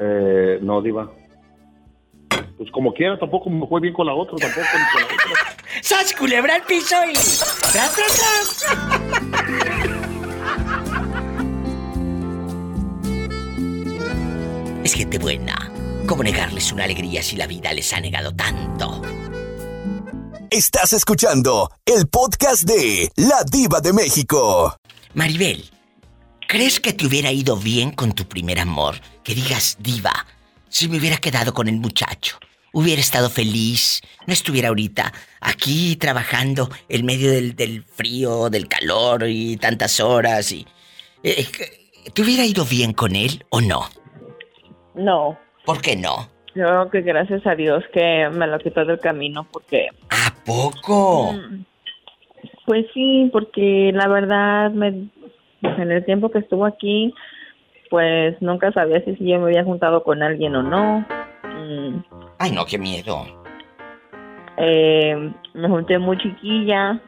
Eh, 0.01 0.59
no, 0.62 0.83
Diva. 0.83 1.12
Pues 2.57 2.70
como 2.73 2.93
quiera, 2.93 3.19
tampoco 3.19 3.48
me 3.51 3.66
fue 3.66 3.81
bien 3.81 3.94
con 3.94 4.07
la 4.07 4.15
otra, 4.15 4.36
tampoco 4.39 4.66
ni 4.74 4.85
con 4.93 5.01
la 5.01 5.07
otra. 5.07 5.57
¡Sas 5.82 6.12
culebra 6.12 6.55
al 6.57 6.62
piso 6.62 6.97
y... 7.09 7.15
¡Tras, 7.15 7.94
tras, 7.94 8.16
tras! 8.16 8.66
Es 14.85 14.94
gente 14.94 15.19
buena. 15.19 15.70
¿Cómo 16.07 16.23
negarles 16.23 16.73
una 16.73 16.85
alegría 16.85 17.23
si 17.23 17.36
la 17.36 17.47
vida 17.47 17.73
les 17.73 17.93
ha 17.93 18.01
negado 18.01 18.35
tanto? 18.35 19.02
Estás 20.51 20.93
escuchando 20.93 21.70
el 21.86 22.09
podcast 22.09 22.65
de 22.65 23.11
La 23.15 23.44
Diva 23.44 23.81
de 23.81 23.93
México. 23.93 24.77
Maribel, 25.15 25.70
¿crees 26.48 26.81
que 26.81 26.93
te 26.93 27.07
hubiera 27.07 27.31
ido 27.31 27.57
bien 27.57 27.93
con 27.93 28.12
tu 28.12 28.24
primer 28.24 28.59
amor? 28.59 28.97
Que 29.23 29.35
digas, 29.36 29.77
diva, 29.78 30.27
si 30.71 30.89
me 30.89 30.97
hubiera 30.99 31.19
quedado 31.19 31.53
con 31.53 31.69
el 31.69 31.77
muchacho, 31.77 32.39
hubiera 32.73 33.01
estado 33.01 33.29
feliz, 33.29 34.01
no 34.27 34.33
estuviera 34.33 34.69
ahorita 34.69 35.13
aquí 35.41 35.97
trabajando 35.97 36.71
en 36.89 37.05
medio 37.05 37.31
del, 37.31 37.55
del 37.55 37.83
frío, 37.85 38.49
del 38.49 38.67
calor 38.69 39.25
y 39.29 39.57
tantas 39.59 40.01
horas 40.01 40.51
y... 40.53 40.67
eh, 41.23 41.45
¿Te 42.15 42.23
hubiera 42.23 42.47
ido 42.47 42.65
bien 42.65 42.95
con 42.95 43.15
él 43.15 43.45
o 43.51 43.61
no? 43.61 43.83
No. 44.95 45.39
¿Por 45.67 45.83
qué 45.83 45.95
no? 45.97 46.31
Yo 46.55 46.65
creo 46.65 46.91
que 46.91 47.03
gracias 47.03 47.47
a 47.47 47.55
Dios 47.55 47.85
que 47.93 48.29
me 48.33 48.47
lo 48.47 48.59
quitó 48.59 48.85
del 48.85 48.99
camino 48.99 49.47
porque... 49.53 49.89
¿A 50.09 50.35
poco? 50.45 51.33
Mm, 51.35 51.65
Pues 52.67 52.87
sí, 52.95 53.29
porque 53.33 53.91
la 53.95 54.09
verdad 54.09 54.71
me, 54.71 54.89
en 55.63 55.91
el 55.93 56.05
tiempo 56.05 56.31
que 56.31 56.39
estuvo 56.39 56.65
aquí, 56.65 57.13
pues 57.91 58.41
nunca 58.41 58.73
sabía 58.73 59.03
si 59.05 59.12
yo 59.19 59.39
me 59.39 59.47
había 59.47 59.65
juntado 59.65 60.03
con 60.03 60.23
alguien 60.23 60.57
o 60.57 60.62
no. 60.62 61.05
Mm, 61.45 62.03
Ay, 62.39 62.53
no, 62.53 62.65
qué 62.65 62.79
miedo. 62.79 63.27
eh, 64.57 65.33
me 65.55 65.69
junté 65.69 65.99
muy 65.99 66.17
chiquilla 66.19 66.99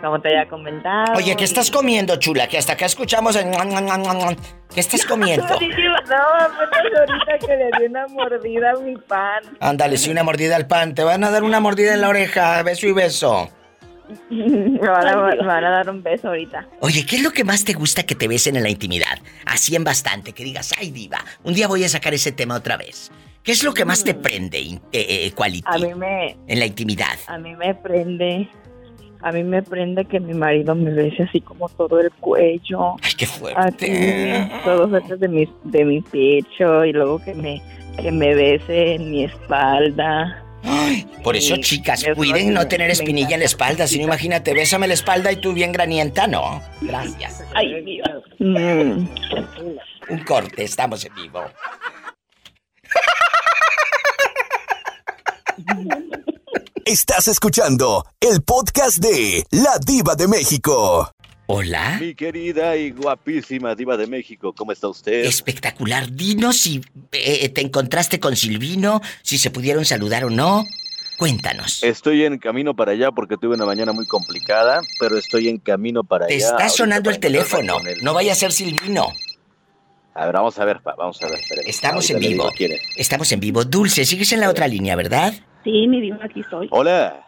como 0.00 0.20
te 0.20 0.28
había 0.28 0.46
comentado. 0.50 1.14
Oye, 1.16 1.34
¿qué 1.34 1.44
estás 1.44 1.70
comiendo, 1.70 2.16
chula? 2.16 2.46
Que 2.46 2.58
hasta 2.58 2.74
acá 2.74 2.84
escuchamos 2.84 3.36
el... 3.36 3.46
¿Qué 4.74 4.80
estás 4.80 5.06
comiendo? 5.08 5.46
No, 5.46 5.56
apenas 5.56 7.08
ahorita 7.08 7.46
que 7.46 7.56
le 7.56 7.70
di 7.78 7.86
una 7.88 8.06
mordida 8.08 8.72
a 8.72 8.80
mi 8.80 8.96
pan. 8.96 9.42
Ándale, 9.60 9.96
sí, 9.96 10.10
una 10.10 10.22
mordida 10.22 10.56
al 10.56 10.66
pan. 10.66 10.94
Te 10.94 11.04
van 11.04 11.24
a 11.24 11.30
dar 11.30 11.42
una 11.42 11.58
mordida 11.58 11.94
en 11.94 12.02
la 12.02 12.10
oreja, 12.10 12.62
beso 12.62 12.86
y 12.86 12.92
beso. 12.92 13.48
Me 14.30 14.78
van, 14.78 15.06
a, 15.08 15.16
me 15.16 15.46
van 15.46 15.64
a 15.64 15.70
dar 15.70 15.90
un 15.90 16.02
beso 16.02 16.28
ahorita. 16.28 16.66
Oye, 16.80 17.06
¿qué 17.06 17.16
es 17.16 17.22
lo 17.22 17.30
que 17.30 17.44
más 17.44 17.64
te 17.64 17.72
gusta 17.72 18.02
que 18.04 18.14
te 18.14 18.28
besen 18.28 18.56
en 18.56 18.62
la 18.62 18.70
intimidad? 18.70 19.18
Así 19.46 19.74
en 19.76 19.84
bastante, 19.84 20.32
que 20.32 20.44
digas, 20.44 20.72
ay, 20.78 20.90
diva, 20.90 21.18
un 21.42 21.54
día 21.54 21.68
voy 21.68 21.84
a 21.84 21.88
sacar 21.88 22.12
ese 22.14 22.32
tema 22.32 22.56
otra 22.56 22.76
vez. 22.76 23.10
¿Qué 23.42 23.52
es 23.52 23.62
lo 23.62 23.74
que 23.74 23.84
más 23.84 24.04
te 24.04 24.14
prende, 24.14 24.58
eh, 24.60 24.80
eh, 24.92 25.32
Quality, 25.34 25.64
A 25.66 25.78
mí 25.78 25.94
me, 25.94 26.36
en 26.46 26.58
la 26.58 26.66
intimidad? 26.66 27.18
a 27.26 27.38
mí 27.38 27.54
me 27.56 27.74
prende, 27.74 28.48
a 29.20 29.32
mí 29.32 29.42
me 29.42 29.62
prende 29.62 30.04
que 30.06 30.20
mi 30.20 30.34
marido 30.34 30.74
me 30.74 30.90
bese 30.90 31.24
así 31.24 31.40
como 31.40 31.68
todo 31.68 32.00
el 32.00 32.10
cuello. 32.12 32.96
Ay, 33.02 33.12
qué 33.16 33.26
Así, 33.56 34.50
todo 34.64 34.88
cerca 34.90 35.16
de 35.16 35.28
mi, 35.28 35.48
de 35.64 35.84
mi 35.84 36.00
pecho 36.02 36.84
y 36.84 36.92
luego 36.92 37.22
que 37.22 37.34
me, 37.34 37.62
que 38.00 38.10
me 38.12 38.34
bese 38.34 38.94
en 38.94 39.10
mi 39.10 39.24
espalda. 39.24 40.43
Por 41.22 41.36
eso, 41.36 41.56
chicas, 41.56 42.04
cuiden 42.14 42.52
no 42.52 42.66
tener 42.66 42.90
espinilla 42.90 43.34
en 43.34 43.40
la 43.40 43.46
espalda. 43.46 43.86
Si 43.86 43.98
no, 43.98 44.04
imagínate, 44.04 44.54
bésame 44.54 44.86
la 44.86 44.94
espalda 44.94 45.32
y 45.32 45.36
tú 45.36 45.52
bien 45.52 45.72
granienta, 45.72 46.26
no. 46.26 46.62
Gracias. 46.80 47.42
Ay, 47.54 47.82
Dios. 47.82 48.22
Mm. 48.38 49.06
Un 50.10 50.18
corte, 50.26 50.64
estamos 50.64 51.04
en 51.04 51.14
vivo. 51.14 51.44
Estás 56.84 57.28
escuchando 57.28 58.04
el 58.20 58.42
podcast 58.42 58.98
de 58.98 59.44
La 59.50 59.78
Diva 59.84 60.14
de 60.14 60.28
México. 60.28 61.10
Hola. 61.46 61.98
Mi 62.00 62.14
querida 62.14 62.74
y 62.76 62.90
guapísima 62.90 63.74
diva 63.74 63.96
de 63.98 64.06
México, 64.06 64.54
¿cómo 64.54 64.72
está 64.72 64.88
usted? 64.88 65.24
Espectacular. 65.24 66.10
Dinos 66.10 66.56
si 66.58 66.80
eh, 67.12 67.48
te 67.50 67.60
encontraste 67.60 68.18
con 68.18 68.34
Silvino, 68.34 69.02
si 69.22 69.36
se 69.36 69.50
pudieron 69.50 69.84
saludar 69.84 70.24
o 70.24 70.30
no. 70.30 70.64
Cuéntanos. 71.18 71.82
Estoy 71.84 72.24
en 72.24 72.38
camino 72.38 72.74
para 72.74 72.92
allá 72.92 73.12
porque 73.12 73.36
tuve 73.36 73.54
una 73.54 73.66
mañana 73.66 73.92
muy 73.92 74.06
complicada, 74.06 74.80
pero 74.98 75.16
estoy 75.18 75.48
en 75.48 75.58
camino 75.58 76.02
para 76.02 76.26
Te 76.26 76.34
allá. 76.34 76.44
está 76.44 76.54
ahorita 76.56 76.68
sonando 76.70 77.10
el 77.10 77.20
teléfono. 77.20 77.76
No 78.02 78.14
vaya 78.14 78.32
a 78.32 78.34
ser 78.34 78.50
Silvino. 78.50 79.08
A 80.14 80.26
ver, 80.26 80.34
vamos 80.34 80.58
a 80.58 80.64
ver, 80.64 80.80
pa, 80.80 80.94
vamos 80.96 81.22
a 81.22 81.28
ver. 81.28 81.38
Estamos 81.66 82.04
Ahorita 82.10 82.14
en 82.26 82.32
digo 82.32 82.44
vivo. 82.44 82.54
quién 82.56 82.72
es. 82.72 82.80
Estamos 82.96 83.30
en 83.32 83.40
vivo. 83.40 83.64
Dulce, 83.64 84.04
sigues 84.04 84.32
en 84.32 84.40
la 84.40 84.48
otra 84.48 84.66
línea, 84.66 84.96
¿verdad? 84.96 85.34
Sí, 85.62 85.86
mi 85.88 86.00
diva, 86.00 86.18
aquí 86.24 86.40
estoy. 86.40 86.68
Hola. 86.70 87.20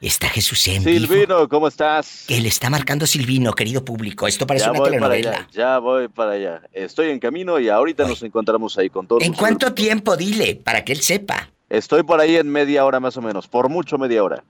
Está 0.00 0.28
Jesús 0.28 0.66
en 0.68 0.84
vivo. 0.84 1.06
Silvino, 1.06 1.48
¿cómo 1.48 1.66
estás? 1.68 2.24
Que 2.28 2.40
le 2.40 2.48
está 2.48 2.68
marcando 2.68 3.06
Silvino, 3.06 3.52
querido 3.54 3.84
público. 3.84 4.26
Esto 4.26 4.46
parece 4.46 4.66
ya 4.66 4.70
una 4.72 4.80
voy 4.80 4.88
para 4.90 5.00
telenovela. 5.00 5.30
allá, 5.30 5.48
ya 5.52 5.78
voy 5.78 6.08
para 6.08 6.32
allá. 6.32 6.60
Estoy 6.72 7.08
en 7.10 7.18
camino 7.18 7.58
y 7.58 7.68
ahorita 7.70 8.06
nos 8.06 8.22
encontramos 8.22 8.76
ahí 8.76 8.90
con 8.90 9.06
todos. 9.06 9.22
¿En 9.22 9.32
cuánto 9.32 9.72
tiempo? 9.72 10.16
Dile, 10.16 10.56
para 10.56 10.84
que 10.84 10.92
él 10.92 11.00
sepa. 11.00 11.50
Estoy 11.70 12.02
por 12.02 12.20
ahí 12.20 12.36
en 12.36 12.48
media 12.50 12.84
hora 12.84 13.00
más 13.00 13.16
o 13.16 13.22
menos, 13.22 13.48
por 13.48 13.68
mucho 13.70 13.96
media 13.96 14.22
hora. 14.22 14.44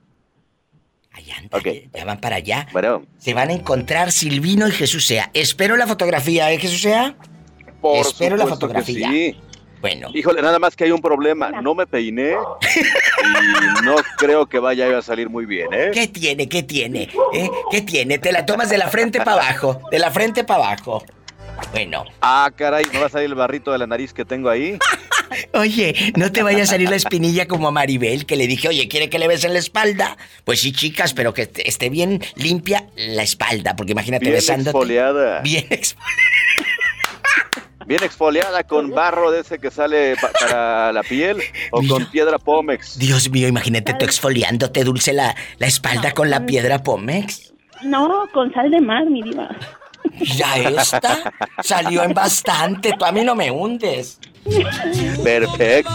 Ok. 1.51 1.67
Ya 1.93 2.03
van 2.03 2.19
para 2.19 2.35
allá. 2.35 2.67
Bueno, 2.73 3.03
Se 3.17 3.33
van 3.33 3.49
a 3.49 3.53
encontrar 3.53 4.11
Silvino 4.11 4.67
y 4.67 4.71
Jesús 4.71 5.05
Sea. 5.07 5.31
Espero 5.33 5.77
la 5.77 5.87
fotografía, 5.87 6.51
¿eh, 6.51 6.57
Jesús 6.59 6.81
Sea? 6.81 7.15
por 7.79 7.97
Espero 8.05 8.35
la 8.35 8.43
que 8.43 8.49
fotografía. 8.49 9.09
sí. 9.09 9.35
Bueno. 9.85 10.09
Híjole, 10.15 10.41
nada 10.41 10.57
más 10.57 10.75
que 10.75 10.85
hay 10.85 10.89
un 10.91 10.99
problema. 10.99 11.61
No 11.61 11.75
me 11.75 11.85
peiné 11.85 12.31
y 12.31 13.85
no 13.85 13.97
creo 14.17 14.47
que 14.47 14.57
vaya 14.57 14.97
a 14.97 15.01
salir 15.03 15.29
muy 15.29 15.45
bien, 15.45 15.67
¿eh? 15.73 15.91
¿Qué 15.93 16.07
tiene? 16.07 16.49
¿Qué 16.49 16.63
tiene? 16.63 17.03
¿Eh? 17.33 17.51
¿Qué 17.69 17.81
tiene? 17.81 18.17
Te 18.17 18.31
la 18.31 18.47
tomas 18.47 18.71
de 18.71 18.79
la 18.79 18.87
frente 18.87 19.19
para 19.19 19.33
abajo. 19.33 19.79
De 19.91 19.99
la 19.99 20.09
frente 20.09 20.43
para 20.43 20.65
abajo. 20.69 21.05
Bueno. 21.71 22.03
Ah, 22.19 22.49
caray, 22.55 22.85
¿no 22.93 22.99
va 23.01 23.05
a 23.05 23.09
salir 23.09 23.27
el 23.27 23.35
barrito 23.35 23.71
de 23.71 23.77
la 23.77 23.85
nariz 23.85 24.11
que 24.11 24.25
tengo 24.25 24.49
ahí? 24.49 24.79
Oye, 25.53 26.13
no 26.15 26.31
te 26.31 26.41
vaya 26.41 26.63
a 26.63 26.65
salir 26.65 26.89
la 26.89 26.95
espinilla 26.95 27.47
como 27.47 27.67
a 27.67 27.71
Maribel, 27.71 28.25
que 28.25 28.35
le 28.37 28.47
dije, 28.47 28.67
oye, 28.69 28.87
¿quiere 28.87 29.09
que 29.09 29.19
le 29.19 29.27
besen 29.27 29.53
la 29.53 29.59
espalda? 29.59 30.17
Pues 30.45 30.61
sí, 30.61 30.71
chicas, 30.71 31.13
pero 31.13 31.33
que 31.33 31.49
esté 31.63 31.89
bien 31.89 32.21
limpia 32.35 32.87
la 32.95 33.23
espalda, 33.23 33.75
porque 33.75 33.91
imagínate 33.91 34.25
Bien 34.25 34.35
besándote. 34.35 34.69
exfoliada. 34.69 35.41
Bien 35.41 35.65
exfoliada. 35.71 36.11
Bien 37.85 38.03
exfoliada 38.03 38.63
con 38.63 38.89
barro 38.91 39.29
de 39.31 39.41
ese 39.41 39.59
que 39.59 39.69
sale 39.69 40.15
pa- 40.19 40.31
para 40.39 40.91
la 40.91 41.03
piel 41.03 41.37
o 41.71 41.81
con 41.87 42.05
piedra 42.07 42.39
Pómex. 42.39 42.97
Dios 42.97 43.29
mío, 43.29 43.47
imagínate 43.47 43.93
tú 43.93 44.05
exfoliándote 44.05 44.83
dulce 44.83 45.13
la, 45.13 45.35
la 45.59 45.67
espalda 45.67 46.11
con 46.11 46.29
la 46.29 46.45
piedra 46.45 46.81
Pomex. 46.81 47.53
No, 47.83 48.27
con 48.33 48.51
sal 48.53 48.71
de 48.71 48.81
mar, 48.81 49.05
mi 49.05 49.21
diva. 49.21 49.49
Ya 50.35 50.55
esta 50.57 51.31
salió 51.61 52.03
en 52.03 52.13
bastante. 52.13 52.93
Tú 52.97 53.05
a 53.05 53.11
mí 53.11 53.23
no 53.23 53.35
me 53.35 53.51
hundes. 53.51 54.19
Perfecto. 55.23 55.91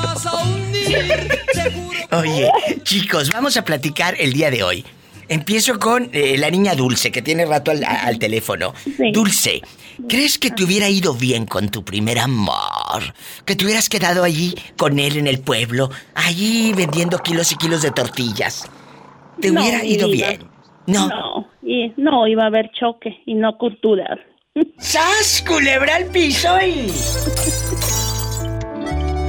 Oye, 2.12 2.50
chicos, 2.82 3.30
vamos 3.32 3.56
a 3.56 3.64
platicar 3.64 4.14
el 4.18 4.32
día 4.32 4.50
de 4.50 4.62
hoy. 4.62 4.84
Empiezo 5.28 5.78
con 5.78 6.10
eh, 6.12 6.36
la 6.38 6.50
niña 6.50 6.74
Dulce, 6.74 7.12
que 7.12 7.22
tiene 7.22 7.46
rato 7.46 7.70
al, 7.70 7.84
al 7.84 8.18
teléfono. 8.18 8.74
Dulce, 9.12 9.62
¿crees 10.08 10.38
que 10.38 10.50
te 10.50 10.64
hubiera 10.64 10.88
ido 10.88 11.14
bien 11.14 11.46
con 11.46 11.68
tu 11.68 11.84
primer 11.84 12.18
amor? 12.18 13.14
Que 13.44 13.56
te 13.56 13.64
hubieras 13.64 13.88
quedado 13.88 14.24
allí 14.24 14.54
con 14.76 14.98
él 14.98 15.16
en 15.16 15.26
el 15.26 15.40
pueblo, 15.40 15.90
allí 16.14 16.72
vendiendo 16.72 17.18
kilos 17.18 17.52
y 17.52 17.56
kilos 17.56 17.82
de 17.82 17.90
tortillas. 17.90 18.68
¿Te 19.40 19.50
No, 19.50 19.60
hubiera 19.62 19.84
ido 19.84 20.08
bien? 20.08 20.48
No. 20.86 21.08
No, 21.08 21.48
y- 21.62 21.92
no, 21.96 22.26
iba 22.26 22.44
a 22.44 22.46
haber 22.46 22.70
choque 22.78 23.22
y 23.26 23.34
no 23.34 23.56
culturas. 23.58 24.18
¡Sas, 24.78 25.44
culebra 25.46 25.96
al 25.96 26.06
piso 26.06 26.48
y... 26.60 26.90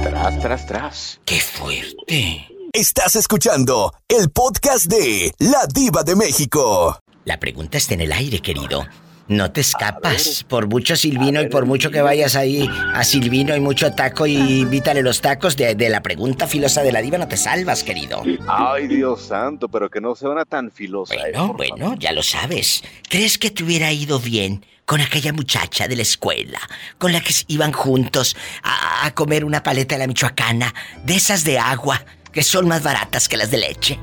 Tras, 0.02 0.40
tras, 0.40 0.66
tras. 0.66 1.20
¡Qué 1.24 1.40
fuerte! 1.40 2.46
Estás 2.72 3.16
escuchando 3.16 3.92
el 4.08 4.30
podcast 4.30 4.86
de 4.86 5.32
La 5.38 5.66
Diva 5.72 6.02
de 6.02 6.16
México. 6.16 6.98
La 7.24 7.38
pregunta 7.38 7.78
está 7.78 7.94
en 7.94 8.00
el 8.02 8.12
aire, 8.12 8.40
querido. 8.40 8.84
No 9.28 9.50
te 9.52 9.60
escapas. 9.60 10.44
Por 10.48 10.66
mucho 10.68 10.96
Silvino 10.96 11.40
y 11.40 11.48
por 11.48 11.66
mucho 11.66 11.90
que 11.90 12.02
vayas 12.02 12.36
ahí 12.36 12.68
a 12.94 13.04
Silvino 13.04 13.56
y 13.56 13.60
mucho 13.60 13.92
taco 13.92 14.26
y 14.26 14.60
invítale 14.60 15.02
los 15.02 15.20
tacos 15.20 15.56
de, 15.56 15.74
de 15.74 15.88
la 15.88 16.02
pregunta 16.02 16.46
filosa 16.46 16.82
de 16.82 16.92
la 16.92 17.00
diva, 17.00 17.18
no 17.18 17.28
te 17.28 17.36
salvas, 17.36 17.84
querido. 17.84 18.22
Ay, 18.48 18.88
Dios 18.88 19.22
santo, 19.22 19.68
pero 19.68 19.88
que 19.88 20.00
no 20.00 20.14
sea 20.14 20.30
una 20.30 20.44
tan 20.44 20.70
filosa. 20.70 21.14
¿eh? 21.14 21.32
Bueno, 21.34 21.54
bueno, 21.54 21.94
ya 21.98 22.12
lo 22.12 22.22
sabes. 22.22 22.82
¿Crees 23.08 23.38
que 23.38 23.50
te 23.50 23.62
hubiera 23.64 23.92
ido 23.92 24.18
bien 24.18 24.66
con 24.84 25.00
aquella 25.00 25.32
muchacha 25.32 25.88
de 25.88 25.96
la 25.96 26.02
escuela, 26.02 26.60
con 26.98 27.12
la 27.12 27.20
que 27.20 27.32
iban 27.46 27.72
juntos 27.72 28.36
a, 28.62 29.06
a 29.06 29.14
comer 29.14 29.44
una 29.44 29.62
paleta 29.62 29.94
de 29.94 30.00
la 30.00 30.06
michoacana, 30.06 30.74
de 31.04 31.14
esas 31.14 31.44
de 31.44 31.58
agua, 31.58 32.04
que 32.32 32.42
son 32.42 32.66
más 32.68 32.82
baratas 32.82 33.28
que 33.28 33.36
las 33.36 33.50
de 33.50 33.58
leche? 33.58 33.98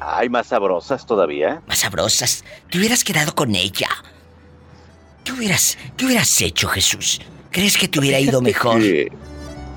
Ay, 0.00 0.28
más 0.28 0.46
sabrosas 0.46 1.04
todavía. 1.04 1.62
Más 1.66 1.78
sabrosas. 1.78 2.44
Te 2.70 2.78
hubieras 2.78 3.04
quedado 3.04 3.34
con 3.34 3.54
ella. 3.54 3.88
¿Qué 5.24 5.32
hubieras, 5.32 5.76
qué 5.96 6.06
hubieras 6.06 6.40
hecho, 6.40 6.68
Jesús? 6.68 7.20
¿Crees 7.50 7.76
que 7.76 7.86
te 7.86 7.98
hubiera 7.98 8.18
ido 8.18 8.40
mejor? 8.40 8.80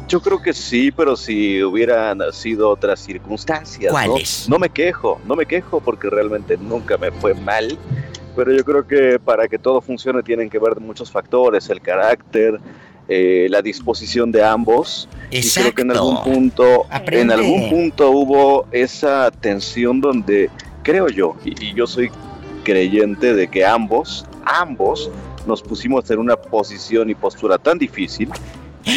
Yo 0.07 0.21
creo 0.21 0.41
que 0.41 0.53
sí, 0.53 0.91
pero 0.91 1.15
si 1.15 1.63
hubieran 1.63 2.19
sido 2.31 2.69
otras 2.69 2.99
circunstancias. 2.99 3.91
¿no? 3.91 3.91
¿Cuáles? 3.91 4.47
¿no? 4.47 4.59
me 4.59 4.69
quejo, 4.69 5.19
no 5.25 5.35
me 5.35 5.45
quejo 5.45 5.79
porque 5.79 6.09
realmente 6.09 6.57
nunca 6.57 6.97
me 6.97 7.11
fue 7.11 7.33
mal. 7.33 7.77
Pero 8.35 8.51
yo 8.53 8.63
creo 8.63 8.87
que 8.87 9.19
para 9.19 9.47
que 9.47 9.59
todo 9.59 9.81
funcione 9.81 10.23
tienen 10.23 10.49
que 10.49 10.59
ver 10.59 10.79
muchos 10.79 11.11
factores, 11.11 11.69
el 11.69 11.81
carácter, 11.81 12.59
eh, 13.07 13.47
la 13.49 13.61
disposición 13.61 14.31
de 14.31 14.43
ambos. 14.43 15.07
Y 15.31 15.41
creo 15.49 15.73
que 15.73 15.81
en 15.81 15.91
algún 15.91 16.23
punto, 16.23 16.85
Aprende. 16.89 17.33
en 17.33 17.39
algún 17.39 17.69
punto 17.69 18.11
hubo 18.11 18.67
esa 18.71 19.31
tensión 19.31 19.99
donde 20.01 20.49
creo 20.83 21.07
yo, 21.09 21.35
y, 21.43 21.65
y 21.65 21.73
yo 21.73 21.87
soy 21.87 22.11
creyente 22.63 23.33
de 23.33 23.47
que 23.47 23.65
ambos, 23.65 24.25
ambos 24.45 25.09
nos 25.45 25.61
pusimos 25.61 26.09
en 26.11 26.19
una 26.19 26.35
posición 26.37 27.09
y 27.09 27.15
postura 27.15 27.57
tan 27.57 27.77
difícil 27.77 28.29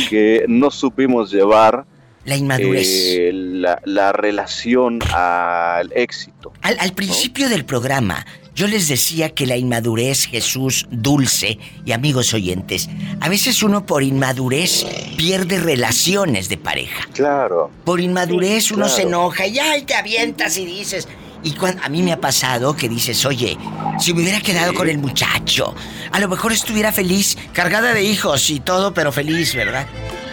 que 0.08 0.44
no 0.48 0.70
supimos 0.70 1.30
llevar 1.32 1.84
La 2.24 2.36
inmadurez. 2.36 2.86
eh, 2.88 3.30
la, 3.32 3.80
la 3.84 4.12
relación 4.12 5.00
al 5.12 5.92
éxito. 5.94 6.52
Al, 6.62 6.76
al 6.80 6.92
principio 6.92 7.48
del 7.48 7.64
programa, 7.64 8.24
yo 8.56 8.66
les 8.66 8.88
decía 8.88 9.34
que 9.34 9.44
la 9.44 9.58
inmadurez, 9.58 10.24
Jesús, 10.24 10.86
dulce 10.90 11.58
y 11.84 11.92
amigos 11.92 12.32
oyentes, 12.32 12.88
a 13.20 13.28
veces 13.28 13.62
uno 13.62 13.84
por 13.84 14.02
inmadurez 14.02 14.86
pierde 15.18 15.60
relaciones 15.60 16.48
de 16.48 16.56
pareja. 16.56 17.06
Claro. 17.12 17.70
Por 17.84 18.00
inmadurez 18.00 18.70
uno 18.70 18.88
se 18.88 19.02
enoja 19.02 19.46
y 19.46 19.58
ay, 19.58 19.82
te 19.82 19.94
avientas 19.94 20.56
y 20.56 20.64
dices. 20.64 21.06
Y 21.42 21.52
cuando, 21.52 21.82
a 21.82 21.90
mí 21.90 22.02
me 22.02 22.12
ha 22.12 22.20
pasado 22.20 22.74
que 22.74 22.88
dices, 22.88 23.26
oye, 23.26 23.58
si 24.00 24.14
me 24.14 24.22
hubiera 24.22 24.40
quedado 24.40 24.72
con 24.72 24.88
el 24.88 24.96
muchacho, 24.96 25.74
a 26.10 26.18
lo 26.18 26.26
mejor 26.26 26.52
estuviera 26.52 26.92
feliz, 26.92 27.36
cargada 27.52 27.92
de 27.92 28.04
hijos 28.04 28.48
y 28.48 28.60
todo, 28.60 28.94
pero 28.94 29.12
feliz, 29.12 29.54
¿verdad? 29.54 29.86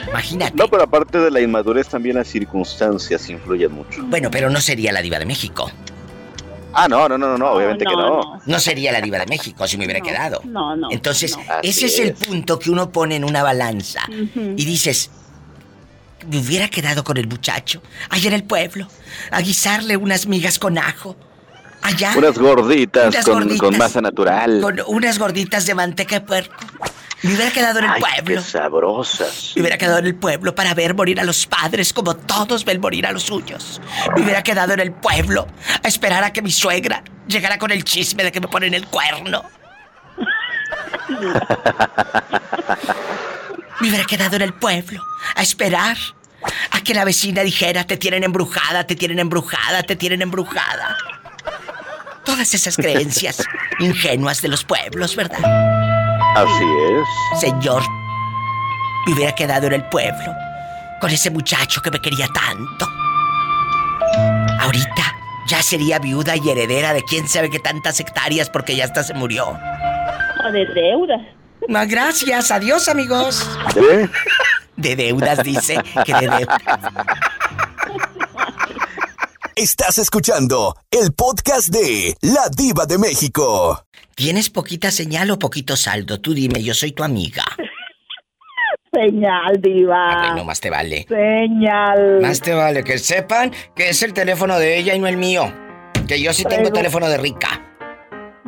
Imagínate. 0.07 0.55
No, 0.55 0.69
pero 0.69 0.83
aparte 0.83 1.17
de 1.17 1.29
la 1.29 1.41
inmadurez, 1.41 1.89
también 1.89 2.15
las 2.15 2.29
circunstancias 2.29 3.29
influyen 3.29 3.73
mucho. 3.73 4.01
Bueno, 4.05 4.31
pero 4.31 4.49
no 4.49 4.61
sería 4.61 4.93
la 4.93 5.01
diva 5.01 5.19
de 5.19 5.25
México. 5.25 5.69
Ah, 6.73 6.87
no, 6.87 7.07
no, 7.07 7.17
no, 7.17 7.37
no, 7.37 7.51
obviamente 7.51 7.85
que 7.85 7.95
no. 7.95 8.41
No 8.45 8.59
sería 8.59 8.91
la 8.91 8.99
diva 9.01 9.19
de 9.19 9.25
México 9.27 9.67
si 9.67 9.77
me 9.77 9.85
hubiera 9.85 10.01
quedado. 10.01 10.41
No, 10.43 10.75
no. 10.75 10.89
Entonces, 10.91 11.37
no. 11.37 11.43
ese 11.61 11.85
es 11.85 11.99
el 11.99 12.13
punto 12.13 12.57
que 12.59 12.71
uno 12.71 12.89
pone 12.91 13.15
en 13.15 13.23
una 13.23 13.43
balanza. 13.43 14.01
Y 14.09 14.65
dices, 14.65 15.11
me 16.29 16.39
hubiera 16.39 16.67
quedado 16.69 17.03
con 17.03 17.17
el 17.17 17.27
muchacho, 17.27 17.81
allá 18.09 18.27
en 18.29 18.33
el 18.33 18.43
pueblo, 18.43 18.87
a 19.31 19.41
guisarle 19.41 19.97
unas 19.97 20.25
migas 20.27 20.59
con 20.59 20.77
ajo. 20.77 21.15
Allá. 21.81 22.13
Unas 22.17 22.37
gorditas, 22.37 23.09
Unas 23.13 23.25
con, 23.25 23.33
gorditas. 23.33 23.59
con 23.59 23.77
masa 23.77 23.99
natural. 24.01 24.61
Con 24.61 24.79
unas 24.87 25.19
gorditas 25.19 25.65
de 25.65 25.75
manteca 25.75 26.19
de 26.19 26.25
puerco. 26.25 26.55
Me 27.23 27.33
hubiera 27.33 27.51
quedado 27.51 27.79
en 27.79 27.85
el 27.85 27.91
Ay, 27.91 28.01
pueblo. 28.01 28.41
qué 28.43 28.49
sabrosas. 28.49 29.53
Me 29.55 29.61
hubiera 29.61 29.77
quedado 29.77 29.99
en 29.99 30.05
el 30.07 30.15
pueblo 30.15 30.53
para 30.53 30.73
ver 30.73 30.93
morir 30.93 31.19
a 31.19 31.23
los 31.23 31.45
padres 31.47 31.93
como 31.93 32.15
todos 32.15 32.65
ven 32.65 32.81
morir 32.81 33.07
a 33.07 33.11
los 33.13 33.23
suyos. 33.23 33.81
Me 34.15 34.23
hubiera 34.23 34.43
quedado 34.43 34.73
en 34.73 34.81
el 34.81 34.91
pueblo 34.91 35.47
a 35.83 35.87
esperar 35.87 36.23
a 36.25 36.33
que 36.33 36.41
mi 36.41 36.51
suegra 36.51 37.01
llegara 37.27 37.57
con 37.57 37.71
el 37.71 37.83
chisme 37.85 38.23
de 38.23 38.31
que 38.31 38.41
me 38.41 38.47
ponen 38.49 38.73
el 38.73 38.85
cuerno. 38.87 39.43
Me 43.79 43.87
hubiera 43.89 44.05
quedado 44.05 44.35
en 44.35 44.41
el 44.41 44.53
pueblo 44.53 45.01
a 45.35 45.41
esperar 45.41 45.97
a 46.71 46.81
que 46.81 46.93
la 46.93 47.05
vecina 47.05 47.41
dijera 47.41 47.85
te 47.85 47.95
tienen 47.97 48.23
embrujada, 48.23 48.85
te 48.85 48.95
tienen 48.95 49.19
embrujada, 49.19 49.83
te 49.83 49.95
tienen 49.95 50.21
embrujada. 50.21 50.97
Todas 52.25 52.53
esas 52.53 52.75
creencias 52.75 53.43
ingenuas 53.79 54.41
de 54.41 54.47
los 54.49 54.63
pueblos, 54.63 55.15
¿verdad? 55.15 55.82
Así 56.35 56.63
es. 56.91 57.39
Señor, 57.41 57.83
me 59.05 59.13
hubiera 59.13 59.33
quedado 59.35 59.67
en 59.67 59.73
el 59.73 59.85
pueblo 59.85 60.33
con 60.99 61.11
ese 61.11 61.29
muchacho 61.29 61.81
que 61.81 61.91
me 61.91 61.99
quería 61.99 62.27
tanto. 62.27 62.87
Ahorita 64.59 65.15
ya 65.47 65.61
sería 65.61 65.99
viuda 65.99 66.35
y 66.35 66.49
heredera 66.49 66.93
de 66.93 67.03
quién 67.03 67.27
sabe 67.27 67.49
qué 67.49 67.59
tantas 67.59 67.99
hectáreas 67.99 68.49
porque 68.49 68.75
ya 68.75 68.85
hasta 68.85 69.03
se 69.03 69.13
murió. 69.13 69.49
O 69.49 70.51
de 70.51 70.65
deuda. 70.73 71.17
Más 71.67 71.87
gracias, 71.87 72.51
adiós 72.51 72.87
amigos. 72.89 73.47
¿Eh? 73.75 74.09
De 74.75 74.95
deudas 74.95 75.43
dice 75.43 75.77
que 76.05 76.13
de 76.13 76.27
deudas. 76.27 76.61
Estás 79.55 79.99
escuchando 79.99 80.75
el 80.89 81.13
podcast 81.13 81.67
de 81.67 82.17
La 82.21 82.49
Diva 82.49 82.85
de 82.87 82.97
México. 82.97 83.85
¿Tienes 84.15 84.49
poquita 84.49 84.91
señal 84.91 85.31
o 85.31 85.39
poquito 85.39 85.75
saldo? 85.75 86.19
Tú 86.21 86.33
dime, 86.33 86.61
yo 86.63 86.73
soy 86.73 86.91
tu 86.91 87.03
amiga. 87.03 87.43
Señal, 88.93 89.59
diva. 89.59 90.11
Ah, 90.11 90.27
bueno, 90.33 90.45
más 90.45 90.61
te 90.61 90.69
vale. 90.69 91.05
Señal. 91.09 92.21
Más 92.21 92.39
te 92.41 92.53
vale 92.53 92.83
que 92.83 92.99
sepan 92.99 93.51
que 93.75 93.89
es 93.89 94.03
el 94.03 94.13
teléfono 94.13 94.59
de 94.59 94.77
ella 94.77 94.93
y 94.93 94.99
no 94.99 95.07
el 95.07 95.17
mío. 95.17 95.51
Que 96.07 96.21
yo 96.21 96.31
sí 96.31 96.43
tengo 96.43 96.69
teléfono 96.69 97.09
de 97.09 97.17
rica. 97.17 97.47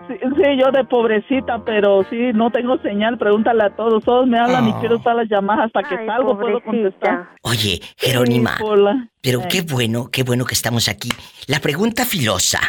Sí, 0.07 0.13
sí, 0.21 0.43
yo 0.61 0.69
de 0.71 0.83
pobrecita, 0.85 1.63
pero 1.65 2.03
sí, 2.11 2.31
no 2.35 2.51
tengo 2.51 2.77
señal. 2.83 3.17
Pregúntale 3.17 3.63
a 3.63 3.75
todos. 3.75 4.03
Todos 4.03 4.27
me 4.27 4.37
hablan 4.37 4.67
y 4.67 4.71
Oh. 4.71 4.79
quiero 4.79 4.97
estar 4.97 5.15
las 5.15 5.27
llamadas 5.27 5.65
hasta 5.73 5.81
que 5.89 6.05
salgo 6.05 6.37
puedo 6.39 6.61
contestar. 6.61 7.29
Oye, 7.41 7.81
Jerónima, 7.97 8.55
Sí, 8.57 8.63
pero 9.23 9.41
Eh. 9.41 9.47
qué 9.49 9.61
bueno, 9.63 10.09
qué 10.11 10.21
bueno 10.21 10.45
que 10.45 10.53
estamos 10.53 10.87
aquí. 10.89 11.09
La 11.47 11.59
pregunta 11.59 12.05
filosa, 12.05 12.59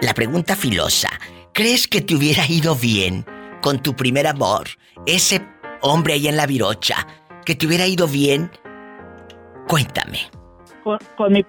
la 0.00 0.14
pregunta 0.14 0.56
filosa, 0.56 1.10
¿crees 1.58 1.88
que 1.88 2.00
te 2.00 2.14
hubiera 2.14 2.46
ido 2.46 2.76
bien 2.76 3.26
con 3.62 3.80
tu 3.82 3.96
primer 3.96 4.28
amor? 4.28 4.68
Ese 5.06 5.44
hombre 5.80 6.12
ahí 6.14 6.28
en 6.28 6.36
la 6.36 6.46
virocha, 6.46 7.04
que 7.44 7.56
te 7.56 7.66
hubiera 7.66 7.84
ido 7.84 8.06
bien. 8.06 8.48
Cuéntame, 9.66 10.20
Con, 10.84 10.98
con 11.16 11.32
mi 11.32 11.44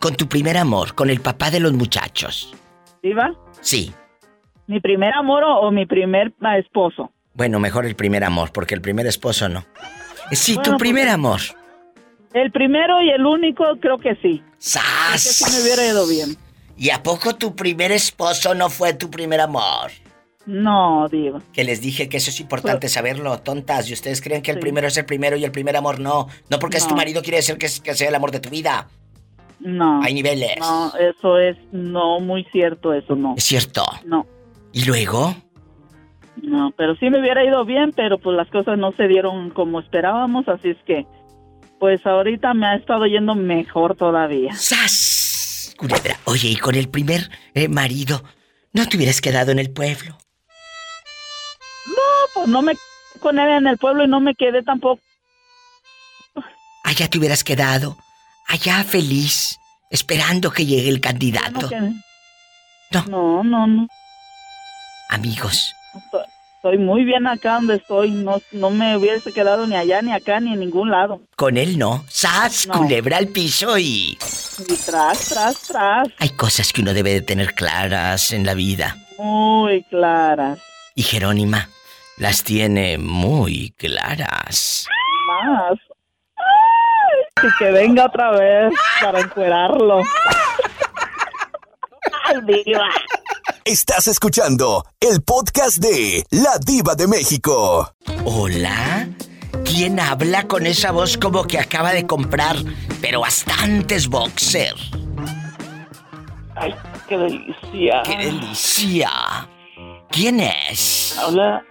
con 0.00 0.16
tu 0.16 0.26
primer 0.28 0.56
amor, 0.56 0.96
con 0.96 1.08
el 1.08 1.20
papá 1.20 1.52
de 1.52 1.60
los 1.60 1.72
muchachos. 1.72 2.52
diva, 3.00 3.30
Sí, 3.60 3.92
mi 4.66 4.80
primer 4.80 5.14
amor 5.14 5.44
o, 5.44 5.60
o 5.60 5.70
mi 5.70 5.86
primer 5.86 6.34
ah, 6.42 6.58
esposo. 6.58 7.12
bueno, 7.34 7.60
mejor 7.60 7.86
el 7.86 7.94
primer 7.94 8.24
amor, 8.24 8.50
porque 8.52 8.74
el 8.74 8.80
primer 8.80 9.06
esposo 9.06 9.48
no. 9.48 9.64
Sí, 10.32 10.54
Bueno, 10.54 10.62
tu 10.64 10.70
pues- 10.72 10.80
primer 10.80 11.08
amor. 11.10 11.40
El 12.34 12.50
primero 12.50 13.00
y 13.02 13.10
el 13.10 13.24
único 13.24 13.64
creo 13.80 13.98
que 13.98 14.16
sí. 14.16 14.42
¡Sas! 14.58 14.82
Creo 14.82 15.12
que 15.12 15.18
sí 15.18 15.44
me 15.56 15.62
hubiera 15.62 15.86
ido 15.86 16.06
bien. 16.08 16.36
¿Y 16.76 16.90
a 16.90 17.02
poco 17.02 17.34
tu 17.36 17.54
primer 17.56 17.90
esposo 17.92 18.54
no 18.54 18.68
fue 18.70 18.92
tu 18.94 19.10
primer 19.10 19.40
amor? 19.40 19.90
No, 20.44 21.08
diva. 21.08 21.40
Que 21.52 21.64
les 21.64 21.80
dije 21.80 22.08
que 22.08 22.18
eso 22.18 22.30
es 22.30 22.38
importante 22.38 22.88
saberlo, 22.88 23.38
tontas. 23.40 23.88
Y 23.90 23.94
ustedes 23.94 24.20
creen 24.20 24.42
que 24.42 24.52
el 24.52 24.60
primero 24.60 24.86
es 24.86 24.96
el 24.96 25.04
primero 25.04 25.36
y 25.36 25.44
el 25.44 25.50
primer 25.50 25.76
amor 25.76 25.98
no. 25.98 26.28
No 26.50 26.58
porque 26.58 26.76
es 26.76 26.86
tu 26.86 26.94
marido 26.94 27.22
quiere 27.22 27.38
decir 27.38 27.58
que, 27.58 27.66
es- 27.66 27.80
que 27.80 27.94
sea 27.94 28.08
el 28.08 28.14
amor 28.14 28.30
de 28.30 28.40
tu 28.40 28.50
vida. 28.50 28.86
No. 29.58 30.02
Hay 30.02 30.14
niveles. 30.14 30.56
No, 30.60 30.92
eso 31.00 31.38
es 31.38 31.56
no 31.72 32.20
muy 32.20 32.44
cierto, 32.52 32.92
eso 32.92 33.16
no. 33.16 33.34
Es 33.36 33.44
cierto. 33.44 33.84
No, 34.04 34.26
¿Y 34.72 34.84
luego? 34.84 35.34
no, 36.42 36.70
pero 36.76 36.94
sí 36.96 37.08
me 37.08 37.18
hubiera 37.20 37.42
ido 37.42 37.64
bien, 37.64 37.92
pero 37.96 38.18
pues 38.18 38.36
las 38.36 38.48
cosas 38.50 38.78
no 38.78 38.92
se 38.92 39.08
dieron 39.08 39.48
como 39.50 39.80
esperábamos, 39.80 40.46
así 40.48 40.68
es 40.68 40.76
que 40.86 41.06
pues 41.80 42.04
ahorita 42.06 42.52
me 42.54 42.66
ha 42.66 42.74
estado 42.76 43.06
yendo 43.06 43.34
mejor 43.34 43.96
todavía. 43.96 44.52
¡Sas! 44.54 45.24
Culebra. 45.76 46.18
Oye, 46.24 46.48
¿y 46.48 46.56
con 46.56 46.74
el 46.74 46.88
primer 46.88 47.30
eh, 47.54 47.68
marido 47.68 48.22
no 48.72 48.86
te 48.88 48.96
hubieras 48.96 49.20
quedado 49.20 49.52
en 49.52 49.58
el 49.58 49.70
pueblo? 49.70 50.18
No, 51.86 52.02
pues 52.34 52.48
no 52.48 52.62
me 52.62 52.72
quedé 52.72 53.20
con 53.20 53.38
él 53.38 53.48
en 53.48 53.66
el 53.66 53.78
pueblo 53.78 54.04
y 54.04 54.08
no 54.08 54.20
me 54.20 54.34
quedé 54.34 54.62
tampoco. 54.62 55.00
Allá 56.84 57.08
te 57.08 57.18
hubieras 57.18 57.42
quedado. 57.44 57.96
Allá 58.48 58.84
feliz. 58.84 59.58
Esperando 59.90 60.50
que 60.50 60.66
llegue 60.66 60.88
el 60.88 60.96
No, 60.96 61.00
candidato. 61.00 61.68
quedé. 61.68 61.92
no, 63.08 63.42
no, 63.44 63.66
no. 63.66 63.86
Amigos, 65.10 65.72
Estoy- 66.70 66.84
muy 66.84 67.04
bien 67.04 67.26
acá 67.26 67.54
donde 67.54 67.76
estoy. 67.76 68.10
No, 68.10 68.40
no 68.52 68.70
me 68.70 68.96
hubiese 68.96 69.32
quedado 69.32 69.66
ni 69.66 69.76
allá, 69.76 70.02
ni 70.02 70.12
acá, 70.12 70.40
ni 70.40 70.52
en 70.52 70.60
ningún 70.60 70.90
lado. 70.90 71.20
con 71.36 71.56
él 71.56 71.78
no. 71.78 72.04
¡Sas! 72.08 72.66
No. 72.66 72.74
Culebra 72.74 73.18
al 73.18 73.28
piso 73.28 73.78
y... 73.78 74.18
Y 74.58 74.76
tras, 74.86 75.28
tras, 75.28 75.60
tras. 75.68 76.08
Hay 76.18 76.30
cosas 76.30 76.72
que 76.72 76.80
uno 76.80 76.94
debe 76.94 77.12
de 77.12 77.20
tener 77.22 77.54
claras 77.54 78.32
en 78.32 78.44
la 78.46 78.54
vida. 78.54 78.96
Muy 79.18 79.82
claras. 79.84 80.58
Y 80.94 81.02
Jerónima 81.02 81.68
las 82.16 82.42
tiene 82.42 82.96
muy 82.98 83.74
claras. 83.76 84.86
Más. 85.28 85.78
Ay, 86.36 87.48
y 87.48 87.58
que 87.58 87.70
venga 87.70 88.06
otra 88.06 88.30
vez 88.32 88.72
para 89.00 89.20
encuerarlo. 89.20 89.98
Ay, 92.24 92.36
diva. 92.64 92.88
Estás 93.66 94.06
escuchando 94.06 94.84
el 95.00 95.22
podcast 95.22 95.78
de 95.78 96.24
La 96.30 96.56
Diva 96.64 96.94
de 96.94 97.08
México. 97.08 97.92
¿Hola? 98.24 99.08
¿Quién 99.64 99.98
habla 99.98 100.46
con 100.46 100.66
esa 100.66 100.92
voz 100.92 101.18
como 101.18 101.42
que 101.42 101.58
acaba 101.58 101.90
de 101.90 102.06
comprar, 102.06 102.54
pero 103.00 103.22
bastantes 103.22 104.06
boxer? 104.06 104.72
Ay, 106.54 106.76
qué 107.08 107.18
delicia. 107.18 108.02
¡Qué 108.04 108.16
delicia! 108.16 109.10
¿Quién 110.12 110.38
es? 110.38 111.18
Habla 111.18 111.64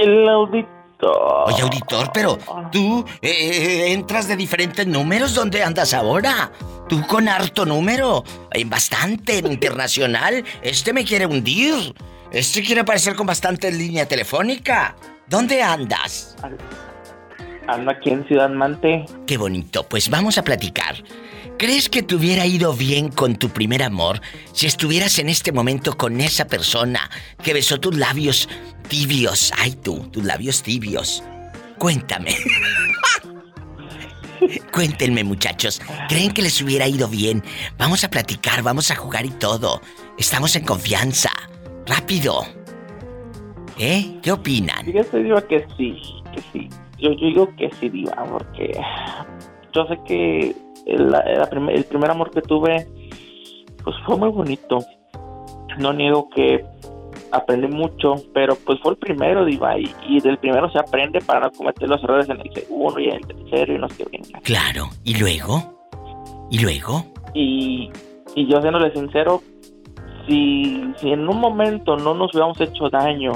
el 0.00 0.28
auditor. 0.28 0.70
Oye, 1.46 1.62
auditor, 1.62 2.12
pero 2.14 2.38
tú 2.70 3.04
eh, 3.20 3.92
entras 3.92 4.28
de 4.28 4.36
diferentes 4.36 4.86
números. 4.86 5.34
¿Dónde 5.34 5.64
andas 5.64 5.92
ahora? 5.92 6.52
Tú 6.92 7.00
con 7.06 7.26
harto 7.26 7.64
número. 7.64 8.22
Bastante 8.66 9.38
internacional. 9.38 10.44
Este 10.60 10.92
me 10.92 11.06
quiere 11.06 11.24
hundir. 11.24 11.94
Este 12.30 12.62
quiere 12.62 12.82
aparecer 12.82 13.14
con 13.16 13.26
bastante 13.26 13.72
línea 13.72 14.06
telefónica. 14.06 14.94
¿Dónde 15.26 15.62
andas? 15.62 16.36
Ando 17.66 17.90
aquí 17.90 18.10
en 18.10 18.28
Ciudad 18.28 18.50
Mante. 18.50 19.06
Qué 19.26 19.38
bonito. 19.38 19.88
Pues 19.88 20.10
vamos 20.10 20.36
a 20.36 20.44
platicar. 20.44 21.02
¿Crees 21.58 21.88
que 21.88 22.02
te 22.02 22.14
hubiera 22.14 22.44
ido 22.44 22.74
bien 22.74 23.08
con 23.08 23.36
tu 23.36 23.48
primer 23.48 23.82
amor 23.82 24.20
si 24.52 24.66
estuvieras 24.66 25.18
en 25.18 25.30
este 25.30 25.50
momento 25.50 25.96
con 25.96 26.20
esa 26.20 26.44
persona 26.46 27.10
que 27.42 27.54
besó 27.54 27.80
tus 27.80 27.96
labios 27.96 28.50
tibios? 28.88 29.50
Ay 29.56 29.76
tú, 29.76 30.10
tus 30.10 30.24
labios 30.24 30.62
tibios. 30.62 31.24
Cuéntame. 31.78 32.36
Cuéntenme 34.72 35.24
muchachos, 35.24 35.80
¿creen 36.08 36.32
que 36.32 36.42
les 36.42 36.60
hubiera 36.62 36.86
ido 36.88 37.08
bien? 37.08 37.42
Vamos 37.78 38.04
a 38.04 38.08
platicar, 38.10 38.62
vamos 38.62 38.90
a 38.90 38.96
jugar 38.96 39.24
y 39.24 39.30
todo. 39.30 39.80
Estamos 40.18 40.56
en 40.56 40.64
confianza. 40.64 41.30
Rápido. 41.86 42.42
¿Eh? 43.78 44.18
¿Qué 44.22 44.32
opinan? 44.32 44.84
Fíjate, 44.84 45.22
Diva, 45.22 45.40
que 45.42 45.66
sí, 45.76 45.96
que 46.34 46.40
sí. 46.52 46.68
Yo, 46.98 47.10
digo 47.10 47.48
que 47.56 47.70
sí, 47.80 47.88
Diva, 47.88 48.14
porque 48.30 48.78
yo 49.72 49.86
sé 49.86 49.98
que 50.06 50.54
el, 50.86 51.10
la 51.10 51.48
prim- 51.50 51.70
el 51.70 51.84
primer 51.84 52.10
amor 52.10 52.30
que 52.30 52.42
tuve, 52.42 52.86
pues 53.82 53.96
fue 54.06 54.16
muy 54.16 54.28
bonito. 54.28 54.78
No 55.78 55.92
niego 55.92 56.28
que 56.30 56.64
aprendí 57.32 57.66
mucho, 57.68 58.14
pero 58.32 58.54
pues 58.64 58.78
fue 58.80 58.92
el 58.92 58.98
primero, 58.98 59.44
Diva, 59.44 59.78
y, 59.78 59.90
y 60.06 60.20
del 60.20 60.38
primero 60.38 60.70
se 60.70 60.78
aprende 60.78 61.20
para 61.20 61.40
no 61.40 61.52
cometer 61.52 61.88
los 61.88 62.02
errores 62.04 62.28
en 62.28 62.40
el 62.40 62.52
segundo 62.52 63.00
y 63.00 63.08
en 63.08 63.16
el 63.16 63.26
tercero 63.26 63.74
y 63.74 63.78
los 63.78 63.92
que 63.94 64.04
vengan. 64.04 64.40
Claro. 64.42 64.88
¿Y 65.04 65.18
luego? 65.18 65.88
¿Y 66.50 66.58
luego? 66.58 67.06
Y, 67.34 67.90
y 68.34 68.46
yo 68.46 68.60
siéndole 68.60 68.92
sincero, 68.92 69.42
si, 70.28 70.92
si 70.98 71.10
en 71.10 71.28
un 71.28 71.40
momento 71.40 71.96
no 71.96 72.14
nos 72.14 72.32
hubiéramos 72.32 72.60
hecho 72.60 72.90
daño, 72.90 73.32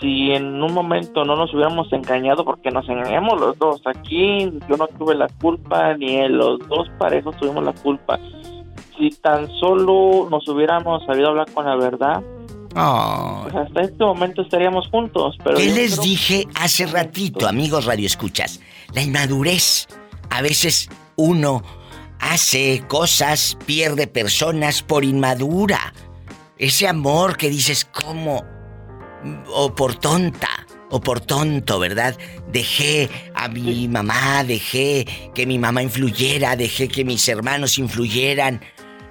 si 0.00 0.32
en 0.32 0.62
un 0.62 0.74
momento 0.74 1.24
no 1.24 1.36
nos 1.36 1.54
hubiéramos 1.54 1.90
engañado, 1.92 2.44
porque 2.44 2.70
nos 2.70 2.88
engañamos 2.88 3.40
los 3.40 3.58
dos, 3.58 3.80
aquí 3.86 4.50
yo 4.68 4.76
no 4.76 4.86
tuve 4.88 5.14
la 5.14 5.28
culpa, 5.40 5.94
ni 5.96 6.16
él, 6.16 6.32
los 6.32 6.58
dos 6.68 6.88
parejos 6.98 7.36
tuvimos 7.36 7.64
la 7.64 7.72
culpa. 7.72 8.18
Si 8.98 9.10
tan 9.22 9.48
solo 9.60 10.28
nos 10.30 10.46
hubiéramos 10.48 11.04
sabido 11.06 11.28
hablar 11.28 11.50
con 11.52 11.64
la 11.64 11.76
verdad, 11.76 12.22
pues 12.72 13.54
hasta 13.54 13.82
este 13.82 14.04
momento 14.04 14.42
estaríamos 14.42 14.88
juntos. 14.88 15.36
Pero 15.42 15.56
¿Qué 15.56 15.66
les 15.66 15.92
creo- 15.92 16.02
dije 16.04 16.48
hace 16.54 16.86
ratito, 16.86 17.46
amigos 17.48 17.84
radioescuchas? 17.84 18.60
La 18.94 19.02
inmadurez. 19.02 19.86
A 20.30 20.40
veces 20.42 20.88
uno 21.16 21.62
hace 22.18 22.82
cosas, 22.88 23.56
pierde 23.66 24.06
personas 24.06 24.82
por 24.82 25.04
inmadura. 25.04 25.92
Ese 26.58 26.86
amor 26.88 27.36
que 27.36 27.50
dices, 27.50 27.84
¿cómo? 27.84 28.44
O 29.54 29.74
por 29.74 29.94
tonta, 29.96 30.48
o 30.90 31.00
por 31.00 31.20
tonto, 31.20 31.78
¿verdad? 31.78 32.16
Dejé 32.50 33.08
a 33.34 33.48
mi 33.48 33.88
mamá, 33.88 34.44
dejé 34.44 35.06
que 35.34 35.46
mi 35.46 35.58
mamá 35.58 35.82
influyera, 35.82 36.56
dejé 36.56 36.88
que 36.88 37.04
mis 37.04 37.28
hermanos 37.28 37.78
influyeran 37.78 38.60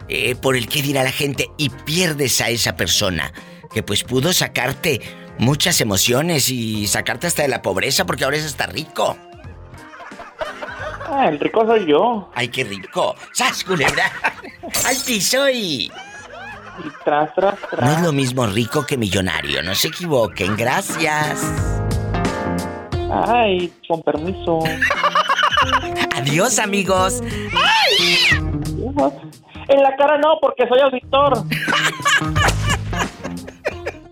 eh, 0.08 0.36
por 0.36 0.56
el 0.58 0.68
qué 0.68 0.82
dirá 0.82 1.04
la 1.04 1.12
gente 1.12 1.48
y 1.58 1.70
pierdes 1.70 2.42
a 2.42 2.50
esa 2.50 2.76
persona 2.76 3.32
que 3.74 3.84
pues 3.84 4.04
pudo 4.04 4.34
sacarte 4.34 5.02
muchas 5.38 5.82
emociones 5.82 6.50
y 6.50 6.88
sacarte 6.88 7.28
hasta 7.28 7.44
de 7.44 7.48
la 7.48 7.62
pobreza 7.62 8.06
porque 8.06 8.24
ahora 8.24 8.38
es 8.38 8.46
hasta 8.46 8.68
rico. 8.68 9.18
Ah, 11.10 11.28
el 11.28 11.40
rico 11.40 11.66
soy 11.66 11.86
yo. 11.88 12.30
Ay, 12.34 12.48
qué 12.48 12.64
rico. 12.64 13.16
¡Sas, 13.34 13.64
culebra! 13.64 14.12
¡Al 14.86 14.96
piso 15.06 15.50
y... 15.50 15.92
Tras, 17.04 17.36
tras, 17.36 17.56
tras. 17.70 17.82
No 17.82 17.98
es 17.98 18.02
lo 18.02 18.14
mismo 18.14 18.48
rico 18.48 18.86
que 18.86 18.98
millonario, 18.98 19.62
no 19.62 19.76
se 19.76 19.90
equivoquen, 19.90 20.56
gracias. 20.56 21.44
Ay, 23.12 23.72
con 23.88 24.02
permiso. 24.02 24.60
Adiós, 26.16 26.60
amigos. 26.60 27.22
En 29.68 29.84
la 29.84 29.96
cara 29.98 30.18
no, 30.18 30.40
porque 30.42 30.68
soy 30.68 30.80
auditor. 30.80 31.44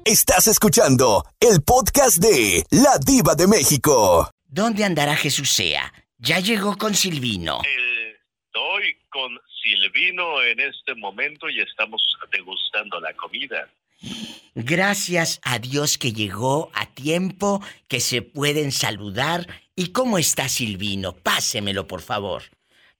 Estás 0.09 0.47
escuchando 0.47 1.23
el 1.39 1.61
podcast 1.61 2.17
de 2.17 2.63
La 2.71 2.97
Diva 2.97 3.35
de 3.35 3.45
México. 3.45 4.27
¿Dónde 4.47 4.83
andará 4.83 5.15
Jesús 5.15 5.51
sea? 5.51 5.93
Ya 6.17 6.39
llegó 6.39 6.79
con 6.79 6.95
Silvino. 6.95 7.61
Estoy 7.63 8.97
con 9.11 9.39
Silvino 9.61 10.41
en 10.41 10.61
este 10.61 10.95
momento 10.95 11.47
y 11.47 11.61
estamos 11.61 12.01
degustando 12.31 12.99
la 12.99 13.13
comida. 13.13 13.69
Gracias 14.55 15.39
a 15.43 15.59
Dios 15.59 15.99
que 15.99 16.11
llegó 16.11 16.71
a 16.73 16.87
tiempo, 16.87 17.63
que 17.87 17.99
se 17.99 18.23
pueden 18.23 18.71
saludar. 18.71 19.45
¿Y 19.75 19.91
cómo 19.91 20.17
está 20.17 20.49
Silvino? 20.49 21.13
Pásemelo, 21.17 21.85
por 21.85 22.01
favor. 22.01 22.41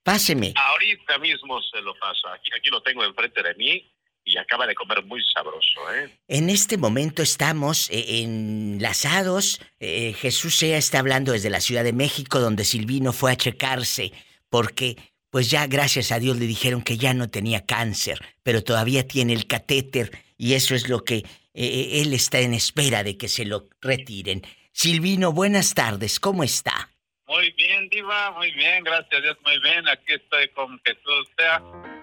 Páseme. 0.03 0.53
Ahorita 0.56 1.18
mismo 1.18 1.60
se 1.64 1.81
lo 1.81 1.98
paso. 1.98 2.27
Aquí, 2.27 2.52
aquí 2.56 2.69
lo 2.69 2.84
tengo 2.84 3.03
enfrente 3.03 3.41
de 3.41 3.56
mí 3.56 3.91
y 4.30 4.38
acaba 4.38 4.68
de 4.68 4.76
comer 4.76 5.04
muy 5.06 5.22
sabroso, 5.24 5.92
¿eh? 5.94 6.10
En 6.28 6.50
este 6.50 6.78
momento 6.78 7.24
estamos 7.24 7.90
eh, 7.90 8.22
enlazados. 8.22 9.60
Eh, 9.80 10.14
Jesús 10.14 10.56
Sea 10.56 10.78
está 10.78 11.00
hablando 11.00 11.32
desde 11.32 11.50
la 11.50 11.62
Ciudad 11.62 11.84
de 11.84 11.94
México, 11.94 12.40
donde 12.40 12.64
Silvino 12.64 13.12
fue 13.12 13.32
a 13.32 13.36
checarse, 13.36 14.12
porque 14.50 14.98
pues 15.32 15.50
ya 15.50 15.66
gracias 15.66 16.12
a 16.12 16.20
Dios 16.20 16.38
le 16.38 16.46
dijeron 16.46 16.84
que 16.84 16.98
ya 16.98 17.14
no 17.16 17.30
tenía 17.30 17.66
cáncer, 17.66 18.20
pero 18.44 18.64
todavía 18.64 19.08
tiene 19.08 19.34
el 19.34 19.48
catéter 19.48 20.12
y 20.38 20.54
eso 20.54 20.76
es 20.76 20.90
lo 20.90 21.04
que 21.04 21.24
eh, 21.54 22.02
él 22.02 22.14
está 22.14 22.40
en 22.40 22.54
espera 22.54 23.04
de 23.04 23.18
que 23.18 23.28
se 23.28 23.46
lo 23.46 23.68
retiren. 23.82 24.44
Silvino, 24.72 25.34
buenas 25.34 25.74
tardes, 25.74 26.20
¿cómo 26.20 26.44
está? 26.44 26.90
Muy 27.28 27.52
bien, 27.52 27.90
Diva, 27.90 28.32
muy 28.32 28.52
bien, 28.52 28.84
gracias 28.84 29.14
a 29.14 29.22
Dios, 29.22 29.38
muy 29.44 29.60
bien. 29.60 29.88
Aquí 29.88 30.14
estoy 30.14 30.50
con 30.50 30.80
Jesús 30.84 31.28
sea. 31.38 31.99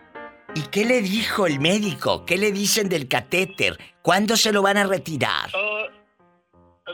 ¿Y 0.56 0.62
qué 0.70 0.84
le 0.86 1.02
dijo 1.02 1.46
el 1.46 1.60
médico? 1.60 2.24
¿Qué 2.24 2.38
le 2.38 2.50
dicen 2.50 2.88
del 2.88 3.08
catéter? 3.08 3.76
¿Cuándo 4.02 4.36
se 4.36 4.52
lo 4.52 4.62
van 4.62 4.78
a 4.78 4.84
retirar? 4.86 5.50
Oh, 5.54 5.86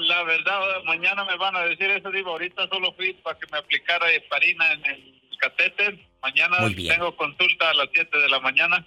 la 0.01 0.23
verdad, 0.25 0.61
mañana 0.85 1.25
me 1.25 1.37
van 1.37 1.55
a 1.55 1.61
decir 1.61 1.89
eso, 1.91 2.11
Diva. 2.11 2.33
Ahorita 2.33 2.67
solo 2.69 2.93
fui 2.95 3.13
para 3.15 3.39
que 3.39 3.47
me 3.53 3.59
aplicara 3.59 4.11
heparina 4.13 4.73
en 4.73 4.85
el 4.87 5.21
catéter. 5.39 5.99
Mañana 6.23 6.59
Muy 6.61 6.75
bien. 6.75 6.95
tengo 6.97 7.15
consulta 7.17 7.71
a 7.71 7.75
las 7.75 7.89
7 7.95 8.19
de 8.19 8.29
la 8.29 8.41
mañana. 8.41 8.85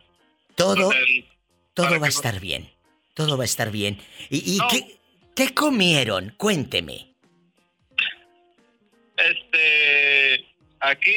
Todo, 0.55 0.91
el- 0.91 1.25
todo 1.73 1.89
va 1.91 1.95
a 1.95 1.99
no- 1.99 2.05
estar 2.07 2.39
bien. 2.41 2.69
Todo 3.13 3.37
va 3.37 3.43
a 3.43 3.45
estar 3.45 3.71
bien. 3.71 3.97
¿Y, 4.29 4.55
y 4.55 4.57
No. 4.57 4.67
qué, 4.67 4.97
qué 5.35 5.53
comieron? 5.53 6.33
Cuénteme. 6.37 7.13
Este, 9.17 10.45
aquí 10.87 11.11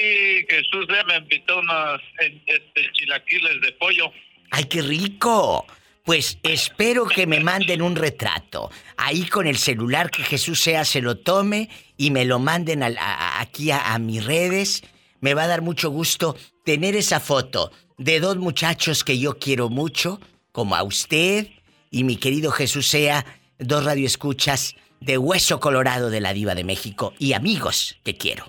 Jesús 0.49 0.87
ya 0.89 1.05
me 1.05 1.17
invitó 1.17 1.59
unos 1.59 2.01
este, 2.19 2.93
chilaquiles 2.93 3.61
de 3.61 3.73
pollo. 3.73 4.11
¡Ay, 4.51 4.65
qué 4.65 4.83
rico! 4.83 5.67
Pues 6.05 6.39
espero 6.43 7.07
que 7.07 7.27
me 7.27 7.41
manden 7.41 7.83
un 7.83 7.95
retrato. 7.95 8.71
Ahí 8.97 9.27
con 9.27 9.47
el 9.47 9.59
celular 9.59 10.11
que 10.11 10.23
Jesús 10.23 10.61
sea 10.61 10.85
se 10.85 11.03
lo 11.03 11.19
tome 11.19 11.69
y 11.99 12.11
me 12.11 12.25
lo 12.25 12.39
manden 12.39 12.83
aquí 12.83 13.71
a, 13.71 13.93
a 13.93 13.99
mis 13.99 14.25
redes. 14.25 14.83
Me 15.21 15.35
va 15.35 15.43
a 15.43 15.49
dar 15.49 15.61
mucho 15.61 15.91
gusto 15.91 16.35
tener 16.65 16.97
esa 16.97 17.21
foto 17.21 17.73
de 17.99 18.21
dos 18.21 18.39
muchachos 18.39 19.05
que 19.05 19.19
yo 19.19 19.39
quiero 19.39 19.69
mucho, 19.69 20.19
como 20.53 20.77
a 20.77 20.83
usted 20.83 21.49
y 21.91 22.05
mi 22.05 22.17
querido 22.17 22.53
Jesús 22.53 22.87
sea, 22.87 23.27
dos 23.59 23.85
radioescuchas 23.85 24.77
de 25.01 25.19
Hueso 25.19 25.61
Colorado 25.61 26.11
de 26.11 26.21
la 26.21 26.33
Diva 26.33 26.55
de 26.55 26.65
México 26.65 27.13
y 27.19 27.35
amigos 27.35 27.97
que 28.05 28.17
quiero. 28.17 28.47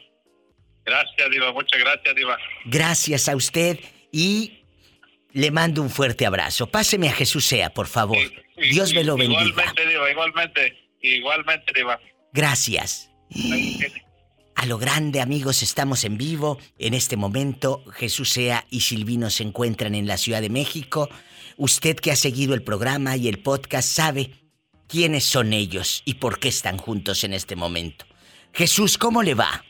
Gracias, 0.89 1.29
Diva, 1.29 1.53
muchas 1.53 1.79
gracias, 1.79 2.15
Diva. 2.15 2.37
Gracias 2.65 3.29
a 3.29 3.35
usted 3.35 3.79
y 4.11 4.63
le 5.33 5.51
mando 5.51 5.83
un 5.83 5.89
fuerte 5.91 6.25
abrazo. 6.25 6.67
Páseme 6.67 7.09
a 7.09 7.13
Jesús 7.13 7.45
sea, 7.45 7.69
por 7.69 7.87
favor. 7.87 8.17
Dios 8.57 8.93
me 8.95 9.03
lo 9.03 9.15
bendiga. 9.15 9.43
Igualmente, 9.43 9.87
Diva, 9.87 10.11
igualmente, 10.11 10.89
igualmente, 11.01 11.73
Diva. 11.75 11.99
Gracias. 12.33 13.11
A 14.55 14.65
lo 14.65 14.79
grande, 14.79 15.21
amigos, 15.21 15.61
estamos 15.61 16.03
en 16.03 16.17
vivo. 16.17 16.57
En 16.79 16.95
este 16.95 17.15
momento, 17.15 17.83
Jesús 17.93 18.29
Sea 18.31 18.65
y 18.71 18.81
Silvino 18.81 19.29
se 19.29 19.43
encuentran 19.43 19.93
en 19.93 20.07
la 20.07 20.17
Ciudad 20.17 20.41
de 20.41 20.49
México. 20.49 21.07
Usted 21.57 21.97
que 21.97 22.11
ha 22.11 22.15
seguido 22.15 22.55
el 22.55 22.63
programa 22.63 23.15
y 23.15 23.27
el 23.27 23.39
podcast 23.39 23.87
sabe 23.87 24.31
quiénes 24.87 25.23
son 25.23 25.53
ellos 25.53 26.01
y 26.03 26.15
por 26.15 26.39
qué 26.39 26.47
están 26.47 26.77
juntos 26.77 27.23
en 27.23 27.33
este 27.33 27.55
momento. 27.55 28.05
Jesús, 28.53 28.97
¿cómo 28.97 29.21
le 29.21 29.35
va? 29.35 29.63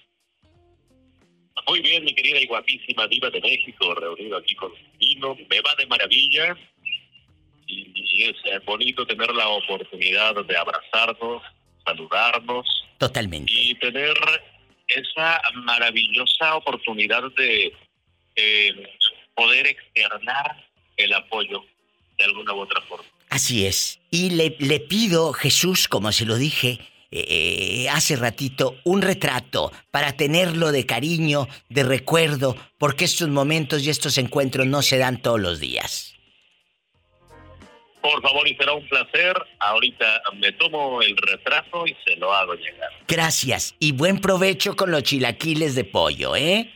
Muy 1.69 1.81
bien, 1.81 2.03
mi 2.03 2.15
querida 2.15 2.39
y 2.41 2.47
guapísima 2.47 3.07
Diva 3.07 3.29
de 3.29 3.39
México, 3.41 3.93
reunido 3.93 4.37
aquí 4.37 4.55
con 4.55 4.71
Vino. 4.99 5.37
Me 5.51 5.61
va 5.61 5.75
de 5.77 5.85
maravilla 5.85 6.57
y, 7.67 7.91
y 7.93 8.23
es 8.23 8.35
eh, 8.45 8.59
bonito 8.65 9.05
tener 9.05 9.29
la 9.35 9.47
oportunidad 9.49 10.33
de 10.43 10.57
abrazarnos, 10.57 11.43
saludarnos 11.85 12.65
Totalmente. 12.97 13.53
y 13.53 13.75
tener 13.75 14.15
esa 14.87 15.39
maravillosa 15.53 16.55
oportunidad 16.55 17.21
de 17.37 17.71
eh, 18.35 18.93
poder 19.35 19.67
externar 19.67 20.65
el 20.97 21.13
apoyo 21.13 21.63
de 22.17 22.25
alguna 22.25 22.53
u 22.53 22.61
otra 22.61 22.81
forma. 22.81 23.05
Así 23.29 23.67
es. 23.67 23.99
Y 24.09 24.31
le, 24.31 24.55
le 24.57 24.79
pido, 24.79 25.33
Jesús, 25.33 25.87
como 25.87 26.11
se 26.11 26.25
lo 26.25 26.35
dije 26.35 26.79
eh, 27.11 27.88
hace 27.90 28.15
ratito, 28.15 28.76
un 28.84 29.02
retrato 29.02 29.72
para 29.91 30.14
tenerlo 30.14 30.72
de 30.72 30.86
cariño, 30.86 31.48
de 31.69 31.84
recuerdo, 31.84 32.56
porque 32.77 33.06
estos 33.06 33.30
momentos 33.30 33.84
y 33.84 33.90
estos 33.90 34.18
encuentros 34.18 34.68
no 34.68 34.81
se 34.81 34.98
dan 34.98 35.22
todos 35.22 35.40
los 35.40 35.60
días. 35.60 36.15
Por 38.02 38.22
favor, 38.22 38.48
y 38.48 38.56
será 38.56 38.73
un 38.73 38.88
placer. 38.88 39.36
Ahorita 39.60 40.22
me 40.36 40.52
tomo 40.53 41.02
el 41.02 41.18
retrato 41.18 41.86
y 41.86 41.95
se 42.06 42.15
lo 42.15 42.34
hago 42.34 42.53
llegar. 42.53 42.90
Gracias 43.07 43.76
y 43.80 43.91
buen 43.91 44.19
provecho 44.22 44.76
con 44.76 44.91
los 44.91 45.03
chilaquiles 45.03 45.76
de 45.76 45.84
pollo, 45.84 46.36
¿eh? 46.36 46.72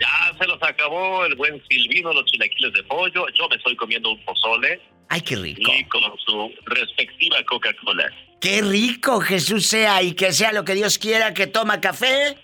Ya 0.00 0.36
se 0.38 0.46
los 0.46 0.60
acabó 0.62 1.24
el 1.24 1.34
buen 1.36 1.62
Silvino, 1.68 2.12
los 2.12 2.24
chilaquiles 2.24 2.72
de 2.72 2.82
pollo. 2.84 3.26
Yo 3.34 3.48
me 3.48 3.56
estoy 3.56 3.76
comiendo 3.76 4.12
un 4.12 4.24
pozole 4.24 4.80
Ay, 5.08 5.20
qué 5.20 5.36
rico. 5.36 5.70
y 5.72 5.84
con 5.84 6.02
su 6.24 6.52
respectiva 6.66 7.36
Coca-Cola. 7.44 8.10
Qué 8.44 8.60
rico, 8.60 9.20
Jesús 9.22 9.66
sea 9.66 10.02
y 10.02 10.12
que 10.12 10.30
sea 10.30 10.52
lo 10.52 10.66
que 10.66 10.74
Dios 10.74 10.98
quiera 10.98 11.32
que 11.32 11.46
toma 11.46 11.80
café 11.80 12.36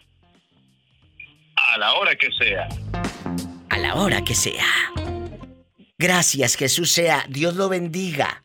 A 1.74 1.76
la 1.78 1.92
hora 1.92 2.16
que 2.16 2.28
sea. 2.32 2.66
a 3.68 3.76
la 3.78 3.94
hora 3.96 4.24
que 4.24 4.34
sea. 4.34 4.64
Gracias, 5.98 6.54
Jesús 6.56 6.90
sea. 6.90 7.26
Dios 7.28 7.54
lo 7.54 7.68
bendiga. 7.68 8.42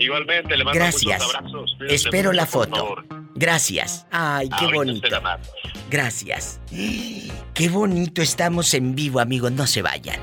Igualmente, 0.00 0.56
le 0.56 0.64
mando 0.64 0.80
Gracias. 0.80 1.20
muchos 1.22 1.34
abrazos. 1.36 1.76
Espero 1.88 2.30
mucho, 2.30 2.36
la 2.40 2.46
foto. 2.46 2.96
Gracias. 3.36 4.04
Ay, 4.10 4.48
qué 4.48 4.64
Ahorita 4.64 4.76
bonito. 4.76 5.06
se 5.06 5.10
la 5.12 5.20
mando. 5.20 5.48
Gracias. 5.90 6.60
Qué 7.54 7.68
bonito 7.68 8.20
estamos 8.20 8.74
en 8.74 8.96
vivo, 8.96 9.20
amigos. 9.20 9.52
No 9.52 9.64
se 9.68 9.80
vayan. 9.82 10.18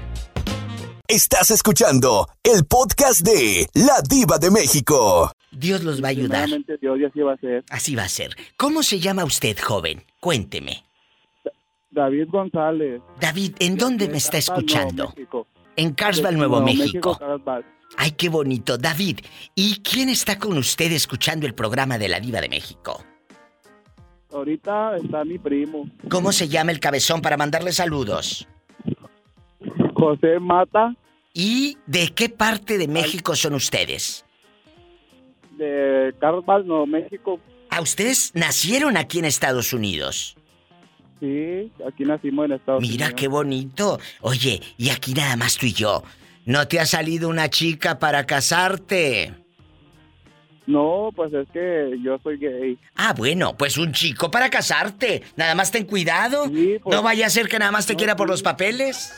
Estás 1.08 1.52
escuchando 1.52 2.28
el 2.44 2.66
podcast 2.66 3.22
de 3.22 3.70
La 3.74 4.02
Diva 4.02 4.38
de 4.38 4.52
México. 4.52 5.32
Dios 5.58 5.84
los 5.84 6.02
va 6.04 6.08
a 6.08 6.12
ayudar. 6.12 6.48
Dios 6.48 7.00
y 7.00 7.06
así 7.06 7.20
va 7.22 7.34
a 7.34 7.38
ser. 7.38 7.64
Así 7.70 7.96
va 7.96 8.04
a 8.04 8.10
ser. 8.10 8.36
¿Cómo 8.58 8.84
se 8.84 9.00
llama 9.00 9.24
usted, 9.26 9.58
joven? 9.60 10.04
Cuénteme. 10.20 10.84
David 11.90 12.28
González. 12.30 13.02
David, 13.20 13.56
¿en 13.60 13.78
dónde 13.78 14.08
me 14.08 14.18
está 14.18 14.38
escuchando? 14.38 15.14
Nuevo. 15.16 15.48
En 15.76 15.94
Carlsbad, 15.94 16.32
De- 16.32 16.38
Nuevo, 16.38 16.60
Nuevo 16.62 16.78
México. 16.78 17.20
Ay, 17.96 18.12
qué 18.12 18.30
bonito. 18.30 18.78
David, 18.78 19.20
¿y 19.56 19.82
quién 19.82 20.10
está 20.10 20.38
con 20.38 20.58
usted 20.58 20.92
escuchando 20.92 21.48
el 21.48 21.56
programa 21.56 21.98
de 21.98 22.10
la 22.10 22.20
Diva 22.20 22.42
de 22.42 22.50
México? 22.50 23.04
Ahorita 24.32 24.98
está 24.98 25.24
mi 25.24 25.38
primo, 25.40 25.90
¿Cómo 26.10 26.34
se 26.34 26.50
llama 26.50 26.72
el 26.72 26.80
cabezón 26.82 27.22
para 27.22 27.38
mandarle 27.38 27.72
saludos? 27.72 28.46
José 29.96 30.40
Mata, 30.40 30.94
¿Y 31.34 31.78
de 31.86 32.10
qué 32.14 32.30
parte 32.30 32.78
de 32.78 32.88
México 32.88 33.36
son 33.36 33.54
ustedes? 33.56 34.26
De 35.58 36.14
Carlsbad, 36.20 36.64
Nuevo 36.64 36.86
México. 36.86 37.40
¿A 37.70 37.82
ustedes 37.82 38.32
nacieron 38.34 38.98
aquí 38.98 39.20
en 39.20 39.26
Estados 39.26 39.74
Unidos? 39.74 40.36
Sí, 41.20 41.72
aquí 41.88 42.04
nacimos 42.06 42.46
en 42.46 42.54
Estados 42.54 42.82
Mira 42.82 43.06
Unidos. 43.08 43.14
qué 43.20 43.28
bonito. 43.28 44.00
Oye, 44.22 44.62
y 44.78 44.90
aquí 44.90 45.14
nada 45.14 45.36
más 45.36 45.58
tú 45.58 45.66
y 45.66 45.74
yo. 45.74 46.04
¿No 46.46 46.68
te 46.68 46.80
ha 46.80 46.86
salido 46.86 47.28
una 47.30 47.50
chica 47.50 48.00
para 48.00 48.26
casarte? 48.26 49.34
No, 50.66 51.12
pues 51.16 51.34
es 51.34 51.48
que 51.52 51.98
yo 52.04 52.18
soy 52.22 52.38
gay. 52.38 52.78
Ah, 52.96 53.14
bueno, 53.18 53.56
pues 53.58 53.78
un 53.78 53.94
chico 53.94 54.30
para 54.30 54.50
casarte. 54.50 55.24
Nada 55.38 55.56
más 55.56 55.72
ten 55.72 55.86
cuidado. 55.86 56.44
pues. 56.50 56.82
no 56.86 57.02
vaya 57.02 57.26
a 57.26 57.30
ser 57.30 57.48
que 57.48 57.58
nada 57.58 57.72
más 57.72 57.86
te 57.86 57.96
quiera 57.96 58.16
por 58.16 58.28
los 58.28 58.44
papeles. 58.44 59.14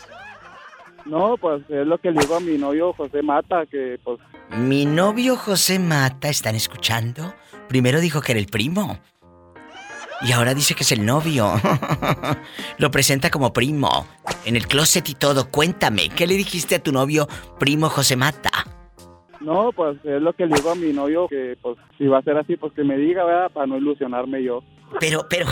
No, 1.06 1.38
pues 1.38 1.64
es 1.70 1.88
lo 1.88 1.98
que 1.98 2.12
le 2.12 2.22
digo 2.22 2.36
a 2.36 2.40
mi 2.40 2.58
novio 2.58 2.94
José 2.94 3.22
Mata, 3.22 3.66
que 3.66 4.00
pues 4.04 4.20
Mi 4.52 4.86
novio 4.86 5.36
José 5.36 5.80
Mata, 5.80 6.30
¿están 6.30 6.56
escuchando? 6.56 7.34
Primero 7.68 8.00
dijo 8.00 8.22
que 8.22 8.34
era 8.34 8.40
el 8.40 8.48
primo. 8.48 9.00
Y 10.22 10.34
ahora 10.34 10.54
dice 10.54 10.76
que 10.76 10.84
es 10.84 10.92
el 10.92 11.06
novio. 11.06 11.54
Lo 12.78 12.92
presenta 12.92 13.30
como 13.30 13.54
primo. 13.54 14.06
En 14.46 14.56
el 14.56 14.68
closet 14.68 15.08
y 15.08 15.16
todo. 15.16 15.50
Cuéntame, 15.50 16.10
¿qué 16.10 16.28
le 16.28 16.36
dijiste 16.36 16.76
a 16.76 16.84
tu 16.84 16.92
novio, 16.92 17.28
primo 17.58 17.90
José 17.90 18.18
Mata? 18.18 18.50
No, 19.40 19.72
pues 19.72 19.98
es 20.04 20.22
lo 20.22 20.34
que 20.34 20.46
le 20.46 20.56
digo 20.56 20.72
a 20.72 20.76
mi 20.76 20.92
novio, 20.92 21.28
que 21.30 21.58
pues 21.62 21.78
si 21.98 22.08
va 22.08 22.18
a 22.18 22.24
ser 22.24 22.38
así, 22.38 22.58
pues 22.58 22.74
que 22.74 22.84
me 22.84 22.98
diga, 22.98 23.24
¿verdad? 23.24 23.50
Para 23.52 23.68
no 23.68 23.78
ilusionarme 23.78 24.44
yo. 24.44 24.62
Pero, 25.00 25.26
pero... 25.30 25.48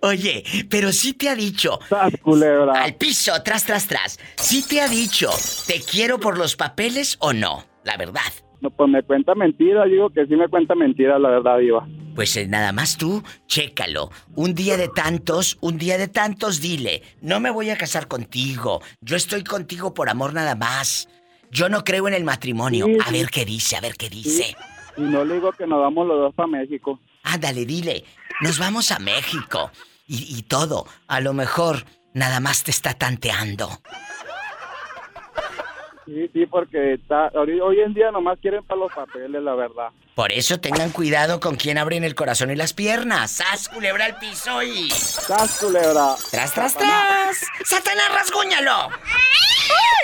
Oye, 0.00 0.44
pero 0.70 0.92
sí 0.92 1.12
te 1.12 1.28
ha 1.28 1.34
dicho... 1.34 1.78
culebra! 2.22 2.82
Al 2.82 2.94
piso, 2.94 3.32
tras, 3.42 3.64
tras, 3.64 3.86
tras. 3.86 4.18
Sí 4.36 4.64
te 4.66 4.80
ha 4.80 4.88
dicho, 4.88 5.30
¿te 5.66 5.80
quiero 5.80 6.20
por 6.20 6.38
los 6.38 6.56
papeles 6.56 7.16
o 7.20 7.32
no? 7.32 7.64
La 7.84 7.96
verdad. 7.96 8.32
No, 8.60 8.70
pues 8.70 8.90
me 8.90 9.02
cuenta 9.02 9.34
mentira, 9.34 9.84
digo 9.84 10.10
que 10.10 10.26
sí 10.26 10.34
me 10.34 10.48
cuenta 10.48 10.74
mentira, 10.74 11.18
la 11.18 11.30
verdad, 11.30 11.58
Diva. 11.58 11.86
Pues 12.14 12.36
eh, 12.36 12.48
nada 12.48 12.72
más 12.72 12.96
tú, 12.96 13.22
chécalo. 13.46 14.10
Un 14.34 14.54
día 14.54 14.76
de 14.76 14.88
tantos, 14.88 15.56
un 15.60 15.78
día 15.78 15.96
de 15.96 16.08
tantos, 16.08 16.60
dile, 16.60 17.02
no 17.20 17.38
me 17.38 17.50
voy 17.50 17.70
a 17.70 17.78
casar 17.78 18.08
contigo. 18.08 18.82
Yo 19.00 19.16
estoy 19.16 19.44
contigo 19.44 19.94
por 19.94 20.08
amor 20.08 20.34
nada 20.34 20.56
más. 20.56 21.08
Yo 21.52 21.68
no 21.68 21.84
creo 21.84 22.08
en 22.08 22.14
el 22.14 22.24
matrimonio. 22.24 22.86
Sí, 22.86 22.98
A 23.06 23.12
ver 23.12 23.28
qué 23.30 23.44
dice, 23.44 23.76
a 23.76 23.80
ver 23.80 23.94
qué 23.94 24.08
dice. 24.10 24.56
Y 24.96 25.02
no 25.02 25.24
le 25.24 25.34
digo 25.34 25.52
que 25.52 25.66
nos 25.66 25.80
vamos 25.80 26.08
los 26.08 26.18
dos 26.18 26.34
para 26.34 26.48
México. 26.48 26.98
Ándale, 27.22 27.64
dile, 27.64 28.04
nos 28.40 28.58
vamos 28.58 28.90
a 28.90 28.98
México. 28.98 29.70
Y, 30.08 30.36
y 30.36 30.42
todo, 30.42 30.86
a 31.06 31.20
lo 31.20 31.32
mejor 31.34 31.84
nada 32.14 32.40
más 32.40 32.64
te 32.64 32.72
está 32.72 32.94
tanteando. 32.94 33.80
Sí, 36.06 36.30
sí, 36.32 36.46
porque 36.46 36.94
está, 36.94 37.30
hoy 37.34 37.80
en 37.80 37.92
día 37.92 38.10
nomás 38.10 38.38
quieren 38.40 38.64
para 38.64 38.80
los 38.80 38.92
papeles, 38.92 39.42
la 39.42 39.54
verdad. 39.54 39.88
Por 40.14 40.32
eso 40.32 40.58
tengan 40.58 40.90
cuidado 40.90 41.38
con 41.38 41.56
quien 41.56 41.76
abren 41.76 42.02
el 42.02 42.14
corazón 42.14 42.50
y 42.50 42.56
las 42.56 42.72
piernas. 42.72 43.30
¡Sas, 43.30 43.68
culebra 43.68 44.06
al 44.06 44.18
piso 44.18 44.62
y... 44.62 44.90
¡Sas, 44.90 45.58
culebra! 45.60 46.16
¡Tras, 46.30 46.54
tras, 46.54 46.74
tras! 46.74 47.44
¡Satanás, 47.64 48.10
rasguñalo! 48.14 48.88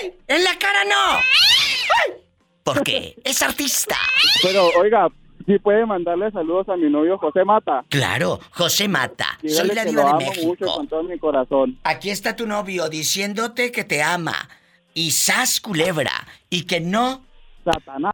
¡Ay! 0.02 0.14
¡En 0.28 0.44
la 0.44 0.58
cara 0.58 0.84
no! 0.84 1.16
¡Ay! 1.16 2.22
¿Por 2.62 2.84
qué? 2.84 3.16
Es 3.24 3.40
artista. 3.40 3.96
Pero, 4.42 4.68
oiga, 4.78 5.08
sí 5.46 5.58
puede 5.58 5.84
mandarle 5.86 6.30
saludos 6.30 6.68
a 6.68 6.76
mi 6.76 6.90
novio 6.90 7.18
José 7.18 7.44
Mata. 7.44 7.84
Claro, 7.88 8.40
José 8.52 8.88
Mata. 8.88 9.38
Soy 9.46 9.68
la 9.68 9.84
que 9.84 9.90
diva 9.90 10.02
lo 10.02 10.08
de 10.08 10.14
amo 10.14 10.18
México. 10.30 10.46
mucho 10.46 10.66
con 10.66 10.88
todo 10.88 11.02
mi 11.04 11.18
corazón. 11.18 11.78
Aquí 11.84 12.10
está 12.10 12.34
tu 12.36 12.46
novio 12.46 12.88
diciéndote 12.88 13.70
que 13.72 13.84
te 13.84 14.02
ama. 14.02 14.48
Y 14.94 15.10
sas 15.10 15.60
culebra. 15.60 16.12
Y 16.50 16.62
que 16.66 16.80
no. 16.80 17.24
Satanás. 17.64 18.12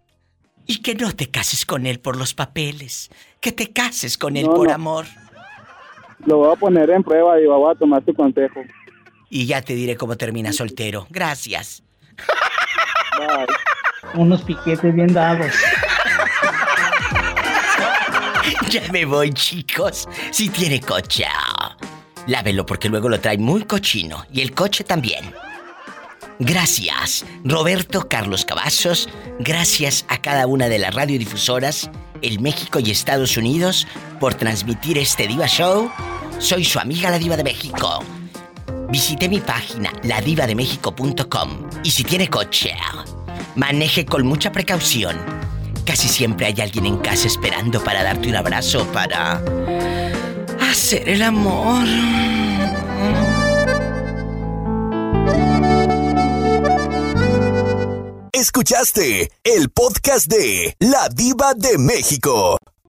Y 0.67 0.83
que 0.83 0.95
no 0.95 1.13
te 1.13 1.31
cases 1.31 1.67
con 1.67 1.85
él 1.87 2.01
por 2.01 2.17
los 2.17 2.33
papeles. 2.35 3.11
Que 3.41 3.53
te 3.53 3.73
cases 3.73 4.17
con 4.17 4.37
él 4.37 4.47
No, 4.47 4.55
por 4.55 4.69
no. 4.69 4.75
amor. 4.75 5.07
Lo 6.27 6.37
voy 6.39 6.53
a 6.53 6.57
poner 6.57 6.91
en 6.91 7.03
prueba, 7.03 7.37
Diva, 7.37 7.57
voy 7.57 7.75
a 7.75 7.79
tomar 7.79 8.03
tu 8.03 8.15
consejo. 8.15 8.61
Y 9.31 9.47
ya 9.47 9.63
te 9.63 9.75
diré 9.75 9.97
cómo 9.97 10.17
termina 10.17 10.53
soltero. 10.53 11.07
Gracias. 11.11 11.83
Unos 14.15 14.43
piquetes 14.43 14.95
bien 14.95 15.13
dados. 15.13 15.53
Ya 18.73 18.93
me 18.93 19.05
voy, 19.05 19.33
chicos. 19.33 20.09
Si 20.31 20.49
tiene 20.49 20.81
coche, 20.81 21.25
lávelo 22.29 22.65
porque 22.65 22.89
luego 22.89 23.09
lo 23.09 23.21
trae 23.21 23.37
muy 23.37 23.65
cochino. 23.65 24.25
Y 24.33 24.43
el 24.43 24.53
coche 24.53 24.85
también. 24.85 25.35
Gracias, 26.39 27.25
Roberto 27.45 28.09
Carlos 28.09 28.45
Cavazos. 28.45 29.09
Gracias 29.41 30.05
a 30.09 30.19
cada 30.19 30.47
una 30.47 30.69
de 30.69 30.79
las 30.79 30.95
radiodifusoras 30.95 31.91
en 32.23 32.43
México 32.43 32.79
y 32.79 32.93
Estados 32.93 33.37
Unidos 33.37 33.89
por 34.21 34.35
transmitir 34.35 34.99
este 34.99 35.27
Diva 35.27 35.49
Show. 35.49 35.91
Soy 36.39 36.65
su 36.65 36.79
amiga 36.79 37.11
la 37.11 37.19
Diva 37.19 37.37
de 37.37 37.45
México. 37.45 38.05
Visite 38.89 39.29
mi 39.29 39.41
página, 39.41 39.93
ladivademexico.com. 40.05 41.71
Y 41.83 41.91
si 41.91 42.05
tiene 42.05 42.29
coche, 42.29 42.75
maneje 43.57 44.07
con 44.07 44.25
mucha 44.27 44.53
precaución. 44.53 45.17
Casi 45.91 46.07
siempre 46.07 46.47
hay 46.47 46.55
alguien 46.61 46.87
en 46.87 46.99
casa 46.99 47.27
esperando 47.27 47.83
para 47.83 48.05
darte 48.05 48.29
un 48.29 48.37
abrazo, 48.37 48.87
para 48.93 49.43
hacer 50.61 51.09
el 51.09 51.21
amor. 51.21 51.85
Escuchaste 58.31 59.33
el 59.43 59.71
podcast 59.71 60.29
de 60.29 60.77
La 60.79 61.09
Diva 61.09 61.55
de 61.55 61.77
México. 61.77 62.57